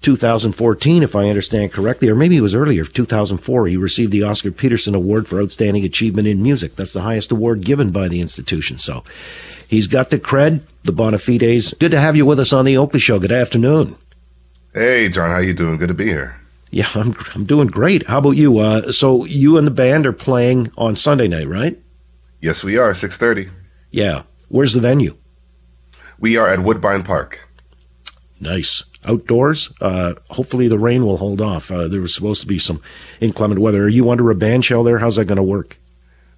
2014, 0.00 1.04
if 1.04 1.14
I 1.14 1.28
understand 1.28 1.72
correctly, 1.72 2.08
or 2.08 2.16
maybe 2.16 2.36
it 2.36 2.40
was 2.40 2.56
earlier, 2.56 2.84
2004, 2.84 3.68
he 3.68 3.76
received 3.76 4.10
the 4.10 4.24
Oscar 4.24 4.50
Peterson 4.50 4.96
Award 4.96 5.28
for 5.28 5.40
Outstanding 5.40 5.84
Achievement 5.84 6.26
in 6.26 6.42
Music. 6.42 6.74
That's 6.74 6.92
the 6.92 7.02
highest 7.02 7.30
award 7.30 7.60
given 7.60 7.92
by 7.92 8.08
the 8.08 8.20
institution. 8.20 8.78
So 8.78 9.04
he's 9.68 9.86
got 9.86 10.10
the 10.10 10.18
cred, 10.18 10.62
the 10.82 10.90
bona 10.90 11.18
fides. 11.18 11.72
Good 11.74 11.92
to 11.92 12.00
have 12.00 12.16
you 12.16 12.26
with 12.26 12.40
us 12.40 12.52
on 12.52 12.64
the 12.64 12.76
Oakley 12.76 12.98
Show. 12.98 13.20
Good 13.20 13.30
afternoon. 13.30 13.94
Hey, 14.72 15.08
John, 15.08 15.30
how 15.30 15.38
you 15.38 15.54
doing? 15.54 15.76
Good 15.76 15.86
to 15.86 15.94
be 15.94 16.06
here. 16.06 16.40
Yeah, 16.72 16.88
I'm 16.96 17.14
I'm 17.36 17.44
doing 17.44 17.68
great. 17.68 18.08
How 18.08 18.18
about 18.18 18.32
you? 18.32 18.58
Uh, 18.58 18.90
so 18.90 19.24
you 19.24 19.56
and 19.56 19.64
the 19.64 19.70
band 19.70 20.04
are 20.04 20.12
playing 20.12 20.72
on 20.76 20.96
Sunday 20.96 21.28
night, 21.28 21.46
right? 21.46 21.78
Yes, 22.40 22.64
we 22.64 22.76
are. 22.76 22.92
Six 22.92 23.16
thirty. 23.16 23.48
Yeah. 23.94 24.24
Where's 24.48 24.72
the 24.72 24.80
venue? 24.80 25.16
We 26.18 26.36
are 26.36 26.48
at 26.48 26.64
Woodbine 26.64 27.04
Park. 27.04 27.48
Nice. 28.40 28.82
Outdoors. 29.04 29.72
Uh, 29.80 30.14
hopefully 30.30 30.66
the 30.66 30.80
rain 30.80 31.06
will 31.06 31.16
hold 31.16 31.40
off. 31.40 31.70
Uh, 31.70 31.86
there 31.86 32.00
was 32.00 32.12
supposed 32.12 32.40
to 32.40 32.48
be 32.48 32.58
some 32.58 32.82
inclement 33.20 33.60
weather. 33.60 33.84
Are 33.84 33.88
you 33.88 34.10
under 34.10 34.28
a 34.32 34.34
band 34.34 34.64
shell 34.64 34.82
there? 34.82 34.98
How's 34.98 35.14
that 35.14 35.26
going 35.26 35.36
to 35.36 35.44
work? 35.44 35.78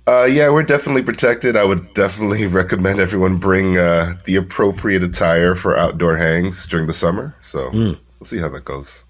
Uh, 0.06 0.24
yeah, 0.24 0.50
we're 0.50 0.64
definitely 0.64 1.02
protected. 1.02 1.56
I 1.56 1.64
would 1.64 1.94
definitely 1.94 2.46
recommend 2.60 3.00
everyone 3.00 3.38
bring 3.38 3.78
uh, 3.78 4.18
the 4.26 4.36
appropriate 4.36 5.02
attire 5.02 5.54
for 5.54 5.78
outdoor 5.78 6.18
hangs 6.18 6.66
during 6.66 6.86
the 6.86 6.92
summer. 6.92 7.34
So 7.40 7.70
mm. 7.70 7.98
we'll 8.20 8.26
see 8.26 8.38
how 8.38 8.50
that 8.50 8.66
goes. 8.66 9.02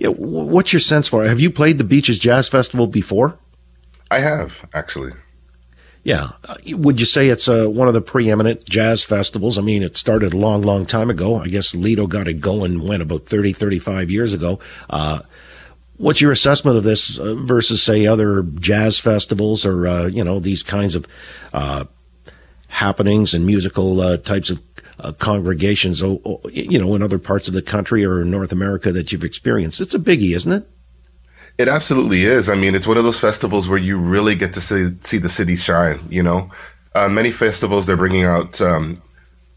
Yeah, 0.00 0.08
what's 0.08 0.72
your 0.72 0.80
sense 0.80 1.08
for 1.08 1.24
it? 1.24 1.28
Have 1.28 1.38
you 1.38 1.48
played 1.48 1.78
the 1.78 1.84
Beaches 1.84 2.18
Jazz 2.18 2.48
Festival 2.48 2.88
before? 2.88 3.38
I 4.10 4.18
have 4.18 4.68
actually. 4.74 5.12
Yeah. 6.04 6.28
Uh, 6.44 6.56
would 6.72 7.00
you 7.00 7.06
say 7.06 7.28
it's 7.28 7.48
uh, 7.48 7.66
one 7.66 7.88
of 7.88 7.94
the 7.94 8.02
preeminent 8.02 8.68
jazz 8.68 9.02
festivals? 9.02 9.56
I 9.56 9.62
mean, 9.62 9.82
it 9.82 9.96
started 9.96 10.34
a 10.34 10.36
long, 10.36 10.60
long 10.62 10.84
time 10.84 11.08
ago. 11.08 11.36
I 11.36 11.48
guess 11.48 11.74
Lido 11.74 12.06
got 12.06 12.28
it 12.28 12.40
going 12.40 12.86
when 12.86 13.00
about 13.00 13.24
30, 13.24 13.54
35 13.54 14.10
years 14.10 14.34
ago. 14.34 14.60
Uh, 14.90 15.20
what's 15.96 16.20
your 16.20 16.30
assessment 16.30 16.76
of 16.76 16.84
this 16.84 17.18
uh, 17.18 17.34
versus, 17.36 17.82
say, 17.82 18.06
other 18.06 18.42
jazz 18.42 19.00
festivals 19.00 19.64
or, 19.64 19.86
uh, 19.86 20.06
you 20.06 20.22
know, 20.22 20.40
these 20.40 20.62
kinds 20.62 20.94
of 20.94 21.06
uh, 21.54 21.86
happenings 22.68 23.32
and 23.32 23.46
musical 23.46 24.18
types 24.18 24.50
of 24.50 24.60
congregations, 25.18 26.02
you 26.02 26.78
know, 26.78 26.94
in 26.94 27.02
other 27.02 27.18
parts 27.18 27.48
of 27.48 27.54
the 27.54 27.62
country 27.62 28.04
or 28.04 28.24
North 28.24 28.52
America 28.52 28.92
that 28.92 29.10
you've 29.10 29.24
experienced? 29.24 29.80
It's 29.80 29.94
a 29.94 29.98
biggie, 29.98 30.36
isn't 30.36 30.52
it? 30.52 30.68
It 31.56 31.68
absolutely 31.68 32.24
is. 32.24 32.48
I 32.48 32.56
mean, 32.56 32.74
it's 32.74 32.86
one 32.86 32.96
of 32.96 33.04
those 33.04 33.20
festivals 33.20 33.68
where 33.68 33.78
you 33.78 33.96
really 33.96 34.34
get 34.34 34.54
to 34.54 34.60
see, 34.60 34.90
see 35.02 35.18
the 35.18 35.28
city 35.28 35.54
shine, 35.54 36.00
you 36.10 36.22
know? 36.22 36.50
Uh, 36.96 37.08
many 37.08 37.30
festivals, 37.30 37.86
they're 37.86 37.96
bringing 37.96 38.24
out 38.24 38.60
um, 38.60 38.94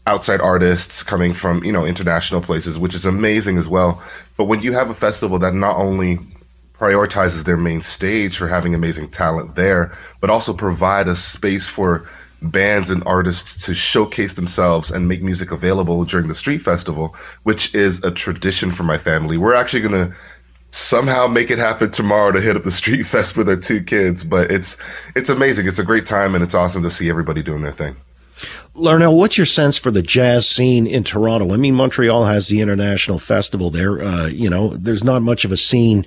outside 0.06 0.40
artists 0.40 1.02
coming 1.02 1.34
from, 1.34 1.64
you 1.64 1.72
know, 1.72 1.84
international 1.84 2.40
places, 2.40 2.78
which 2.78 2.94
is 2.94 3.04
amazing 3.04 3.58
as 3.58 3.68
well. 3.68 4.00
But 4.36 4.44
when 4.44 4.62
you 4.62 4.72
have 4.72 4.90
a 4.90 4.94
festival 4.94 5.40
that 5.40 5.54
not 5.54 5.76
only 5.76 6.18
prioritizes 6.74 7.44
their 7.44 7.56
main 7.56 7.82
stage 7.82 8.36
for 8.36 8.46
having 8.46 8.74
amazing 8.74 9.08
talent 9.10 9.56
there, 9.56 9.92
but 10.20 10.30
also 10.30 10.54
provide 10.54 11.08
a 11.08 11.16
space 11.16 11.66
for 11.66 12.08
bands 12.40 12.90
and 12.90 13.02
artists 13.04 13.66
to 13.66 13.74
showcase 13.74 14.34
themselves 14.34 14.92
and 14.92 15.08
make 15.08 15.20
music 15.20 15.50
available 15.50 16.04
during 16.04 16.28
the 16.28 16.34
street 16.36 16.58
festival, 16.58 17.16
which 17.42 17.74
is 17.74 18.02
a 18.04 18.12
tradition 18.12 18.70
for 18.70 18.84
my 18.84 18.96
family. 18.96 19.36
We're 19.36 19.54
actually 19.54 19.80
going 19.80 20.08
to 20.08 20.16
somehow 20.70 21.26
make 21.26 21.50
it 21.50 21.58
happen 21.58 21.90
tomorrow 21.90 22.32
to 22.32 22.40
hit 22.40 22.56
up 22.56 22.62
the 22.62 22.70
street 22.70 23.02
fest 23.06 23.36
with 23.36 23.48
our 23.48 23.56
two 23.56 23.82
kids. 23.82 24.24
But 24.24 24.50
it's 24.50 24.76
it's 25.14 25.30
amazing. 25.30 25.66
It's 25.66 25.78
a 25.78 25.84
great 25.84 26.06
time, 26.06 26.34
and 26.34 26.44
it's 26.44 26.54
awesome 26.54 26.82
to 26.82 26.90
see 26.90 27.08
everybody 27.08 27.42
doing 27.42 27.62
their 27.62 27.72
thing. 27.72 27.96
Larnell, 28.74 29.16
what's 29.16 29.36
your 29.36 29.46
sense 29.46 29.76
for 29.78 29.90
the 29.90 30.02
jazz 30.02 30.48
scene 30.48 30.86
in 30.86 31.02
Toronto? 31.02 31.52
I 31.52 31.56
mean, 31.56 31.74
Montreal 31.74 32.24
has 32.24 32.48
the 32.48 32.60
International 32.60 33.18
Festival 33.18 33.70
there. 33.70 34.00
Uh, 34.00 34.28
you 34.28 34.48
know, 34.48 34.68
there's 34.68 35.02
not 35.02 35.22
much 35.22 35.44
of 35.44 35.50
a 35.50 35.56
scene, 35.56 36.06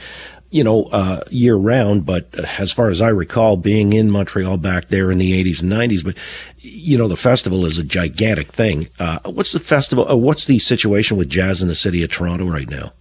you 0.51 0.63
know, 0.63 0.85
uh, 0.85 1.21
year 1.29 1.55
round, 1.55 2.05
but 2.05 2.33
as 2.57 2.71
far 2.71 2.87
as 2.87 3.01
I 3.01 3.09
recall, 3.09 3.57
being 3.57 3.91
in 3.91 4.09
Montreal 4.09 4.57
back 4.57 4.87
there 4.87 5.11
in 5.11 5.17
the 5.17 5.43
80s 5.43 5.61
and 5.61 5.71
90s, 5.71 6.03
but, 6.05 6.15
you 6.59 6.97
know, 6.97 7.09
the 7.09 7.17
festival 7.17 7.65
is 7.65 7.77
a 7.77 7.83
gigantic 7.83 8.53
thing. 8.53 8.87
Uh, 8.97 9.19
what's 9.25 9.51
the 9.51 9.59
festival, 9.59 10.09
uh, 10.09 10.15
what's 10.15 10.45
the 10.45 10.59
situation 10.59 11.17
with 11.17 11.27
jazz 11.27 11.61
in 11.61 11.67
the 11.67 11.75
city 11.75 12.03
of 12.03 12.09
Toronto 12.09 12.45
right 12.45 12.69
now? 12.69 12.93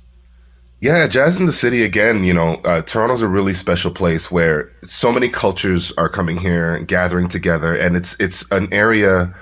Yeah, 0.80 1.06
jazz 1.08 1.38
in 1.38 1.44
the 1.44 1.52
city 1.52 1.82
again. 1.82 2.24
You 2.24 2.32
know, 2.32 2.54
uh, 2.64 2.80
Toronto's 2.80 3.20
a 3.20 3.28
really 3.28 3.52
special 3.52 3.90
place 3.90 4.30
where 4.30 4.72
so 4.82 5.12
many 5.12 5.28
cultures 5.28 5.92
are 5.98 6.08
coming 6.08 6.38
here, 6.38 6.78
gathering 6.80 7.28
together, 7.28 7.76
and 7.76 7.96
it's 7.96 8.18
it's 8.18 8.50
an 8.50 8.72
area 8.72 9.34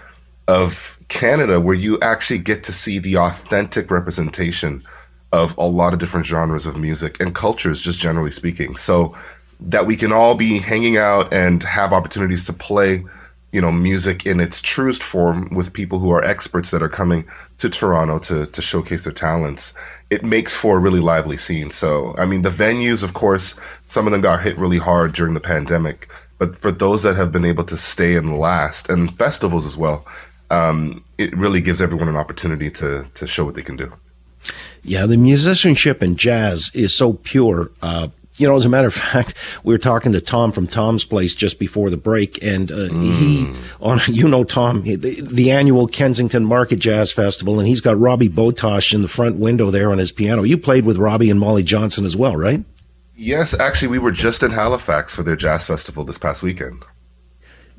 of 0.48 0.98
Canada 1.06 1.60
where 1.60 1.76
you 1.76 1.96
actually 2.00 2.38
get 2.38 2.64
to 2.64 2.72
see 2.72 2.98
the 2.98 3.16
authentic 3.16 3.88
representation 3.92 4.82
of 5.32 5.56
a 5.58 5.66
lot 5.66 5.92
of 5.92 6.00
different 6.00 6.26
genres 6.26 6.66
of 6.66 6.76
music 6.76 7.20
and 7.20 7.36
cultures, 7.36 7.82
just 7.82 8.00
generally 8.00 8.32
speaking. 8.32 8.74
So 8.74 9.16
that 9.60 9.86
we 9.86 9.94
can 9.94 10.12
all 10.12 10.34
be 10.34 10.58
hanging 10.58 10.96
out 10.96 11.32
and 11.32 11.62
have 11.62 11.92
opportunities 11.92 12.46
to 12.46 12.52
play, 12.52 13.04
you 13.52 13.60
know, 13.60 13.72
music 13.72 14.26
in 14.26 14.40
its 14.40 14.60
truest 14.60 15.02
form 15.02 15.48
with 15.50 15.72
people 15.72 15.98
who 15.98 16.10
are 16.10 16.22
experts 16.22 16.70
that 16.70 16.82
are 16.82 16.88
coming 16.88 17.24
to 17.58 17.70
Toronto 17.70 18.18
to 18.18 18.46
to 18.46 18.62
showcase 18.62 19.04
their 19.04 19.12
talents. 19.12 19.74
It 20.10 20.24
makes 20.24 20.54
for 20.54 20.76
a 20.76 20.80
really 20.80 21.00
lively 21.00 21.36
scene. 21.36 21.70
So, 21.70 22.14
I 22.18 22.26
mean, 22.26 22.42
the 22.42 22.50
venues, 22.50 23.02
of 23.02 23.14
course, 23.14 23.54
some 23.86 24.06
of 24.06 24.12
them 24.12 24.20
got 24.20 24.42
hit 24.42 24.58
really 24.58 24.78
hard 24.78 25.14
during 25.14 25.34
the 25.34 25.40
pandemic, 25.40 26.08
but 26.38 26.56
for 26.56 26.70
those 26.70 27.02
that 27.02 27.16
have 27.16 27.32
been 27.32 27.44
able 27.44 27.64
to 27.64 27.76
stay 27.76 28.16
and 28.16 28.38
last, 28.38 28.88
and 28.90 29.16
festivals 29.16 29.66
as 29.66 29.76
well, 29.76 30.06
um, 30.50 31.02
it 31.16 31.36
really 31.36 31.60
gives 31.60 31.80
everyone 31.80 32.08
an 32.08 32.16
opportunity 32.16 32.70
to 32.72 33.04
to 33.14 33.26
show 33.26 33.44
what 33.44 33.54
they 33.54 33.62
can 33.62 33.76
do. 33.76 33.92
Yeah, 34.82 35.06
the 35.06 35.16
musicianship 35.16 36.02
in 36.02 36.16
jazz 36.16 36.70
is 36.74 36.94
so 36.94 37.14
pure. 37.14 37.70
Uh, 37.82 38.08
you 38.38 38.48
know, 38.48 38.56
as 38.56 38.64
a 38.64 38.68
matter 38.68 38.88
of 38.88 38.94
fact, 39.12 39.34
we 39.64 39.74
were 39.74 39.78
talking 39.78 40.12
to 40.12 40.20
Tom 40.20 40.52
from 40.52 40.66
Tom's 40.66 41.04
Place 41.04 41.34
just 41.34 41.58
before 41.58 41.90
the 41.90 41.96
break, 41.96 42.42
and 42.42 42.70
uh, 42.70 42.88
mm. 42.88 43.02
he 43.02 43.60
on 43.80 44.00
you 44.08 44.28
know 44.28 44.44
Tom 44.44 44.82
the, 44.82 44.96
the, 44.96 45.50
annual 45.50 45.86
Kensington 45.86 46.44
Market 46.44 46.78
Jazz 46.78 47.12
Festival, 47.12 47.58
and 47.58 47.68
he's 47.68 47.80
got 47.80 47.96
Robi 47.96 48.28
Botos 48.28 48.92
in 48.92 49.02
the 49.02 49.08
front 49.08 49.36
window 49.36 49.70
there 49.70 49.90
on 49.90 49.98
his 49.98 50.12
piano. 50.12 50.42
You 50.42 50.58
played 50.58 50.84
with 50.84 50.98
Robbie 50.98 51.30
and 51.30 51.40
Molly 51.40 51.62
Johnson 51.62 52.04
as 52.04 52.16
well, 52.16 52.36
right? 52.36 52.64
Yes, 53.16 53.58
actually, 53.58 53.88
we 53.88 53.98
were 53.98 54.12
just 54.12 54.44
in 54.44 54.52
Halifax 54.52 55.12
for 55.12 55.24
their 55.24 55.34
jazz 55.34 55.66
festival 55.66 56.04
this 56.04 56.18
past 56.18 56.42
weekend. 56.42 56.84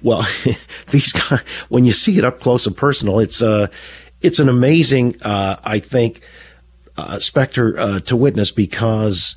Well, 0.02 0.28
these 0.92 1.14
guys, 1.14 1.40
when 1.70 1.86
you 1.86 1.92
see 1.92 2.18
it 2.18 2.26
up 2.26 2.40
close 2.40 2.68
and 2.68 2.76
personal, 2.76 3.20
it's 3.20 3.42
uh, 3.42 3.68
it's 4.22 4.40
an 4.40 4.50
amazing, 4.50 5.16
uh, 5.22 5.58
I 5.64 5.80
think, 5.80 6.22
uh, 6.98 7.20
specter 7.20 7.80
uh, 7.80 8.00
to 8.02 8.16
witness 8.16 8.52
because 8.52 9.36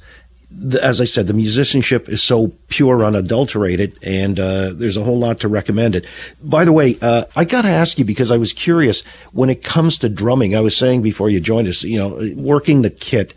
as 0.81 1.01
I 1.01 1.05
said, 1.05 1.27
the 1.27 1.35
musicianship 1.35 2.09
is 2.09 2.23
so 2.23 2.49
pure, 2.69 3.05
unadulterated, 3.05 3.99
and 4.03 4.39
uh, 4.39 4.73
there's 4.75 4.97
a 4.97 5.05
whole 5.05 5.19
lot 5.19 5.41
to 5.41 5.49
recommend 5.49 5.97
it. 5.97 6.07
By 6.43 6.65
the 6.65 6.73
way, 6.73 6.99
uh, 7.01 7.25
I 7.35 7.45
got 7.45 7.63
to 7.63 7.69
ask 7.69 7.99
you 7.99 8.05
because 8.05 8.31
I 8.31 8.37
was 8.37 8.53
curious 8.53 9.03
when 9.33 9.51
it 9.51 9.63
comes 9.63 9.99
to 9.99 10.09
drumming. 10.09 10.55
I 10.55 10.61
was 10.61 10.77
saying 10.77 11.03
before 11.03 11.31
you 11.31 11.41
joined 11.41 11.69
us, 11.69 11.85
you 11.85 11.99
know, 11.99 12.19
working 12.37 12.83
the 12.83 12.91
kit. 12.91 13.35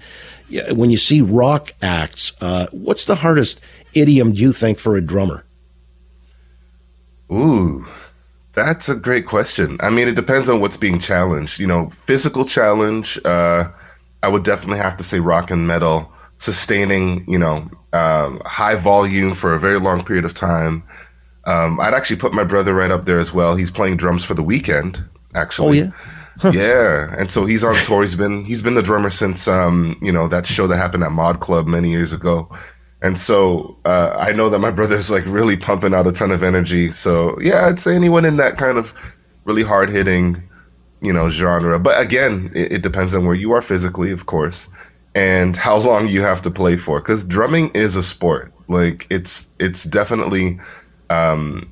When 0.71 0.91
you 0.91 0.97
see 0.97 1.21
rock 1.21 1.73
acts, 1.81 2.33
uh, 2.41 2.67
what's 2.71 3.05
the 3.05 3.15
hardest 3.15 3.61
idiom 3.93 4.33
do 4.33 4.39
you 4.39 4.53
think 4.53 4.77
for 4.77 4.95
a 4.95 5.01
drummer? 5.01 5.43
Ooh, 7.31 7.87
that's 8.53 8.87
a 8.87 8.95
great 8.95 9.25
question. 9.25 9.77
I 9.79 9.89
mean, 9.89 10.07
it 10.07 10.15
depends 10.15 10.47
on 10.47 10.59
what's 10.61 10.77
being 10.77 10.99
challenged. 10.99 11.59
You 11.59 11.65
know, 11.65 11.89
physical 11.89 12.45
challenge. 12.45 13.19
Uh, 13.25 13.69
I 14.21 14.27
would 14.27 14.43
definitely 14.43 14.77
have 14.77 14.97
to 14.97 15.03
say 15.03 15.19
rock 15.19 15.49
and 15.49 15.67
metal 15.67 16.11
sustaining, 16.37 17.29
you 17.29 17.39
know, 17.39 17.69
um, 17.93 18.41
high 18.45 18.75
volume 18.75 19.33
for 19.33 19.53
a 19.53 19.59
very 19.59 19.79
long 19.79 20.03
period 20.03 20.25
of 20.25 20.33
time. 20.33 20.83
Um, 21.45 21.79
I'd 21.79 21.93
actually 21.93 22.17
put 22.17 22.33
my 22.33 22.43
brother 22.43 22.73
right 22.73 22.91
up 22.91 23.05
there 23.05 23.19
as 23.19 23.33
well. 23.33 23.55
He's 23.55 23.71
playing 23.71 23.97
drums 23.97 24.23
for 24.23 24.33
the 24.33 24.43
weekend, 24.43 25.03
actually. 25.33 25.81
Oh 25.81 25.83
yeah. 25.85 25.91
Huh. 26.37 26.51
Yeah, 26.53 27.15
and 27.17 27.31
so 27.31 27.45
he's 27.45 27.63
on 27.63 27.75
tour. 27.85 28.01
He's 28.01 28.15
been 28.15 28.43
he's 28.43 28.61
been 28.61 28.73
the 28.73 28.83
drummer 28.83 29.09
since 29.09 29.47
um, 29.47 29.97
you 30.01 30.11
know 30.11 30.27
that 30.27 30.45
show 30.45 30.67
that 30.67 30.75
happened 30.75 31.03
at 31.03 31.11
Mod 31.11 31.39
Club 31.39 31.65
many 31.65 31.89
years 31.89 32.11
ago, 32.11 32.49
and 33.01 33.17
so 33.17 33.77
uh, 33.85 34.13
I 34.19 34.33
know 34.33 34.49
that 34.49 34.59
my 34.59 34.71
brother's 34.71 35.09
like 35.09 35.23
really 35.27 35.55
pumping 35.55 35.93
out 35.93 36.07
a 36.07 36.11
ton 36.11 36.31
of 36.31 36.43
energy. 36.43 36.91
So 36.91 37.39
yeah, 37.39 37.67
I'd 37.67 37.79
say 37.79 37.95
anyone 37.95 38.25
in 38.25 38.35
that 38.35 38.57
kind 38.57 38.77
of 38.77 38.93
really 39.45 39.63
hard 39.63 39.89
hitting, 39.89 40.43
you 41.01 41.13
know, 41.13 41.29
genre. 41.29 41.79
But 41.79 42.01
again, 42.01 42.51
it, 42.53 42.73
it 42.73 42.81
depends 42.81 43.15
on 43.15 43.25
where 43.25 43.35
you 43.35 43.53
are 43.53 43.61
physically, 43.61 44.11
of 44.11 44.25
course 44.25 44.67
and 45.15 45.55
how 45.55 45.77
long 45.77 46.07
you 46.07 46.21
have 46.21 46.41
to 46.41 46.51
play 46.51 46.75
for 46.75 46.99
because 46.99 47.23
drumming 47.23 47.71
is 47.71 47.95
a 47.95 48.03
sport 48.03 48.51
like 48.67 49.07
it's 49.09 49.49
it's 49.59 49.85
definitely 49.85 50.59
um, 51.09 51.71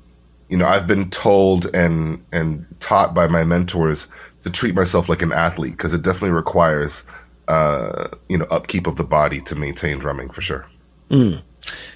you 0.49 0.57
know 0.57 0.65
i've 0.65 0.87
been 0.87 1.09
told 1.09 1.67
and 1.75 2.23
and 2.31 2.65
taught 2.79 3.13
by 3.13 3.27
my 3.27 3.43
mentors 3.43 4.07
to 4.41 4.49
treat 4.49 4.73
myself 4.73 5.09
like 5.09 5.21
an 5.21 5.33
athlete 5.33 5.73
because 5.73 5.93
it 5.93 6.01
definitely 6.01 6.31
requires 6.31 7.03
uh, 7.49 8.07
you 8.29 8.37
know 8.37 8.45
upkeep 8.45 8.87
of 8.87 8.95
the 8.95 9.03
body 9.03 9.41
to 9.41 9.55
maintain 9.55 9.99
drumming 9.99 10.29
for 10.29 10.41
sure 10.41 10.65
mm. 11.11 11.41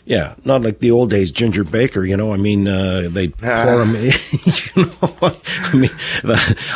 Yeah, 0.06 0.36
not 0.46 0.62
like 0.62 0.80
the 0.80 0.92
old 0.92 1.10
days, 1.10 1.32
Ginger 1.32 1.64
Baker. 1.64 2.06
You 2.06 2.16
know, 2.16 2.32
I 2.32 2.38
mean, 2.38 2.68
uh, 2.68 3.10
they 3.12 3.28
pour 3.28 3.84
him. 3.84 3.96
you 3.96 4.86
know, 4.86 5.02
I 5.12 5.72
mean, 5.76 5.90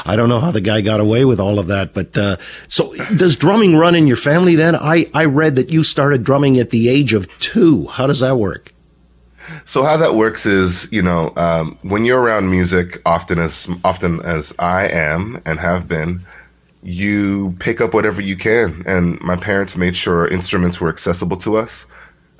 I 0.05 0.15
don't 0.15 0.27
know 0.27 0.39
how 0.39 0.51
the 0.51 0.61
guy 0.61 0.81
got 0.81 0.99
away 0.99 1.23
with 1.23 1.39
all 1.39 1.57
of 1.57 1.67
that. 1.67 1.93
But 1.93 2.17
uh, 2.17 2.37
so, 2.67 2.93
does 3.15 3.35
drumming 3.37 3.75
run 3.75 3.95
in 3.95 4.07
your 4.07 4.17
family? 4.17 4.55
Then 4.55 4.75
I 4.75 5.05
I 5.13 5.25
read 5.25 5.55
that 5.55 5.69
you 5.69 5.83
started 5.83 6.23
drumming 6.23 6.57
at 6.57 6.71
the 6.71 6.89
age 6.89 7.13
of 7.13 7.27
two. 7.39 7.87
How 7.87 8.07
does 8.07 8.19
that 8.19 8.37
work? 8.37 8.73
So 9.65 9.83
how 9.83 9.97
that 9.97 10.15
works 10.15 10.45
is, 10.45 10.91
you 10.91 11.01
know, 11.01 11.33
um, 11.35 11.77
when 11.81 12.05
you're 12.05 12.21
around 12.21 12.49
music, 12.49 13.01
often 13.05 13.39
as 13.39 13.69
often 13.83 14.21
as 14.21 14.53
I 14.59 14.87
am 14.87 15.41
and 15.45 15.59
have 15.59 15.87
been, 15.87 16.21
you 16.83 17.55
pick 17.59 17.81
up 17.81 17.93
whatever 17.93 18.21
you 18.21 18.35
can. 18.35 18.83
And 18.85 19.19
my 19.21 19.35
parents 19.35 19.77
made 19.77 19.95
sure 19.95 20.27
instruments 20.27 20.81
were 20.81 20.89
accessible 20.89 21.37
to 21.37 21.57
us. 21.57 21.87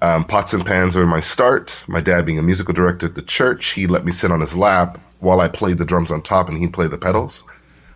Um, 0.01 0.25
pots 0.25 0.53
and 0.53 0.65
pans 0.65 0.95
were 0.95 1.05
my 1.05 1.19
start. 1.19 1.83
My 1.87 2.01
dad, 2.01 2.25
being 2.25 2.39
a 2.39 2.43
musical 2.43 2.73
director 2.73 3.05
at 3.05 3.15
the 3.15 3.21
church, 3.21 3.73
he 3.73 3.85
let 3.85 4.03
me 4.03 4.11
sit 4.11 4.31
on 4.31 4.39
his 4.39 4.55
lap 4.55 4.99
while 5.19 5.39
I 5.39 5.47
played 5.47 5.77
the 5.77 5.85
drums 5.85 6.11
on 6.11 6.21
top 6.21 6.49
and 6.49 6.57
he'd 6.57 6.73
play 6.73 6.87
the 6.87 6.97
pedals. 6.97 7.43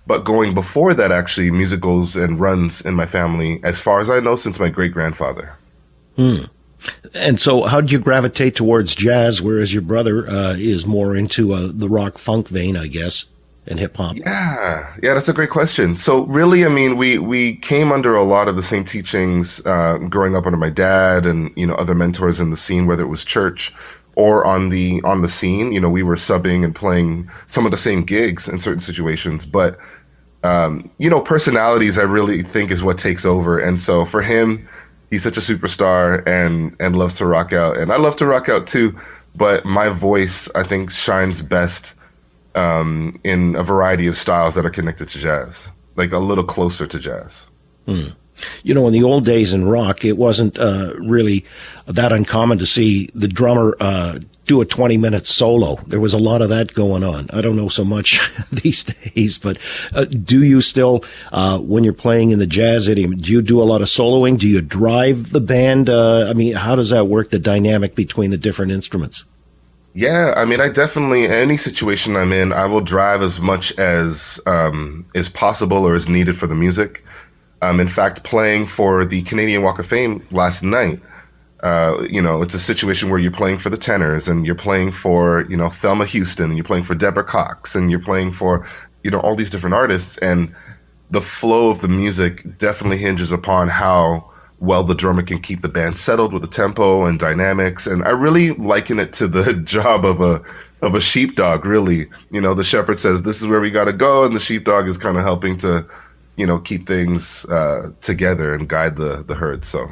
But 0.07 0.23
going 0.23 0.53
before 0.53 0.94
that, 0.94 1.11
actually, 1.11 1.49
musicals 1.49 2.15
and 2.15 2.40
runs 2.40 2.82
in 2.82 2.94
my 2.94 3.07
family, 3.07 3.60
as 3.64 3.80
far 3.80 3.99
as 3.99 4.10
I 4.10 4.19
know, 4.19 4.36
since 4.36 4.60
my 4.60 4.69
great 4.69 4.94
grandfather. 4.94 5.57
Hmm. 6.15 6.44
And 7.15 7.41
so, 7.41 7.64
how 7.64 7.82
did 7.82 7.91
you 7.91 7.98
gravitate 7.98 8.56
towards 8.56 8.94
jazz, 8.94 9.41
whereas 9.41 9.73
your 9.73 9.82
brother 9.82 10.30
uh, 10.30 10.53
is 10.56 10.86
more 10.86 11.15
into 11.15 11.53
uh, 11.53 11.72
the 11.73 11.90
rock 11.90 12.19
funk 12.19 12.48
vein, 12.49 12.77
I 12.77 12.86
guess? 12.86 13.26
And 13.67 13.79
hip 13.79 13.97
hop? 13.97 14.15
Yeah, 14.17 14.95
yeah, 15.01 15.13
that's 15.13 15.29
a 15.29 15.33
great 15.33 15.49
question. 15.49 15.95
So 15.95 16.25
really, 16.25 16.65
I 16.65 16.69
mean, 16.69 16.97
we 16.97 17.17
we 17.17 17.55
came 17.57 17.91
under 17.91 18.15
a 18.15 18.23
lot 18.23 18.47
of 18.47 18.55
the 18.55 18.63
same 18.63 18.85
teachings 18.85 19.65
uh, 19.65 19.97
growing 19.97 20.35
up 20.35 20.45
under 20.45 20.57
my 20.57 20.69
dad 20.69 21.25
and 21.25 21.51
you 21.55 21.65
know 21.65 21.75
other 21.75 21.95
mentors 21.95 22.39
in 22.39 22.49
the 22.49 22.57
scene, 22.57 22.85
whether 22.85 23.03
it 23.03 23.07
was 23.07 23.23
church 23.23 23.73
or 24.15 24.45
on 24.45 24.69
the 24.69 25.01
on 25.03 25.21
the 25.21 25.27
scene. 25.27 25.71
You 25.71 25.81
know, 25.81 25.89
we 25.89 26.03
were 26.03 26.15
subbing 26.15 26.63
and 26.63 26.75
playing 26.75 27.29
some 27.47 27.65
of 27.65 27.71
the 27.71 27.77
same 27.77 28.03
gigs 28.03 28.47
in 28.47 28.59
certain 28.59 28.81
situations, 28.81 29.45
but. 29.45 29.77
Um, 30.43 30.91
you 30.99 31.09
know, 31.09 31.21
personalities 31.21 31.97
I 31.97 32.03
really 32.03 32.43
think 32.43 32.69
is 32.69 32.83
what 32.83 32.99
takes 32.99 33.25
over. 33.25 33.57
And 33.57 33.79
so 33.79 34.05
for 34.05 34.21
him, 34.21 34.59
he's 35.09 35.23
such 35.23 35.37
a 35.37 35.39
superstar 35.39 36.21
and 36.27 36.75
and 36.79 36.95
loves 36.95 37.17
to 37.17 37.25
rock 37.25 37.51
out. 37.51 37.77
And 37.77 37.91
I 37.91 37.97
love 37.97 38.15
to 38.17 38.27
rock 38.27 38.47
out 38.47 38.67
too, 38.67 38.93
but 39.35 39.65
my 39.65 39.89
voice 39.89 40.47
I 40.53 40.61
think 40.61 40.91
shines 40.91 41.41
best 41.41 41.95
um, 42.56 43.14
in 43.23 43.56
a 43.56 43.64
variety 43.64 44.07
of 44.07 44.18
styles 44.18 44.56
that 44.56 44.65
are 44.65 44.72
connected 44.72 45.10
to 45.10 45.19
jazz, 45.19 45.72
like 45.95 46.11
a 46.11 46.19
little 46.19 46.44
closer 46.44 46.88
to 46.88 46.99
jazz. 46.99 47.48
Hmm. 47.86 48.10
You 48.64 48.73
know, 48.73 48.86
in 48.88 48.94
the 48.94 49.03
old 49.03 49.23
days 49.23 49.53
in 49.53 49.65
rock, 49.65 50.03
it 50.03 50.18
wasn't 50.18 50.60
uh, 50.60 50.94
really 50.98 51.45
that 51.88 52.11
uncommon 52.11 52.57
to 52.57 52.65
see 52.65 53.10
the 53.14 53.30
drummer 53.30 53.77
uh, 53.80 54.19
do 54.45 54.60
a 54.60 54.65
20 54.65 54.98
minute 54.98 55.26
solo. 55.26 55.76
There 55.88 56.02
was 56.02 56.14
a 56.14 56.18
lot 56.18 56.41
of 56.41 56.49
that 56.49 56.73
going 56.73 57.03
on. 57.03 57.30
I 57.32 57.41
don't 57.41 57.56
know 57.56 57.69
so 57.69 57.86
much 57.86 58.19
these 58.52 58.84
days, 58.84 59.38
but 59.38 59.57
uh, 59.94 60.06
do 60.06 60.44
you 60.44 60.60
still, 60.60 61.06
uh, 61.32 61.60
when 61.60 61.84
you're 61.84 61.94
playing 61.94 62.32
in 62.32 62.40
the 62.40 62.48
jazz 62.48 62.88
idiom, 62.88 63.15
do 63.18 63.32
you 63.32 63.41
do 63.41 63.61
a 63.61 63.64
lot 63.64 63.82
of 63.82 63.88
soloing? 63.88 64.38
Do 64.38 64.48
you 64.48 64.61
drive 64.61 65.32
the 65.32 65.41
band? 65.41 65.90
Uh, 65.90 66.27
I 66.30 66.34
mean, 66.34 66.56
how 66.56 66.76
does 66.76 66.90
that 66.90 67.07
work, 67.07 67.30
the 67.30 67.40
dynamic 67.40 67.95
between 67.95 68.32
the 68.32 68.38
different 68.38 68.72
instruments? 68.72 69.23
Yeah, 69.95 70.34
I 70.35 70.43
mean, 70.43 70.59
I 70.59 70.67
definitely 70.67 71.26
any 71.26 71.55
situation 71.55 72.17
I'm 72.17 72.34
in, 72.34 72.51
I 72.51 72.65
will 72.65 72.81
drive 72.81 73.22
as 73.22 73.39
much 73.39 73.72
as 73.80 74.41
um, 74.45 75.05
is 75.13 75.30
possible 75.30 75.88
or 75.88 75.95
is 75.95 76.09
needed 76.09 76.38
for 76.38 76.47
the 76.47 76.55
music. 76.55 77.01
Um, 77.61 77.80
in 77.80 77.88
fact, 77.88 78.26
playing 78.26 78.67
for 78.67 79.05
the 79.05 79.22
Canadian 79.22 79.63
Walk 79.63 79.80
of 79.80 79.88
Fame 79.88 80.27
last 80.31 80.63
night, 80.63 80.99
uh, 81.63 82.05
you 82.09 82.22
know, 82.22 82.41
it's 82.41 82.53
a 82.53 82.59
situation 82.59 83.09
where 83.09 83.19
you're 83.19 83.31
playing 83.31 83.57
for 83.57 83.69
the 83.69 83.77
tenors 83.77 84.27
and 84.27 84.45
you're 84.45 84.53
playing 84.53 84.91
for 84.91 85.45
you 85.49 85.55
know 85.55 85.69
Thelma 85.69 86.05
Houston 86.07 86.47
and 86.49 86.57
you're 86.57 86.65
playing 86.65 86.84
for 86.84 86.93
Deborah 86.93 87.23
Cox 87.23 87.73
and 87.73 87.89
you're 87.89 88.01
playing 88.01 88.34
for 88.34 88.67
you 89.05 89.11
know 89.11 89.22
all 89.22 89.34
these 89.34 89.49
different 89.49 89.76
artists 89.76 90.17
and 90.17 90.53
the 91.09 91.22
flow 91.22 91.69
of 91.69 91.80
the 91.80 91.88
music 91.88 92.57
definitely 92.57 92.97
hinges 92.97 93.31
upon 93.31 93.69
how 93.69 94.30
well 94.60 94.84
the 94.84 94.95
drummer 94.95 95.23
can 95.23 95.40
keep 95.40 95.61
the 95.61 95.69
band 95.69 95.98
settled 95.98 96.34
with 96.34 96.41
the 96.41 96.48
tempo 96.48 97.06
and 97.06 97.19
dynamics. 97.19 97.88
And 97.88 98.03
I 98.03 98.10
really 98.10 98.52
liken 98.52 98.99
it 98.99 99.14
to 99.14 99.27
the 99.27 99.53
job 99.65 100.06
of 100.06 100.22
a 100.22 100.41
of 100.82 100.95
a 100.95 101.02
sheepdog. 101.02 101.65
Really, 101.65 102.07
you 102.32 102.41
know, 102.41 102.53
the 102.53 102.64
shepherd 102.64 102.99
says 102.99 103.23
this 103.23 103.41
is 103.41 103.48
where 103.48 103.60
we 103.60 103.72
got 103.72 103.86
to 103.86 103.94
go, 103.94 104.23
and 104.23 104.36
the 104.36 104.40
sheepdog 104.40 104.88
is 104.88 104.98
kind 104.98 105.18
of 105.18 105.23
helping 105.23 105.57
to, 105.57 105.86
you 106.36 106.45
know, 106.45 106.60
keep 106.60 106.88
things 106.88 107.45
uh, 107.45 107.91
together 108.02 108.53
and 108.53 108.69
guide 108.69 108.95
the 108.95 109.23
the 109.23 109.36
herd. 109.36 109.65
So. 109.65 109.90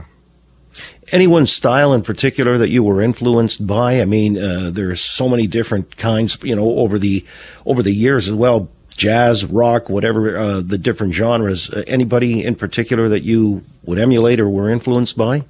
Anyone's 1.11 1.51
style 1.51 1.93
in 1.93 2.01
particular 2.01 2.57
that 2.57 2.69
you 2.69 2.81
were 2.81 2.99
influenced 2.99 3.67
by? 3.67 4.01
I 4.01 4.05
mean, 4.05 4.39
uh, 4.39 4.71
there's 4.73 5.01
so 5.01 5.29
many 5.29 5.45
different 5.45 5.97
kinds, 5.97 6.39
you 6.41 6.55
know, 6.55 6.79
over 6.79 6.97
the 6.97 7.23
over 7.67 7.83
the 7.83 7.93
years 7.93 8.27
as 8.27 8.33
well 8.33 8.69
jazz, 8.93 9.45
rock, 9.45 9.89
whatever 9.89 10.37
uh, 10.37 10.61
the 10.61 10.77
different 10.77 11.13
genres. 11.13 11.69
Uh, 11.69 11.83
anybody 11.87 12.43
in 12.43 12.55
particular 12.55 13.09
that 13.09 13.23
you 13.23 13.63
would 13.83 13.99
emulate 13.99 14.39
or 14.39 14.49
were 14.49 14.69
influenced 14.69 15.17
by? 15.17 15.43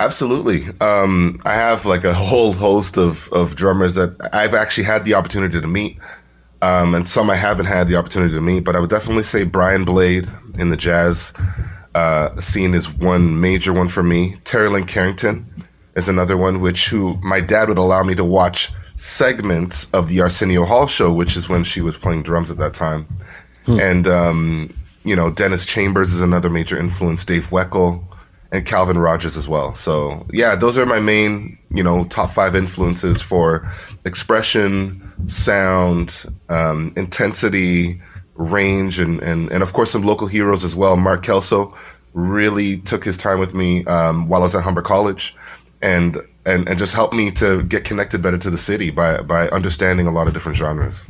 Absolutely. 0.00 0.64
Um, 0.80 1.38
I 1.44 1.54
have 1.54 1.86
like 1.86 2.04
a 2.04 2.14
whole 2.14 2.52
host 2.52 2.96
of, 2.96 3.28
of 3.32 3.54
drummers 3.54 3.94
that 3.94 4.16
I've 4.32 4.54
actually 4.54 4.84
had 4.84 5.04
the 5.04 5.14
opportunity 5.14 5.60
to 5.60 5.66
meet, 5.66 5.98
um, 6.60 6.94
and 6.94 7.06
some 7.06 7.30
I 7.30 7.36
haven't 7.36 7.66
had 7.66 7.88
the 7.88 7.96
opportunity 7.96 8.34
to 8.34 8.40
meet. 8.40 8.60
But 8.60 8.74
I 8.74 8.80
would 8.80 8.90
definitely 8.90 9.22
say 9.22 9.44
Brian 9.44 9.84
Blade 9.84 10.28
in 10.58 10.70
the 10.70 10.76
jazz 10.76 11.32
uh, 11.94 12.38
scene 12.40 12.74
is 12.74 12.90
one 12.90 13.40
major 13.40 13.72
one 13.72 13.88
for 13.88 14.02
me. 14.02 14.36
Terri 14.44 14.70
Lyne 14.70 14.86
Carrington 14.86 15.46
is 15.94 16.08
another 16.08 16.36
one, 16.36 16.60
which 16.60 16.88
who 16.88 17.16
my 17.22 17.40
dad 17.40 17.68
would 17.68 17.78
allow 17.78 18.02
me 18.02 18.14
to 18.14 18.24
watch 18.24 18.72
segments 19.02 19.90
of 19.90 20.08
the 20.08 20.20
Arsenio 20.20 20.64
Hall 20.64 20.86
show, 20.86 21.12
which 21.12 21.36
is 21.36 21.48
when 21.48 21.64
she 21.64 21.80
was 21.80 21.98
playing 21.98 22.22
drums 22.22 22.52
at 22.52 22.56
that 22.58 22.72
time. 22.72 23.08
Hmm. 23.66 23.80
And 23.80 24.06
um, 24.06 24.74
you 25.02 25.16
know, 25.16 25.28
Dennis 25.28 25.66
Chambers 25.66 26.12
is 26.12 26.20
another 26.20 26.48
major 26.48 26.78
influence. 26.78 27.24
Dave 27.24 27.48
Weckl 27.48 28.04
and 28.52 28.64
Calvin 28.64 28.98
Rodgers 28.98 29.36
as 29.36 29.48
well. 29.48 29.74
So 29.74 30.24
yeah, 30.32 30.54
those 30.54 30.78
are 30.78 30.86
my 30.86 31.00
main, 31.00 31.58
you 31.70 31.82
know, 31.82 32.04
top 32.04 32.30
five 32.30 32.54
influences 32.54 33.20
for 33.20 33.68
expression, 34.04 35.12
sound, 35.26 36.24
um, 36.48 36.92
intensity, 36.96 38.00
range, 38.36 39.00
and, 39.00 39.20
and 39.20 39.50
and 39.50 39.64
of 39.64 39.72
course 39.72 39.90
some 39.90 40.02
local 40.02 40.28
heroes 40.28 40.62
as 40.62 40.76
well. 40.76 40.96
Mark 40.96 41.24
Kelso 41.24 41.76
really 42.12 42.78
took 42.78 43.04
his 43.04 43.18
time 43.18 43.40
with 43.40 43.52
me 43.52 43.84
um, 43.86 44.28
while 44.28 44.42
I 44.42 44.44
was 44.44 44.54
at 44.54 44.62
Humber 44.62 44.82
College, 44.82 45.34
and 45.80 46.22
and 46.44 46.68
and 46.68 46.78
just 46.78 46.94
helped 46.94 47.14
me 47.14 47.30
to 47.32 47.62
get 47.64 47.84
connected 47.84 48.22
better 48.22 48.38
to 48.38 48.50
the 48.50 48.58
city 48.58 48.90
by 48.90 49.20
by 49.22 49.48
understanding 49.48 50.06
a 50.06 50.12
lot 50.12 50.26
of 50.26 50.34
different 50.34 50.58
genres. 50.58 51.06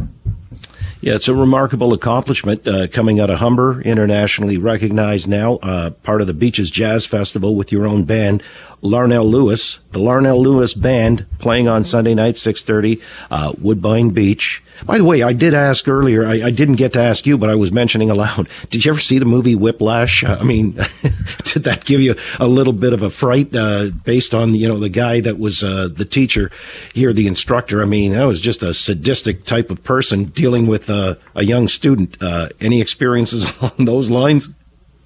Yeah, 1.03 1.17
it's 1.17 1.27
a 1.27 1.35
remarkable 1.35 1.93
accomplishment 1.93 2.67
uh, 2.69 2.87
coming 2.87 3.19
out 3.19 3.29
of 3.29 3.41
Humber, 3.41 3.83
internationally 3.83 4.57
recognized 4.57 5.27
now, 5.29 5.57
uh, 5.57 5.91
part 5.91 6.21
of 6.21 6.29
the 6.29 6.33
Beaches 6.33 6.71
Jazz 6.71 7.07
Festival 7.07 7.57
with 7.57 7.73
your 7.73 7.89
own 7.89 8.05
band, 8.05 8.41
Larnell 8.83 9.25
Lewis, 9.25 9.79
the 9.93 10.01
Larnell 10.01 10.43
Lewis 10.43 10.75
Band, 10.75 11.25
playing 11.39 11.69
on 11.69 11.85
Sunday 11.85 12.15
night, 12.15 12.35
6.30, 12.35 13.01
uh, 13.31 13.53
Woodbine 13.61 14.11
Beach. 14.11 14.63
By 14.85 14.99
the 14.99 15.05
way, 15.05 15.23
I 15.23 15.33
did 15.33 15.55
ask 15.55 15.87
earlier, 15.87 16.27
I, 16.27 16.43
I, 16.43 16.51
didn't 16.51 16.75
get 16.75 16.93
to 16.95 17.01
ask 17.01 17.25
you, 17.25 17.39
but 17.39 17.49
I 17.49 17.55
was 17.55 17.71
mentioning 17.71 18.11
aloud. 18.11 18.49
Did 18.71 18.85
you 18.85 18.91
ever 18.91 18.99
see 18.99 19.21
the 19.21 19.25
movie 19.25 19.55
Whiplash? 19.55 20.25
I 20.25 20.43
mean, 20.43 20.73
did 21.45 21.63
that 21.65 21.85
give 21.85 22.01
you 22.01 22.17
a 22.41 22.49
little 22.49 22.73
bit 22.73 22.93
of 22.93 23.03
a 23.03 23.11
fright, 23.11 23.55
uh, 23.55 23.91
based 24.05 24.35
on, 24.35 24.57
you 24.57 24.67
know, 24.67 24.81
the 24.81 24.89
guy 24.89 25.21
that 25.21 25.39
was, 25.39 25.63
uh, 25.63 25.89
the 25.93 26.05
teacher 26.05 26.51
here, 26.95 27.13
the 27.13 27.29
instructor? 27.29 27.81
I 27.81 27.85
mean, 27.85 28.13
that 28.13 28.25
was 28.25 28.41
just 28.41 28.65
a 28.65 28.75
sadistic 28.75 29.45
type 29.45 29.71
of 29.71 29.85
person 29.85 30.25
dealing 30.25 30.67
with, 30.67 30.91
uh, 30.91 31.15
a 31.37 31.45
young 31.45 31.69
student. 31.69 32.17
Uh, 32.21 32.49
any 32.61 32.81
experiences 32.81 33.45
along 33.61 33.85
those 33.85 34.11
lines? 34.11 34.49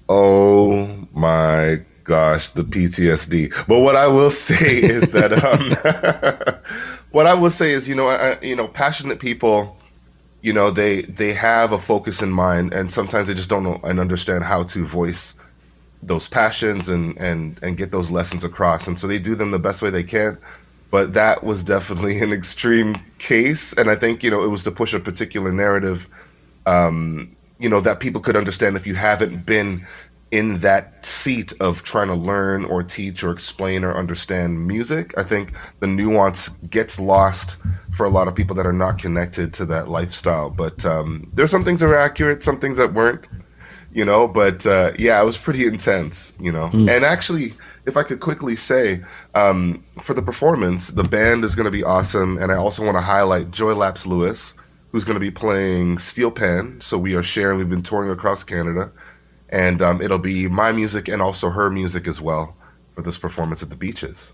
Oh 0.09 1.07
my 1.13 1.81
gosh, 2.07 2.51
the 2.51 2.63
PTSD. 2.63 3.53
But 3.67 3.81
what 3.81 3.95
I 3.95 4.07
will 4.07 4.31
say 4.31 4.55
is 4.81 5.11
that, 5.11 5.33
um, 5.33 6.63
what 7.11 7.27
I 7.27 7.33
will 7.35 7.51
say 7.51 7.71
is, 7.71 7.87
you 7.87 7.93
know, 7.95 8.07
I, 8.07 8.39
you 8.41 8.55
know, 8.55 8.67
passionate 8.67 9.19
people, 9.19 9.77
you 10.41 10.53
know, 10.53 10.71
they 10.71 11.01
they 11.03 11.33
have 11.33 11.73
a 11.73 11.77
focus 11.77 12.21
in 12.21 12.31
mind, 12.31 12.73
and 12.73 12.91
sometimes 12.91 13.27
they 13.27 13.33
just 13.33 13.49
don't 13.49 13.63
know 13.63 13.79
and 13.83 13.99
understand 13.99 14.43
how 14.43 14.63
to 14.63 14.85
voice 14.85 15.35
those 16.01 16.27
passions 16.27 16.89
and 16.89 17.17
and 17.17 17.59
and 17.61 17.75
get 17.75 17.91
those 17.91 18.09
lessons 18.09 18.43
across, 18.43 18.87
and 18.87 18.97
so 18.97 19.07
they 19.07 19.19
do 19.19 19.35
them 19.35 19.51
the 19.51 19.59
best 19.59 19.81
way 19.81 19.89
they 19.89 20.03
can. 20.03 20.37
But 20.89 21.13
that 21.15 21.43
was 21.43 21.63
definitely 21.63 22.19
an 22.19 22.31
extreme 22.31 22.95
case, 23.17 23.73
and 23.73 23.89
I 23.89 23.95
think 23.95 24.23
you 24.23 24.31
know 24.31 24.43
it 24.43 24.49
was 24.49 24.63
to 24.63 24.71
push 24.71 24.93
a 24.93 24.99
particular 24.99 25.51
narrative. 25.51 26.07
Um, 26.65 27.35
you 27.59 27.67
know 27.67 27.81
that 27.81 27.99
people 27.99 28.21
could 28.21 28.37
understand 28.37 28.77
if 28.77 28.85
you 28.85 28.95
haven't 28.95 29.45
been 29.45 29.85
in 30.31 30.59
that 30.59 31.05
seat 31.05 31.53
of 31.61 31.83
trying 31.83 32.07
to 32.07 32.15
learn 32.15 32.65
or 32.65 32.83
teach 32.83 33.23
or 33.23 33.31
explain 33.31 33.83
or 33.83 33.95
understand 33.95 34.67
music, 34.67 35.13
I 35.17 35.23
think 35.23 35.53
the 35.79 35.87
nuance 35.87 36.49
gets 36.69 36.99
lost 36.99 37.57
for 37.95 38.05
a 38.05 38.09
lot 38.09 38.27
of 38.27 38.35
people 38.35 38.55
that 38.57 38.65
are 38.65 38.73
not 38.73 38.97
connected 38.97 39.53
to 39.55 39.65
that 39.67 39.87
lifestyle. 39.87 40.49
But 40.49 40.85
um, 40.85 41.27
there's 41.33 41.51
some 41.51 41.63
things 41.63 41.79
that 41.79 41.87
are 41.87 41.97
accurate, 41.97 42.43
some 42.43 42.59
things 42.59 42.77
that 42.77 42.93
weren't, 42.93 43.29
you 43.93 44.03
know. 44.03 44.27
But 44.27 44.65
uh, 44.65 44.91
yeah, 44.99 45.21
it 45.21 45.25
was 45.25 45.37
pretty 45.37 45.65
intense, 45.65 46.33
you 46.39 46.51
know. 46.51 46.69
Mm. 46.69 46.93
And 46.93 47.05
actually, 47.05 47.53
if 47.85 47.95
I 47.95 48.03
could 48.03 48.19
quickly 48.19 48.57
say, 48.57 49.01
um, 49.33 49.83
for 50.01 50.13
the 50.13 50.21
performance, 50.21 50.89
the 50.89 51.03
band 51.03 51.45
is 51.45 51.55
going 51.55 51.65
to 51.65 51.71
be 51.71 51.83
awesome. 51.83 52.37
And 52.37 52.51
I 52.51 52.55
also 52.55 52.83
want 52.83 52.97
to 52.97 53.01
highlight 53.01 53.51
Joy 53.51 53.73
Lapps 53.75 54.05
Lewis, 54.05 54.55
who's 54.91 55.05
going 55.05 55.15
to 55.15 55.21
be 55.21 55.31
playing 55.31 55.99
steel 55.99 56.31
pan. 56.31 56.81
So 56.81 56.97
we 56.97 57.15
are 57.15 57.23
sharing, 57.23 57.57
we've 57.59 57.69
been 57.69 57.81
touring 57.81 58.09
across 58.09 58.43
Canada 58.43 58.91
and 59.49 59.81
um, 59.81 60.01
it'll 60.01 60.19
be 60.19 60.47
my 60.47 60.71
music 60.71 61.07
and 61.07 61.21
also 61.21 61.49
her 61.49 61.69
music 61.69 62.07
as 62.07 62.19
well 62.19 62.55
for 62.95 63.01
this 63.01 63.17
performance 63.17 63.63
at 63.63 63.69
the 63.69 63.75
beaches. 63.75 64.33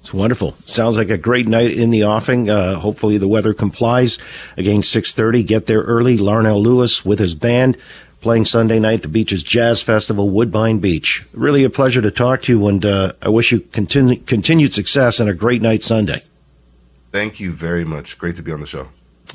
It's 0.00 0.14
wonderful. 0.14 0.52
Sounds 0.66 0.98
like 0.98 1.10
a 1.10 1.18
great 1.18 1.48
night 1.48 1.72
in 1.72 1.90
the 1.90 2.04
offing. 2.04 2.48
Uh, 2.48 2.76
hopefully 2.76 3.18
the 3.18 3.26
weather 3.26 3.52
complies. 3.52 4.18
Again, 4.56 4.82
6.30, 4.82 5.44
get 5.44 5.66
there 5.66 5.82
early. 5.82 6.16
Larnell 6.16 6.62
Lewis 6.62 7.04
with 7.04 7.18
his 7.18 7.34
band 7.34 7.76
playing 8.20 8.44
Sunday 8.44 8.80
night, 8.80 9.02
the 9.02 9.08
Beaches 9.08 9.42
Jazz 9.42 9.82
Festival, 9.82 10.30
Woodbine 10.30 10.78
Beach. 10.78 11.24
Really 11.32 11.64
a 11.64 11.70
pleasure 11.70 12.02
to 12.02 12.10
talk 12.10 12.42
to 12.42 12.52
you, 12.52 12.66
and 12.66 12.84
uh, 12.84 13.12
I 13.22 13.28
wish 13.28 13.52
you 13.52 13.60
continu- 13.60 14.24
continued 14.26 14.74
success 14.74 15.20
and 15.20 15.28
a 15.28 15.34
great 15.34 15.62
night 15.62 15.82
Sunday. 15.82 16.22
Thank 17.12 17.40
you 17.40 17.52
very 17.52 17.84
much. 17.84 18.18
Great 18.18 18.36
to 18.36 18.42
be 18.42 18.52
on 18.52 18.60
the 18.60 18.66
show. 18.66 18.88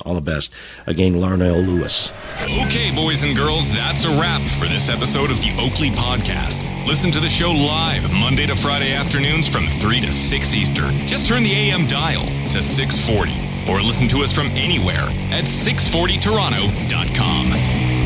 All 0.05 0.15
the 0.15 0.21
best. 0.21 0.53
Again, 0.87 1.13
Larnell 1.15 1.65
Lewis. 1.65 2.11
Okay, 2.43 2.93
boys 2.95 3.23
and 3.23 3.35
girls, 3.35 3.69
that's 3.69 4.05
a 4.05 4.09
wrap 4.19 4.41
for 4.41 4.65
this 4.67 4.89
episode 4.89 5.31
of 5.31 5.39
the 5.41 5.51
Oakley 5.59 5.89
Podcast. 5.89 6.63
Listen 6.87 7.11
to 7.11 7.19
the 7.19 7.29
show 7.29 7.51
live 7.51 8.11
Monday 8.13 8.45
to 8.47 8.55
Friday 8.55 8.93
afternoons 8.93 9.47
from 9.47 9.67
3 9.67 10.01
to 10.01 10.11
6 10.11 10.53
Eastern. 10.53 10.91
Just 11.07 11.27
turn 11.27 11.43
the 11.43 11.53
AM 11.53 11.85
dial 11.87 12.23
to 12.51 12.61
640 12.63 13.31
or 13.71 13.81
listen 13.81 14.07
to 14.09 14.23
us 14.23 14.31
from 14.31 14.47
anywhere 14.47 15.07
at 15.31 15.45
640toronto.com. 15.45 18.00